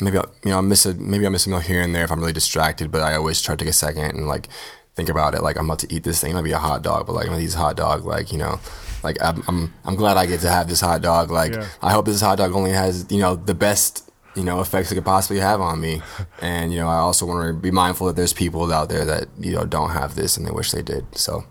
maybe 0.00 0.18
I'll, 0.18 0.32
you 0.44 0.50
know 0.50 0.58
I 0.58 0.60
miss 0.60 0.86
a 0.86 0.94
maybe 0.94 1.26
I 1.26 1.28
miss 1.28 1.46
a 1.46 1.50
meal 1.50 1.58
here 1.58 1.82
and 1.82 1.94
there 1.94 2.04
if 2.04 2.12
I'm 2.12 2.20
really 2.20 2.32
distracted, 2.32 2.90
but 2.90 3.02
I 3.02 3.14
always 3.14 3.42
try 3.42 3.54
to 3.54 3.64
take 3.64 3.70
a 3.70 3.74
second 3.74 4.04
and 4.04 4.26
like 4.26 4.48
think 4.94 5.08
about 5.08 5.34
it. 5.34 5.42
Like 5.42 5.56
I'm 5.56 5.66
about 5.66 5.80
to 5.80 5.92
eat 5.92 6.04
this 6.04 6.20
thing. 6.20 6.32
It 6.32 6.34
might 6.34 6.42
be 6.42 6.52
a 6.52 6.58
hot 6.58 6.82
dog, 6.82 7.06
but 7.06 7.14
like 7.14 7.26
I'm 7.26 7.32
gonna 7.32 7.42
eat 7.42 7.46
this 7.46 7.54
hot 7.54 7.76
dog. 7.76 8.04
Like 8.04 8.32
you 8.32 8.38
know, 8.38 8.60
like 9.02 9.16
I'm 9.22 9.42
I'm, 9.48 9.74
I'm 9.84 9.96
glad 9.96 10.16
I 10.16 10.26
get 10.26 10.40
to 10.40 10.50
have 10.50 10.68
this 10.68 10.80
hot 10.80 11.02
dog. 11.02 11.30
Like 11.30 11.54
yeah. 11.54 11.66
I 11.82 11.92
hope 11.92 12.06
this 12.06 12.20
hot 12.20 12.38
dog 12.38 12.52
only 12.52 12.72
has 12.72 13.06
you 13.10 13.20
know 13.20 13.34
the 13.36 13.54
best 13.54 14.08
you 14.36 14.44
know 14.44 14.60
effects 14.60 14.92
it 14.92 14.94
could 14.94 15.04
possibly 15.04 15.40
have 15.40 15.60
on 15.60 15.80
me 15.80 16.00
and 16.40 16.72
you 16.72 16.78
know 16.78 16.86
i 16.86 16.96
also 16.96 17.26
want 17.26 17.48
to 17.48 17.52
be 17.52 17.70
mindful 17.70 18.06
that 18.06 18.14
there's 18.14 18.32
people 18.32 18.72
out 18.72 18.88
there 18.88 19.04
that 19.04 19.26
you 19.38 19.52
know 19.52 19.64
don't 19.64 19.90
have 19.90 20.14
this 20.14 20.36
and 20.36 20.46
they 20.46 20.50
wish 20.50 20.70
they 20.70 20.82
did 20.82 21.04
so 21.16 21.44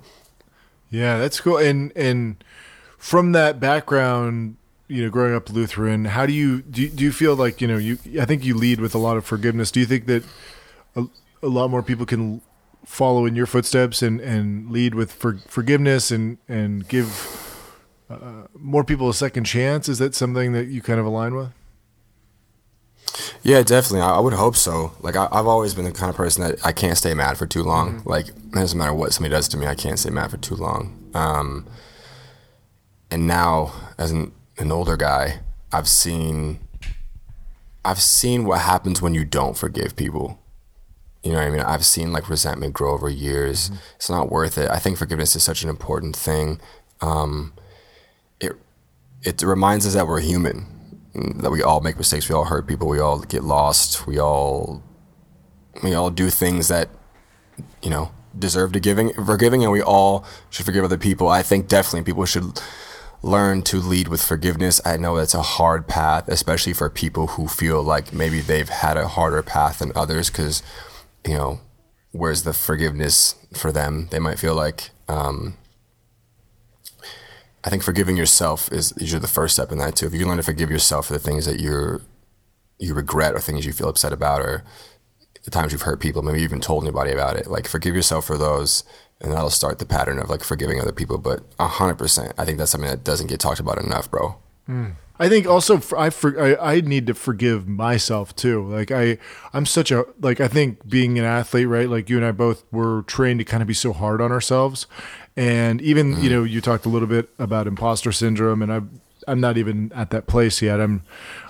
yeah, 0.89 1.17
that's 1.17 1.39
cool. 1.39 1.57
And 1.57 1.91
and 1.95 2.43
from 2.97 3.31
that 3.33 3.59
background, 3.59 4.57
you 4.87 5.03
know, 5.03 5.09
growing 5.09 5.35
up 5.35 5.49
Lutheran, 5.49 6.05
how 6.05 6.25
do 6.25 6.33
you 6.33 6.61
do? 6.61 6.83
You, 6.83 6.89
do 6.89 7.03
you 7.03 7.11
feel 7.11 7.35
like 7.35 7.61
you 7.61 7.67
know 7.67 7.77
you? 7.77 7.97
I 8.19 8.25
think 8.25 8.43
you 8.45 8.55
lead 8.55 8.79
with 8.79 8.95
a 8.95 8.97
lot 8.97 9.17
of 9.17 9.25
forgiveness. 9.25 9.71
Do 9.71 9.79
you 9.79 9.85
think 9.85 10.05
that 10.05 10.23
a, 10.95 11.05
a 11.43 11.47
lot 11.47 11.69
more 11.69 11.83
people 11.83 12.05
can 12.05 12.41
follow 12.85 13.25
in 13.25 13.35
your 13.35 13.45
footsteps 13.45 14.01
and 14.01 14.21
and 14.21 14.71
lead 14.71 14.95
with 14.95 15.11
for, 15.11 15.37
forgiveness 15.47 16.09
and 16.09 16.37
and 16.47 16.87
give 16.87 17.73
uh, 18.09 18.47
more 18.53 18.83
people 18.83 19.09
a 19.09 19.13
second 19.13 19.43
chance? 19.43 19.89
Is 19.89 19.99
that 19.99 20.15
something 20.15 20.53
that 20.53 20.67
you 20.67 20.81
kind 20.81 20.99
of 20.99 21.05
align 21.05 21.35
with? 21.35 21.49
Yeah, 23.43 23.61
definitely. 23.63 24.01
I, 24.01 24.15
I 24.15 24.19
would 24.19 24.33
hope 24.33 24.55
so. 24.55 24.93
Like 25.01 25.15
I, 25.15 25.27
have 25.31 25.47
always 25.47 25.73
been 25.73 25.85
the 25.85 25.91
kind 25.91 26.09
of 26.09 26.15
person 26.15 26.43
that 26.43 26.65
I 26.65 26.71
can't 26.71 26.97
stay 26.97 27.13
mad 27.13 27.37
for 27.37 27.45
too 27.45 27.63
long. 27.63 27.99
Mm-hmm. 27.99 28.09
Like 28.09 28.27
it 28.29 28.51
doesn't 28.51 28.77
matter 28.77 28.93
what 28.93 29.13
somebody 29.13 29.33
does 29.33 29.47
to 29.49 29.57
me, 29.57 29.67
I 29.67 29.75
can't 29.75 29.99
stay 29.99 30.09
mad 30.09 30.31
for 30.31 30.37
too 30.37 30.55
long. 30.55 31.09
Um, 31.13 31.65
and 33.09 33.25
now, 33.25 33.73
as 33.97 34.11
an, 34.11 34.33
an 34.57 34.71
older 34.71 34.97
guy, 34.97 35.39
I've 35.71 35.87
seen 35.87 36.59
I've 37.83 38.01
seen 38.01 38.43
what 38.43 38.59
happens 38.61 39.01
when 39.01 39.13
you 39.13 39.23
don't 39.23 39.57
forgive 39.57 39.95
people. 39.95 40.39
You 41.23 41.31
know 41.31 41.39
what 41.39 41.47
I 41.47 41.49
mean? 41.49 41.59
I've 41.61 41.85
seen 41.85 42.11
like 42.11 42.29
resentment 42.29 42.73
grow 42.73 42.93
over 42.93 43.09
years. 43.09 43.69
Mm-hmm. 43.69 43.79
It's 43.95 44.09
not 44.09 44.29
worth 44.29 44.57
it. 44.57 44.69
I 44.69 44.77
think 44.77 44.97
forgiveness 44.97 45.35
is 45.35 45.43
such 45.43 45.63
an 45.63 45.69
important 45.69 46.15
thing. 46.15 46.59
Um, 47.01 47.53
it 48.39 48.53
it 49.23 49.41
reminds 49.41 49.85
us 49.87 49.93
that 49.93 50.07
we're 50.07 50.19
human, 50.19 50.65
that 51.37 51.51
we 51.51 51.61
all 51.61 51.81
make 51.81 51.97
mistakes, 51.97 52.29
we 52.29 52.35
all 52.35 52.45
hurt 52.45 52.67
people, 52.67 52.87
we 52.87 52.99
all 52.99 53.19
get 53.19 53.43
lost, 53.43 54.07
we 54.07 54.19
all 54.19 54.83
we 55.83 55.93
all 55.93 56.09
do 56.09 56.29
things 56.29 56.67
that 56.69 56.89
you 57.81 57.89
know 57.89 58.11
deserve 58.37 58.71
to 58.73 58.79
giving 58.79 59.13
forgiving, 59.13 59.63
and 59.63 59.71
we 59.71 59.81
all 59.81 60.25
should 60.49 60.65
forgive 60.65 60.83
other 60.83 60.97
people. 60.97 61.27
I 61.27 61.43
think 61.43 61.67
definitely 61.67 62.03
people 62.03 62.25
should 62.25 62.61
learn 63.23 63.63
to 63.63 63.77
lead 63.77 64.07
with 64.07 64.21
forgiveness. 64.21 64.79
I 64.85 64.97
know 64.97 65.15
that's 65.17 65.33
a 65.33 65.41
hard 65.41 65.87
path, 65.87 66.27
especially 66.27 66.73
for 66.73 66.89
people 66.89 67.27
who 67.27 67.47
feel 67.47 67.81
like 67.81 68.13
maybe 68.13 68.41
they've 68.41 68.69
had 68.69 68.95
a 68.95 69.07
harder 69.07 69.41
path 69.41 69.79
than 69.79 69.91
others 69.95 70.29
because 70.29 70.61
you 71.27 71.33
know, 71.33 71.59
where's 72.11 72.43
the 72.43 72.53
forgiveness 72.53 73.35
for 73.53 73.71
them? 73.71 74.07
They 74.11 74.19
might 74.19 74.39
feel 74.39 74.55
like, 74.55 74.91
um, 75.07 75.57
I 77.67 77.69
think 77.69 77.83
forgiving 77.83 78.15
yourself 78.15 78.71
is 78.71 78.93
usually 78.97 79.19
the 79.19 79.27
first 79.27 79.55
step 79.55 79.73
in 79.73 79.77
that 79.79 79.97
too. 79.97 80.05
If 80.05 80.13
you 80.13 80.25
learn 80.25 80.37
to 80.37 80.43
forgive 80.43 80.71
yourself 80.71 81.07
for 81.07 81.13
the 81.13 81.19
things 81.19 81.45
that 81.47 81.59
you're, 81.59 82.01
you 82.79 82.93
regret 82.93 83.35
or 83.35 83.41
things 83.41 83.65
you 83.65 83.73
feel 83.73 83.89
upset 83.89 84.13
about 84.13 84.39
or 84.39 84.63
the 85.43 85.51
times 85.51 85.73
you've 85.73 85.81
hurt 85.81 85.99
people, 85.99 86.21
maybe 86.21 86.37
you 86.37 86.45
even 86.45 86.61
told 86.61 86.85
anybody 86.85 87.11
about 87.11 87.35
it, 87.35 87.47
like 87.47 87.67
forgive 87.67 87.93
yourself 87.93 88.25
for 88.25 88.37
those 88.37 88.85
and 89.19 89.33
that'll 89.33 89.49
start 89.49 89.79
the 89.79 89.85
pattern 89.85 90.17
of 90.17 90.29
like 90.29 90.45
forgiving 90.45 90.79
other 90.79 90.93
people. 90.93 91.17
But 91.17 91.43
hundred 91.59 91.95
percent, 91.95 92.31
I 92.37 92.45
think 92.45 92.57
that's 92.57 92.71
something 92.71 92.89
that 92.89 93.03
doesn't 93.03 93.27
get 93.27 93.41
talked 93.41 93.59
about 93.59 93.79
enough, 93.79 94.09
bro. 94.09 94.37
Mm. 94.69 94.95
I 95.19 95.27
think 95.27 95.45
also 95.45 95.81
I, 95.97 96.09
for, 96.09 96.39
I, 96.39 96.75
I 96.75 96.81
need 96.81 97.05
to 97.07 97.13
forgive 97.13 97.67
myself 97.67 98.33
too. 98.33 98.65
Like 98.65 98.91
I 98.91 99.17
I'm 99.51 99.65
such 99.65 99.91
a 99.91 100.05
like 100.21 100.39
I 100.39 100.47
think 100.47 100.87
being 100.87 101.19
an 101.19 101.25
athlete, 101.25 101.67
right? 101.67 101.89
Like 101.89 102.09
you 102.09 102.15
and 102.15 102.25
I 102.25 102.31
both 102.31 102.63
were 102.71 103.01
trained 103.07 103.39
to 103.39 103.43
kind 103.43 103.61
of 103.61 103.67
be 103.67 103.73
so 103.73 103.91
hard 103.91 104.21
on 104.21 104.31
ourselves. 104.31 104.87
And 105.37 105.81
even, 105.81 106.15
mm. 106.15 106.23
you 106.23 106.29
know, 106.29 106.43
you 106.43 106.59
talked 106.59 106.85
a 106.85 106.89
little 106.89 107.07
bit 107.07 107.29
about 107.39 107.67
imposter 107.67 108.11
syndrome 108.11 108.61
and 108.61 108.73
I 108.73 108.81
I'm 109.27 109.41
not 109.41 109.57
even 109.57 109.91
at 109.93 110.09
that 110.11 110.25
place 110.25 110.61
yet. 110.61 110.79
I'm 110.79 111.03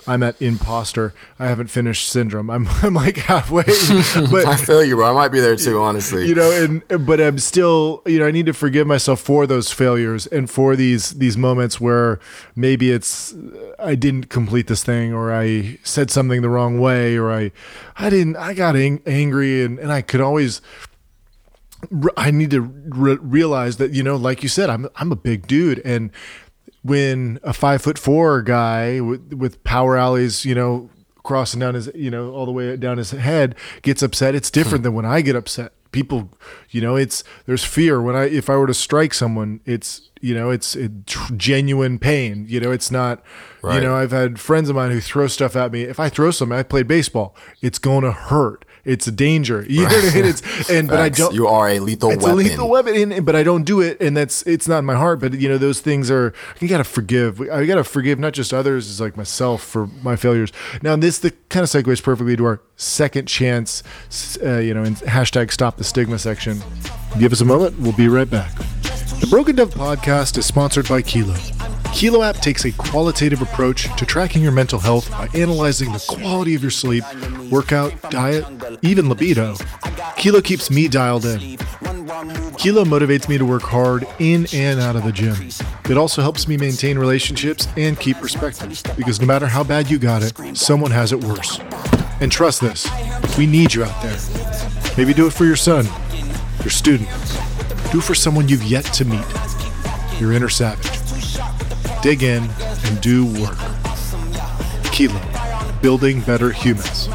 I'm 0.08 0.24
at 0.24 0.42
imposter. 0.42 1.14
I 1.38 1.48
haven't 1.48 1.68
finished 1.68 2.10
syndrome. 2.10 2.50
I'm 2.50 2.68
I'm 2.82 2.96
like 2.96 3.18
halfway. 3.18 3.64
But 4.32 4.46
I 4.46 4.56
feel 4.56 4.84
you, 4.84 4.96
bro. 4.96 5.10
I 5.10 5.14
might 5.14 5.30
be 5.30 5.40
there 5.40 5.56
too, 5.56 5.80
honestly. 5.80 6.28
You 6.28 6.36
know, 6.36 6.52
and 6.52 7.06
but 7.06 7.22
I'm 7.22 7.38
still, 7.38 8.02
you 8.06 8.20
know, 8.20 8.26
I 8.26 8.32
need 8.32 8.48
to 8.48 8.54
forgive 8.54 8.88
myself 8.88 9.20
for 9.20 9.46
those 9.46 9.72
failures 9.72 10.26
and 10.28 10.50
for 10.50 10.76
these 10.76 11.12
these 11.12 11.38
moments 11.38 11.80
where 11.80 12.20
maybe 12.56 12.92
it's 12.92 13.36
I 13.78 13.96
didn't 13.96 14.26
complete 14.30 14.68
this 14.68 14.84
thing 14.84 15.14
or 15.14 15.32
I 15.32 15.78
said 15.84 16.10
something 16.10 16.42
the 16.42 16.50
wrong 16.50 16.80
way 16.80 17.16
or 17.16 17.32
I 17.32 17.52
I 17.98 18.10
didn't 18.10 18.38
I 18.38 18.54
got 18.54 18.76
ang- 18.76 19.02
angry 19.06 19.64
and 19.64 19.78
and 19.78 19.92
I 19.92 20.02
could 20.02 20.22
always 20.22 20.62
I 22.16 22.32
need 22.32 22.52
to 22.52 22.62
re- 22.62 23.20
realize 23.22 23.78
that 23.78 23.94
you 23.94 24.04
know, 24.04 24.16
like 24.16 24.44
you 24.44 24.50
said, 24.50 24.70
I'm 24.70 24.88
I'm 24.96 25.12
a 25.12 25.16
big 25.16 25.48
dude, 25.48 25.80
and 25.86 26.12
when 26.84 27.40
a 27.44 27.54
five 27.54 27.82
foot 27.82 28.00
four 28.00 28.42
guy 28.42 29.00
with, 29.02 29.34
with 29.34 29.64
power 29.64 29.98
alleys, 29.98 30.46
you 30.46 30.56
know, 30.56 30.90
crossing 31.24 31.60
down 31.60 31.74
his, 31.74 31.90
you 31.94 32.10
know, 32.10 32.32
all 32.32 32.46
the 32.46 32.52
way 32.52 32.78
down 32.78 32.98
his 32.98 33.12
head 33.12 33.56
gets 33.82 34.02
upset, 34.02 34.34
it's 34.34 34.50
different 34.50 34.84
than 34.84 34.94
when 34.94 35.06
I 35.06 35.22
get 35.22 35.36
upset. 35.36 35.74
People, 35.92 36.30
you 36.70 36.82
know, 36.82 36.96
it's 36.96 37.24
there's 37.46 37.64
fear 37.64 38.02
when 38.02 38.16
I 38.16 38.26
if 38.26 38.50
I 38.50 38.56
were 38.56 38.68
to 38.68 38.74
strike 38.74 39.14
someone, 39.14 39.62
it's 39.66 40.10
you 40.22 40.34
know, 40.34 40.50
it's 40.50 40.76
it, 40.76 41.06
genuine 41.36 42.00
pain. 42.00 42.46
You 42.48 42.60
know, 42.60 42.72
it's 42.72 42.92
not. 42.92 43.24
Right. 43.62 43.76
You 43.76 43.82
know, 43.82 43.96
I've 43.96 44.12
had 44.12 44.40
friends 44.40 44.70
of 44.70 44.76
mine 44.76 44.92
who 44.92 45.02
throw 45.02 45.28
stuff 45.28 45.56
at 45.56 45.72
me. 45.72 45.84
If 45.84 46.00
I 46.00 46.10
throw 46.10 46.32
something, 46.32 46.58
I 46.58 46.64
played 46.64 46.88
baseball. 46.88 47.36
It's 47.62 47.80
going 47.80 48.04
to 48.04 48.12
hurt 48.12 48.66
it's 48.88 49.08
a 49.08 49.12
danger. 49.12 49.66
You 49.78 49.84
know 49.84 49.90
what 49.90 50.12
I 50.12 50.16
mean? 50.16 50.26
It's 50.26 50.70
and 50.70 50.88
but 50.88 51.00
I 51.00 51.10
don't. 51.10 51.36
You 51.36 51.48
are 51.48 51.70
a 51.70 51.80
lethal 51.80 52.10
it's 52.10 52.24
weapon. 52.24 52.32
a 52.32 52.36
lethal 52.36 52.70
weapon, 52.70 53.12
and, 53.12 53.26
but 53.26 53.36
I 53.36 53.44
don't 53.44 53.64
do 53.64 53.82
it, 53.82 54.02
and 54.02 54.18
that's 54.18 54.42
it's 54.48 54.68
not 54.68 54.80
in 54.80 54.86
my 54.86 54.96
heart. 54.96 55.20
But 55.20 55.34
you 55.34 55.48
know, 55.50 55.58
those 55.58 55.82
things 55.82 56.10
are. 56.10 56.34
You 56.60 56.68
gotta 56.68 56.84
forgive. 56.84 57.42
I 57.42 57.66
gotta 57.66 57.84
forgive 57.84 58.18
not 58.18 58.34
just 58.34 58.54
others, 58.54 58.90
as 58.90 59.00
like 59.00 59.16
myself 59.16 59.62
for 59.62 59.88
my 60.02 60.16
failures. 60.16 60.52
Now, 60.82 60.96
this 60.96 61.20
the 61.20 61.32
kind 61.50 61.64
of 61.64 61.70
segues 61.70 62.02
perfectly 62.02 62.36
to 62.38 62.46
our 62.46 62.62
second 62.76 63.28
chance. 63.28 63.84
Uh, 64.44 64.58
you 64.58 64.74
know, 64.74 64.84
in 64.84 64.96
hashtag 64.96 65.52
stop 65.52 65.78
the 65.78 65.84
stigma 65.84 66.18
section. 66.18 66.60
Give 67.20 67.32
us 67.32 67.42
a 67.42 67.46
moment. 67.46 67.80
We'll 67.80 67.94
be 67.94 68.08
right 68.08 68.30
back. 68.30 68.52
The 69.20 69.28
Broken 69.30 69.56
Dove 69.56 69.74
podcast 69.74 70.38
is 70.38 70.46
sponsored 70.46 70.88
by 70.88 71.02
Kilo. 71.02 71.36
Kilo 71.94 72.22
app 72.22 72.38
takes 72.38 72.66
a 72.66 72.72
qualitative 72.72 73.42
approach 73.42 73.94
to 73.98 74.06
tracking 74.06 74.44
your 74.44 74.52
mental 74.52 74.80
health 74.80 75.10
by 75.12 75.28
analyzing 75.34 75.92
the 75.92 76.06
quality 76.08 76.54
of 76.54 76.62
your 76.62 76.72
sleep, 76.72 77.04
workout, 77.50 77.94
diet, 78.12 78.46
even 78.84 79.10
libido. 79.10 79.56
Kilo 80.18 80.40
keeps 80.40 80.70
me 80.70 80.88
dialed 80.88 81.26
in. 81.26 81.58
Kilo 82.58 82.86
motivates 82.86 83.28
me 83.28 83.38
to 83.38 83.46
work 83.46 83.64
hard 83.64 84.08
in 84.20 84.48
and 84.54 84.80
out 84.80 84.96
of 84.96 85.04
the 85.04 85.12
gym. 85.12 85.36
It 85.90 85.98
also 85.98 86.22
helps 86.22 86.48
me 86.48 86.56
maintain 86.56 86.98
relationships 87.00 87.68
and 87.76 88.00
keep 88.00 88.18
perspective 88.18 88.82
because 88.96 89.20
no 89.20 89.26
matter 89.26 89.48
how 89.48 89.64
bad 89.64 89.90
you 89.90 89.98
got 89.98 90.22
it, 90.22 90.56
someone 90.56 90.92
has 90.92 91.12
it 91.12 91.24
worse. 91.24 91.60
And 92.22 92.32
trust 92.32 92.62
this, 92.62 92.88
we 93.38 93.46
need 93.48 93.74
you 93.74 93.84
out 93.84 94.02
there. 94.02 94.18
Maybe 94.98 95.14
do 95.14 95.28
it 95.28 95.34
for 95.34 95.46
your 95.46 95.56
son, 95.56 95.88
your 96.60 96.70
student. 96.70 97.10
Do 97.92 98.02
for 98.02 98.16
someone 98.16 98.48
you've 98.48 98.64
yet 98.64 98.86
to 98.86 99.06
meet, 99.06 99.26
your 100.20 100.34
inner 100.34 100.50
savage 100.50 100.98
dig 102.02 102.24
in, 102.24 102.50
and 102.86 103.02
do 103.02 103.26
work. 103.42 103.58
Kilo, 104.92 105.20
building 105.82 106.22
better 106.22 106.52
humans. 106.52 107.10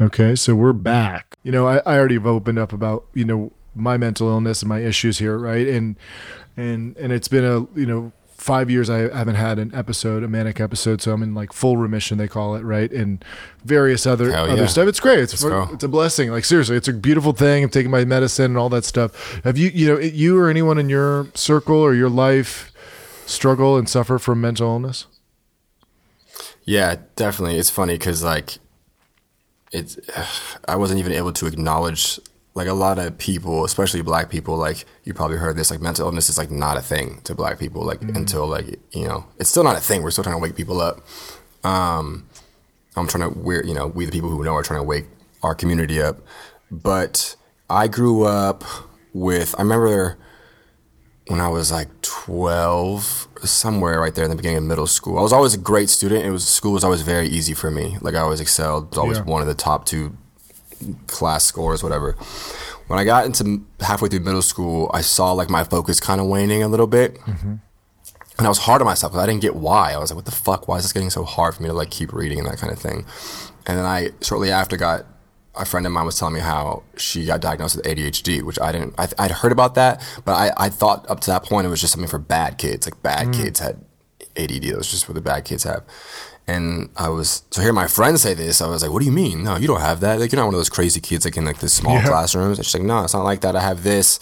Okay, 0.00 0.34
so 0.34 0.54
we're 0.54 0.72
back. 0.72 1.36
You 1.42 1.52
know, 1.52 1.68
I, 1.68 1.82
I 1.84 1.98
already 1.98 2.14
have 2.14 2.26
opened 2.26 2.58
up 2.58 2.72
about, 2.72 3.04
you 3.12 3.26
know, 3.26 3.52
my 3.74 3.98
mental 3.98 4.28
illness 4.28 4.62
and 4.62 4.68
my 4.70 4.80
issues 4.80 5.18
here, 5.18 5.36
right? 5.36 5.68
And 5.68 5.96
and 6.56 6.96
and 6.96 7.12
it's 7.12 7.28
been 7.28 7.44
a, 7.44 7.66
you 7.78 7.86
know, 7.86 8.12
five 8.40 8.70
years 8.70 8.88
I 8.88 9.14
haven't 9.14 9.34
had 9.34 9.58
an 9.58 9.70
episode, 9.74 10.24
a 10.24 10.28
manic 10.28 10.60
episode, 10.60 11.02
so 11.02 11.12
I'm 11.12 11.22
in 11.22 11.34
like 11.34 11.52
full 11.52 11.76
remission, 11.76 12.16
they 12.16 12.26
call 12.26 12.56
it, 12.56 12.62
right? 12.62 12.90
And 12.90 13.22
various 13.64 14.06
other 14.06 14.34
other 14.34 14.66
stuff. 14.66 14.88
It's 14.88 14.98
great. 14.98 15.20
It's 15.20 15.34
it's 15.44 15.84
a 15.84 15.88
blessing. 15.88 16.30
Like 16.30 16.44
seriously, 16.44 16.76
it's 16.76 16.88
a 16.88 16.92
beautiful 16.92 17.32
thing. 17.32 17.64
I'm 17.64 17.70
taking 17.70 17.90
my 17.90 18.04
medicine 18.04 18.46
and 18.46 18.58
all 18.58 18.70
that 18.70 18.84
stuff. 18.84 19.40
Have 19.44 19.58
you 19.58 19.70
you 19.74 19.88
know 19.88 19.98
you 20.00 20.38
or 20.38 20.48
anyone 20.48 20.78
in 20.78 20.88
your 20.88 21.28
circle 21.34 21.76
or 21.76 21.94
your 21.94 22.08
life 22.08 22.72
struggle 23.26 23.76
and 23.76 23.88
suffer 23.88 24.18
from 24.18 24.40
mental 24.40 24.68
illness? 24.68 25.06
Yeah, 26.64 26.96
definitely. 27.16 27.58
It's 27.58 27.70
funny 27.70 27.94
because 27.94 28.24
like 28.24 28.58
it's 29.70 29.98
I 30.66 30.76
wasn't 30.76 30.98
even 31.00 31.12
able 31.12 31.32
to 31.34 31.46
acknowledge 31.46 32.18
like 32.60 32.68
a 32.68 32.74
lot 32.74 32.98
of 32.98 33.16
people, 33.16 33.64
especially 33.64 34.02
black 34.02 34.28
people, 34.28 34.54
like 34.54 34.84
you 35.04 35.14
probably 35.14 35.38
heard 35.38 35.56
this, 35.56 35.70
like 35.70 35.80
mental 35.80 36.06
illness 36.06 36.28
is 36.28 36.36
like 36.36 36.50
not 36.50 36.76
a 36.76 36.82
thing 36.82 37.22
to 37.24 37.34
black 37.34 37.58
people, 37.58 37.82
like 37.82 38.00
mm-hmm. 38.00 38.14
until 38.14 38.46
like 38.46 38.78
you 38.92 39.08
know, 39.08 39.24
it's 39.38 39.48
still 39.48 39.64
not 39.64 39.78
a 39.78 39.80
thing. 39.80 40.02
We're 40.02 40.10
still 40.10 40.24
trying 40.24 40.36
to 40.36 40.42
wake 40.42 40.56
people 40.56 40.78
up. 40.78 41.00
Um, 41.64 42.28
I'm 42.96 43.08
trying 43.08 43.32
to 43.32 43.38
we're 43.38 43.64
you 43.64 43.72
know 43.72 43.86
we 43.86 44.04
the 44.04 44.12
people 44.12 44.28
who 44.28 44.44
know 44.44 44.54
are 44.54 44.62
trying 44.62 44.80
to 44.80 44.84
wake 44.84 45.06
our 45.42 45.54
community 45.54 46.02
up. 46.02 46.18
But 46.70 47.34
I 47.70 47.88
grew 47.88 48.24
up 48.24 48.62
with 49.14 49.54
I 49.58 49.62
remember 49.62 50.18
when 51.28 51.40
I 51.40 51.48
was 51.48 51.72
like 51.72 51.88
12, 52.02 53.28
somewhere 53.44 54.00
right 54.00 54.14
there 54.14 54.24
in 54.24 54.30
the 54.30 54.36
beginning 54.36 54.58
of 54.58 54.64
middle 54.64 54.86
school. 54.86 55.16
I 55.16 55.22
was 55.22 55.32
always 55.32 55.54
a 55.54 55.58
great 55.58 55.88
student. 55.88 56.26
It 56.26 56.30
was 56.30 56.46
school 56.46 56.72
was 56.72 56.84
always 56.84 57.00
very 57.00 57.28
easy 57.28 57.54
for 57.54 57.70
me. 57.70 57.96
Like 58.02 58.16
I 58.16 58.18
always 58.18 58.40
excelled. 58.40 58.90
Was 58.90 58.98
always 58.98 59.18
yeah. 59.18 59.24
one 59.24 59.40
of 59.40 59.48
the 59.48 59.54
top 59.54 59.86
two 59.86 60.14
class 61.06 61.44
scores, 61.44 61.82
whatever. 61.82 62.12
When 62.86 62.98
I 62.98 63.04
got 63.04 63.26
into 63.26 63.64
halfway 63.80 64.08
through 64.08 64.20
middle 64.20 64.42
school, 64.42 64.90
I 64.92 65.00
saw 65.00 65.32
like 65.32 65.48
my 65.48 65.64
focus 65.64 66.00
kind 66.00 66.20
of 66.20 66.26
waning 66.26 66.62
a 66.62 66.68
little 66.68 66.86
bit. 66.86 67.14
Mm-hmm. 67.20 67.54
And 68.38 68.46
I 68.46 68.48
was 68.48 68.58
hard 68.58 68.80
on 68.80 68.86
myself 68.86 69.12
because 69.12 69.22
I 69.22 69.26
didn't 69.26 69.42
get 69.42 69.54
why. 69.54 69.92
I 69.92 69.98
was 69.98 70.10
like, 70.10 70.16
what 70.16 70.24
the 70.24 70.30
fuck? 70.30 70.66
Why 70.66 70.78
is 70.78 70.84
this 70.84 70.92
getting 70.92 71.10
so 71.10 71.24
hard 71.24 71.54
for 71.54 71.62
me 71.62 71.68
to 71.68 71.74
like 71.74 71.90
keep 71.90 72.12
reading 72.12 72.38
and 72.38 72.48
that 72.48 72.56
kind 72.56 72.72
of 72.72 72.78
thing? 72.78 73.04
And 73.66 73.78
then 73.78 73.84
I 73.84 74.10
shortly 74.22 74.50
after 74.50 74.76
got 74.76 75.04
a 75.54 75.64
friend 75.64 75.84
of 75.84 75.92
mine 75.92 76.06
was 76.06 76.18
telling 76.18 76.34
me 76.34 76.40
how 76.40 76.82
she 76.96 77.26
got 77.26 77.40
diagnosed 77.40 77.76
with 77.76 77.84
ADHD, 77.84 78.42
which 78.42 78.58
I 78.58 78.72
didn't, 78.72 78.94
I, 78.98 79.08
would 79.18 79.30
heard 79.30 79.52
about 79.52 79.74
that, 79.74 80.02
but 80.24 80.32
I, 80.32 80.52
I 80.56 80.68
thought 80.68 81.08
up 81.10 81.20
to 81.20 81.30
that 81.30 81.42
point 81.44 81.66
it 81.66 81.70
was 81.70 81.80
just 81.80 81.92
something 81.92 82.08
for 82.08 82.18
bad 82.18 82.56
kids. 82.56 82.86
Like 82.86 83.02
bad 83.02 83.28
mm. 83.28 83.34
kids 83.34 83.60
had 83.60 83.84
ADD. 84.36 84.62
That 84.62 84.76
was 84.76 84.90
just 84.90 85.08
what 85.08 85.14
the 85.14 85.20
bad 85.20 85.44
kids 85.44 85.64
have. 85.64 85.84
And 86.54 86.88
I 86.96 87.08
was 87.08 87.42
so 87.50 87.62
hear 87.62 87.72
my 87.72 87.86
friends 87.86 88.22
say 88.22 88.34
this. 88.34 88.60
I 88.60 88.66
was 88.68 88.82
like, 88.82 88.92
"What 88.92 89.00
do 89.00 89.06
you 89.06 89.12
mean? 89.24 89.44
No, 89.44 89.56
you 89.56 89.66
don't 89.72 89.80
have 89.90 90.00
that. 90.00 90.18
Like 90.20 90.32
you're 90.32 90.40
not 90.40 90.46
one 90.46 90.54
of 90.54 90.58
those 90.58 90.68
crazy 90.78 91.00
kids 91.00 91.24
like 91.24 91.36
in 91.36 91.44
like 91.44 91.58
the 91.58 91.68
small 91.68 91.94
Yeah. 91.96 92.06
classrooms." 92.10 92.58
And 92.58 92.64
she's 92.66 92.74
like, 92.74 92.82
"No, 92.92 93.04
it's 93.04 93.14
not 93.14 93.24
like 93.24 93.40
that. 93.42 93.54
I 93.56 93.60
have 93.70 93.82
this." 93.82 94.18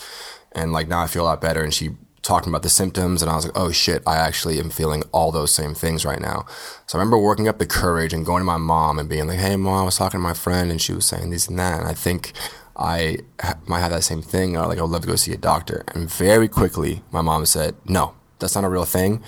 And 0.53 0.73
like 0.73 0.89
now 0.89 1.01
I 1.03 1.07
feel 1.07 1.23
a 1.23 1.31
lot 1.33 1.41
better. 1.41 1.63
And 1.63 1.73
she 1.73 1.91
talking 2.23 2.51
about 2.53 2.63
the 2.63 2.69
symptoms, 2.69 3.23
and 3.23 3.31
I 3.31 3.35
was 3.37 3.45
like, 3.47 3.57
"Oh 3.57 3.71
shit, 3.73 4.03
I 4.07 4.17
actually 4.17 4.59
am 4.59 4.71
feeling 4.71 5.03
all 5.13 5.31
those 5.33 5.53
same 5.55 5.75
things 5.75 6.05
right 6.05 6.21
now." 6.21 6.45
So 6.87 6.99
I 6.99 7.01
remember 7.01 7.19
working 7.19 7.49
up 7.49 7.59
the 7.59 7.67
courage 7.67 8.13
and 8.13 8.27
going 8.27 8.41
to 8.41 8.45
my 8.45 8.57
mom 8.59 8.99
and 8.99 9.09
being 9.09 9.27
like, 9.29 9.39
"Hey, 9.39 9.57
mom, 9.57 9.79
I 9.83 9.85
was 9.85 9.97
talking 9.97 10.21
to 10.21 10.29
my 10.31 10.35
friend, 10.35 10.71
and 10.71 10.81
she 10.83 10.93
was 10.93 11.07
saying 11.07 11.31
this 11.31 11.49
and 11.49 11.59
that, 11.59 11.81
and 11.81 11.89
I 11.89 11.95
think." 11.95 12.33
I 12.81 13.19
ha- 13.43 13.57
might 13.67 13.81
have 13.81 13.91
that 13.91 14.05
same 14.05 14.23
thing, 14.23 14.57
or 14.57 14.65
like 14.69 14.79
I 14.79 14.83
would 14.83 14.93
love 14.93 15.01
to 15.03 15.09
go 15.09 15.17
see 15.17 15.33
a 15.33 15.37
doctor. 15.37 15.83
And 15.95 16.09
very 16.09 16.47
quickly, 16.47 17.03
my 17.11 17.23
mom 17.23 17.45
said, 17.45 17.75
"No, 17.87 18.13
that's 18.39 18.55
not 18.55 18.63
a 18.63 18.69
real 18.69 18.85
thing. 18.85 19.21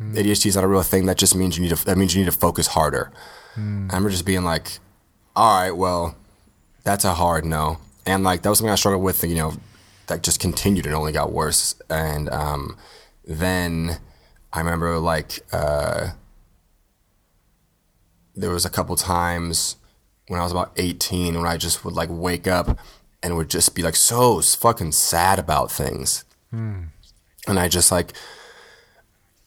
ADHD 0.00 0.46
is 0.46 0.54
not 0.56 0.64
a 0.64 0.68
real 0.68 0.82
thing. 0.82 1.06
That 1.06 1.18
just 1.18 1.34
means 1.36 1.56
you 1.56 1.62
need 1.62 1.76
to. 1.76 1.84
That 1.84 1.98
means 1.98 2.14
you 2.14 2.22
need 2.22 2.30
to 2.30 2.38
focus 2.38 2.68
harder." 2.68 3.12
And 3.56 3.90
I 3.90 3.94
remember 3.96 4.10
just 4.10 4.24
being 4.24 4.44
like, 4.44 4.78
"All 5.36 5.60
right, 5.60 5.76
well, 5.76 6.16
that's 6.84 7.04
a 7.04 7.14
hard 7.14 7.44
no." 7.44 7.78
And 8.06 8.24
like 8.24 8.42
that 8.42 8.48
was 8.48 8.58
something 8.58 8.72
I 8.72 8.76
struggled 8.76 9.02
with. 9.04 9.22
You 9.24 9.34
know, 9.34 9.54
that 10.06 10.22
just 10.22 10.40
continued 10.40 10.86
and 10.86 10.94
only 10.94 11.12
got 11.12 11.32
worse. 11.32 11.74
And 11.90 12.28
um, 12.30 12.76
then 13.24 13.98
I 14.52 14.58
remember 14.60 14.98
like 14.98 15.40
uh, 15.52 16.10
there 18.34 18.50
was 18.50 18.64
a 18.64 18.70
couple 18.70 18.96
times 18.96 19.76
when 20.28 20.40
I 20.40 20.42
was 20.44 20.52
about 20.52 20.72
18 20.76 21.34
when 21.34 21.46
I 21.46 21.56
just 21.56 21.84
would 21.84 21.94
like 21.94 22.08
wake 22.10 22.46
up 22.46 22.78
and 23.22 23.36
would 23.36 23.50
just 23.50 23.74
be 23.74 23.82
like 23.82 23.96
so 23.96 24.40
fucking 24.40 24.92
sad 24.92 25.38
about 25.38 25.70
things. 25.70 26.24
And 27.46 27.58
I 27.58 27.68
just 27.68 27.90
like, 27.90 28.12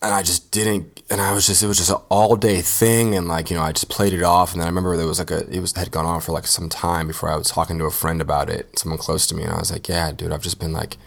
and 0.03 0.13
I 0.13 0.21
just 0.21 0.51
didn't, 0.51 1.01
and 1.09 1.21
I 1.21 1.33
was 1.33 1.47
just, 1.47 1.63
it 1.63 1.67
was 1.67 1.77
just 1.77 1.89
an 1.89 1.97
all 2.09 2.35
day 2.35 2.61
thing. 2.61 3.15
And 3.15 3.27
like, 3.27 3.49
you 3.49 3.55
know, 3.55 3.63
I 3.63 3.71
just 3.71 3.89
played 3.89 4.13
it 4.13 4.21
off. 4.21 4.51
And 4.51 4.61
then 4.61 4.67
I 4.67 4.69
remember 4.69 4.95
there 4.97 5.07
was 5.07 5.19
like 5.19 5.31
a, 5.31 5.49
it 5.49 5.59
was, 5.59 5.75
had 5.75 5.91
gone 5.91 6.05
on 6.05 6.21
for 6.21 6.33
like 6.33 6.45
some 6.45 6.69
time 6.69 7.07
before 7.07 7.29
I 7.29 7.37
was 7.37 7.49
talking 7.49 7.77
to 7.77 7.85
a 7.85 7.91
friend 7.91 8.21
about 8.21 8.49
it, 8.49 8.77
someone 8.77 8.99
close 8.99 9.25
to 9.27 9.35
me. 9.35 9.43
And 9.43 9.53
I 9.53 9.59
was 9.59 9.71
like, 9.71 9.87
yeah, 9.87 10.11
dude, 10.11 10.31
I've 10.31 10.41
just 10.41 10.59
been 10.59 10.73
like 10.73 10.97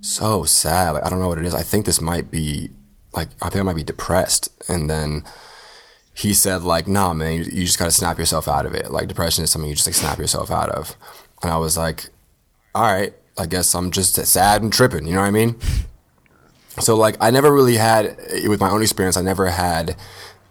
so 0.00 0.44
sad. 0.44 0.92
Like, 0.92 1.04
I 1.04 1.10
don't 1.10 1.20
know 1.20 1.28
what 1.28 1.38
it 1.38 1.44
is. 1.44 1.54
I 1.54 1.62
think 1.62 1.84
this 1.84 2.00
might 2.00 2.30
be 2.30 2.70
like, 3.12 3.28
I 3.42 3.50
think 3.50 3.60
I 3.60 3.64
might 3.64 3.76
be 3.76 3.84
depressed. 3.84 4.48
And 4.68 4.88
then, 4.88 5.24
he 6.18 6.34
said 6.34 6.64
like, 6.64 6.88
"Nah, 6.88 7.14
man, 7.14 7.34
you, 7.34 7.44
you 7.44 7.64
just 7.64 7.78
gotta 7.78 7.92
snap 7.92 8.18
yourself 8.18 8.48
out 8.48 8.66
of 8.66 8.74
it. 8.74 8.90
Like 8.90 9.06
depression 9.06 9.44
is 9.44 9.52
something 9.52 9.68
you 9.68 9.76
just 9.76 9.86
like 9.86 9.94
snap 9.94 10.18
yourself 10.18 10.50
out 10.50 10.68
of." 10.68 10.96
And 11.44 11.52
I 11.52 11.58
was 11.58 11.76
like, 11.76 12.08
"All 12.74 12.82
right, 12.82 13.14
I 13.38 13.46
guess 13.46 13.72
I'm 13.72 13.92
just 13.92 14.16
sad 14.16 14.60
and 14.60 14.72
tripping." 14.72 15.06
You 15.06 15.14
know 15.14 15.20
what 15.20 15.28
I 15.28 15.30
mean? 15.30 15.54
So 16.80 16.96
like, 16.96 17.16
I 17.20 17.30
never 17.30 17.52
really 17.52 17.76
had, 17.76 18.16
with 18.46 18.60
my 18.60 18.70
own 18.70 18.82
experience, 18.82 19.16
I 19.16 19.22
never 19.22 19.46
had 19.46 19.96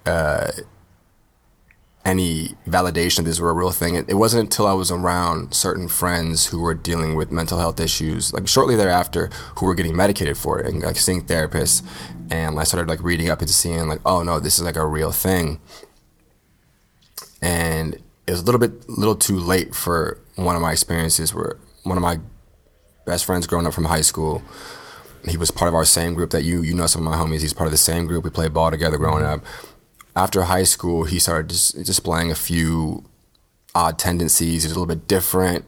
uh, 0.05 0.51
any 2.05 2.55
validation 2.65 3.17
that 3.17 3.23
these 3.23 3.41
were 3.41 3.49
a 3.49 3.53
real 3.53 3.71
thing. 3.71 3.95
It, 3.95 4.09
it 4.09 4.13
wasn't 4.13 4.43
until 4.43 4.65
I 4.65 4.73
was 4.73 4.91
around 4.91 5.53
certain 5.53 5.88
friends 5.88 6.47
who 6.47 6.61
were 6.61 6.73
dealing 6.73 7.15
with 7.15 7.32
mental 7.32 7.59
health 7.59 7.80
issues, 7.80 8.34
like 8.34 8.47
shortly 8.47 8.75
thereafter, 8.75 9.30
who 9.57 9.65
were 9.65 9.75
getting 9.75 9.95
medicated 9.95 10.38
for 10.38 10.59
it 10.59 10.65
and 10.67 10.82
like 10.82 10.95
seeing 10.95 11.25
therapists. 11.25 11.84
And 12.30 12.59
I 12.59 12.63
started 12.63 12.89
like 12.89 13.03
reading 13.03 13.30
up 13.30 13.41
and 13.41 13.49
seeing 13.49 13.88
like, 13.88 13.99
oh 14.05 14.23
no, 14.23 14.39
this 14.39 14.57
is 14.57 14.63
like 14.63 14.78
a 14.78 14.86
real 14.86 15.11
thing. 15.11 15.59
And 17.41 17.95
it 18.25 18.32
was 18.32 18.41
a 18.41 18.45
little 18.45 18.59
bit, 18.59 18.89
little 18.89 19.15
too 19.15 19.38
late 19.38 19.75
for 19.75 20.19
one 20.36 20.55
of 20.55 20.61
my 20.61 20.71
experiences 20.71 21.34
where 21.34 21.57
one 21.84 21.97
of 21.97 22.03
my 22.03 22.19
best 23.05 23.25
friends 23.25 23.47
growing 23.47 23.65
up 23.65 23.73
from 23.73 23.86
high 23.86 24.01
school, 24.01 24.41
he 25.28 25.38
was 25.38 25.51
part 25.51 25.70
of 25.70 25.76
our 25.76 25.86
same 25.86 26.13
group 26.13 26.32
that 26.32 26.43
you, 26.43 26.61
you 26.61 26.74
know, 26.74 26.88
some 26.88 27.05
of 27.05 27.11
my 27.11 27.18
homies, 27.18 27.41
he's 27.41 27.53
part 27.53 27.68
of 27.68 27.72
the 27.72 27.78
same 27.78 28.05
group. 28.05 28.24
We 28.24 28.30
played 28.30 28.53
ball 28.53 28.72
together 28.72 28.97
growing 28.97 29.24
mm-hmm. 29.24 29.45
up 29.45 29.76
after 30.18 30.41
high 30.43 30.63
school, 30.63 31.03
he 31.03 31.20
started 31.20 31.47
dis- 31.47 31.72
displaying 31.72 32.32
a 32.32 32.36
few 32.36 33.05
odd 33.76 33.99
tendencies. 33.99 34.63
He 34.63 34.68
was 34.68 34.76
a 34.76 34.80
little 34.80 34.88
bit 34.88 35.07
different. 35.07 35.65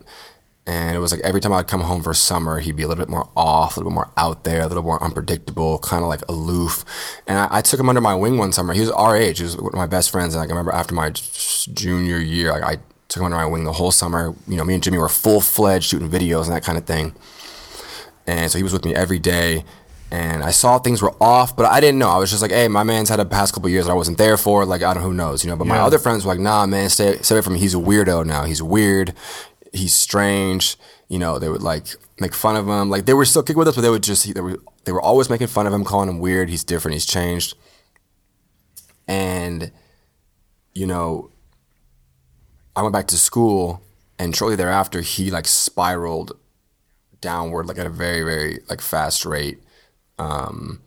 And 0.66 0.96
it 0.96 1.00
was 1.00 1.12
like 1.12 1.22
every 1.22 1.40
time 1.40 1.54
I'd 1.54 1.68
come 1.68 1.82
home 1.82 2.02
for 2.02 2.14
summer, 2.14 2.60
he'd 2.60 2.76
be 2.76 2.84
a 2.84 2.88
little 2.88 3.04
bit 3.04 3.10
more 3.10 3.30
off, 3.36 3.76
a 3.76 3.80
little 3.80 3.92
bit 3.92 3.96
more 3.96 4.12
out 4.18 4.44
there, 4.44 4.62
a 4.62 4.68
little 4.68 4.84
more 4.84 5.02
unpredictable, 5.04 5.78
kind 5.80 6.04
of 6.04 6.10
like 6.10 6.28
aloof. 6.28 6.84
And 7.28 7.38
I, 7.38 7.48
I 7.58 7.62
took 7.62 7.80
him 7.80 7.90
under 7.90 8.02
my 8.02 8.16
wing 8.16 8.38
one 8.38 8.52
summer. 8.52 8.74
He 8.74 8.82
was 8.82 8.92
our 8.92 9.16
age. 9.16 9.38
He 9.38 9.44
was 9.44 9.56
one 9.56 9.74
of 9.74 9.78
my 9.78 9.88
best 9.88 10.12
friends. 10.12 10.34
And 10.34 10.42
like, 10.42 10.50
I 10.50 10.54
remember 10.54 10.72
after 10.72 10.96
my 10.96 11.12
junior 11.12 12.18
year, 12.18 12.52
I, 12.52 12.74
I 12.74 12.78
took 13.08 13.22
him 13.22 13.26
under 13.26 13.38
my 13.38 13.46
wing 13.46 13.66
the 13.66 13.74
whole 13.74 13.92
summer. 13.92 14.36
You 14.48 14.58
know, 14.58 14.64
me 14.64 14.74
and 14.76 14.84
Jimmy 14.84 14.98
were 14.98 15.10
full 15.10 15.42
fledged 15.42 15.90
shooting 15.90 16.10
videos 16.10 16.46
and 16.46 16.54
that 16.54 16.64
kind 16.64 16.78
of 16.78 16.86
thing. 16.86 17.16
And 18.30 18.52
so 18.52 18.58
he 18.60 18.64
was 18.64 18.74
with 18.74 18.86
me 18.86 18.94
every 18.94 19.18
day. 19.18 19.64
And 20.12 20.44
I 20.44 20.52
saw 20.52 20.78
things 20.78 21.02
were 21.02 21.16
off, 21.22 21.56
but 21.56 21.66
I 21.66 21.80
didn't 21.80 22.00
know. 22.00 22.10
I 22.10 22.18
was 22.18 22.30
just 22.30 22.42
like, 22.44 22.52
hey, 22.52 22.68
my 22.68 22.84
man's 22.84 23.10
had 23.10 23.20
a 23.20 23.26
past 23.26 23.54
couple 23.54 23.70
years 23.70 23.86
that 23.86 23.92
I 23.92 23.96
wasn't 23.96 24.18
there 24.20 24.38
for. 24.38 24.66
Like, 24.66 24.84
I 24.84 24.94
don't 24.94 25.02
who 25.04 25.14
knows, 25.14 25.44
you 25.44 25.50
know. 25.50 25.56
But 25.56 25.68
my 25.68 25.78
Yeah. 25.78 25.86
other 25.86 26.00
friends 26.00 26.26
were 26.26 26.32
like, 26.34 26.40
nah, 26.40 26.66
man, 26.66 26.90
stay, 26.90 27.18
stay 27.22 27.36
away 27.36 27.42
from 27.42 27.54
him. 27.54 27.60
He's 27.60 27.74
a 27.74 27.78
weirdo 27.80 28.26
now. 28.26 28.44
He's 28.44 28.62
weird. 28.62 29.14
He's 29.74 29.94
strange. 29.96 30.78
You 31.10 31.18
know, 31.20 31.40
they 31.40 31.50
would 31.50 31.64
like 31.64 31.88
make 32.20 32.34
fun 32.36 32.56
of 32.56 32.68
him. 32.68 32.90
Like 32.90 33.06
they 33.06 33.14
were 33.14 33.26
still 33.26 33.42
kicking 33.44 33.58
with 33.60 33.68
us, 33.68 33.76
but 33.76 33.82
they 33.82 33.90
would 33.90 34.04
just 34.04 34.32
they 34.34 34.42
were 34.42 34.60
they 34.86 34.92
were 34.92 35.02
always 35.02 35.28
making 35.30 35.48
fun 35.48 35.66
of 35.68 35.74
him, 35.74 35.84
calling 35.84 36.10
him 36.10 36.20
weird. 36.20 36.50
He's 36.50 36.64
different. 36.64 36.94
He's 36.94 37.06
changed. 37.06 37.56
And 39.08 39.72
you 40.74 40.86
know, 40.86 41.32
I 42.76 42.82
went 42.84 42.94
back 42.94 43.08
to 43.08 43.18
school, 43.18 43.82
and 44.20 44.36
shortly 44.36 44.56
thereafter, 44.56 45.02
he 45.02 45.32
like 45.32 45.48
spiraled 45.48 46.34
downward, 47.22 47.66
like 47.68 47.78
at 47.78 47.86
a 47.86 47.90
very, 47.90 48.24
very 48.24 48.60
like 48.70 48.82
fast 48.82 49.26
rate, 49.26 49.60
um, 50.18 50.82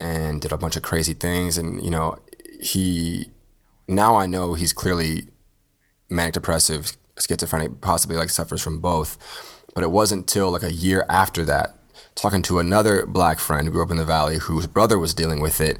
and 0.00 0.40
did 0.40 0.52
a 0.52 0.56
bunch 0.58 0.76
of 0.76 0.82
crazy 0.82 1.14
things. 1.14 1.58
And 1.58 1.82
you 1.82 1.90
know, 1.90 2.18
he 2.60 3.26
now 3.88 4.16
I 4.16 4.26
know 4.26 4.54
he's 4.54 4.72
clearly 4.72 5.28
manic 6.08 6.34
depressive, 6.34 6.96
schizophrenic, 7.18 7.80
possibly 7.80 8.16
like 8.16 8.30
suffers 8.30 8.62
from 8.62 8.80
both. 8.80 9.18
But 9.74 9.84
it 9.84 9.90
wasn't 9.90 10.26
till 10.28 10.50
like 10.50 10.62
a 10.62 10.72
year 10.72 11.06
after 11.08 11.44
that, 11.46 11.74
talking 12.14 12.42
to 12.42 12.58
another 12.58 13.06
black 13.06 13.38
friend 13.38 13.66
who 13.66 13.72
grew 13.72 13.82
up 13.82 13.90
in 13.90 13.96
the 13.96 14.04
valley, 14.04 14.36
whose 14.38 14.66
brother 14.66 14.98
was 14.98 15.14
dealing 15.14 15.40
with 15.40 15.60
it, 15.62 15.78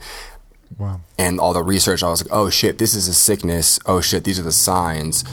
Wow. 0.79 1.03
and 1.19 1.39
all 1.39 1.53
the 1.53 1.63
research, 1.63 2.03
I 2.03 2.09
was 2.09 2.25
like, 2.25 2.33
oh 2.33 2.49
shit, 2.49 2.79
this 2.79 2.95
is 2.95 3.07
a 3.07 3.13
sickness. 3.13 3.79
Oh 3.85 4.01
shit, 4.01 4.25
these 4.25 4.39
are 4.39 4.43
the 4.43 4.51
signs, 4.53 5.25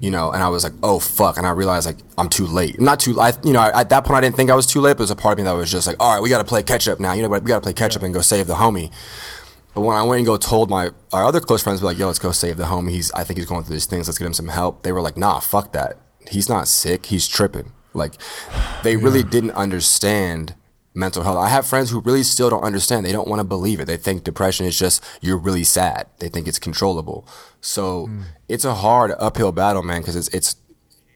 you 0.00 0.10
know. 0.10 0.30
And 0.30 0.42
I 0.42 0.48
was 0.48 0.64
like, 0.64 0.72
oh 0.82 0.98
fuck, 0.98 1.36
and 1.36 1.46
I 1.46 1.50
realized 1.50 1.86
like 1.86 1.98
I'm 2.16 2.28
too 2.28 2.46
late. 2.46 2.80
Not 2.80 3.00
too, 3.00 3.20
I, 3.20 3.32
you 3.44 3.52
know, 3.52 3.62
at 3.62 3.88
that 3.90 4.04
point 4.04 4.18
I 4.18 4.20
didn't 4.20 4.36
think 4.36 4.50
I 4.50 4.54
was 4.54 4.66
too 4.66 4.80
late, 4.80 4.92
but 4.92 4.98
there's 4.98 5.10
a 5.10 5.16
part 5.16 5.32
of 5.32 5.38
me 5.38 5.44
that 5.44 5.52
was 5.52 5.70
just 5.70 5.86
like, 5.86 5.96
all 6.00 6.14
right, 6.14 6.22
we 6.22 6.28
got 6.28 6.38
to 6.38 6.44
play 6.44 6.62
catch 6.62 6.88
up 6.88 7.00
now. 7.00 7.12
You 7.12 7.22
know, 7.22 7.28
we 7.28 7.40
got 7.40 7.56
to 7.56 7.60
play 7.60 7.72
catch 7.72 7.96
up 7.96 8.02
and 8.02 8.12
go 8.12 8.20
save 8.20 8.46
the 8.46 8.54
homie. 8.54 8.92
But 9.74 9.82
when 9.82 9.96
I 9.96 10.02
went 10.02 10.18
and 10.18 10.26
go 10.26 10.36
told 10.36 10.70
my 10.70 10.90
our 11.12 11.24
other 11.24 11.40
close 11.40 11.62
friends, 11.62 11.82
like, 11.82 11.98
yo, 11.98 12.06
let's 12.06 12.18
go 12.18 12.32
save 12.32 12.56
the 12.56 12.64
homie. 12.64 12.90
He's, 12.90 13.12
I 13.12 13.24
think 13.24 13.38
he's 13.38 13.46
going 13.46 13.64
through 13.64 13.76
these 13.76 13.86
things. 13.86 14.08
Let's 14.08 14.18
get 14.18 14.26
him 14.26 14.34
some 14.34 14.48
help. 14.48 14.82
They 14.82 14.92
were 14.92 15.00
like, 15.00 15.16
nah, 15.16 15.40
fuck 15.40 15.72
that. 15.72 15.98
He's 16.30 16.48
not 16.48 16.68
sick. 16.68 17.06
He's 17.06 17.28
tripping. 17.28 17.72
Like, 17.94 18.14
they 18.82 18.96
really 18.96 19.22
didn't 19.22 19.52
understand 19.52 20.54
mental 20.94 21.22
health. 21.22 21.38
I 21.38 21.48
have 21.48 21.66
friends 21.66 21.90
who 21.90 22.00
really 22.00 22.22
still 22.22 22.50
don't 22.50 22.64
understand. 22.64 23.06
They 23.06 23.12
don't 23.12 23.28
want 23.28 23.40
to 23.40 23.44
believe 23.44 23.80
it. 23.80 23.86
They 23.86 23.96
think 23.96 24.24
depression 24.24 24.66
is 24.66 24.78
just 24.78 25.02
you're 25.20 25.38
really 25.38 25.64
sad. 25.64 26.06
They 26.18 26.28
think 26.28 26.48
it's 26.48 26.58
controllable. 26.58 27.26
So 27.60 28.08
it's 28.48 28.64
a 28.64 28.74
hard 28.74 29.12
uphill 29.18 29.52
battle, 29.52 29.82
man, 29.82 30.00
because 30.00 30.16
it's 30.16 30.28
it's 30.28 30.56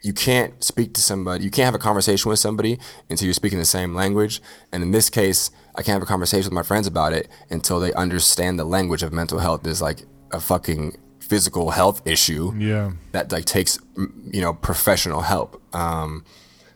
you 0.02 0.12
can't 0.12 0.62
speak 0.64 0.92
to 0.94 1.00
somebody, 1.00 1.44
you 1.44 1.50
can't 1.50 1.64
have 1.66 1.74
a 1.76 1.78
conversation 1.78 2.28
with 2.28 2.40
somebody 2.40 2.78
until 3.08 3.26
you're 3.26 3.34
speaking 3.34 3.58
the 3.60 3.64
same 3.64 3.94
language. 3.94 4.42
And 4.72 4.82
in 4.82 4.90
this 4.90 5.08
case, 5.08 5.50
I 5.76 5.82
can't 5.82 5.94
have 5.94 6.02
a 6.02 6.06
conversation 6.06 6.46
with 6.50 6.54
my 6.54 6.64
friends 6.64 6.88
about 6.88 7.12
it 7.12 7.28
until 7.50 7.78
they 7.78 7.92
understand 7.92 8.58
the 8.58 8.64
language 8.64 9.04
of 9.04 9.12
mental 9.12 9.38
health 9.38 9.64
is 9.66 9.80
like 9.80 10.02
a 10.32 10.40
fucking 10.40 10.96
physical 11.20 11.70
health 11.70 12.02
issue 12.04 12.52
Yeah. 12.58 12.92
that 13.12 13.30
like 13.30 13.44
takes 13.44 13.78
you 13.96 14.40
know 14.40 14.52
professional 14.54 15.20
help. 15.20 15.62
Um, 15.74 16.24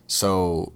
so 0.06 0.72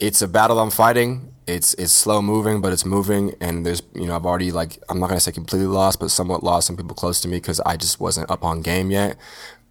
it's 0.00 0.20
a 0.20 0.26
battle 0.28 0.58
I'm 0.58 0.70
fighting. 0.70 1.31
It's 1.46 1.74
it's 1.74 1.92
slow 1.92 2.22
moving, 2.22 2.60
but 2.60 2.72
it's 2.72 2.84
moving, 2.84 3.34
and 3.40 3.66
there's 3.66 3.82
you 3.94 4.06
know 4.06 4.14
I've 4.14 4.26
already 4.26 4.52
like 4.52 4.78
I'm 4.88 5.00
not 5.00 5.08
gonna 5.08 5.20
say 5.20 5.32
completely 5.32 5.66
lost, 5.66 6.00
but 6.00 6.10
somewhat 6.10 6.42
lost 6.42 6.66
some 6.66 6.76
people 6.76 6.94
close 6.94 7.20
to 7.22 7.28
me 7.28 7.38
because 7.38 7.60
I 7.60 7.76
just 7.76 8.00
wasn't 8.00 8.30
up 8.30 8.44
on 8.44 8.62
game 8.62 8.90
yet. 8.90 9.16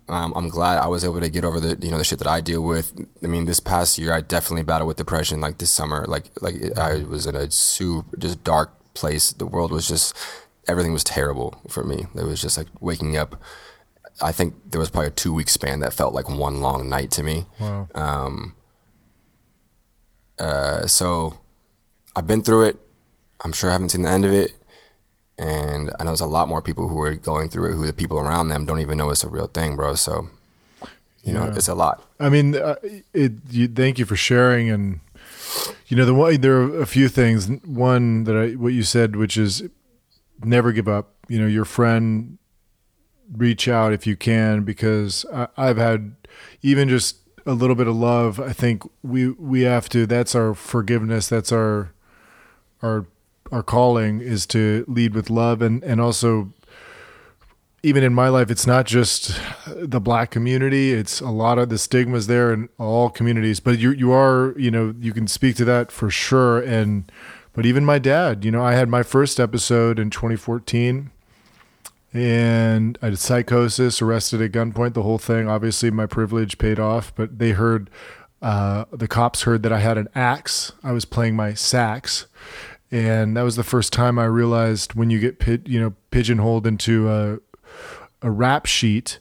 Um, 0.09 0.33
I'm 0.35 0.49
glad 0.49 0.79
I 0.79 0.87
was 0.87 1.05
able 1.05 1.21
to 1.21 1.29
get 1.29 1.45
over 1.45 1.59
the 1.59 1.77
you 1.83 1.91
know 1.91 1.97
the 1.97 2.03
shit 2.03 2.19
that 2.19 2.27
I 2.27 2.41
deal 2.41 2.61
with. 2.61 2.93
I 3.23 3.27
mean, 3.27 3.45
this 3.45 3.59
past 3.59 3.97
year 3.97 4.11
I 4.13 4.21
definitely 4.21 4.63
battled 4.63 4.87
with 4.89 4.97
depression. 4.97 5.39
Like 5.39 5.59
this 5.59 5.71
summer, 5.71 6.05
like 6.07 6.31
like 6.41 6.77
I 6.77 7.03
was 7.03 7.25
in 7.25 7.35
a 7.35 7.49
super 7.49 8.17
just 8.17 8.43
dark 8.43 8.71
place. 8.93 9.31
The 9.31 9.45
world 9.45 9.71
was 9.71 9.87
just 9.87 10.15
everything 10.67 10.93
was 10.93 11.03
terrible 11.03 11.61
for 11.69 11.83
me. 11.83 12.07
It 12.15 12.23
was 12.23 12.41
just 12.41 12.57
like 12.57 12.67
waking 12.81 13.15
up. 13.15 13.41
I 14.21 14.31
think 14.33 14.55
there 14.69 14.79
was 14.79 14.89
probably 14.89 15.07
a 15.07 15.11
two 15.11 15.33
week 15.33 15.49
span 15.49 15.79
that 15.79 15.93
felt 15.93 16.13
like 16.13 16.27
one 16.29 16.59
long 16.59 16.89
night 16.89 17.11
to 17.11 17.23
me. 17.23 17.45
Wow. 17.59 17.87
Uh, 20.37 20.87
so 20.87 21.39
I've 22.15 22.27
been 22.27 22.41
through 22.41 22.65
it. 22.65 22.77
I'm 23.43 23.53
sure 23.53 23.69
I 23.69 23.73
haven't 23.73 23.89
seen 23.89 24.03
the 24.03 24.09
end 24.09 24.25
of 24.25 24.33
it. 24.33 24.53
And 25.37 25.91
I 25.99 26.03
know 26.03 26.11
there's 26.11 26.21
a 26.21 26.27
lot 26.27 26.47
more 26.47 26.61
people 26.61 26.87
who 26.87 27.01
are 27.01 27.15
going 27.15 27.49
through 27.49 27.71
it 27.71 27.75
who 27.75 27.85
the 27.85 27.93
people 27.93 28.19
around 28.19 28.49
them 28.49 28.65
don't 28.65 28.79
even 28.79 28.97
know 28.97 29.09
it's 29.09 29.23
a 29.23 29.29
real 29.29 29.47
thing, 29.47 29.75
bro. 29.75 29.95
So, 29.95 30.29
you 31.23 31.33
know, 31.33 31.45
it's 31.55 31.67
a 31.67 31.73
lot. 31.73 32.03
I 32.19 32.29
mean, 32.29 32.55
uh, 32.55 32.75
it. 33.13 33.33
You, 33.49 33.67
thank 33.67 33.97
you 33.97 34.05
for 34.05 34.15
sharing, 34.15 34.69
and 34.69 34.99
you 35.87 35.97
know, 35.97 36.05
the 36.05 36.13
one 36.13 36.41
there 36.41 36.61
are 36.61 36.81
a 36.81 36.85
few 36.85 37.07
things. 37.07 37.47
One 37.65 38.25
that 38.25 38.35
I 38.35 38.51
what 38.51 38.73
you 38.73 38.83
said, 38.83 39.15
which 39.15 39.37
is 39.37 39.63
never 40.43 40.71
give 40.71 40.87
up. 40.87 41.13
You 41.27 41.39
know, 41.39 41.47
your 41.47 41.65
friend 41.65 42.37
reach 43.31 43.67
out 43.67 43.93
if 43.93 44.05
you 44.05 44.15
can 44.15 44.63
because 44.63 45.25
I, 45.33 45.47
I've 45.57 45.77
had 45.77 46.15
even 46.61 46.89
just 46.89 47.17
a 47.45 47.53
little 47.53 47.75
bit 47.75 47.87
of 47.87 47.95
love. 47.95 48.39
I 48.39 48.53
think 48.53 48.83
we 49.01 49.29
we 49.29 49.61
have 49.61 49.89
to. 49.89 50.05
That's 50.05 50.35
our 50.35 50.53
forgiveness. 50.53 51.27
That's 51.27 51.51
our 51.51 51.93
our 52.81 53.05
our 53.51 53.63
calling 53.63 54.21
is 54.21 54.45
to 54.47 54.85
lead 54.87 55.13
with 55.13 55.29
love 55.29 55.61
and 55.61 55.83
and 55.83 55.99
also 55.99 56.51
even 57.83 58.03
in 58.03 58.13
my 58.13 58.29
life, 58.29 58.51
it's 58.51 58.67
not 58.67 58.85
just 58.85 59.39
the 59.65 59.99
black 59.99 60.29
community. 60.29 60.91
It's 60.91 61.19
a 61.19 61.29
lot 61.29 61.57
of 61.57 61.69
the 61.69 61.77
stigmas 61.77 62.27
there 62.27 62.53
in 62.53 62.69
all 62.77 63.09
communities. 63.09 63.59
But 63.59 63.79
you 63.79 63.91
you 63.91 64.11
are 64.11 64.53
you 64.57 64.69
know 64.69 64.93
you 64.99 65.13
can 65.13 65.27
speak 65.27 65.55
to 65.57 65.65
that 65.65 65.91
for 65.91 66.09
sure. 66.09 66.59
And 66.59 67.11
but 67.53 67.65
even 67.65 67.83
my 67.83 67.99
dad, 67.99 68.45
you 68.45 68.51
know, 68.51 68.63
I 68.63 68.73
had 68.73 68.87
my 68.87 69.03
first 69.03 69.39
episode 69.39 69.99
in 69.99 70.09
2014, 70.09 71.11
and 72.13 72.97
I 73.01 73.05
had 73.07 73.19
psychosis, 73.19 74.01
arrested 74.01 74.41
at 74.41 74.51
gunpoint, 74.51 74.93
the 74.93 75.03
whole 75.03 75.17
thing. 75.17 75.49
Obviously, 75.49 75.89
my 75.89 76.05
privilege 76.05 76.57
paid 76.57 76.79
off. 76.79 77.13
But 77.15 77.39
they 77.39 77.51
heard 77.51 77.89
uh, 78.43 78.85
the 78.91 79.07
cops 79.07 79.41
heard 79.41 79.63
that 79.63 79.73
I 79.73 79.79
had 79.79 79.97
an 79.97 80.07
axe. 80.13 80.71
I 80.83 80.91
was 80.91 81.05
playing 81.05 81.35
my 81.35 81.55
sax. 81.55 82.27
And 82.91 83.37
that 83.37 83.43
was 83.43 83.55
the 83.55 83.63
first 83.63 83.93
time 83.93 84.19
I 84.19 84.25
realized 84.25 84.93
when 84.93 85.09
you 85.09 85.19
get, 85.19 85.67
you 85.67 85.79
know, 85.79 85.93
pigeonholed 86.11 86.67
into 86.67 87.09
a, 87.09 87.39
a 88.21 88.29
rap 88.29 88.65
sheet, 88.65 89.19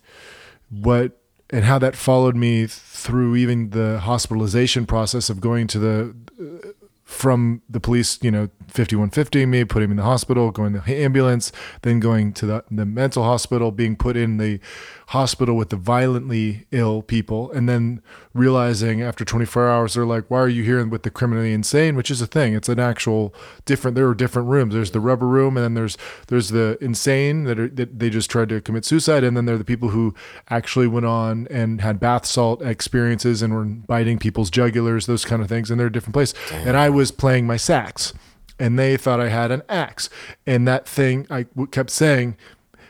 what 0.70 1.16
and 1.50 1.64
how 1.64 1.78
that 1.78 1.96
followed 1.96 2.36
me 2.36 2.66
through 2.66 3.36
even 3.36 3.70
the 3.70 4.00
hospitalization 4.00 4.86
process 4.86 5.30
of 5.30 5.40
going 5.40 5.66
to 5.68 5.78
the 5.78 6.74
from 7.04 7.60
the 7.68 7.80
police, 7.80 8.18
you 8.22 8.30
know, 8.30 8.48
5150 8.70 9.46
me, 9.46 9.64
putting 9.64 9.86
him 9.86 9.90
in 9.92 9.96
the 9.98 10.02
hospital, 10.02 10.50
going 10.50 10.72
to 10.74 10.80
the 10.80 10.96
ambulance, 10.96 11.52
then 11.82 12.00
going 12.00 12.32
to 12.34 12.46
the, 12.46 12.64
the 12.70 12.86
mental 12.86 13.24
hospital, 13.24 13.70
being 13.70 13.96
put 13.96 14.16
in 14.16 14.36
the 14.36 14.60
hospital 15.08 15.56
with 15.56 15.70
the 15.70 15.76
violently 15.76 16.66
ill 16.70 17.02
people, 17.02 17.50
and 17.52 17.68
then 17.68 18.00
realizing 18.32 19.02
after 19.02 19.24
24 19.24 19.68
hours, 19.68 19.94
they're 19.94 20.06
like, 20.06 20.30
why 20.30 20.38
are 20.38 20.48
you 20.48 20.62
here 20.62 20.84
with 20.86 21.02
the 21.02 21.10
criminally 21.10 21.52
insane? 21.52 21.96
Which 21.96 22.10
is 22.10 22.22
a 22.22 22.26
thing. 22.26 22.54
It's 22.54 22.68
an 22.68 22.78
actual 22.78 23.34
different, 23.64 23.96
there 23.96 24.08
are 24.08 24.14
different 24.14 24.48
rooms. 24.48 24.72
There's 24.72 24.92
the 24.92 25.00
rubber 25.00 25.26
room, 25.26 25.56
and 25.56 25.64
then 25.64 25.74
there's, 25.74 25.98
there's 26.28 26.50
the 26.50 26.78
insane 26.80 27.44
that, 27.44 27.58
are, 27.58 27.68
that 27.68 27.98
they 27.98 28.08
just 28.08 28.30
tried 28.30 28.50
to 28.50 28.60
commit 28.60 28.84
suicide. 28.84 29.24
And 29.24 29.36
then 29.36 29.46
there 29.46 29.56
are 29.56 29.58
the 29.58 29.64
people 29.64 29.88
who 29.88 30.14
actually 30.48 30.86
went 30.86 31.06
on 31.06 31.48
and 31.50 31.80
had 31.80 31.98
bath 31.98 32.24
salt 32.24 32.62
experiences 32.62 33.42
and 33.42 33.52
were 33.52 33.64
biting 33.64 34.18
people's 34.18 34.50
jugulars, 34.50 35.06
those 35.06 35.24
kind 35.24 35.42
of 35.42 35.48
things. 35.48 35.70
And 35.70 35.80
they're 35.80 35.88
a 35.88 35.92
different 35.92 36.14
place. 36.14 36.34
Damn. 36.50 36.68
And 36.68 36.76
I 36.76 36.88
was 36.88 37.10
playing 37.10 37.46
my 37.46 37.56
sax 37.56 38.12
and 38.60 38.78
they 38.78 38.96
thought 38.96 39.18
I 39.18 39.30
had 39.30 39.50
an 39.50 39.62
axe. 39.68 40.10
And 40.46 40.68
that 40.68 40.86
thing, 40.86 41.26
I 41.30 41.46
kept 41.72 41.90
saying, 41.90 42.36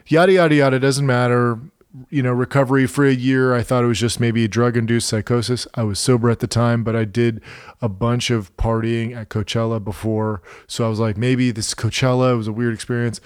yada, 0.06 0.32
yada, 0.32 0.54
yada, 0.54 0.80
doesn't 0.80 1.06
matter. 1.06 1.58
You 2.08 2.22
know, 2.22 2.32
recovery 2.32 2.86
for 2.86 3.06
a 3.06 3.12
year. 3.12 3.54
I 3.54 3.62
thought 3.62 3.84
it 3.84 3.88
was 3.88 3.98
just 3.98 4.20
maybe 4.20 4.46
drug 4.46 4.76
induced 4.76 5.08
psychosis. 5.08 5.66
I 5.74 5.82
was 5.84 5.98
sober 5.98 6.30
at 6.30 6.40
the 6.40 6.46
time, 6.46 6.84
but 6.84 6.94
I 6.94 7.04
did 7.04 7.40
a 7.80 7.88
bunch 7.88 8.30
of 8.30 8.54
partying 8.56 9.16
at 9.16 9.28
Coachella 9.28 9.82
before. 9.82 10.42
So 10.66 10.84
I 10.84 10.88
was 10.88 11.00
like, 11.00 11.16
maybe 11.16 11.50
this 11.50 11.74
Coachella 11.74 12.36
was 12.36 12.46
a 12.46 12.52
weird 12.52 12.74
experience. 12.74 13.20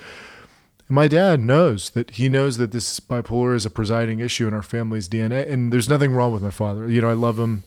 My 0.89 1.09
dad 1.09 1.41
knows 1.41 1.91
that 1.91 2.12
he 2.12 2.29
knows 2.29 2.59
that 2.59 2.73
this 2.73 3.01
bipolar 3.01 3.55
is 3.55 3.66
a 3.66 3.71
presiding 3.71 4.21
issue 4.21 4.47
in 4.47 4.55
our 4.55 4.62
family's 4.62 5.09
DNA, 5.09 5.51
and 5.51 5.73
there's 5.73 5.89
nothing 5.89 6.12
wrong 6.12 6.33
with 6.33 6.43
my 6.43 6.51
father. 6.51 6.91
You 6.91 7.01
know, 7.01 7.09
I 7.09 7.15
love 7.15 7.39
him, 7.39 7.65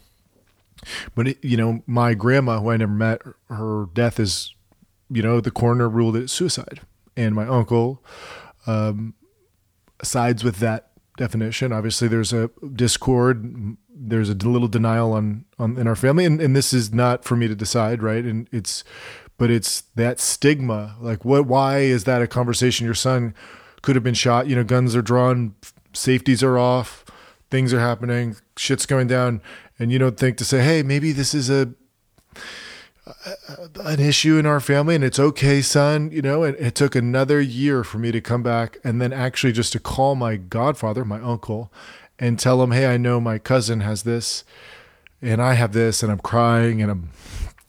but 1.15 1.29
it, 1.29 1.43
you 1.43 1.57
know, 1.57 1.81
my 1.87 2.13
grandma, 2.13 2.59
who 2.59 2.69
I 2.69 2.77
never 2.77 2.91
met, 2.91 3.21
her 3.49 3.87
death 3.93 4.19
is 4.19 4.53
you 5.09 5.21
know, 5.21 5.39
the 5.39 5.51
coroner 5.51 5.89
ruled 5.89 6.15
it 6.15 6.29
suicide. 6.29 6.81
And 7.15 7.33
my 7.33 7.47
uncle 7.47 8.03
um, 8.67 9.15
sides 10.03 10.43
with 10.43 10.57
that 10.57 10.91
definition. 11.17 11.73
Obviously, 11.73 12.07
there's 12.07 12.31
a 12.31 12.49
discord. 12.73 13.75
There's 13.89 14.29
a 14.29 14.35
little 14.35 14.67
denial 14.67 15.13
on, 15.13 15.45
on 15.59 15.77
in 15.77 15.87
our 15.87 15.95
family, 15.95 16.25
and, 16.25 16.39
and 16.39 16.55
this 16.55 16.73
is 16.73 16.93
not 16.93 17.25
for 17.25 17.35
me 17.35 17.47
to 17.47 17.55
decide, 17.55 18.03
right? 18.03 18.23
And 18.23 18.47
it's, 18.51 18.83
but 19.37 19.49
it's 19.49 19.81
that 19.95 20.19
stigma. 20.19 20.95
Like, 21.01 21.25
what? 21.25 21.45
Why 21.47 21.79
is 21.79 22.03
that 22.05 22.21
a 22.21 22.27
conversation? 22.27 22.85
Your 22.85 22.93
son 22.93 23.33
could 23.81 23.95
have 23.95 24.03
been 24.03 24.13
shot. 24.13 24.47
You 24.47 24.55
know, 24.55 24.63
guns 24.63 24.95
are 24.95 25.01
drawn, 25.01 25.55
safeties 25.93 26.43
are 26.43 26.57
off, 26.57 27.03
things 27.49 27.73
are 27.73 27.79
happening, 27.79 28.35
shit's 28.55 28.85
going 28.85 29.07
down, 29.07 29.41
and 29.79 29.91
you 29.91 29.99
don't 29.99 30.17
think 30.17 30.37
to 30.37 30.45
say, 30.45 30.63
hey, 30.63 30.83
maybe 30.83 31.11
this 31.11 31.33
is 31.33 31.49
a 31.49 31.73
an 33.83 33.99
issue 33.99 34.37
in 34.37 34.45
our 34.45 34.59
family 34.59 34.95
and 34.95 35.03
it's 35.03 35.19
okay 35.19 35.61
son 35.61 36.11
you 36.11 36.21
know 36.21 36.43
and 36.43 36.55
it 36.57 36.75
took 36.75 36.95
another 36.95 37.39
year 37.39 37.83
for 37.83 37.97
me 37.97 38.11
to 38.11 38.21
come 38.21 38.43
back 38.43 38.77
and 38.83 39.01
then 39.01 39.13
actually 39.13 39.53
just 39.53 39.71
to 39.73 39.79
call 39.79 40.15
my 40.15 40.35
godfather 40.35 41.05
my 41.05 41.19
uncle 41.21 41.71
and 42.19 42.39
tell 42.39 42.61
him 42.61 42.71
hey 42.71 42.87
i 42.87 42.97
know 42.97 43.19
my 43.19 43.37
cousin 43.37 43.81
has 43.81 44.03
this 44.03 44.43
and 45.21 45.41
i 45.41 45.53
have 45.53 45.73
this 45.73 46.03
and 46.03 46.11
i'm 46.11 46.19
crying 46.19 46.81
and 46.81 46.91
i'm 46.91 47.09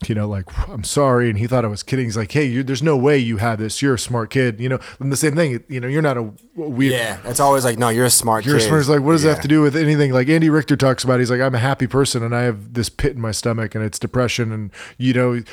you 0.07 0.15
know, 0.15 0.27
like, 0.27 0.45
I'm 0.69 0.83
sorry. 0.83 1.29
And 1.29 1.37
he 1.37 1.47
thought 1.47 1.65
I 1.65 1.67
was 1.67 1.83
kidding. 1.83 2.05
He's 2.05 2.15
like, 2.15 2.31
hey, 2.31 2.61
there's 2.61 2.81
no 2.81 2.95
way 2.95 3.17
you 3.17 3.37
have 3.37 3.59
this. 3.59 3.81
You're 3.81 3.95
a 3.95 3.99
smart 3.99 4.29
kid. 4.29 4.59
You 4.59 4.69
know, 4.69 4.79
and 4.99 5.11
the 5.11 5.17
same 5.17 5.35
thing, 5.35 5.63
you 5.67 5.79
know, 5.79 5.87
you're 5.87 6.01
not 6.01 6.17
a 6.17 6.31
weird. 6.55 6.93
Yeah. 6.93 7.19
It's 7.25 7.39
always 7.39 7.65
like, 7.65 7.77
no, 7.77 7.89
you're 7.89 8.05
a 8.05 8.09
smart 8.09 8.45
you're 8.45 8.59
kid. 8.59 8.67
smart. 8.67 8.79
It's 8.79 8.89
like, 8.89 9.01
what 9.01 9.11
does 9.11 9.23
yeah. 9.23 9.31
that 9.31 9.35
have 9.35 9.41
to 9.43 9.47
do 9.49 9.61
with 9.61 9.75
anything? 9.75 10.13
Like 10.13 10.29
Andy 10.29 10.49
Richter 10.49 10.77
talks 10.77 11.03
about, 11.03 11.19
he's 11.19 11.29
like, 11.29 11.41
I'm 11.41 11.55
a 11.55 11.59
happy 11.59 11.87
person 11.87 12.23
and 12.23 12.33
I 12.35 12.43
have 12.43 12.73
this 12.73 12.87
pit 12.87 13.13
in 13.13 13.21
my 13.21 13.31
stomach 13.31 13.75
and 13.75 13.83
it's 13.83 13.99
depression. 13.99 14.51
And, 14.51 14.71
you 14.97 15.13
know, 15.13 15.43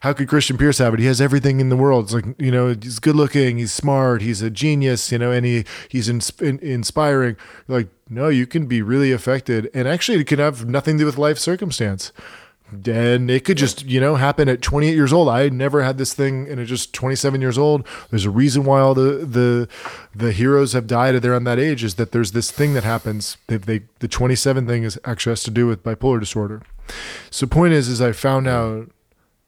how 0.00 0.12
could 0.12 0.28
Christian 0.28 0.58
Pierce 0.58 0.78
have 0.78 0.92
it? 0.94 1.00
He 1.00 1.06
has 1.06 1.20
everything 1.20 1.60
in 1.60 1.68
the 1.70 1.76
world. 1.76 2.04
It's 2.06 2.14
like, 2.14 2.26
you 2.38 2.50
know, 2.50 2.74
he's 2.80 2.98
good 2.98 3.16
looking, 3.16 3.58
he's 3.58 3.72
smart, 3.72 4.20
he's 4.20 4.42
a 4.42 4.50
genius, 4.50 5.10
you 5.10 5.18
know, 5.18 5.30
and 5.30 5.46
he, 5.46 5.64
he's 5.88 6.08
in, 6.08 6.20
in, 6.40 6.58
inspiring. 6.58 7.36
Like, 7.68 7.88
no, 8.10 8.28
you 8.28 8.46
can 8.46 8.66
be 8.66 8.82
really 8.82 9.12
affected. 9.12 9.70
And 9.74 9.86
actually, 9.86 10.20
it 10.20 10.26
can 10.26 10.38
have 10.38 10.66
nothing 10.66 10.96
to 10.96 11.02
do 11.02 11.06
with 11.06 11.18
life 11.18 11.38
circumstance 11.38 12.12
and 12.70 13.30
it 13.30 13.44
could 13.44 13.56
just 13.56 13.84
you 13.84 14.00
know 14.00 14.16
happen 14.16 14.48
at 14.48 14.62
28 14.62 14.94
years 14.94 15.12
old. 15.12 15.28
I 15.28 15.48
never 15.48 15.82
had 15.82 15.98
this 15.98 16.12
thing 16.12 16.48
and 16.48 16.60
it's 16.60 16.68
just 16.68 16.92
27 16.92 17.40
years 17.40 17.56
old. 17.56 17.86
There's 18.10 18.24
a 18.24 18.30
reason 18.30 18.64
why 18.64 18.80
all 18.80 18.94
the 18.94 19.24
the 19.24 19.68
the 20.14 20.32
heroes 20.32 20.72
have 20.72 20.86
died 20.86 21.14
at 21.14 21.24
around 21.24 21.44
that 21.44 21.58
age 21.58 21.82
is 21.82 21.94
that 21.94 22.12
there's 22.12 22.32
this 22.32 22.50
thing 22.50 22.74
that 22.74 22.84
happens. 22.84 23.36
They, 23.46 23.56
they 23.56 23.82
the 24.00 24.08
27 24.08 24.66
thing 24.66 24.82
is 24.82 24.98
actually 25.04 25.32
has 25.32 25.42
to 25.44 25.50
do 25.50 25.66
with 25.66 25.82
bipolar 25.82 26.20
disorder. 26.20 26.62
So 27.30 27.46
point 27.46 27.72
is 27.72 27.88
is 27.88 28.00
i 28.00 28.12
found 28.12 28.46
out 28.46 28.90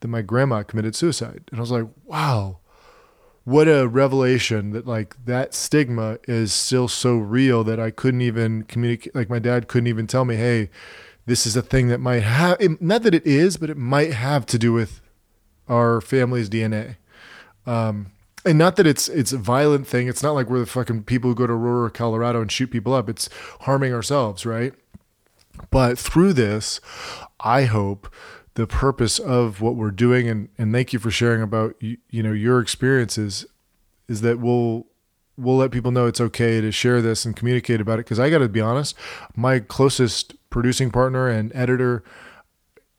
that 0.01 0.09
my 0.09 0.23
grandma 0.23 0.63
committed 0.63 0.95
suicide. 0.95 1.45
And 1.51 1.59
i 1.59 1.61
was 1.61 1.71
like 1.71 1.87
wow 2.07 2.59
what 3.45 3.67
a 3.67 3.89
revelation 3.89 4.71
that 4.71 4.87
like 4.87 5.17
that 5.25 5.55
stigma 5.55 6.19
is 6.29 6.53
still 6.53 6.87
so 6.89 7.17
real 7.17 7.65
that 7.65 7.81
i 7.81 7.91
couldn't 7.91 8.21
even 8.21 8.63
communicate 8.65 9.15
like 9.15 9.31
my 9.31 9.39
dad 9.39 9.67
couldn't 9.67 9.87
even 9.87 10.07
tell 10.07 10.27
me 10.27 10.37
hey 10.37 10.69
this 11.31 11.47
is 11.47 11.55
a 11.55 11.63
thing 11.63 11.87
that 11.87 12.01
might 12.01 12.25
have 12.25 12.59
not 12.81 13.05
that 13.05 13.15
it 13.15 13.25
is, 13.25 13.57
but 13.57 13.71
it 13.71 13.77
might 13.77 14.13
have 14.13 14.45
to 14.47 14.59
do 14.59 14.73
with 14.73 15.01
our 15.69 16.01
family's 16.01 16.51
DNA. 16.51 16.97
Um, 17.67 18.11
and 18.45 18.59
not 18.59 18.75
that 18.77 18.87
it's 18.87 19.09
it's 19.09 19.33
a 19.33 19.39
violent 19.39 19.87
thing. 19.87 20.09
It's 20.09 20.25
not 20.25 20.33
like 20.33 20.51
we're 20.51 20.59
the 20.59 20.67
fucking 20.67 21.05
people 21.05 21.31
who 21.31 21.37
go 21.37 21.47
to 21.47 21.53
Aurora, 21.53 21.89
Colorado, 21.91 22.41
and 22.41 22.51
shoot 22.51 22.73
people 22.73 22.93
up. 22.93 23.09
It's 23.09 23.29
harming 23.61 23.93
ourselves, 23.93 24.45
right? 24.45 24.75
But 25.71 26.01
through 26.01 26.33
this, 26.33 26.81
I 27.39 27.65
hope 27.65 28.13
the 28.55 28.67
purpose 28.67 29.21
of 29.21 29.61
what 29.61 29.77
we're 29.77 29.93
doing, 29.93 30.29
and 30.29 30.49
and 30.59 30.73
thank 30.73 30.93
you 30.93 30.99
for 30.99 31.13
sharing 31.13 31.43
about 31.43 31.77
you, 31.81 31.99
you 32.09 32.25
know 32.25 32.33
your 32.33 32.59
experiences, 32.59 33.47
is 34.09 34.21
that 34.23 34.41
we'll 34.41 34.89
we'll 35.37 35.59
let 35.59 35.71
people 35.71 35.93
know 35.93 36.07
it's 36.07 36.21
okay 36.21 36.61
to 36.61 36.73
share 36.73 37.01
this 37.01 37.25
and 37.25 37.37
communicate 37.37 37.81
about 37.81 38.01
it. 38.01 38.07
Because 38.07 38.19
I 38.19 38.31
got 38.31 38.39
to 38.39 38.49
be 38.49 38.61
honest, 38.61 38.97
my 39.37 39.61
closest 39.61 40.35
producing 40.51 40.91
partner 40.91 41.29
and 41.29 41.51
editor. 41.55 42.03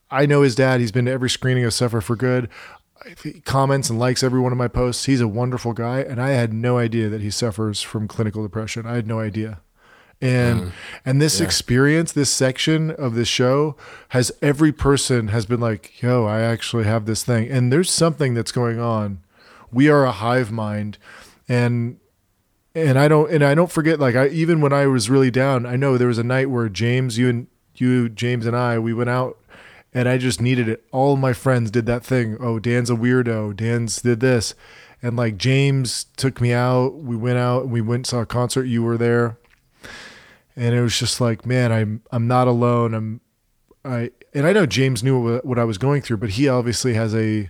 I 0.09 0.25
know 0.25 0.41
his 0.41 0.55
dad. 0.55 0.79
He's 0.79 0.91
been 0.91 1.05
to 1.05 1.11
every 1.11 1.29
screening 1.29 1.63
of 1.63 1.73
Suffer 1.73 2.01
for 2.01 2.15
Good. 2.15 2.49
He 3.23 3.41
comments 3.41 3.89
and 3.89 3.97
likes 3.97 4.23
every 4.23 4.39
one 4.39 4.51
of 4.51 4.57
my 4.57 4.67
posts. 4.67 5.05
He's 5.05 5.21
a 5.21 5.27
wonderful 5.27 5.73
guy, 5.73 6.01
and 6.01 6.21
I 6.21 6.29
had 6.31 6.53
no 6.53 6.77
idea 6.77 7.09
that 7.09 7.21
he 7.21 7.31
suffers 7.31 7.81
from 7.81 8.07
clinical 8.07 8.43
depression. 8.43 8.85
I 8.85 8.95
had 8.95 9.07
no 9.07 9.19
idea. 9.19 9.61
And 10.21 10.61
mm. 10.61 10.71
and 11.03 11.19
this 11.19 11.39
yeah. 11.39 11.47
experience, 11.47 12.11
this 12.11 12.29
section 12.29 12.91
of 12.91 13.15
this 13.15 13.27
show 13.27 13.75
has 14.09 14.31
every 14.41 14.71
person 14.71 15.29
has 15.29 15.47
been 15.47 15.59
like, 15.59 15.99
"Yo, 16.01 16.25
I 16.25 16.41
actually 16.41 16.83
have 16.83 17.05
this 17.05 17.23
thing." 17.23 17.49
And 17.49 17.73
there's 17.73 17.89
something 17.89 18.35
that's 18.35 18.51
going 18.51 18.79
on. 18.79 19.23
We 19.71 19.89
are 19.89 20.05
a 20.05 20.11
hive 20.11 20.51
mind, 20.51 20.99
and 21.49 21.97
and 22.73 22.97
I 22.97 23.07
don't 23.07 23.31
and 23.31 23.43
I 23.43 23.53
don't 23.53 23.71
forget 23.71 23.99
like 23.99 24.15
I 24.15 24.27
even 24.27 24.61
when 24.61 24.73
I 24.73 24.87
was 24.87 25.09
really 25.09 25.31
down, 25.31 25.65
I 25.65 25.75
know 25.75 25.97
there 25.97 26.07
was 26.07 26.17
a 26.17 26.23
night 26.23 26.49
where 26.49 26.69
James, 26.69 27.17
you 27.17 27.29
and 27.29 27.47
you, 27.75 28.09
James 28.09 28.45
and 28.45 28.55
I, 28.55 28.79
we 28.79 28.93
went 28.93 29.09
out 29.09 29.37
and 29.93 30.07
I 30.07 30.17
just 30.17 30.41
needed 30.41 30.69
it. 30.69 30.85
All 30.91 31.17
my 31.17 31.33
friends 31.33 31.71
did 31.71 31.85
that 31.87 32.05
thing. 32.05 32.37
Oh, 32.39 32.59
Dan's 32.59 32.89
a 32.89 32.95
weirdo. 32.95 33.55
Dan's 33.55 34.01
did 34.01 34.19
this. 34.19 34.55
And 35.01 35.17
like 35.17 35.37
James 35.37 36.05
took 36.15 36.39
me 36.39 36.53
out. 36.53 36.95
We 36.95 37.15
went 37.15 37.39
out 37.39 37.63
and 37.63 37.71
we 37.71 37.81
went 37.81 38.07
saw 38.07 38.21
a 38.21 38.25
concert. 38.25 38.65
You 38.65 38.83
were 38.83 38.97
there. 38.97 39.37
And 40.55 40.75
it 40.75 40.81
was 40.81 40.97
just 40.97 41.19
like, 41.19 41.45
man, 41.45 41.71
I'm 41.71 42.03
I'm 42.11 42.27
not 42.27 42.47
alone. 42.47 42.93
I'm 42.93 43.21
I 43.83 44.11
and 44.33 44.45
I 44.45 44.53
know 44.53 44.65
James 44.65 45.03
knew 45.03 45.19
what, 45.21 45.45
what 45.45 45.59
I 45.59 45.65
was 45.65 45.77
going 45.77 46.01
through, 46.01 46.17
but 46.17 46.31
he 46.31 46.47
obviously 46.47 46.93
has 46.93 47.13
a 47.13 47.49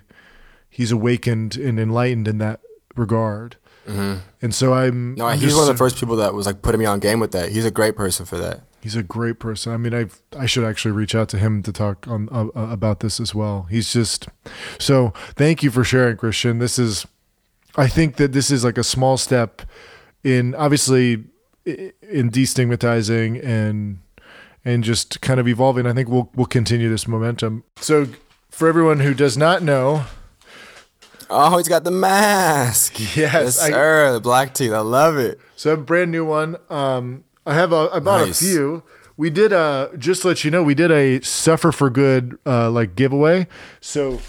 he's 0.68 0.92
awakened 0.92 1.58
and 1.58 1.80
enlightened 1.80 2.28
in 2.28 2.40
that 2.40 2.62
regard 2.96 3.58
And 3.88 4.54
so 4.56 4.74
I'm. 4.74 5.16
No, 5.16 5.28
he's 5.30 5.42
just- 5.42 5.56
one 5.56 5.64
of 5.68 5.74
the 5.74 5.78
first 5.78 5.98
people 5.98 6.16
that 6.18 6.34
was 6.34 6.46
like 6.46 6.62
putting 6.62 6.80
me 6.80 6.86
on 6.86 7.00
game 7.00 7.20
with 7.20 7.32
that. 7.32 7.50
He's 7.50 7.66
a 7.66 7.72
great 7.72 7.96
person 7.96 8.26
for 8.26 8.38
that. 8.38 8.62
He's 8.82 8.96
a 8.96 9.04
great 9.04 9.40
person. 9.40 9.72
I 9.74 9.78
mean, 9.78 9.94
I 9.94 10.08
I 10.38 10.46
should 10.48 10.64
actually 10.64 10.92
reach 10.94 11.14
out 11.14 11.30
to 11.30 11.38
him 11.38 11.62
to 11.64 11.72
talk 11.72 12.08
on 12.08 12.30
uh, 12.32 12.46
uh, 12.56 12.70
about 12.72 13.02
this 13.02 13.20
as 13.20 13.36
well. 13.36 13.68
He's 13.70 13.94
just 13.94 14.28
so. 14.80 15.14
Thank 15.36 15.62
you 15.62 15.70
for 15.72 15.84
sharing, 15.84 16.18
Christian. 16.18 16.58
This 16.60 16.80
is, 16.80 17.06
I 17.76 17.88
think 17.88 18.16
that 18.16 18.32
this 18.32 18.50
is 18.50 18.64
like 18.64 18.80
a 18.80 18.84
small 18.84 19.18
step 19.18 19.62
in 20.24 20.56
obviously 20.56 21.26
in 21.66 22.32
destigmatizing 22.32 23.44
and 23.46 24.00
and 24.66 24.84
just 24.84 25.22
kind 25.22 25.40
of 25.40 25.48
evolving. 25.48 25.86
I 25.86 25.94
think 25.94 26.10
we'll 26.10 26.32
we'll 26.36 26.46
continue 26.48 26.90
this 26.90 27.08
momentum. 27.08 27.64
So, 27.78 28.08
for 28.50 28.68
everyone 28.68 29.00
who 29.02 29.14
does 29.14 29.38
not 29.38 29.62
know, 29.62 30.06
Oh, 31.32 31.58
he's 31.58 31.68
got 31.68 31.84
the 31.84 31.92
mask. 31.92 33.00
Yes, 33.00 33.16
yes, 33.16 33.62
I- 33.62 33.70
sir. 33.70 34.14
The 34.14 34.20
black 34.22 34.54
teeth. 34.54 34.72
I 34.74 34.80
love 34.80 35.18
it. 35.18 35.40
So 35.56 35.74
a 35.74 35.78
brand 35.78 36.12
new 36.12 36.26
one. 36.26 36.58
Um, 36.70 37.24
I 37.46 37.54
have 37.56 37.72
a, 37.72 37.90
I 37.94 38.00
bought 38.00 38.26
Nice. 38.28 38.42
a 38.42 38.46
few. 38.46 38.84
We 39.18 39.30
did 39.30 39.52
a 39.54 39.92
just 39.98 40.22
to 40.24 40.30
let 40.30 40.44
you 40.44 40.52
know 40.52 40.64
we 40.64 40.74
did 40.76 40.92
a 40.92 41.22
suffer 41.22 41.72
for 41.72 41.90
good 41.90 42.38
uh, 42.46 42.70
like 42.72 42.96
giveaway. 42.96 43.48
So 43.80 44.20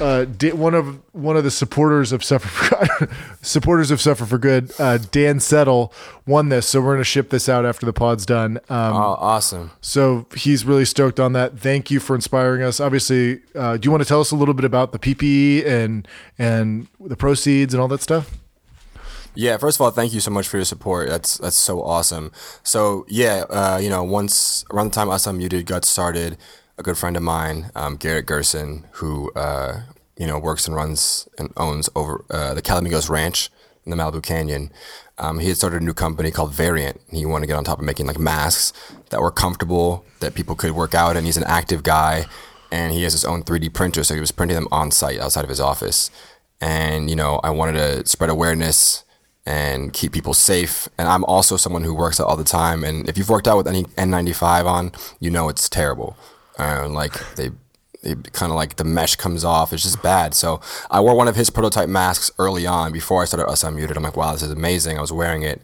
uh, 0.00 0.24
did 0.24 0.54
one 0.54 0.74
of 0.74 1.00
one 1.12 1.36
of 1.36 1.44
the 1.44 1.50
supporters 1.50 2.12
of 2.12 2.22
suffer 2.22 2.48
for 2.48 3.08
supporters 3.42 3.90
of 3.90 4.00
suffer 4.00 4.26
for 4.26 4.38
good, 4.38 4.70
uh, 4.78 4.98
Dan 5.10 5.40
Settle 5.40 5.92
won 6.26 6.48
this. 6.50 6.66
So 6.68 6.80
we're 6.80 6.94
gonna 6.94 7.04
ship 7.04 7.30
this 7.30 7.48
out 7.48 7.64
after 7.64 7.86
the 7.86 7.92
pod's 7.92 8.26
done. 8.26 8.58
Um, 8.68 8.92
Oh, 8.94 9.16
awesome. 9.18 9.70
so 9.80 10.26
he's 10.36 10.64
really 10.64 10.84
stoked 10.84 11.18
on 11.20 11.32
that. 11.32 11.58
Thank 11.58 11.90
you 11.90 12.00
for 12.00 12.14
inspiring 12.14 12.62
us. 12.62 12.80
Obviously, 12.80 13.40
uh, 13.54 13.76
do 13.76 13.86
you 13.86 13.90
want 13.90 14.02
to 14.02 14.08
tell 14.08 14.20
us 14.20 14.30
a 14.30 14.36
little 14.36 14.54
bit 14.54 14.64
about 14.64 14.92
the 14.92 14.98
PPE 14.98 15.66
and 15.66 16.06
and 16.38 16.86
the 17.00 17.16
proceeds 17.16 17.72
and 17.74 17.80
all 17.80 17.88
that 17.88 18.02
stuff? 18.02 18.36
Yeah, 19.38 19.58
first 19.58 19.76
of 19.76 19.82
all, 19.82 19.90
thank 19.90 20.14
you 20.14 20.20
so 20.20 20.30
much 20.30 20.48
for 20.48 20.56
your 20.56 20.64
support. 20.64 21.08
That's 21.10 21.36
that's 21.38 21.56
so 21.56 21.82
awesome. 21.82 22.32
So 22.62 23.04
yeah, 23.08 23.44
uh, 23.50 23.78
you 23.82 23.90
know, 23.90 24.02
once 24.02 24.64
around 24.72 24.92
the 24.92 24.94
time 24.94 25.10
Us 25.10 25.26
Unmuted 25.26 25.66
got 25.66 25.84
started, 25.84 26.38
a 26.78 26.82
good 26.82 26.98
friend 26.98 27.16
of 27.16 27.22
mine, 27.22 27.70
um, 27.74 27.96
Garrett 27.96 28.26
Gerson, 28.26 28.84
who 28.92 29.32
uh, 29.32 29.82
you 30.16 30.26
know 30.26 30.38
works 30.38 30.66
and 30.66 30.76
runs 30.76 31.28
and 31.38 31.52
owns 31.56 31.88
over 31.94 32.24
uh, 32.30 32.54
the 32.54 32.62
Calamigos 32.62 33.08
Ranch 33.08 33.50
in 33.84 33.90
the 33.90 33.96
Malibu 33.96 34.22
Canyon. 34.22 34.70
Um, 35.18 35.38
he 35.38 35.48
had 35.48 35.56
started 35.56 35.80
a 35.80 35.84
new 35.84 35.94
company 35.94 36.30
called 36.30 36.52
Variant. 36.52 37.00
He 37.10 37.24
wanted 37.24 37.44
to 37.44 37.46
get 37.48 37.56
on 37.56 37.64
top 37.64 37.78
of 37.78 37.84
making 37.84 38.06
like 38.06 38.18
masks 38.18 38.72
that 39.10 39.20
were 39.20 39.30
comfortable, 39.30 40.04
that 40.20 40.34
people 40.34 40.54
could 40.54 40.72
work 40.72 40.94
out 40.94 41.16
And 41.16 41.24
He's 41.24 41.38
an 41.38 41.44
active 41.44 41.82
guy, 41.82 42.26
and 42.70 42.92
he 42.92 43.02
has 43.04 43.12
his 43.12 43.24
own 43.24 43.42
3D 43.42 43.72
printer, 43.72 44.04
so 44.04 44.14
he 44.14 44.20
was 44.20 44.32
printing 44.32 44.56
them 44.56 44.68
on 44.70 44.90
site 44.90 45.18
outside 45.18 45.44
of 45.44 45.48
his 45.48 45.60
office. 45.60 46.10
And 46.60 47.08
you 47.08 47.16
know, 47.16 47.40
I 47.42 47.50
wanted 47.50 47.72
to 47.74 48.06
spread 48.06 48.30
awareness 48.30 49.04
and 49.46 49.92
keep 49.92 50.12
people 50.12 50.34
safe. 50.34 50.88
And 50.98 51.08
I'm 51.08 51.24
also 51.24 51.56
someone 51.56 51.84
who 51.84 51.94
works 51.94 52.18
out 52.18 52.26
all 52.26 52.36
the 52.36 52.44
time. 52.44 52.82
And 52.82 53.08
if 53.08 53.16
you've 53.16 53.30
worked 53.30 53.46
out 53.46 53.56
with 53.56 53.68
any 53.68 53.84
N95 53.84 54.66
on, 54.66 54.92
you 55.20 55.30
know 55.30 55.48
it's 55.48 55.68
terrible. 55.68 56.16
Uh, 56.58 56.88
like 56.88 57.12
they, 57.36 57.50
they 58.02 58.14
kind 58.32 58.50
of 58.50 58.56
like 58.56 58.76
the 58.76 58.84
mesh 58.84 59.16
comes 59.16 59.44
off. 59.44 59.72
It's 59.72 59.82
just 59.82 60.02
bad. 60.02 60.34
So 60.34 60.60
I 60.90 61.00
wore 61.00 61.14
one 61.14 61.28
of 61.28 61.36
his 61.36 61.50
prototype 61.50 61.88
masks 61.88 62.30
early 62.38 62.66
on 62.66 62.92
before 62.92 63.22
I 63.22 63.26
started 63.26 63.48
Us 63.48 63.64
Unmuted. 63.64 63.96
I'm 63.96 64.02
like, 64.02 64.16
wow, 64.16 64.32
this 64.32 64.42
is 64.42 64.50
amazing. 64.50 64.98
I 64.98 65.00
was 65.00 65.12
wearing 65.12 65.42
it. 65.42 65.60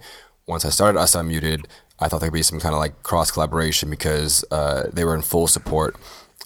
Once 0.47 0.65
I 0.65 0.71
started 0.71 0.99
Us 0.99 1.15
Unmuted, 1.15 1.67
I 1.99 2.09
thought 2.09 2.21
there'd 2.21 2.33
be 2.33 2.43
some 2.43 2.61
kind 2.61 2.75
of 2.75 2.81
like 2.81 3.03
cross 3.03 3.31
collaboration 3.31 3.89
because 3.89 4.45
uh, 4.51 4.91
they 4.93 5.05
were 5.05 5.15
in 5.15 5.23
full 5.23 5.47
support 5.47 5.97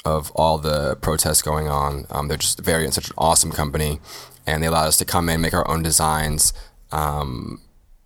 of 0.04 0.30
all 0.36 0.58
the 0.58 0.96
protests 0.96 1.42
going 1.42 1.68
on. 1.68 2.06
Um, 2.10 2.28
they're 2.28 2.36
just 2.36 2.60
very 2.60 2.88
such 2.90 3.08
an 3.08 3.14
awesome 3.18 3.50
company, 3.50 3.98
and 4.46 4.62
they 4.62 4.68
allowed 4.68 4.86
us 4.86 4.96
to 4.98 5.04
come 5.04 5.28
in, 5.28 5.40
make 5.40 5.54
our 5.54 5.68
own 5.68 5.82
designs, 5.82 6.52
um, 6.92 7.60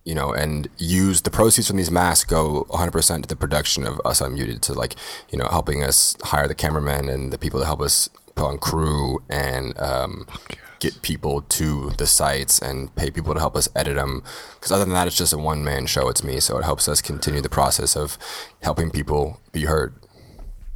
you 0.05 0.15
know, 0.15 0.33
and 0.33 0.69
use 0.79 1.23
the 1.23 1.31
proceeds 1.31 1.69
from 1.69 1.77
these 1.77 1.91
masks 1.91 2.29
go 2.29 2.65
100% 2.71 3.23
to 3.23 3.29
the 3.29 3.37
production 3.37 3.87
of 3.87 4.01
Us 4.05 4.21
Unmuted, 4.21 4.61
to 4.63 4.73
like, 4.73 4.97
you 5.31 5.39
know, 5.39 5.47
helping 5.51 5.85
us 5.85 6.17
hire 6.23 6.49
the 6.49 6.55
cameramen 6.55 7.09
and 7.09 7.33
the 7.33 7.39
people 7.39 7.61
to 7.61 7.67
help 7.67 7.81
us 7.81 8.09
put 8.35 8.47
on 8.47 8.59
crew 8.59 9.23
and 9.29 9.79
um, 9.79 10.27
get 10.81 11.03
people 11.03 11.43
to 11.43 11.91
the 11.99 12.07
sites 12.07 12.59
and 12.59 12.95
pay 12.97 13.11
people 13.11 13.35
to 13.35 13.41
help 13.41 13.55
us 13.55 13.69
edit 13.77 13.97
them. 13.97 14.23
Because 14.55 14.73
other 14.73 14.85
than 14.85 14.95
that, 14.95 15.07
it's 15.07 15.17
just 15.17 15.33
a 15.33 15.39
one 15.39 15.63
man 15.63 15.87
show. 15.87 16.09
It's 16.09 16.25
me, 16.25 16.41
so 16.41 16.59
it 16.59 16.65
helps 16.65 16.89
us 16.89 17.01
continue 17.01 17.43
the 17.43 17.49
process 17.49 17.97
of 17.97 18.19
helping 18.63 18.91
people 18.91 19.41
be 19.53 19.67
heard. 19.67 19.95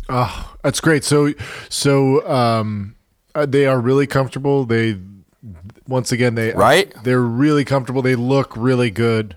Oh, 0.09 0.55
that's 0.63 0.81
great. 0.81 1.03
So, 1.03 1.33
so 1.71 2.29
um, 2.29 2.95
uh, 3.35 3.47
they 3.47 3.67
are 3.67 3.81
really 3.81 4.07
comfortable. 4.07 4.67
They, 4.67 4.99
once 5.89 6.13
again, 6.13 6.35
they 6.35 6.53
Right? 6.53 6.93
They're 7.05 7.21
really 7.21 7.65
comfortable. 7.65 8.03
They 8.03 8.15
look 8.15 8.53
really 8.57 8.91
good. 8.91 9.37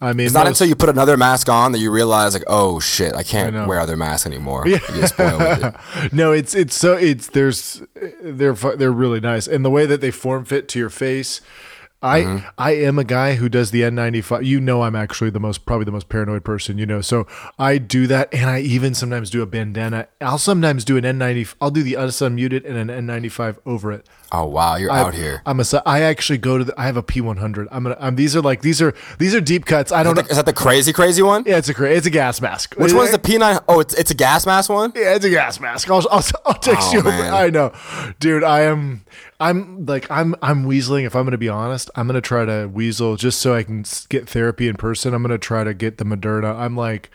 I 0.00 0.12
mean, 0.12 0.26
It's 0.26 0.34
not 0.34 0.44
most- 0.46 0.60
until 0.60 0.68
you 0.68 0.74
put 0.74 0.88
another 0.90 1.16
mask 1.16 1.48
on 1.48 1.72
that 1.72 1.78
you 1.78 1.90
realize, 1.90 2.34
like, 2.34 2.44
oh 2.46 2.78
shit, 2.80 3.14
I 3.14 3.18
I 3.20 3.22
can't 3.22 3.54
know. 3.54 3.66
wear 3.66 3.80
other 3.80 3.96
masks 3.96 4.26
anymore. 4.26 4.64
You 4.66 4.78
get 4.78 5.08
spoiled 5.08 5.40
with 5.40 5.64
it. 5.64 6.12
no, 6.12 6.32
it's 6.32 6.54
it's 6.54 6.74
so 6.74 6.94
it's 6.94 7.28
there's 7.28 7.82
they're 8.22 8.52
they're 8.54 8.92
really 8.92 9.20
nice, 9.20 9.46
and 9.46 9.64
the 9.64 9.70
way 9.70 9.86
that 9.86 10.00
they 10.02 10.10
form 10.10 10.44
fit 10.44 10.68
to 10.70 10.78
your 10.78 10.90
face. 10.90 11.40
I 12.04 12.20
Mm-hmm. 12.20 12.46
I 12.58 12.70
am 12.72 12.98
a 12.98 13.04
guy 13.04 13.34
who 13.36 13.48
does 13.48 13.70
the 13.70 13.80
N95. 13.82 14.44
You 14.44 14.60
know, 14.60 14.82
I'm 14.82 14.94
actually 14.94 15.30
the 15.30 15.40
most 15.40 15.64
probably 15.66 15.84
the 15.86 15.90
most 15.92 16.08
paranoid 16.08 16.44
person. 16.44 16.78
You 16.78 16.86
know, 16.86 17.00
so 17.00 17.26
I 17.58 17.78
do 17.78 18.06
that, 18.08 18.32
and 18.32 18.48
I 18.50 18.60
even 18.60 18.94
sometimes 18.94 19.30
do 19.30 19.40
a 19.42 19.46
bandana. 19.46 20.08
I'll 20.20 20.38
sometimes 20.38 20.84
do 20.84 20.96
an 20.96 21.04
N90. 21.04 21.54
I'll 21.60 21.70
do 21.70 21.82
the 21.82 21.94
unmuted 21.94 22.64
and 22.68 22.90
an 22.90 23.06
N95 23.06 23.58
over 23.66 23.90
it. 23.92 24.06
Oh 24.32 24.44
wow, 24.46 24.76
you're 24.76 24.90
I- 24.90 25.00
out 25.00 25.14
here. 25.14 25.42
I'm 25.46 25.60
a. 25.60 25.64
I 25.86 26.02
actually 26.02 26.38
go 26.38 26.58
to. 26.58 26.64
The, 26.64 26.74
I 26.80 26.84
have 26.86 26.96
a 26.96 27.02
P100. 27.02 27.68
I'm 27.70 27.84
gonna. 27.84 27.96
I'm, 27.98 28.16
these 28.16 28.36
are 28.36 28.42
like 28.42 28.60
these 28.62 28.82
are 28.82 28.94
these 29.18 29.34
are 29.34 29.40
deep 29.40 29.64
cuts. 29.64 29.90
I 29.90 30.02
don't 30.02 30.14
know. 30.14 30.22
Is 30.22 30.36
that 30.36 30.46
the 30.46 30.52
crazy, 30.52 30.92
crazy 30.92 31.22
one? 31.22 31.44
Yeah, 31.46 31.56
it's 31.58 31.68
a 31.68 31.74
cra- 31.74 31.90
it's 31.90 32.06
a 32.06 32.10
gas 32.10 32.40
mask. 32.40 32.74
Which 32.76 32.92
one's 32.92 33.12
the 33.12 33.18
P9? 33.18 33.64
Oh, 33.68 33.80
it's 33.80 33.94
it's 33.94 34.10
a 34.10 34.14
gas 34.14 34.44
mask 34.46 34.70
one. 34.70 34.92
Yeah, 34.94 35.14
it's 35.14 35.24
a 35.24 35.30
gas 35.30 35.58
mask. 35.60 35.90
I'll, 35.90 36.06
I'll, 36.10 36.24
I'll 36.46 36.54
text 36.54 36.88
Oh, 36.90 36.92
you. 36.92 36.98
Over. 37.00 37.10
I 37.10 37.50
know, 37.50 37.72
dude. 38.20 38.44
I 38.44 38.62
am. 38.62 39.04
I'm 39.44 39.84
like 39.84 40.10
I'm. 40.10 40.34
I'm 40.40 40.64
weaseling. 40.64 41.04
If 41.04 41.14
I'm 41.14 41.24
going 41.24 41.32
to 41.32 41.38
be 41.38 41.50
honest, 41.50 41.90
I'm 41.96 42.06
going 42.06 42.14
to 42.14 42.26
try 42.26 42.46
to 42.46 42.66
weasel 42.66 43.16
just 43.16 43.40
so 43.40 43.54
I 43.54 43.62
can 43.62 43.84
get 44.08 44.26
therapy 44.26 44.68
in 44.68 44.76
person. 44.76 45.12
I'm 45.12 45.22
going 45.22 45.32
to 45.32 45.38
try 45.38 45.64
to 45.64 45.74
get 45.74 45.98
the 45.98 46.04
Moderna. 46.04 46.56
I'm 46.58 46.78
like, 46.78 47.10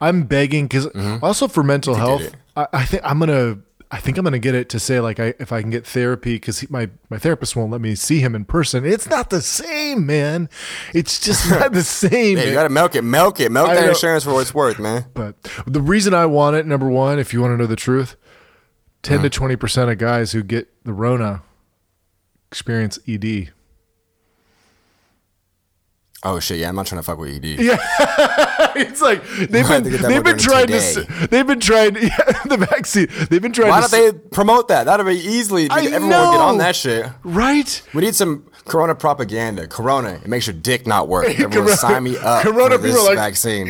I'm 0.00 0.24
begging 0.24 0.66
because 0.66 0.88
mm-hmm. 0.88 1.24
also 1.24 1.46
for 1.46 1.62
mental 1.62 1.94
health. 1.94 2.34
I, 2.56 2.66
I 2.72 2.84
think 2.84 3.02
I'm 3.04 3.20
gonna. 3.20 3.60
I 3.92 4.00
think 4.00 4.18
I'm 4.18 4.24
gonna 4.24 4.40
get 4.40 4.56
it 4.56 4.68
to 4.70 4.80
say 4.80 4.98
like 4.98 5.20
I 5.20 5.34
if 5.38 5.52
I 5.52 5.60
can 5.62 5.70
get 5.70 5.86
therapy 5.86 6.34
because 6.34 6.68
my 6.68 6.90
my 7.10 7.18
therapist 7.18 7.54
won't 7.54 7.70
let 7.70 7.80
me 7.80 7.94
see 7.94 8.18
him 8.18 8.34
in 8.34 8.44
person. 8.44 8.84
It's 8.84 9.08
not 9.08 9.30
the 9.30 9.40
same, 9.40 10.04
man. 10.04 10.50
It's 10.92 11.20
just 11.20 11.48
not 11.50 11.72
the 11.72 11.84
same. 11.84 12.38
Hey, 12.38 12.48
you 12.48 12.54
gotta 12.54 12.70
milk 12.70 12.96
it, 12.96 13.02
milk 13.02 13.38
it, 13.38 13.52
milk 13.52 13.68
I 13.68 13.76
that 13.76 13.82
know. 13.82 13.88
insurance 13.90 14.24
for 14.24 14.34
what 14.34 14.40
it's 14.40 14.52
worth, 14.52 14.80
man. 14.80 15.06
But 15.14 15.40
the 15.64 15.80
reason 15.80 16.12
I 16.12 16.26
want 16.26 16.56
it, 16.56 16.66
number 16.66 16.88
one, 16.88 17.20
if 17.20 17.32
you 17.32 17.40
want 17.40 17.52
to 17.52 17.56
know 17.56 17.66
the 17.66 17.76
truth, 17.76 18.16
10 19.04 19.22
to 19.22 19.30
mm. 19.30 19.56
20% 19.56 19.92
of 19.92 19.98
guys 19.98 20.32
who 20.32 20.42
get 20.42 20.68
the 20.84 20.92
Rona 20.92 21.42
experience 22.50 22.98
ED. 23.08 23.50
Oh 26.24 26.40
shit, 26.40 26.58
yeah, 26.58 26.68
I'm 26.68 26.74
not 26.74 26.86
trying 26.86 26.98
to 27.00 27.04
fuck 27.04 27.18
with 27.18 27.30
ED. 27.32 27.44
Yeah, 27.60 27.76
It's 28.74 29.00
like 29.00 29.22
they've 29.24 29.50
been 29.68 29.84
to 29.84 29.90
they've 29.98 30.24
been 30.24 30.36
trying 30.36 30.66
to 30.66 30.80
today. 30.80 31.12
s- 31.12 31.28
they've 31.28 31.46
been 31.46 31.60
trying 31.60 31.94
yeah, 32.02 32.42
the 32.44 32.56
vaccine 32.58 33.06
they've 33.30 33.40
been 33.40 33.52
trying 33.52 33.68
Why 33.70 33.82
to 33.82 33.88
don't 33.88 34.12
they 34.22 34.28
promote 34.30 34.66
that? 34.68 34.84
That'd 34.84 35.06
be 35.06 35.14
easily. 35.14 35.70
I 35.70 35.82
everyone 35.84 36.02
would 36.08 36.08
get 36.08 36.40
on 36.40 36.58
that 36.58 36.74
shit. 36.74 37.06
right 37.22 37.82
We 37.94 38.02
need 38.02 38.16
some 38.16 38.50
Corona 38.64 38.96
propaganda. 38.96 39.66
Corona, 39.68 40.14
it 40.22 40.26
makes 40.26 40.46
your 40.48 40.54
dick 40.54 40.86
not 40.88 41.06
work. 41.08 41.26
Everyone 41.28 41.52
Corona- 41.52 41.76
sign 41.76 42.02
me 42.02 42.18
up 42.18 42.42
Corona 42.42 42.76
for 42.78 42.82
this 42.82 43.06
like- 43.06 43.16
vaccine. 43.16 43.68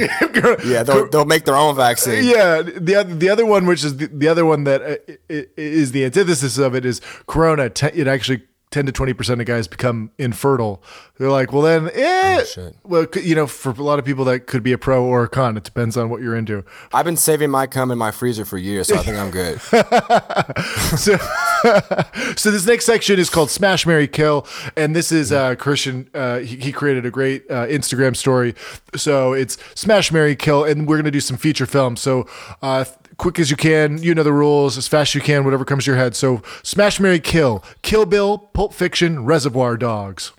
Yeah, 0.65 0.83
they'll, 0.85 1.07
they'll 1.11 1.25
make 1.27 1.45
their 1.45 1.55
own 1.57 1.77
vaccine. 1.77 2.25
yeah 2.25 2.63
the 2.63 2.95
other 2.97 3.15
the 3.15 3.29
other 3.29 3.45
one 3.45 3.67
which 3.67 3.85
is 3.85 3.99
the, 3.99 4.07
the 4.07 4.27
other 4.29 4.47
one 4.47 4.65
that 4.65 4.81
uh, 4.81 5.35
is 5.59 5.93
the 5.93 6.07
antithesis 6.07 6.57
of 6.57 6.75
it 6.75 6.87
is 6.87 7.03
corona 7.27 7.69
te- 7.69 7.89
it 7.89 8.07
actually 8.09 8.43
10 8.71 8.87
to 8.87 8.93
20% 8.93 9.41
of 9.41 9.47
guys 9.47 9.69
become 9.69 10.11
infertile 10.19 10.83
they're 11.19 11.31
like 11.31 11.53
well 11.53 11.63
then 11.63 11.91
eh. 11.95 12.45
Oh, 12.57 12.73
well 12.85 13.07
you 13.23 13.35
know 13.35 13.47
for 13.47 13.71
a 13.71 13.83
lot 13.83 13.99
of 13.99 14.05
people 14.05 14.25
that 14.27 14.47
could 14.47 14.63
be 14.63 14.73
a 14.73 14.79
pro 14.79 15.05
or 15.05 15.25
a 15.25 15.29
con 15.29 15.57
it 15.57 15.65
depends 15.65 15.97
on 15.97 16.11
what 16.11 16.21
you're 16.23 16.37
into 16.37 16.65
I've 16.93 17.05
been 17.05 17.17
saving 17.17 17.51
my 17.51 17.67
cum 17.67 17.91
in 17.91 17.99
my 17.99 18.11
freezer 18.11 18.45
for 18.45 18.59
years, 18.59 18.89
so 18.89 18.97
I 18.97 19.03
think 19.03 19.19
I'm 19.19 19.31
good. 19.31 19.61
so, 20.99 21.17
so 22.37 22.51
this 22.51 22.67
next 22.67 22.87
section 22.87 23.19
is 23.19 23.31
called 23.31 23.51
Smash 23.51 23.87
Mary 23.87 24.09
Kill, 24.09 24.47
and 24.77 24.97
this 24.97 25.13
is 25.13 25.33
uh, 25.33 25.55
Christian. 25.57 26.09
Uh, 26.15 26.39
he, 26.39 26.57
he 26.57 26.73
created 26.73 27.05
a 27.07 27.11
great 27.11 27.45
uh, 27.51 27.67
Instagram 27.67 28.17
story. 28.17 28.55
So 28.97 29.33
it's 29.33 29.59
Smash 29.75 30.11
Mary 30.13 30.37
Kill, 30.37 30.65
and 30.65 30.87
we're 30.87 30.97
gonna 30.97 31.11
do 31.11 31.21
some 31.21 31.37
feature 31.37 31.67
films. 31.67 32.01
So 32.01 32.27
uh, 32.63 32.85
quick 33.19 33.39
as 33.39 33.51
you 33.51 33.57
can, 33.57 34.03
you 34.03 34.15
know 34.15 34.23
the 34.23 34.33
rules. 34.33 34.79
As 34.79 34.89
fast 34.89 35.11
as 35.11 35.15
you 35.17 35.21
can, 35.21 35.45
whatever 35.45 35.65
comes 35.65 35.85
to 35.85 35.91
your 35.91 35.99
head. 35.99 36.17
So 36.17 36.43
Smash 36.63 36.99
Mary 37.01 37.21
Kill, 37.21 37.63
Kill 37.83 38.07
Bill, 38.07 38.39
Pulp 38.39 38.73
Fiction, 38.73 39.25
Reservoir 39.25 39.77
Dogs. 39.77 40.33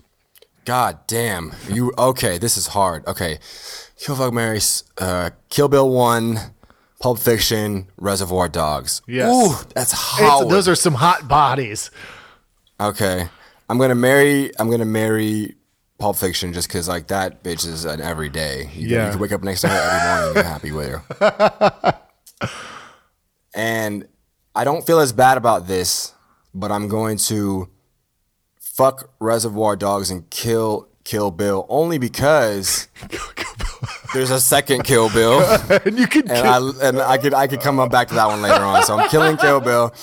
God 0.64 0.98
damn. 1.06 1.52
You 1.68 1.92
okay? 1.98 2.38
This 2.38 2.56
is 2.56 2.68
hard. 2.68 3.06
Okay, 3.06 3.38
Kill 3.98 4.16
Fuck 4.16 4.32
Mary, 4.32 4.60
uh, 4.98 5.30
Kill 5.48 5.68
Bill 5.68 5.88
one, 5.90 6.38
Pulp 7.00 7.18
Fiction, 7.18 7.86
Reservoir 7.96 8.48
Dogs. 8.48 9.00
Yes. 9.08 9.30
Ooh, 9.32 9.66
that's 9.74 9.92
hard. 9.92 10.48
those 10.48 10.68
are 10.68 10.74
some 10.74 10.94
hot 10.94 11.26
bodies. 11.28 11.90
okay, 12.78 13.28
I'm 13.68 13.78
gonna 13.78 13.94
marry. 13.94 14.50
I'm 14.58 14.70
gonna 14.70 14.84
marry 14.84 15.56
Pulp 15.98 16.16
Fiction 16.16 16.52
just 16.52 16.68
because 16.68 16.88
like 16.88 17.08
that 17.08 17.42
bitch 17.42 17.66
is 17.66 17.84
an 17.84 18.00
everyday. 18.00 18.68
You, 18.74 18.88
Yeah. 18.88 19.06
you 19.06 19.10
can 19.12 19.20
wake 19.20 19.32
up 19.32 19.42
next 19.42 19.62
to 19.62 19.68
her 19.68 19.74
every 19.76 20.08
morning 20.08 20.26
and 20.26 20.34
you're 20.36 20.44
happy 20.44 20.72
with 20.72 21.18
her. 21.18 22.00
and 23.54 24.08
I 24.54 24.64
don't 24.64 24.86
feel 24.86 25.00
as 25.00 25.12
bad 25.12 25.36
about 25.36 25.66
this, 25.66 26.14
but 26.54 26.72
I'm 26.72 26.88
going 26.88 27.18
to 27.18 27.68
fuck 28.60 29.10
Reservoir 29.18 29.76
Dogs 29.76 30.10
and 30.10 30.28
kill 30.30 30.88
Kill 31.04 31.30
Bill 31.30 31.66
only 31.68 31.98
because 31.98 32.88
there's 34.14 34.30
a 34.30 34.40
second 34.40 34.84
Kill 34.84 35.10
Bill. 35.10 35.40
and 35.84 35.98
you 35.98 36.06
can 36.06 36.30
and 36.30 36.46
I 36.46 36.58
and 36.82 37.00
I 37.00 37.18
could 37.18 37.34
I 37.34 37.46
could 37.46 37.60
come 37.60 37.78
up 37.80 37.90
back 37.90 38.08
to 38.08 38.14
that 38.14 38.26
one 38.26 38.42
later 38.42 38.62
on. 38.62 38.82
So 38.84 38.98
I'm 38.98 39.08
killing 39.08 39.36
Kill 39.36 39.60
Bill, 39.60 39.94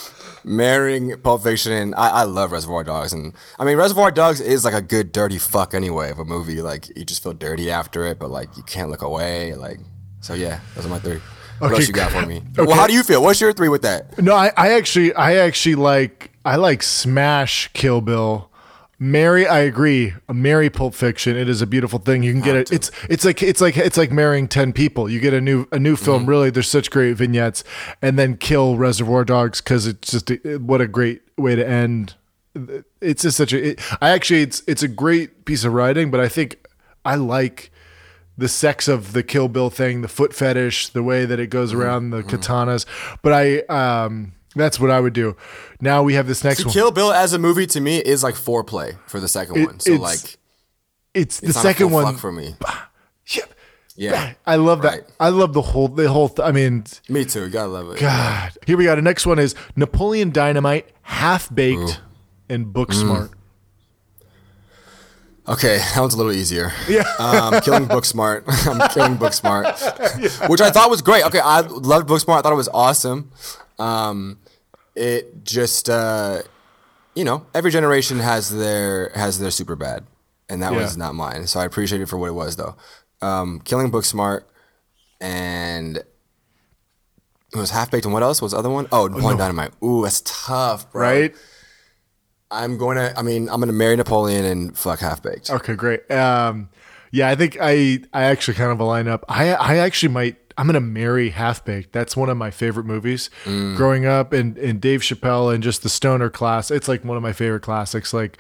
marrying 0.44 1.18
Pulp 1.22 1.44
Fiction, 1.44 1.72
and 1.72 1.96
I, 1.96 2.10
I 2.10 2.24
love 2.24 2.52
Reservoir 2.52 2.84
Dogs. 2.84 3.14
And 3.14 3.34
I 3.60 3.66
mean, 3.66 3.78
Reservoir 3.78 4.12
Dogs 4.12 4.42
is 4.42 4.66
like 4.66 4.74
a 4.74 4.82
good 4.82 5.12
dirty 5.12 5.38
fuck 5.38 5.74
anyway 5.74 6.10
of 6.10 6.20
a 6.20 6.26
movie. 6.26 6.62
Like 6.62 6.90
you 6.98 7.06
just 7.06 7.24
feel 7.24 7.34
dirty 7.34 7.70
after 7.72 8.06
it, 8.06 8.20
but 8.20 8.30
like 8.30 8.56
you 8.58 8.64
can't 8.64 8.90
look 8.90 9.02
away. 9.02 9.54
Like 9.54 9.80
so, 10.22 10.34
yeah, 10.34 10.60
those 10.76 10.86
are 10.86 10.90
my 10.90 11.00
three. 11.00 11.22
What 11.60 11.68
Okay, 11.72 11.76
else 11.76 11.88
you 11.88 11.94
got 11.94 12.12
for 12.12 12.26
me? 12.26 12.38
okay. 12.58 12.68
Well, 12.68 12.76
how 12.76 12.88
do 12.88 12.94
you 12.94 13.04
feel? 13.04 13.22
What's 13.22 13.42
your 13.42 13.54
three 13.54 13.70
with 13.70 13.82
that? 13.82 14.22
No, 14.22 14.36
I, 14.36 14.52
I 14.56 14.74
actually, 14.74 15.14
I 15.14 15.36
actually 15.36 15.76
like, 15.76 16.32
I 16.46 16.56
like 16.56 16.84
Smash 16.84 17.70
Kill 17.74 18.02
Bill. 18.02 18.50
Mary, 19.00 19.46
I 19.48 19.60
agree. 19.60 20.14
Mary 20.32 20.72
Pulp 20.72 20.96
Fiction. 20.96 21.38
It 21.38 21.48
is 21.48 21.62
a 21.62 21.68
beautiful 21.68 22.00
thing. 22.00 22.24
You 22.24 22.32
can 22.32 22.42
get 22.42 22.56
it. 22.56 22.72
It's 22.72 22.90
it's 23.08 23.24
like 23.24 23.44
it's 23.44 23.62
like 23.62 23.78
it's 23.78 23.96
like 23.96 24.12
marrying 24.12 24.48
ten 24.48 24.74
people. 24.74 25.08
You 25.08 25.20
get 25.20 25.36
a 25.36 25.42
new 25.42 25.68
a 25.72 25.78
new 25.78 25.96
film. 25.96 26.22
Mm-hmm. 26.22 26.30
Really, 26.30 26.50
there's 26.50 26.68
such 26.68 26.90
great 26.90 27.14
vignettes, 27.14 27.64
and 28.02 28.18
then 28.18 28.38
kill 28.38 28.76
Reservoir 28.76 29.24
Dogs 29.24 29.62
because 29.62 29.86
it's 29.86 30.10
just 30.10 30.32
a, 30.32 30.58
what 30.58 30.82
a 30.82 30.88
great 30.88 31.22
way 31.38 31.56
to 31.56 31.68
end. 31.68 32.16
It's 33.00 33.22
just 33.22 33.38
such 33.38 33.54
a. 33.54 33.70
It, 33.70 33.82
I 34.02 34.10
actually, 34.10 34.42
it's 34.42 34.64
it's 34.66 34.82
a 34.82 34.88
great 34.88 35.46
piece 35.46 35.64
of 35.64 35.74
writing, 35.74 36.10
but 36.10 36.20
I 36.20 36.28
think 36.28 36.66
I 37.06 37.14
like 37.16 37.72
the 38.38 38.48
sex 38.48 38.88
of 38.88 39.14
the 39.14 39.24
Kill 39.24 39.48
Bill 39.48 39.70
thing, 39.70 40.02
the 40.02 40.08
foot 40.08 40.34
fetish, 40.34 40.90
the 40.90 41.04
way 41.04 41.26
that 41.26 41.40
it 41.40 41.48
goes 41.50 41.72
Mm-hmm. 41.72 41.82
around 41.82 42.10
the 42.12 42.24
katanas. 42.24 42.86
But 43.22 43.34
I, 43.34 43.60
um, 44.06 44.34
that's 44.56 44.80
what 44.80 44.92
I 44.92 45.00
would 45.00 45.14
do. 45.14 45.36
Now 45.82 46.04
we 46.04 46.14
have 46.16 46.28
this 46.28 46.44
next 46.44 46.66
one. 46.66 46.74
Kill 46.74 46.92
Bill 46.92 47.12
as 47.12 47.34
a 47.34 47.40
movie 47.40 47.68
to 47.68 47.80
me 47.80 47.98
is 47.98 48.24
like 48.24 48.36
foreplay 48.36 48.98
for 49.08 49.20
the 49.20 49.28
second 49.28 49.66
one. 49.66 49.80
So 49.80 49.94
it's- 49.94 50.02
like 50.02 50.38
it's 51.14 51.40
the 51.40 51.48
it's 51.48 51.58
a 51.58 51.62
second 51.62 51.92
one. 51.92 52.06
fuck 52.06 52.18
for 52.20 52.32
me. 52.32 52.56
Yeah. 53.28 53.44
Yeah, 54.00 54.34
I 54.46 54.58
love 54.58 54.84
that. 54.84 54.92
Right. 54.92 55.04
I 55.20 55.30
love 55.30 55.54
the 55.54 55.62
whole, 55.64 55.88
the 55.88 56.08
whole. 56.08 56.30
Th- 56.30 56.48
I 56.48 56.52
mean, 56.52 56.84
me 57.10 57.26
too. 57.26 57.50
Gotta 57.50 57.70
love 57.70 57.90
it. 57.96 58.00
God. 58.00 58.52
Here 58.68 58.78
we 58.78 58.84
go. 58.84 58.96
The 58.96 59.02
next 59.02 59.26
one 59.26 59.40
is 59.40 59.56
Napoleon 59.76 60.30
Dynamite, 60.30 60.88
Half 61.02 61.52
Baked, 61.56 62.00
and 62.48 62.72
Book 62.72 62.90
Mm. 62.90 63.32
Okay, 65.50 65.78
that 65.78 65.98
one's 66.02 66.14
a 66.14 66.18
little 66.18 66.34
easier. 66.34 66.74
Yeah. 66.90 67.04
Um, 67.20 67.62
killing 67.62 67.86
Booksmart. 67.88 68.44
I'm 68.68 68.90
killing 68.90 69.18
Booksmart, 69.18 70.50
which 70.50 70.60
I 70.60 70.72
thought 70.72 70.90
was 70.90 71.02
great. 71.02 71.24
Okay, 71.26 71.40
I 71.40 71.62
loved 71.62 72.10
Booksmart. 72.10 72.40
I 72.40 72.42
thought 72.42 72.52
it 72.52 72.58
was 72.58 72.68
awesome. 72.70 73.32
Um, 73.80 74.40
it 74.96 75.44
just, 75.46 75.90
uh, 75.90 76.42
you 77.16 77.24
know, 77.24 77.46
every 77.54 77.72
generation 77.72 78.20
has 78.20 78.50
their 78.50 79.12
has 79.16 79.40
their 79.40 79.52
super 79.52 79.76
bad, 79.78 80.06
and 80.50 80.62
that 80.62 80.74
Yeah. 80.74 80.80
was 80.80 80.98
not 80.98 81.16
mine. 81.16 81.48
So 81.48 81.60
I 81.62 81.66
appreciate 81.66 82.02
it 82.02 82.08
for 82.10 82.18
what 82.18 82.28
it 82.28 82.34
was, 82.34 82.58
though. 82.58 82.76
Um, 83.22 83.62
killing 83.64 83.90
Booksmart, 83.90 84.42
and 85.22 85.98
it 85.98 86.06
was 87.56 87.70
half 87.72 87.90
baked. 87.90 88.06
And 88.06 88.14
what 88.14 88.22
else 88.24 88.42
was 88.42 88.52
the 88.52 88.58
other 88.58 88.70
one? 88.70 88.88
Oh, 88.92 89.08
Napoleon 89.08 89.38
Dynamite. 89.38 89.72
Ooh, 89.84 90.04
that's 90.04 90.22
tough, 90.26 90.92
bro. 90.92 91.02
Right. 91.02 91.36
I'm 92.52 92.78
going 92.78 92.98
to. 92.98 93.18
I 93.18 93.22
mean, 93.22 93.50
I'm 93.50 93.58
going 93.58 93.68
to 93.68 93.74
marry 93.74 93.96
Napoleon 93.96 94.46
and 94.46 94.78
fuck 94.78 95.00
half 95.00 95.22
baked. 95.22 95.50
Okay, 95.50 95.76
great. 95.76 96.10
Um, 96.12 96.70
yeah, 97.12 97.30
I 97.30 97.36
think 97.36 97.58
I 97.62 98.00
I 98.14 98.24
actually 98.24 98.56
kind 98.56 98.72
of 98.72 98.80
align 98.80 99.08
up. 99.08 99.24
I 99.30 99.54
I 99.54 99.78
actually 99.78 100.14
might. 100.14 100.38
I'm 100.60 100.66
gonna 100.66 100.80
marry 100.82 101.30
Half 101.30 101.66
Baked. 101.66 101.94
That's 101.94 102.18
one 102.18 102.30
of 102.30 102.38
my 102.38 102.50
favorite 102.50 102.86
movies. 102.88 103.30
Mm. 103.46 103.76
Growing 103.78 104.06
up, 104.08 104.34
and 104.34 104.58
and 104.58 104.82
Dave 104.82 105.02
Chappelle 105.02 105.54
and 105.54 105.62
just 105.64 105.84
the 105.84 105.90
stoner 105.90 106.30
class. 106.32 106.72
It's 106.72 106.88
like 106.88 107.06
one 107.06 107.16
of 107.16 107.22
my 107.22 107.32
favorite 107.32 107.62
classics. 107.62 108.12
Like, 108.12 108.40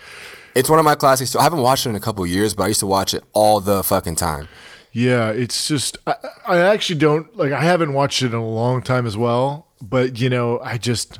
It's 0.55 0.67
one 0.67 0.79
of 0.79 0.85
my 0.85 0.95
classics. 0.95 1.31
too. 1.33 1.39
I 1.39 1.43
haven't 1.43 1.61
watched 1.61 1.85
it 1.85 1.89
in 1.89 1.95
a 1.95 1.99
couple 1.99 2.23
of 2.23 2.29
years, 2.31 2.55
but 2.55 2.63
I 2.63 2.67
used 2.69 2.79
to 2.79 2.87
watch 2.87 3.13
it 3.13 3.23
all 3.33 3.59
the 3.61 3.83
fucking 3.83 4.15
time. 4.15 4.47
yeah, 4.91 5.29
it's 5.29 5.67
just 5.67 5.97
I, 6.07 6.15
I 6.47 6.57
actually 6.57 6.97
don't 6.99 7.37
like. 7.37 7.51
I 7.51 7.61
haven't 7.61 7.93
watched 7.93 8.23
it 8.23 8.27
in 8.27 8.39
a 8.39 8.45
long 8.45 8.81
time 8.81 9.05
as 9.05 9.15
well. 9.15 9.67
But 9.79 10.19
you 10.19 10.29
know, 10.29 10.59
I 10.63 10.77
just. 10.79 11.19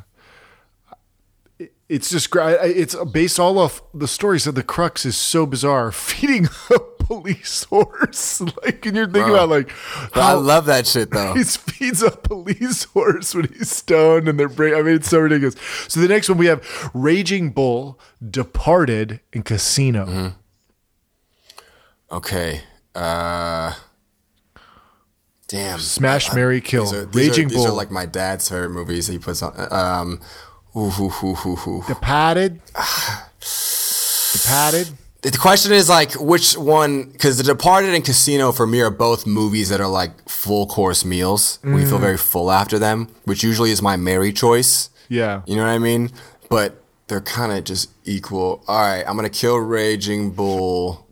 It- 1.90 1.96
It's 1.96 2.10
just 2.10 2.30
it's 2.36 2.96
based 3.12 3.40
all 3.40 3.58
off 3.60 3.82
the 3.94 4.08
story. 4.08 4.40
So 4.40 4.52
the 4.52 4.64
crux 4.64 5.06
is 5.06 5.16
so 5.16 5.46
bizarre. 5.46 5.92
Feeding 5.94 6.48
a 6.70 6.80
police 6.80 7.64
horse, 7.64 8.42
like, 8.64 8.86
and 8.86 8.94
you're 8.96 9.06
thinking 9.06 9.32
Bro. 9.32 9.46
about 9.46 9.50
like, 9.50 9.72
I 10.14 10.34
love 10.34 10.66
that 10.66 10.86
shit 10.86 11.12
though. 11.12 11.34
he 11.36 11.44
feeds 11.46 12.04
a 12.04 12.12
police 12.12 12.84
horse 12.84 13.34
when 13.34 13.48
he's 13.48 13.72
stoned 13.72 14.28
and 14.28 14.38
they're 14.38 14.50
brain. 14.50 14.74
I 14.76 14.82
mean, 14.82 14.96
it's 14.96 15.08
so 15.10 15.20
ridiculous. 15.20 15.56
So 15.88 16.02
the 16.02 16.10
next 16.10 16.28
one 16.28 16.38
we 16.38 16.48
have 16.48 16.62
Raging 16.94 17.52
Bull, 17.52 17.98
Departed, 18.30 19.22
and 19.32 19.46
Casino. 19.46 20.06
Mm-hmm. 20.06 20.28
Okay. 22.12 22.62
Uh 22.96 23.74
Damn. 25.48 25.80
Smash, 25.80 26.34
Mary, 26.34 26.60
Kill. 26.60 26.84
These 26.84 26.94
are, 26.94 27.06
these 27.06 27.30
Raging 27.30 27.46
are, 27.46 27.50
these 27.50 27.58
Bull, 27.60 27.68
are 27.68 27.72
like 27.74 27.90
my 27.90 28.06
dad's 28.06 28.50
favorite 28.50 28.72
movies 28.72 29.08
he 29.08 29.18
puts 29.18 29.42
on. 29.42 29.54
Um, 29.72 30.20
ooh, 30.78 31.12
ooh. 31.68 31.84
Departed. 31.88 32.62
Departed. 34.34 34.88
The 35.24 35.32
question 35.38 35.72
is 35.74 35.90
like 35.90 36.14
which 36.14 36.56
one? 36.58 37.06
Because 37.12 37.38
The 37.38 37.44
Departed 37.44 37.94
and 37.94 38.06
Casino 38.06 38.52
for 38.52 38.68
me 38.68 38.82
are 38.82 38.92
both 38.92 39.26
movies 39.26 39.70
that 39.70 39.82
are 39.82 39.88
like 39.88 40.30
full 40.30 40.68
course 40.68 41.04
meals. 41.04 41.60
We 41.64 41.70
Mm. 41.84 41.90
feel 41.90 41.98
very 41.98 42.18
full 42.18 42.52
after 42.52 42.78
them, 42.80 43.08
which 43.26 43.44
usually 43.44 43.72
is 43.72 43.82
my 43.82 43.96
Mary 43.98 44.32
choice. 44.32 44.90
Yeah. 45.10 45.42
You 45.46 45.56
know 45.56 45.64
what 45.64 45.72
I 45.72 45.80
mean? 45.80 46.12
But 46.50 46.82
they're 47.08 47.22
kind 47.22 47.52
of 47.52 47.64
just 47.64 47.90
equal. 48.06 48.64
All 48.68 48.80
right, 48.80 49.04
I'm 49.08 49.16
gonna 49.16 49.30
kill 49.30 49.58
Raging 49.58 50.32
Bull. 50.32 51.08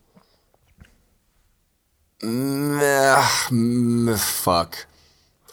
Mm, 2.21 2.79
ah, 2.81 3.47
mm, 3.49 4.17
fuck. 4.19 4.85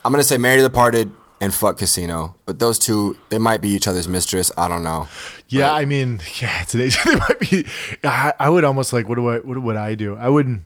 I'm 0.05 0.12
gonna 0.12 0.22
say 0.24 0.39
Mary 0.39 0.60
the 0.60 0.68
Departed 0.68 1.10
and 1.43 1.52
fuck 1.52 1.77
Casino. 1.78 2.36
But 2.47 2.60
those 2.60 2.78
two, 2.78 3.16
they 3.28 3.39
might 3.39 3.60
be 3.60 3.69
each 3.70 3.89
other's 3.89 4.06
mistress. 4.06 4.52
I 4.56 4.69
don't 4.69 4.85
know. 4.85 5.09
Yeah, 5.48 5.73
I 5.74 5.85
mean, 5.85 6.20
yeah, 6.40 6.62
today 6.62 6.89
they 7.05 7.16
might 7.16 7.40
be. 7.40 7.66
I, 8.05 8.32
I 8.39 8.48
would 8.48 8.64
almost 8.64 8.93
like. 8.93 9.09
What 9.09 9.16
do 9.16 9.28
I? 9.28 9.39
What 9.39 9.60
would 9.60 9.77
I 9.77 9.94
do? 9.97 10.16
I 10.16 10.28
would. 10.28 10.62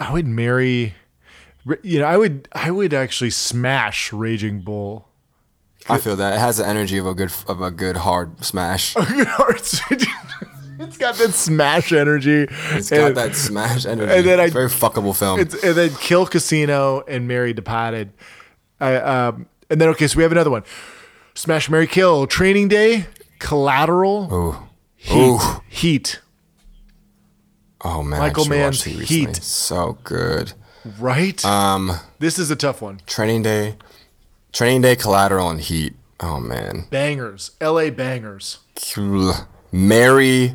I 0.00 0.12
would 0.12 0.26
marry. 0.26 0.94
You 1.82 2.00
know, 2.00 2.06
I 2.06 2.16
would. 2.16 2.48
I 2.52 2.70
would 2.70 2.94
actually 2.94 3.30
smash 3.30 4.12
Raging 4.12 4.60
Bull. 4.62 5.08
I 5.86 5.98
feel 5.98 6.16
that 6.16 6.32
it 6.34 6.40
has 6.40 6.56
the 6.56 6.66
energy 6.66 6.96
of 6.96 7.06
a 7.06 7.12
good 7.14 7.30
of 7.46 7.60
a 7.60 7.70
good 7.70 7.98
hard 7.98 8.42
smash. 8.44 8.96
It's 10.76 10.96
got 10.98 11.14
that 11.16 11.32
smash 11.32 11.92
energy. 11.92 12.46
It's 12.72 12.90
got 12.90 13.00
And- 13.08 13.16
that 13.16 13.36
smash 13.36 13.86
energy. 13.86 14.12
and 14.12 14.26
then 14.26 14.40
I- 14.40 14.50
very 14.50 14.68
fuckable 14.68 15.16
film. 15.16 15.38
It's, 15.38 15.54
and 15.62 15.74
then 15.76 15.90
kill 16.00 16.26
Casino 16.26 17.02
and 17.06 17.28
marry 17.28 17.52
Departed. 17.52 18.12
I, 18.80 18.96
um, 18.96 19.46
and 19.74 19.80
then 19.80 19.88
okay, 19.88 20.06
so 20.06 20.16
we 20.16 20.22
have 20.22 20.30
another 20.30 20.50
one. 20.50 20.62
Smash, 21.34 21.68
Mary, 21.68 21.88
Kill. 21.88 22.28
Training 22.28 22.68
Day, 22.68 23.06
Collateral, 23.40 24.32
Ooh. 24.32 24.68
Heat. 24.94 25.18
Ooh. 25.18 25.40
Heat. 25.68 26.20
Oh 27.80 28.04
man, 28.04 28.20
Michael 28.20 28.44
Mann's 28.44 28.84
Heat. 28.84 29.08
Heat. 29.08 29.34
So 29.34 29.98
good. 30.04 30.52
Right. 31.00 31.44
Um, 31.44 31.90
this 32.20 32.38
is 32.38 32.52
a 32.52 32.56
tough 32.56 32.80
one. 32.80 33.00
Training 33.04 33.42
Day, 33.42 33.76
Training 34.52 34.82
Day, 34.82 34.94
Collateral, 34.94 35.50
and 35.50 35.60
Heat. 35.60 35.96
Oh 36.20 36.38
man. 36.38 36.86
Bangers. 36.90 37.50
L.A. 37.60 37.90
bangers. 37.90 38.60
Mary, 39.72 40.54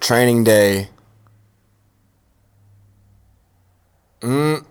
Training 0.00 0.44
Day. 0.44 0.88
Mm. 4.22 4.64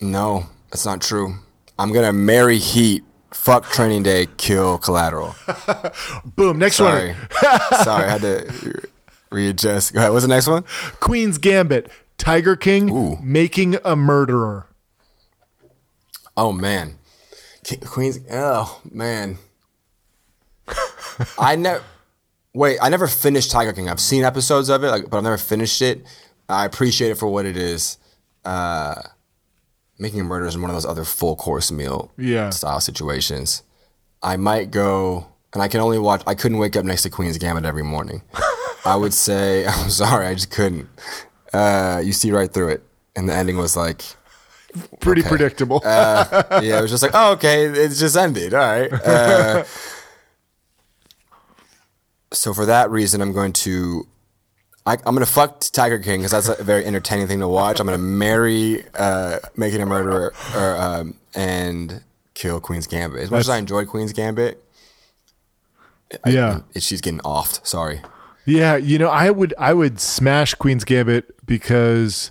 No, 0.00 0.46
that's 0.74 0.84
not 0.84 1.00
true. 1.00 1.36
I'm 1.78 1.92
gonna 1.92 2.12
marry 2.12 2.58
Heat. 2.58 3.04
Fuck 3.32 3.70
Training 3.70 4.02
Day. 4.02 4.26
Kill 4.38 4.76
Collateral. 4.78 5.36
Boom. 6.36 6.58
Next 6.58 6.74
Sorry, 6.76 7.12
one. 7.12 7.82
sorry. 7.84 8.04
I 8.06 8.08
had 8.08 8.20
to 8.22 8.82
readjust. 9.30 9.92
Go 9.94 10.00
ahead. 10.00 10.10
What's 10.10 10.24
the 10.24 10.28
next 10.28 10.48
one? 10.48 10.64
Queen's 10.98 11.38
Gambit. 11.38 11.92
Tiger 12.18 12.56
King. 12.56 12.90
Ooh. 12.90 13.18
Making 13.22 13.76
a 13.84 13.94
murderer. 13.94 14.66
Oh 16.36 16.50
man, 16.50 16.98
Queens. 17.84 18.18
Oh 18.32 18.80
man, 18.90 19.38
I 21.38 21.54
never. 21.54 21.84
Wait, 22.52 22.78
I 22.82 22.88
never 22.88 23.06
finished 23.06 23.52
Tiger 23.52 23.72
King. 23.72 23.88
I've 23.88 24.00
seen 24.00 24.24
episodes 24.24 24.68
of 24.70 24.82
it, 24.82 24.88
like, 24.88 25.08
but 25.08 25.18
I've 25.18 25.22
never 25.22 25.38
finished 25.38 25.80
it. 25.82 26.04
I 26.48 26.64
appreciate 26.64 27.10
it 27.12 27.18
for 27.18 27.28
what 27.28 27.46
it 27.46 27.56
is. 27.56 27.98
Uh, 28.44 28.96
making 29.98 30.20
a 30.20 30.24
murder 30.24 30.46
is 30.46 30.56
one 30.58 30.70
of 30.70 30.76
those 30.76 30.86
other 30.86 31.04
full 31.04 31.36
course 31.36 31.70
meal 31.72 32.12
Yeah. 32.16 32.50
style 32.50 32.80
situations. 32.80 33.62
I 34.22 34.36
might 34.36 34.70
go, 34.70 35.26
and 35.52 35.62
I 35.62 35.68
can 35.68 35.80
only 35.80 35.98
watch. 35.98 36.22
I 36.26 36.34
couldn't 36.34 36.58
wake 36.58 36.76
up 36.76 36.84
next 36.84 37.02
to 37.02 37.10
Queen's 37.10 37.38
Gambit 37.38 37.64
every 37.64 37.82
morning. 37.84 38.22
I 38.84 38.96
would 38.96 39.14
say 39.14 39.66
I'm 39.66 39.90
sorry, 39.90 40.26
I 40.26 40.34
just 40.34 40.50
couldn't. 40.50 40.88
Uh, 41.52 42.00
you 42.04 42.12
see 42.12 42.32
right 42.32 42.52
through 42.52 42.70
it, 42.70 42.82
and 43.14 43.28
the 43.28 43.34
ending 43.34 43.56
was 43.56 43.76
like, 43.76 44.02
Pretty 44.98 45.20
Okay. 45.20 45.28
predictable. 45.28 45.80
uh, 45.84 46.60
yeah, 46.62 46.78
it 46.78 46.82
was 46.82 46.90
just 46.90 47.02
like, 47.04 47.12
oh, 47.14 47.32
okay, 47.34 47.66
it's 47.66 48.00
just 48.00 48.16
ended. 48.16 48.54
All 48.54 48.60
right. 48.60 48.92
Uh, 48.92 49.62
so 52.32 52.52
for 52.52 52.66
that 52.66 52.90
reason, 52.90 53.20
I'm 53.20 53.32
going 53.32 53.52
to. 53.52 54.06
I, 54.86 54.94
I'm 54.94 55.14
gonna 55.14 55.24
fuck 55.24 55.60
Tiger 55.60 55.98
King 55.98 56.20
because 56.20 56.32
that's 56.32 56.60
a 56.60 56.62
very 56.62 56.84
entertaining 56.84 57.26
thing 57.26 57.40
to 57.40 57.48
watch. 57.48 57.80
I'm 57.80 57.86
gonna 57.86 57.98
marry 57.98 58.84
uh, 58.94 59.38
Making 59.56 59.80
a 59.80 59.86
Murderer 59.86 60.34
or, 60.54 60.76
um, 60.76 61.14
and 61.34 62.02
kill 62.34 62.60
Queen's 62.60 62.86
Gambit. 62.86 63.22
As 63.22 63.30
much 63.30 63.40
as 63.40 63.48
I 63.48 63.56
enjoy 63.56 63.86
Queen's 63.86 64.12
Gambit, 64.12 64.62
yeah. 66.26 66.60
it, 66.74 66.82
she's 66.82 67.00
getting 67.00 67.20
offed. 67.20 67.66
Sorry, 67.66 68.02
Yeah, 68.44 68.76
you 68.76 68.98
know, 68.98 69.08
I 69.08 69.30
would 69.30 69.54
I 69.58 69.72
would 69.72 70.00
smash 70.00 70.54
Queen's 70.54 70.84
Gambit 70.84 71.34
because 71.46 72.30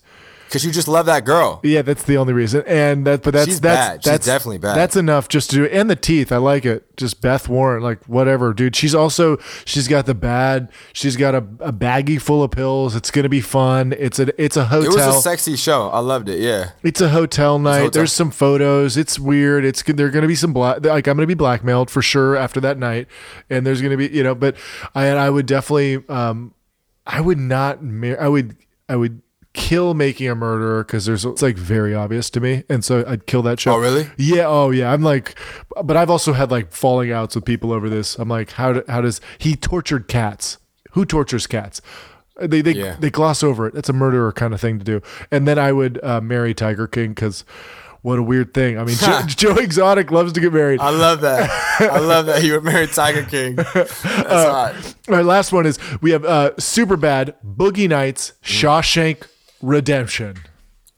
because 0.54 0.64
you 0.64 0.72
just 0.72 0.88
love 0.88 1.08
that 1.08 1.26
girl. 1.26 1.60
yeah, 1.64 1.82
that's 1.82 2.04
the 2.04 2.16
only 2.16 2.32
reason. 2.32 2.64
And 2.68 3.08
that 3.08 3.24
but 3.24 3.34
that's 3.34 3.48
She's 3.48 3.60
that's 3.60 4.06
bad. 4.06 4.20
She's 4.20 4.26
definitely 4.28 4.60
bad. 4.60 4.78
That's 4.78 4.96
enough 4.96 5.28
just 5.28 5.50
to 5.50 5.56
do 5.56 5.64
it. 5.64 5.72
And 5.74 5.90
the 5.90 5.96
teeth, 5.96 6.32
I 6.32 6.38
like 6.38 6.64
it. 6.64 6.96
Just 6.96 7.22
Beth 7.22 7.50
Warren, 7.50 7.82
like 7.82 8.04
whatever, 8.06 8.54
dude. 8.54 8.76
She's 8.76 8.94
also 8.94 9.38
she's 9.66 9.88
got 9.88 10.06
the 10.06 10.14
bad. 10.14 10.72
She's 10.94 11.18
got 11.18 11.34
a, 11.34 11.40
a 11.60 11.74
baggie 11.74 12.22
full 12.22 12.44
of 12.44 12.52
pills. 12.52 12.96
It's 12.96 13.10
gonna 13.10 13.30
be 13.30 13.42
fun. 13.42 13.96
It's 13.98 14.20
a 14.20 14.30
it's 14.40 14.56
a 14.56 14.66
hotel. 14.66 14.92
It 14.92 14.96
was 14.96 15.18
a 15.18 15.22
sexy 15.22 15.56
show. 15.56 15.90
I 15.90 16.00
loved 16.00 16.30
it. 16.30 16.40
Yeah. 16.40 16.74
It's 16.84 17.02
a 17.02 17.10
hotel 17.10 17.58
night. 17.58 17.78
hotel. 17.78 17.90
There's 17.90 18.14
some 18.14 18.30
photos. 18.30 18.96
It's 18.96 19.18
weird. 19.18 19.66
It's 19.66 19.82
there 19.82 20.12
to 20.12 20.28
be 20.28 20.36
some 20.36 20.54
black. 20.54 20.86
Like 20.86 21.08
I'm 21.08 21.18
to 21.18 21.26
be 21.26 21.34
blackmailed 21.34 21.90
for 21.90 22.04
sure 22.04 22.36
after 22.36 22.60
that 22.62 22.78
night, 22.78 23.08
and 23.50 23.66
there's 23.66 23.82
to 23.82 23.98
be 23.98 24.08
you 24.08 24.22
know. 24.22 24.36
But 24.36 24.56
I 24.94 25.08
I 25.08 25.32
would 25.32 25.48
definitely 25.48 26.04
um 26.10 26.54
I 27.08 27.22
would 27.22 27.40
not 27.40 27.82
mar- 27.84 28.22
I 28.22 28.28
would 28.28 28.56
I 28.88 28.96
would 28.96 29.24
kill 29.54 29.94
making 29.94 30.28
a 30.30 30.36
murderer 30.36 30.84
because 30.84 31.06
there's 31.06 31.26
it's 31.26 31.42
like 31.42 31.58
very 31.58 31.94
obvious 31.94 32.30
to 32.32 32.40
me, 32.40 32.64
and 32.70 32.84
so 32.84 33.04
I'd 33.08 33.28
kill 33.28 33.42
that 33.44 33.60
show. 33.60 33.74
Oh, 33.74 33.78
really? 33.80 34.10
Yeah. 34.18 34.46
Oh 34.48 34.72
yeah. 34.72 34.92
I'm 34.92 35.02
like, 35.04 35.38
but 35.84 35.96
I've 35.96 36.10
also 36.10 36.34
had 36.34 36.52
like 36.52 36.72
falling 36.72 37.12
outs 37.12 37.36
with 37.36 37.46
people 37.46 37.72
over 37.72 37.90
this. 37.90 38.18
I'm 38.18 38.30
like, 38.30 38.52
how 38.52 38.74
do, 38.74 38.84
how 38.88 39.02
does 39.02 39.22
he 39.38 39.56
tortured 39.56 40.08
cats? 40.08 40.58
Who 40.92 41.06
tortures 41.06 41.48
cats? 41.48 41.82
They 42.42 42.62
they 42.62 42.72
Yeah. 42.74 42.96
they 43.00 43.12
gloss 43.12 43.44
over 43.44 43.68
it. 43.68 43.74
That's 43.76 43.90
a 43.90 43.94
murderer 43.94 44.32
kind 44.32 44.54
of 44.54 44.62
thing 44.62 44.80
to 44.80 44.86
do. 44.86 45.02
And 45.32 45.48
then 45.48 45.60
I 45.60 45.72
would 45.72 46.04
uh, 46.04 46.20
marry 46.20 46.54
Tiger 46.56 46.88
King 46.88 47.10
because 47.10 47.46
what 48.02 48.18
a 48.20 48.24
weird 48.24 48.54
thing. 48.54 48.78
I 48.80 48.84
mean, 48.84 48.98
Joe, 48.98 49.22
Joe 49.28 49.56
Exotic 49.56 50.12
loves 50.12 50.34
to 50.34 50.42
get 50.42 50.52
married. 50.52 50.80
I 50.82 50.90
love 50.90 51.22
that. 51.22 51.50
I 51.80 52.00
love 52.00 52.26
that 52.26 52.44
you 52.44 52.54
were 52.54 52.62
married 52.62 52.92
Tiger 52.92 53.24
King. 53.24 53.56
That's 53.74 54.02
hot. 54.02 54.96
All 55.08 55.16
right, 55.16 55.24
last 55.26 55.54
one 55.54 55.66
is 55.68 55.78
we 56.02 56.12
have 56.12 56.26
uh, 56.26 56.52
Super 56.58 56.98
Bad, 56.98 57.36
Boogie 57.46 57.88
Nights, 57.88 58.34
Shawshank 58.44 59.28
Redemption. 59.64 60.36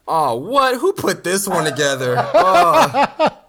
Oh, 0.08 0.36
what? 0.36 0.78
Who 0.80 0.92
put 0.94 1.24
this 1.24 1.48
one 1.48 1.64
together? 1.66 2.16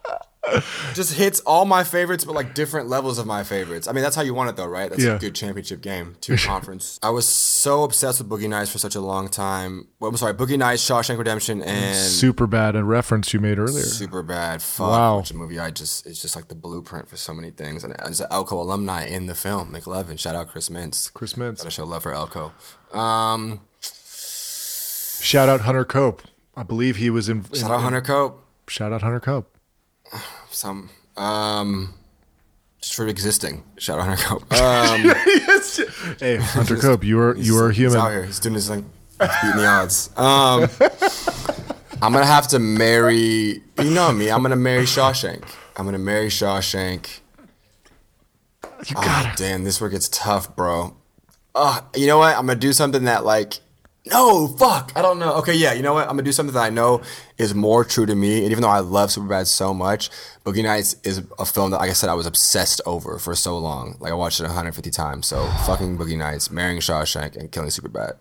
Oh. 0.48 0.62
Just 0.94 1.14
hits 1.14 1.40
all 1.40 1.64
my 1.64 1.82
favorites, 1.82 2.24
but 2.24 2.36
like 2.36 2.54
different 2.54 2.88
levels 2.88 3.18
of 3.18 3.26
my 3.26 3.42
favorites. 3.42 3.88
I 3.88 3.92
mean, 3.92 4.04
that's 4.04 4.14
how 4.14 4.22
you 4.22 4.32
want 4.32 4.48
it, 4.48 4.54
though, 4.54 4.68
right? 4.68 4.88
That's 4.88 5.02
Yeah. 5.02 5.16
a 5.16 5.18
good 5.18 5.34
championship 5.34 5.80
game, 5.80 6.14
two 6.20 6.36
conference. 6.46 7.00
I 7.02 7.10
was 7.10 7.26
so 7.26 7.82
obsessed 7.82 8.20
with 8.20 8.28
Boogie 8.30 8.48
Nights 8.48 8.70
for 8.70 8.78
such 8.78 8.94
a 8.94 9.00
long 9.00 9.28
time. 9.28 9.88
Well, 9.98 10.08
I'm 10.08 10.16
sorry, 10.16 10.34
Boogie 10.34 10.56
Nights, 10.56 10.88
Shawshank 10.88 11.18
Redemption, 11.18 11.62
and 11.62 11.96
Super 11.96 12.46
Bad, 12.46 12.76
a 12.76 12.84
reference 12.84 13.34
you 13.34 13.40
made 13.40 13.58
earlier. 13.58 13.82
Super 13.82 14.22
Bad. 14.22 14.62
Fuck, 14.62 14.88
Wow. 14.88 15.18
which 15.18 15.32
a 15.32 15.34
movie 15.36 15.58
I 15.58 15.72
just 15.72 16.06
it's 16.06 16.22
just 16.22 16.36
like 16.36 16.46
the 16.46 16.54
blueprint 16.54 17.08
for 17.08 17.16
so 17.16 17.34
many 17.34 17.50
things. 17.50 17.82
And 17.82 18.00
as 18.00 18.20
an 18.20 18.28
Elko 18.30 18.60
alumni 18.62 19.04
in 19.04 19.26
the 19.26 19.34
film, 19.34 19.72
McLovin. 19.74 20.16
Shout 20.16 20.36
out 20.36 20.46
Chris 20.48 20.68
Mintz. 20.68 21.12
Chris 21.12 21.32
Mintz. 21.32 21.58
Gotta 21.58 21.70
show 21.70 21.84
love 21.84 22.04
for 22.04 22.12
Elko. 22.12 22.52
Um, 22.96 23.62
Shout 25.20 25.48
out 25.48 25.62
Hunter 25.62 25.84
Cope. 25.84 26.22
I 26.56 26.62
believe 26.62 26.96
he 26.96 27.10
was 27.10 27.28
in. 27.28 27.38
in- 27.38 27.54
shout 27.58 27.70
out 27.70 27.80
Hunter 27.80 28.00
Cope. 28.00 28.42
Shout 28.68 28.92
out 28.92 29.02
Hunter 29.02 29.20
Cope. 29.20 29.56
Some 30.50 30.90
um, 31.16 31.94
just 32.80 32.94
for 32.94 33.06
existing. 33.06 33.62
Shout 33.78 33.98
out 33.98 34.06
Hunter 34.06 34.22
Cope. 34.24 34.52
Um, 34.52 35.14
Hey, 36.20 36.36
Hunter 36.36 36.76
Cope, 36.76 37.04
you 37.04 37.18
are 37.20 37.36
you 37.36 37.58
are 37.58 37.68
a 37.70 37.72
He's 37.74 37.94
out 37.94 37.98
human. 37.98 38.12
here. 38.12 38.24
He's 38.24 38.38
doing 38.40 38.54
his 38.54 38.68
thing. 38.68 38.88
He's 39.20 39.28
beating 39.42 39.56
the 39.58 39.66
odds. 39.66 40.10
Um, 40.16 40.68
I'm 42.02 42.12
gonna 42.12 42.24
have 42.26 42.48
to 42.48 42.58
marry. 42.58 43.62
You 43.78 43.90
know 43.90 44.12
me. 44.12 44.30
I'm 44.30 44.42
gonna 44.42 44.56
marry 44.56 44.84
Shawshank. 44.84 45.44
I'm 45.76 45.84
gonna 45.84 45.98
marry 45.98 46.28
Shawshank. 46.28 47.20
You 48.86 48.94
Oh, 48.96 49.02
gotta. 49.02 49.36
damn, 49.36 49.64
this 49.64 49.80
work 49.80 49.92
gets 49.92 50.08
tough, 50.08 50.54
bro. 50.54 50.96
Uh, 51.54 51.80
you 51.94 52.06
know 52.06 52.18
what? 52.18 52.36
I'm 52.36 52.46
gonna 52.46 52.58
do 52.58 52.72
something 52.72 53.04
that 53.04 53.24
like, 53.24 53.54
no, 54.06 54.46
fuck, 54.46 54.92
I 54.94 55.02
don't 55.02 55.18
know. 55.18 55.34
Okay, 55.34 55.54
yeah, 55.54 55.72
you 55.72 55.82
know 55.82 55.94
what? 55.94 56.04
I'm 56.04 56.10
gonna 56.10 56.22
do 56.22 56.32
something 56.32 56.54
that 56.54 56.62
I 56.62 56.70
know 56.70 57.02
is 57.38 57.54
more 57.54 57.84
true 57.84 58.06
to 58.06 58.14
me. 58.14 58.42
And 58.42 58.52
even 58.52 58.62
though 58.62 58.68
I 58.68 58.78
love 58.78 59.10
Superbad 59.10 59.46
so 59.46 59.74
much, 59.74 60.10
Boogie 60.44 60.62
Nights 60.62 60.96
is 61.02 61.22
a 61.38 61.44
film 61.44 61.72
that, 61.72 61.78
like 61.78 61.90
I 61.90 61.94
said, 61.94 62.08
I 62.08 62.14
was 62.14 62.26
obsessed 62.26 62.80
over 62.86 63.18
for 63.18 63.34
so 63.34 63.58
long. 63.58 63.96
Like 63.98 64.12
I 64.12 64.14
watched 64.14 64.38
it 64.40 64.44
150 64.44 64.90
times. 64.90 65.26
So 65.26 65.44
fucking 65.66 65.98
Boogie 65.98 66.16
Nights, 66.16 66.50
marrying 66.50 66.78
Shawshank, 66.78 67.36
and 67.36 67.50
killing 67.50 67.70
Superbad. 67.70 68.12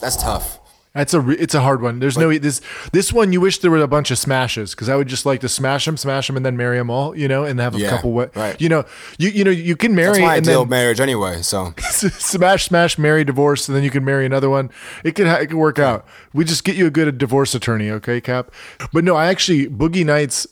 That's 0.00 0.16
tough. 0.16 0.58
That's 0.94 1.14
a 1.14 1.26
it's 1.30 1.54
a 1.54 1.60
hard 1.62 1.80
one. 1.80 2.00
There's 2.00 2.18
no 2.18 2.36
this 2.38 2.60
this 2.92 3.14
one. 3.14 3.32
You 3.32 3.40
wish 3.40 3.58
there 3.60 3.70
were 3.70 3.78
a 3.78 3.86
bunch 3.88 4.10
of 4.10 4.18
smashes 4.18 4.72
because 4.74 4.90
I 4.90 4.96
would 4.96 5.08
just 5.08 5.24
like 5.24 5.40
to 5.40 5.48
smash 5.48 5.86
them, 5.86 5.96
smash 5.96 6.26
them, 6.26 6.36
and 6.36 6.44
then 6.44 6.54
marry 6.56 6.76
them 6.76 6.90
all. 6.90 7.16
You 7.16 7.28
know, 7.28 7.44
and 7.44 7.58
have 7.60 7.74
a 7.74 7.78
Yeah, 7.78 7.88
couple. 7.88 8.12
Wa- 8.12 8.26
right. 8.34 8.60
You 8.60 8.68
know, 8.68 8.84
you 9.18 9.30
you 9.30 9.42
know 9.42 9.50
you 9.50 9.74
can 9.74 9.94
That's 9.94 10.06
marry 10.18 10.20
my 10.26 10.36
and 10.36 10.46
ideal 10.46 10.64
then 10.64 10.68
marriage 10.68 11.00
anyway. 11.00 11.40
So 11.40 11.72
smash, 11.80 12.66
smash, 12.66 12.98
marry, 12.98 13.24
divorce, 13.24 13.68
and 13.68 13.74
then 13.76 13.84
you 13.84 13.90
can 13.90 14.04
marry 14.04 14.26
another 14.26 14.50
one. 14.50 14.70
It 15.02 15.14
could 15.14 15.26
it 15.26 15.46
could 15.46 15.56
work 15.56 15.78
out. 15.78 16.06
We 16.34 16.44
just 16.44 16.62
get 16.62 16.76
you 16.76 16.86
a 16.86 16.90
good 16.90 17.16
divorce 17.16 17.54
attorney, 17.54 17.88
okay, 17.90 18.20
Cap? 18.20 18.52
But 18.92 19.02
no, 19.04 19.16
I 19.16 19.28
actually 19.28 19.68
Boogie 19.68 20.04
Nights. 20.04 20.46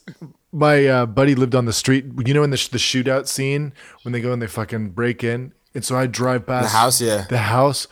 My 0.53 0.87
uh, 0.87 1.07
buddy 1.07 1.35
lived 1.35 1.55
on 1.55 1.67
the 1.67 1.73
street. 1.73 2.07
You 2.25 2.33
know, 2.35 2.43
in 2.43 2.51
the 2.51 2.57
sh- 2.57 2.69
the 2.69 2.79
shootout 2.79 3.27
scene 3.29 3.73
when 4.03 4.13
they 4.13 4.21
go 4.21 4.33
and 4.33 4.41
they 4.41 4.47
fucking 4.47 4.91
break 4.91 5.23
in, 5.23 5.53
and 5.75 5.85
so 5.85 5.97
I 5.97 6.07
drive 6.07 6.47
past 6.47 6.73
the 6.73 6.79
house, 6.79 7.01
yeah, 7.01 7.27
The 7.29 7.39
house. 7.39 7.87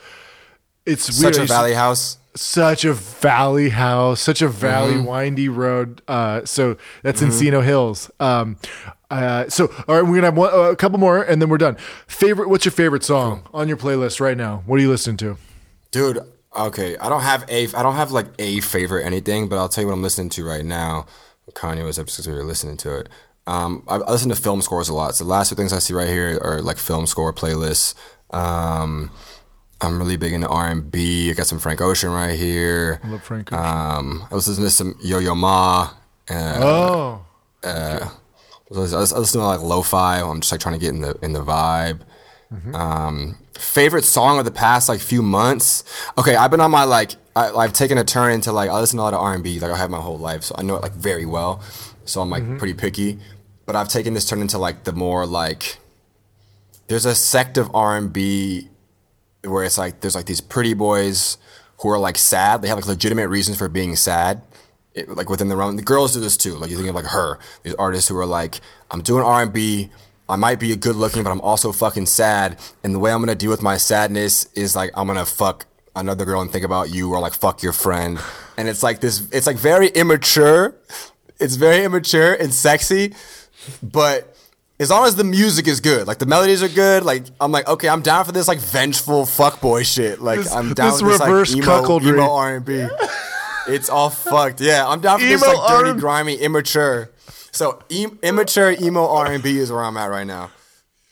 It's 0.87 1.15
such 1.15 1.37
weird. 1.37 1.51
A 1.51 1.53
valley 1.53 1.75
house. 1.75 2.18
Such 2.35 2.85
a 2.85 2.93
valley 2.95 3.71
house, 3.71 4.21
such 4.21 4.43
a 4.43 4.49
valley 4.49 4.95
Mm-hmm. 4.95 5.05
windy 5.07 5.49
road. 5.49 6.03
Uh, 6.09 6.45
so 6.45 6.77
that's 7.03 7.21
Encino 7.23 7.63
Hills. 7.65 8.11
Um, 8.21 8.57
uh, 9.11 9.49
so 9.49 9.73
all 9.89 9.95
right, 9.97 10.03
we're 10.03 10.17
gonna 10.17 10.27
have 10.27 10.37
one, 10.37 10.53
uh, 10.53 10.71
a 10.71 10.77
couple 10.77 10.99
more, 10.99 11.23
and 11.23 11.41
then 11.43 11.49
we're 11.49 11.59
done. 11.59 11.77
Favorite? 12.07 12.49
What's 12.49 12.65
your 12.65 12.73
favorite 12.73 13.03
song 13.05 13.43
on 13.53 13.67
your 13.69 13.77
playlist 13.77 14.21
right 14.21 14.37
now? 14.37 14.63
What 14.67 14.79
are 14.79 14.83
you 14.83 14.91
listening 14.91 15.17
to? 15.19 15.37
Dude, 15.91 16.19
okay. 16.57 16.97
I 16.99 17.09
don't 17.09 17.23
have 17.23 17.45
a 17.49 17.67
I 17.75 17.83
don't 17.83 17.95
have 17.97 18.11
like 18.13 18.27
a 18.39 18.61
favorite 18.61 19.05
anything, 19.07 19.49
but 19.49 19.57
I'll 19.59 19.69
tell 19.69 19.83
you 19.83 19.89
what 19.89 19.95
I'm 19.95 20.03
listening 20.03 20.29
to 20.31 20.45
right 20.45 20.65
now. 20.65 21.07
Kanye 21.53 21.83
was 21.85 21.97
because 21.99 22.27
we 22.29 22.35
were 22.35 22.45
listening 22.45 22.77
to 22.79 22.99
it. 23.01 23.09
Um, 23.47 23.83
I, 23.89 23.95
I 23.97 24.11
listen 24.11 24.29
to 24.29 24.37
film 24.37 24.61
scores 24.61 24.91
a 24.91 24.95
lot. 24.95 25.15
So 25.17 25.25
the 25.25 25.31
last 25.31 25.49
two 25.49 25.55
things 25.55 25.73
I 25.73 25.79
see 25.79 25.95
right 25.95 26.07
here 26.09 26.39
are 26.43 26.61
like 26.61 26.77
film 26.77 27.07
score 27.07 27.33
playlists. 27.33 27.95
Um, 28.31 29.11
I'm 29.81 29.99
really 29.99 30.17
big 30.17 30.33
into 30.33 30.49
R&B. 30.49 31.31
I 31.31 31.35
got 31.35 31.47
some 31.47 31.59
Frank 31.59 31.81
Ocean 31.81 32.11
right 32.11 32.37
here. 32.37 33.01
I 33.05 33.09
love 33.09 33.23
Frank 33.23 33.53
Ocean. 33.53 33.65
Um, 33.65 34.27
I 34.31 34.35
was 34.35 34.49
listening 34.49 34.67
to 34.67 34.71
some 34.75 34.97
Yo 35.01 35.19
Yo 35.19 35.35
Ma. 35.35 35.91
Uh, 36.29 36.59
oh, 36.61 37.25
I 37.65 38.09
was, 38.71 38.93
I 38.93 38.99
was 38.99 39.13
listening 39.13 39.43
to 39.43 39.47
like 39.47 39.61
lo-fi. 39.61 40.21
I'm 40.21 40.41
just 40.41 40.53
like 40.53 40.61
trying 40.61 40.75
to 40.75 40.81
get 40.81 40.91
in 40.91 41.01
the 41.01 41.17
in 41.23 41.33
the 41.33 41.43
vibe. 41.43 42.01
Um, 42.75 43.37
favorite 43.55 44.05
song 44.05 44.39
of 44.39 44.45
the 44.47 44.51
past 44.51 44.89
like 44.89 45.01
few 45.01 45.23
months. 45.23 45.85
Okay, 46.17 46.35
I've 46.35 46.51
been 46.51 46.61
on 46.61 46.71
my 46.71 46.85
like 46.85 47.13
I, 47.37 47.51
I've 47.51 47.73
taken 47.73 47.99
a 47.99 48.05
turn 48.05 48.33
into 48.33 48.53
like 48.53 48.71
I 48.71 48.81
listen 48.81 48.97
to 48.97 49.03
a 49.03 49.05
lot 49.05 49.15
of 49.15 49.21
R&B 49.21 49.61
like 49.61 49.71
I 49.71 49.77
have 49.77 49.91
my 49.91 50.01
whole 50.01 50.19
life, 50.19 50.43
so 50.45 50.55
I 50.59 50.63
know 50.63 50.77
it 50.77 50.83
like 50.83 50.93
very 50.93 51.27
well. 51.27 51.63
So 52.05 52.21
I'm 52.23 52.31
like 52.31 52.59
pretty 52.59 52.73
picky, 52.75 53.19
but 53.67 53.77
I've 53.77 53.89
taken 53.89 54.15
this 54.15 54.27
turn 54.27 54.41
into 54.41 54.57
like 54.59 54.85
the 54.85 54.93
more 54.93 55.27
like 55.27 55.79
there's 56.89 57.05
a 57.05 57.15
sect 57.15 57.59
of 57.59 57.71
R&B 57.75 58.69
where 59.43 59.65
it's 59.65 59.79
like 59.79 60.01
there's 60.01 60.15
like 60.15 60.27
these 60.27 60.41
pretty 60.41 60.75
boys 60.75 61.39
who 61.81 61.91
are 61.91 61.99
like 61.99 62.19
sad. 62.19 62.63
They 62.63 62.69
have 62.69 62.79
like 62.79 62.87
legitimate 62.87 63.29
reasons 63.29 63.59
for 63.59 63.69
being 63.69 63.97
sad. 63.97 64.43
It, 64.95 65.09
like 65.09 65.31
within 65.31 65.49
their 65.49 65.63
own, 65.63 65.77
the 65.77 65.83
girls 65.83 66.15
do 66.15 66.21
this 66.21 66.37
too. 66.37 66.57
Like 66.57 66.71
you 66.71 66.77
think 66.77 66.89
of 66.89 66.95
like 66.95 67.07
her, 67.07 67.39
these 67.63 67.75
artists 67.75 68.09
who 68.09 68.17
are 68.17 68.27
like, 68.27 68.61
I'm 68.91 69.03
doing 69.03 69.25
R 69.25 69.43
and 69.43 69.53
B. 69.53 69.91
I 70.29 70.37
might 70.37 70.61
be 70.61 70.75
good 70.77 70.97
looking, 70.97 71.23
but 71.23 71.31
I'm 71.31 71.41
also 71.41 71.73
fucking 71.73 72.07
sad. 72.07 72.59
And 72.85 72.95
the 72.95 72.99
way 72.99 73.13
I'm 73.13 73.21
gonna 73.21 73.35
deal 73.35 73.51
with 73.51 73.63
my 73.63 73.77
sadness 73.77 74.45
is 74.55 74.77
like 74.77 74.91
I'm 74.95 75.07
gonna 75.07 75.25
fuck 75.25 75.67
another 75.97 76.25
girl 76.25 76.41
and 76.41 76.51
think 76.51 76.65
about 76.65 76.91
you, 76.91 77.11
or 77.13 77.21
like 77.21 77.33
fuck 77.33 77.63
your 77.63 77.73
friend. 77.73 78.19
And 78.57 78.69
it's 78.69 78.83
like 78.83 79.01
this. 79.01 79.29
It's 79.33 79.47
like 79.47 79.57
very 79.57 79.89
immature. 79.89 80.75
It's 81.41 81.55
very 81.55 81.85
immature 81.85 82.35
and 82.35 82.53
sexy, 82.53 83.15
but 83.83 84.37
as 84.81 84.91
long 84.91 85.07
as 85.07 85.17
the 85.17 85.25
music 85.25 85.67
is 85.67 85.81
good, 85.81 86.07
like 86.07 86.19
the 86.19 86.27
melodies 86.27 86.63
are 86.63 86.69
good, 86.69 87.05
like 87.05 87.25
I'm 87.41 87.51
like, 87.53 87.67
okay, 87.69 87.89
I'm 87.89 88.01
down 88.03 88.25
for 88.25 88.33
this 88.33 88.47
like 88.49 88.59
vengeful 88.61 89.23
fuckboy 89.25 89.85
shit. 89.85 90.21
Like 90.21 90.39
This- 90.41 90.53
I'm 90.53 90.73
down 90.75 90.91
this 90.93 91.03
with 91.03 91.13
this 91.13 91.21
reverse 91.21 91.55
like 91.55 91.65
emo, 91.65 92.01
emo 92.01 92.33
R&B. 92.33 92.87
It's 93.71 93.91
all 93.91 94.09
fucked. 94.09 94.63
Yeah, 94.63 94.89
I'm 94.89 95.01
down 95.03 95.19
for 95.19 95.27
this 95.27 95.43
Emo 95.43 95.53
like 95.53 95.69
dirty, 95.69 95.89
R&B. 95.91 96.01
grimy, 96.01 96.35
immature. 96.37 97.11
So 97.53 97.83
em- 97.91 98.19
immature 98.23 98.71
emo 98.81 99.07
R&B 99.07 99.59
is 99.59 99.71
where 99.71 99.83
I'm 99.85 99.99
at 99.99 100.07
right 100.07 100.27
now. 100.27 100.51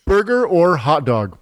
burger 0.07 0.43
or 0.47 0.77
hot 0.77 1.05
dog? 1.05 1.37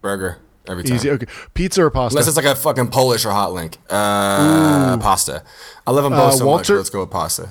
Burger. 0.00 0.38
every 0.66 0.82
time. 0.84 0.94
Easy. 0.96 1.10
Okay. 1.10 1.26
Pizza 1.52 1.82
or 1.84 1.90
pasta? 1.90 2.16
Unless 2.16 2.28
it's 2.28 2.36
like 2.38 2.46
a 2.46 2.54
fucking 2.54 2.88
Polish 2.88 3.26
or 3.26 3.32
hot 3.32 3.52
link. 3.52 3.76
Uh, 3.90 4.96
pasta. 4.98 5.42
I 5.86 5.90
love 5.90 6.04
them 6.04 6.12
both 6.14 6.34
Uh, 6.34 6.36
so 6.36 6.46
Walter- 6.46 6.72
much. 6.74 6.78
Let's 6.78 6.90
go 6.90 7.00
with 7.00 7.10
pasta. 7.10 7.50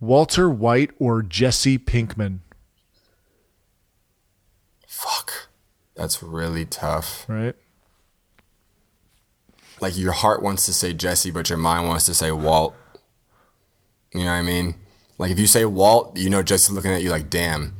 Walter 0.00 0.48
White 0.48 0.90
or 0.98 1.20
Jesse 1.22 1.78
Pinkman? 1.78 2.38
Fuck. 5.04 5.48
That's 5.94 6.22
really 6.22 6.64
tough. 6.64 7.26
Right. 7.28 7.54
Like 9.80 9.98
your 9.98 10.12
heart 10.12 10.42
wants 10.42 10.64
to 10.66 10.72
say 10.72 10.94
Jesse, 10.94 11.30
but 11.30 11.50
your 11.50 11.58
mind 11.58 11.88
wants 11.88 12.06
to 12.06 12.14
say 12.14 12.32
Walt. 12.32 12.74
You 14.14 14.20
know 14.20 14.26
what 14.26 14.32
I 14.32 14.42
mean? 14.42 14.76
Like 15.18 15.30
if 15.30 15.38
you 15.38 15.46
say 15.46 15.66
Walt, 15.66 16.16
you 16.16 16.30
know 16.30 16.42
Jesse's 16.42 16.70
looking 16.70 16.90
at 16.90 17.02
you 17.02 17.10
like, 17.10 17.28
damn. 17.28 17.74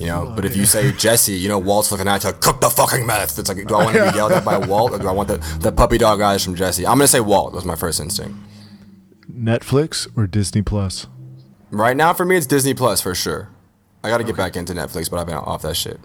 You 0.00 0.06
know, 0.06 0.32
but 0.34 0.44
if 0.44 0.56
you 0.56 0.66
say 0.66 0.90
Jesse, 0.96 1.34
you 1.34 1.48
know 1.48 1.58
Walt's 1.58 1.92
looking 1.92 2.08
at 2.08 2.24
you 2.24 2.30
like, 2.30 2.40
cook 2.40 2.60
the 2.60 2.70
fucking 2.70 3.06
meth. 3.06 3.38
It's 3.38 3.48
like, 3.48 3.64
do 3.66 3.74
I 3.74 3.84
want 3.84 3.96
to 3.96 4.10
be 4.10 4.16
yelled 4.16 4.32
at 4.32 4.44
by 4.44 4.58
Walt 4.58 4.92
or 4.92 4.98
do 4.98 5.06
I 5.06 5.12
want 5.12 5.28
the, 5.28 5.36
the 5.60 5.70
puppy 5.70 5.98
dog 5.98 6.20
eyes 6.20 6.44
from 6.44 6.56
Jesse? 6.56 6.84
I'm 6.84 6.98
gonna 6.98 7.06
say 7.06 7.20
Walt. 7.20 7.52
Was 7.52 7.64
my 7.64 7.76
first 7.76 8.00
instinct. 8.00 8.36
Netflix 9.32 10.08
or 10.16 10.26
Disney 10.26 10.62
Plus? 10.62 11.06
Right 11.70 11.96
now, 11.96 12.12
for 12.12 12.24
me, 12.24 12.36
it's 12.36 12.46
Disney 12.46 12.74
Plus 12.74 13.00
for 13.00 13.14
sure. 13.14 13.50
I 14.02 14.08
got 14.08 14.18
to 14.18 14.24
get 14.24 14.36
back 14.36 14.54
into 14.54 14.74
Netflix, 14.74 15.10
but 15.10 15.18
I've 15.18 15.26
been 15.26 15.36
off 15.36 15.62
that 15.62 15.76
shit. 15.76 15.98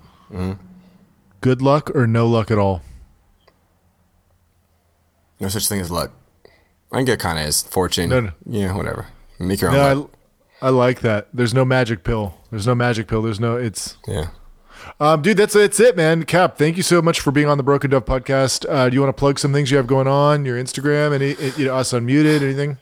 Good 1.42 1.62
luck 1.62 1.90
or 1.96 2.06
no 2.06 2.28
luck 2.28 2.52
at 2.52 2.58
all? 2.58 2.82
No 5.40 5.48
such 5.48 5.68
thing 5.68 5.80
as 5.80 5.90
luck. 5.90 6.12
I 6.92 6.98
think 6.98 7.10
it 7.10 7.20
kind 7.20 7.40
of 7.40 7.46
is 7.46 7.62
fortune. 7.62 8.10
No, 8.10 8.20
no. 8.20 8.32
Yeah, 8.46 8.76
whatever. 8.76 9.08
Make 9.40 9.62
your 9.62 9.70
own. 9.70 9.76
No, 9.76 9.94
luck. 10.02 10.12
I, 10.62 10.68
I 10.68 10.70
like 10.70 11.02
that. 11.02 11.30
There's 11.34 11.54
no 11.54 11.64
magic 11.64 12.04
pill. 12.04 12.36
There's 12.50 12.68
no 12.68 12.76
magic 12.76 13.08
pill. 13.08 13.22
There's 13.22 13.40
no. 13.40 13.56
It's 13.56 13.98
yeah. 14.08 14.28
um, 15.00 15.22
dude. 15.22 15.38
That's 15.38 15.54
that's 15.54 15.80
it, 15.80 15.96
man. 15.96 16.24
Cap, 16.24 16.58
thank 16.58 16.78
you 16.78 16.84
so 16.84 17.02
much 17.02 17.22
for 17.22 17.32
being 17.32 17.48
on 17.48 17.58
the 17.58 17.64
Broken 17.64 17.90
Dove 17.92 18.06
podcast. 18.06 18.66
Uh, 18.68 18.90
do 18.90 18.96
you 18.96 19.02
want 19.02 19.16
to 19.16 19.20
plug 19.20 19.40
some 19.40 19.54
things 19.54 19.72
you 19.72 19.78
have 19.78 19.88
going 19.88 20.08
on? 20.08 20.46
Your 20.46 20.62
Instagram, 20.62 21.14
any 21.14 21.36
you 21.58 21.66
know, 21.68 21.76
us 21.76 21.94
unmuted, 21.94 22.42
anything? 22.42 22.78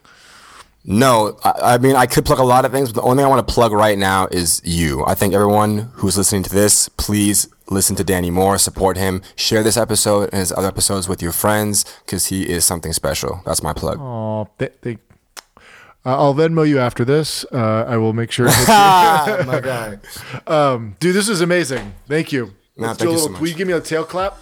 No, 0.89 1.37
I, 1.43 1.73
I 1.73 1.77
mean 1.77 1.95
I 1.97 2.05
could 2.05 2.25
plug 2.25 2.39
a 2.39 2.43
lot 2.43 2.63
of 2.63 2.71
things, 2.71 2.91
but 2.91 3.01
the 3.01 3.05
only 3.05 3.17
thing 3.17 3.25
I 3.25 3.29
want 3.29 3.45
to 3.45 3.53
plug 3.53 3.73
right 3.73 3.97
now 3.97 4.27
is 4.31 4.61
you. 4.63 5.03
I 5.05 5.15
think 5.15 5.33
everyone 5.33 5.91
who's 5.95 6.17
listening 6.17 6.43
to 6.43 6.49
this, 6.49 6.87
please 6.89 7.49
listen 7.69 7.95
to 7.97 8.03
Danny 8.05 8.31
Moore, 8.31 8.57
support 8.57 8.95
him, 8.95 9.21
share 9.35 9.61
this 9.63 9.75
episode 9.75 10.29
and 10.31 10.39
his 10.39 10.53
other 10.53 10.69
episodes 10.69 11.09
with 11.09 11.21
your 11.21 11.33
friends 11.33 11.83
because 12.05 12.27
he 12.27 12.47
is 12.49 12.63
something 12.63 12.93
special. 12.93 13.41
That's 13.45 13.61
my 13.61 13.73
plug. 13.73 13.97
Oh, 13.99 14.47
th- 14.57 14.73
th- 14.81 14.99
uh, 16.05 16.15
I'll 16.17 16.33
Venmo 16.33 16.65
you 16.65 16.79
after 16.79 17.03
this. 17.03 17.43
Uh, 17.51 17.83
I 17.85 17.97
will 17.97 18.13
make 18.13 18.31
sure. 18.31 18.47
to 18.47 18.53
hit 18.53 18.61
you. 19.39 19.45
My 19.51 19.59
guy. 19.59 19.97
Dude, 20.99 21.13
this 21.13 21.27
is 21.27 21.41
amazing. 21.41 21.93
Thank 22.07 22.31
you. 22.31 22.53
Let's 22.77 22.97
thank 22.99 23.11
you 23.11 23.17
so 23.17 23.27
much. 23.27 23.41
Will 23.41 23.49
you 23.49 23.55
give 23.55 23.67
me 23.67 23.73
a 23.73 23.81
tail 23.81 24.05
clap? 24.05 24.37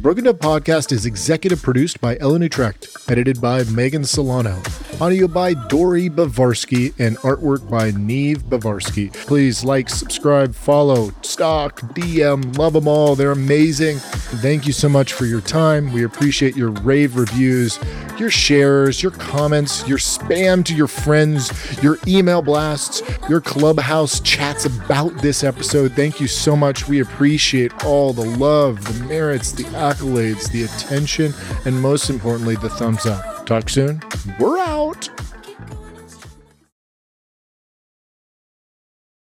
Broken 0.00 0.24
Dove 0.24 0.38
Podcast 0.38 0.92
is 0.92 1.04
executive 1.04 1.60
produced 1.60 2.00
by 2.00 2.16
Ellen 2.20 2.40
Utrecht, 2.40 2.88
edited 3.10 3.38
by 3.38 3.64
Megan 3.64 4.02
Solano, 4.02 4.62
audio 4.98 5.28
by 5.28 5.52
Dory 5.52 6.08
Bavarsky, 6.08 6.94
and 6.98 7.18
artwork 7.18 7.68
by 7.68 7.90
Neve 7.90 8.44
Bavarsky. 8.44 9.12
Please 9.12 9.62
like, 9.62 9.90
subscribe, 9.90 10.54
follow, 10.54 11.12
stalk, 11.20 11.82
DM, 11.92 12.56
love 12.56 12.72
them 12.72 12.88
all. 12.88 13.14
They're 13.14 13.32
amazing. 13.32 13.98
Thank 13.98 14.66
you 14.66 14.72
so 14.72 14.88
much 14.88 15.12
for 15.12 15.26
your 15.26 15.42
time. 15.42 15.92
We 15.92 16.04
appreciate 16.04 16.56
your 16.56 16.70
rave 16.70 17.16
reviews, 17.16 17.78
your 18.18 18.30
shares, 18.30 19.02
your 19.02 19.12
comments, 19.12 19.86
your 19.86 19.98
spam 19.98 20.64
to 20.64 20.74
your 20.74 20.86
friends, 20.86 21.50
your 21.82 21.98
email 22.06 22.40
blasts, 22.40 23.02
your 23.28 23.42
clubhouse 23.42 24.20
chats 24.20 24.64
about 24.64 25.10
this 25.18 25.44
episode. 25.44 25.92
Thank 25.92 26.20
you 26.20 26.26
so 26.26 26.56
much. 26.56 26.88
We 26.88 27.00
appreciate 27.00 27.84
all 27.84 28.14
the 28.14 28.24
love, 28.24 28.82
the 28.84 29.04
merits, 29.04 29.52
the 29.52 29.66
accolades, 29.90 30.50
the 30.50 30.64
attention, 30.64 31.34
and 31.64 31.80
most 31.80 32.10
importantly, 32.10 32.56
the 32.56 32.68
thumbs 32.68 33.06
up. 33.06 33.46
Talk 33.46 33.68
soon. 33.68 34.02
We're 34.38 34.58
out. 34.58 35.08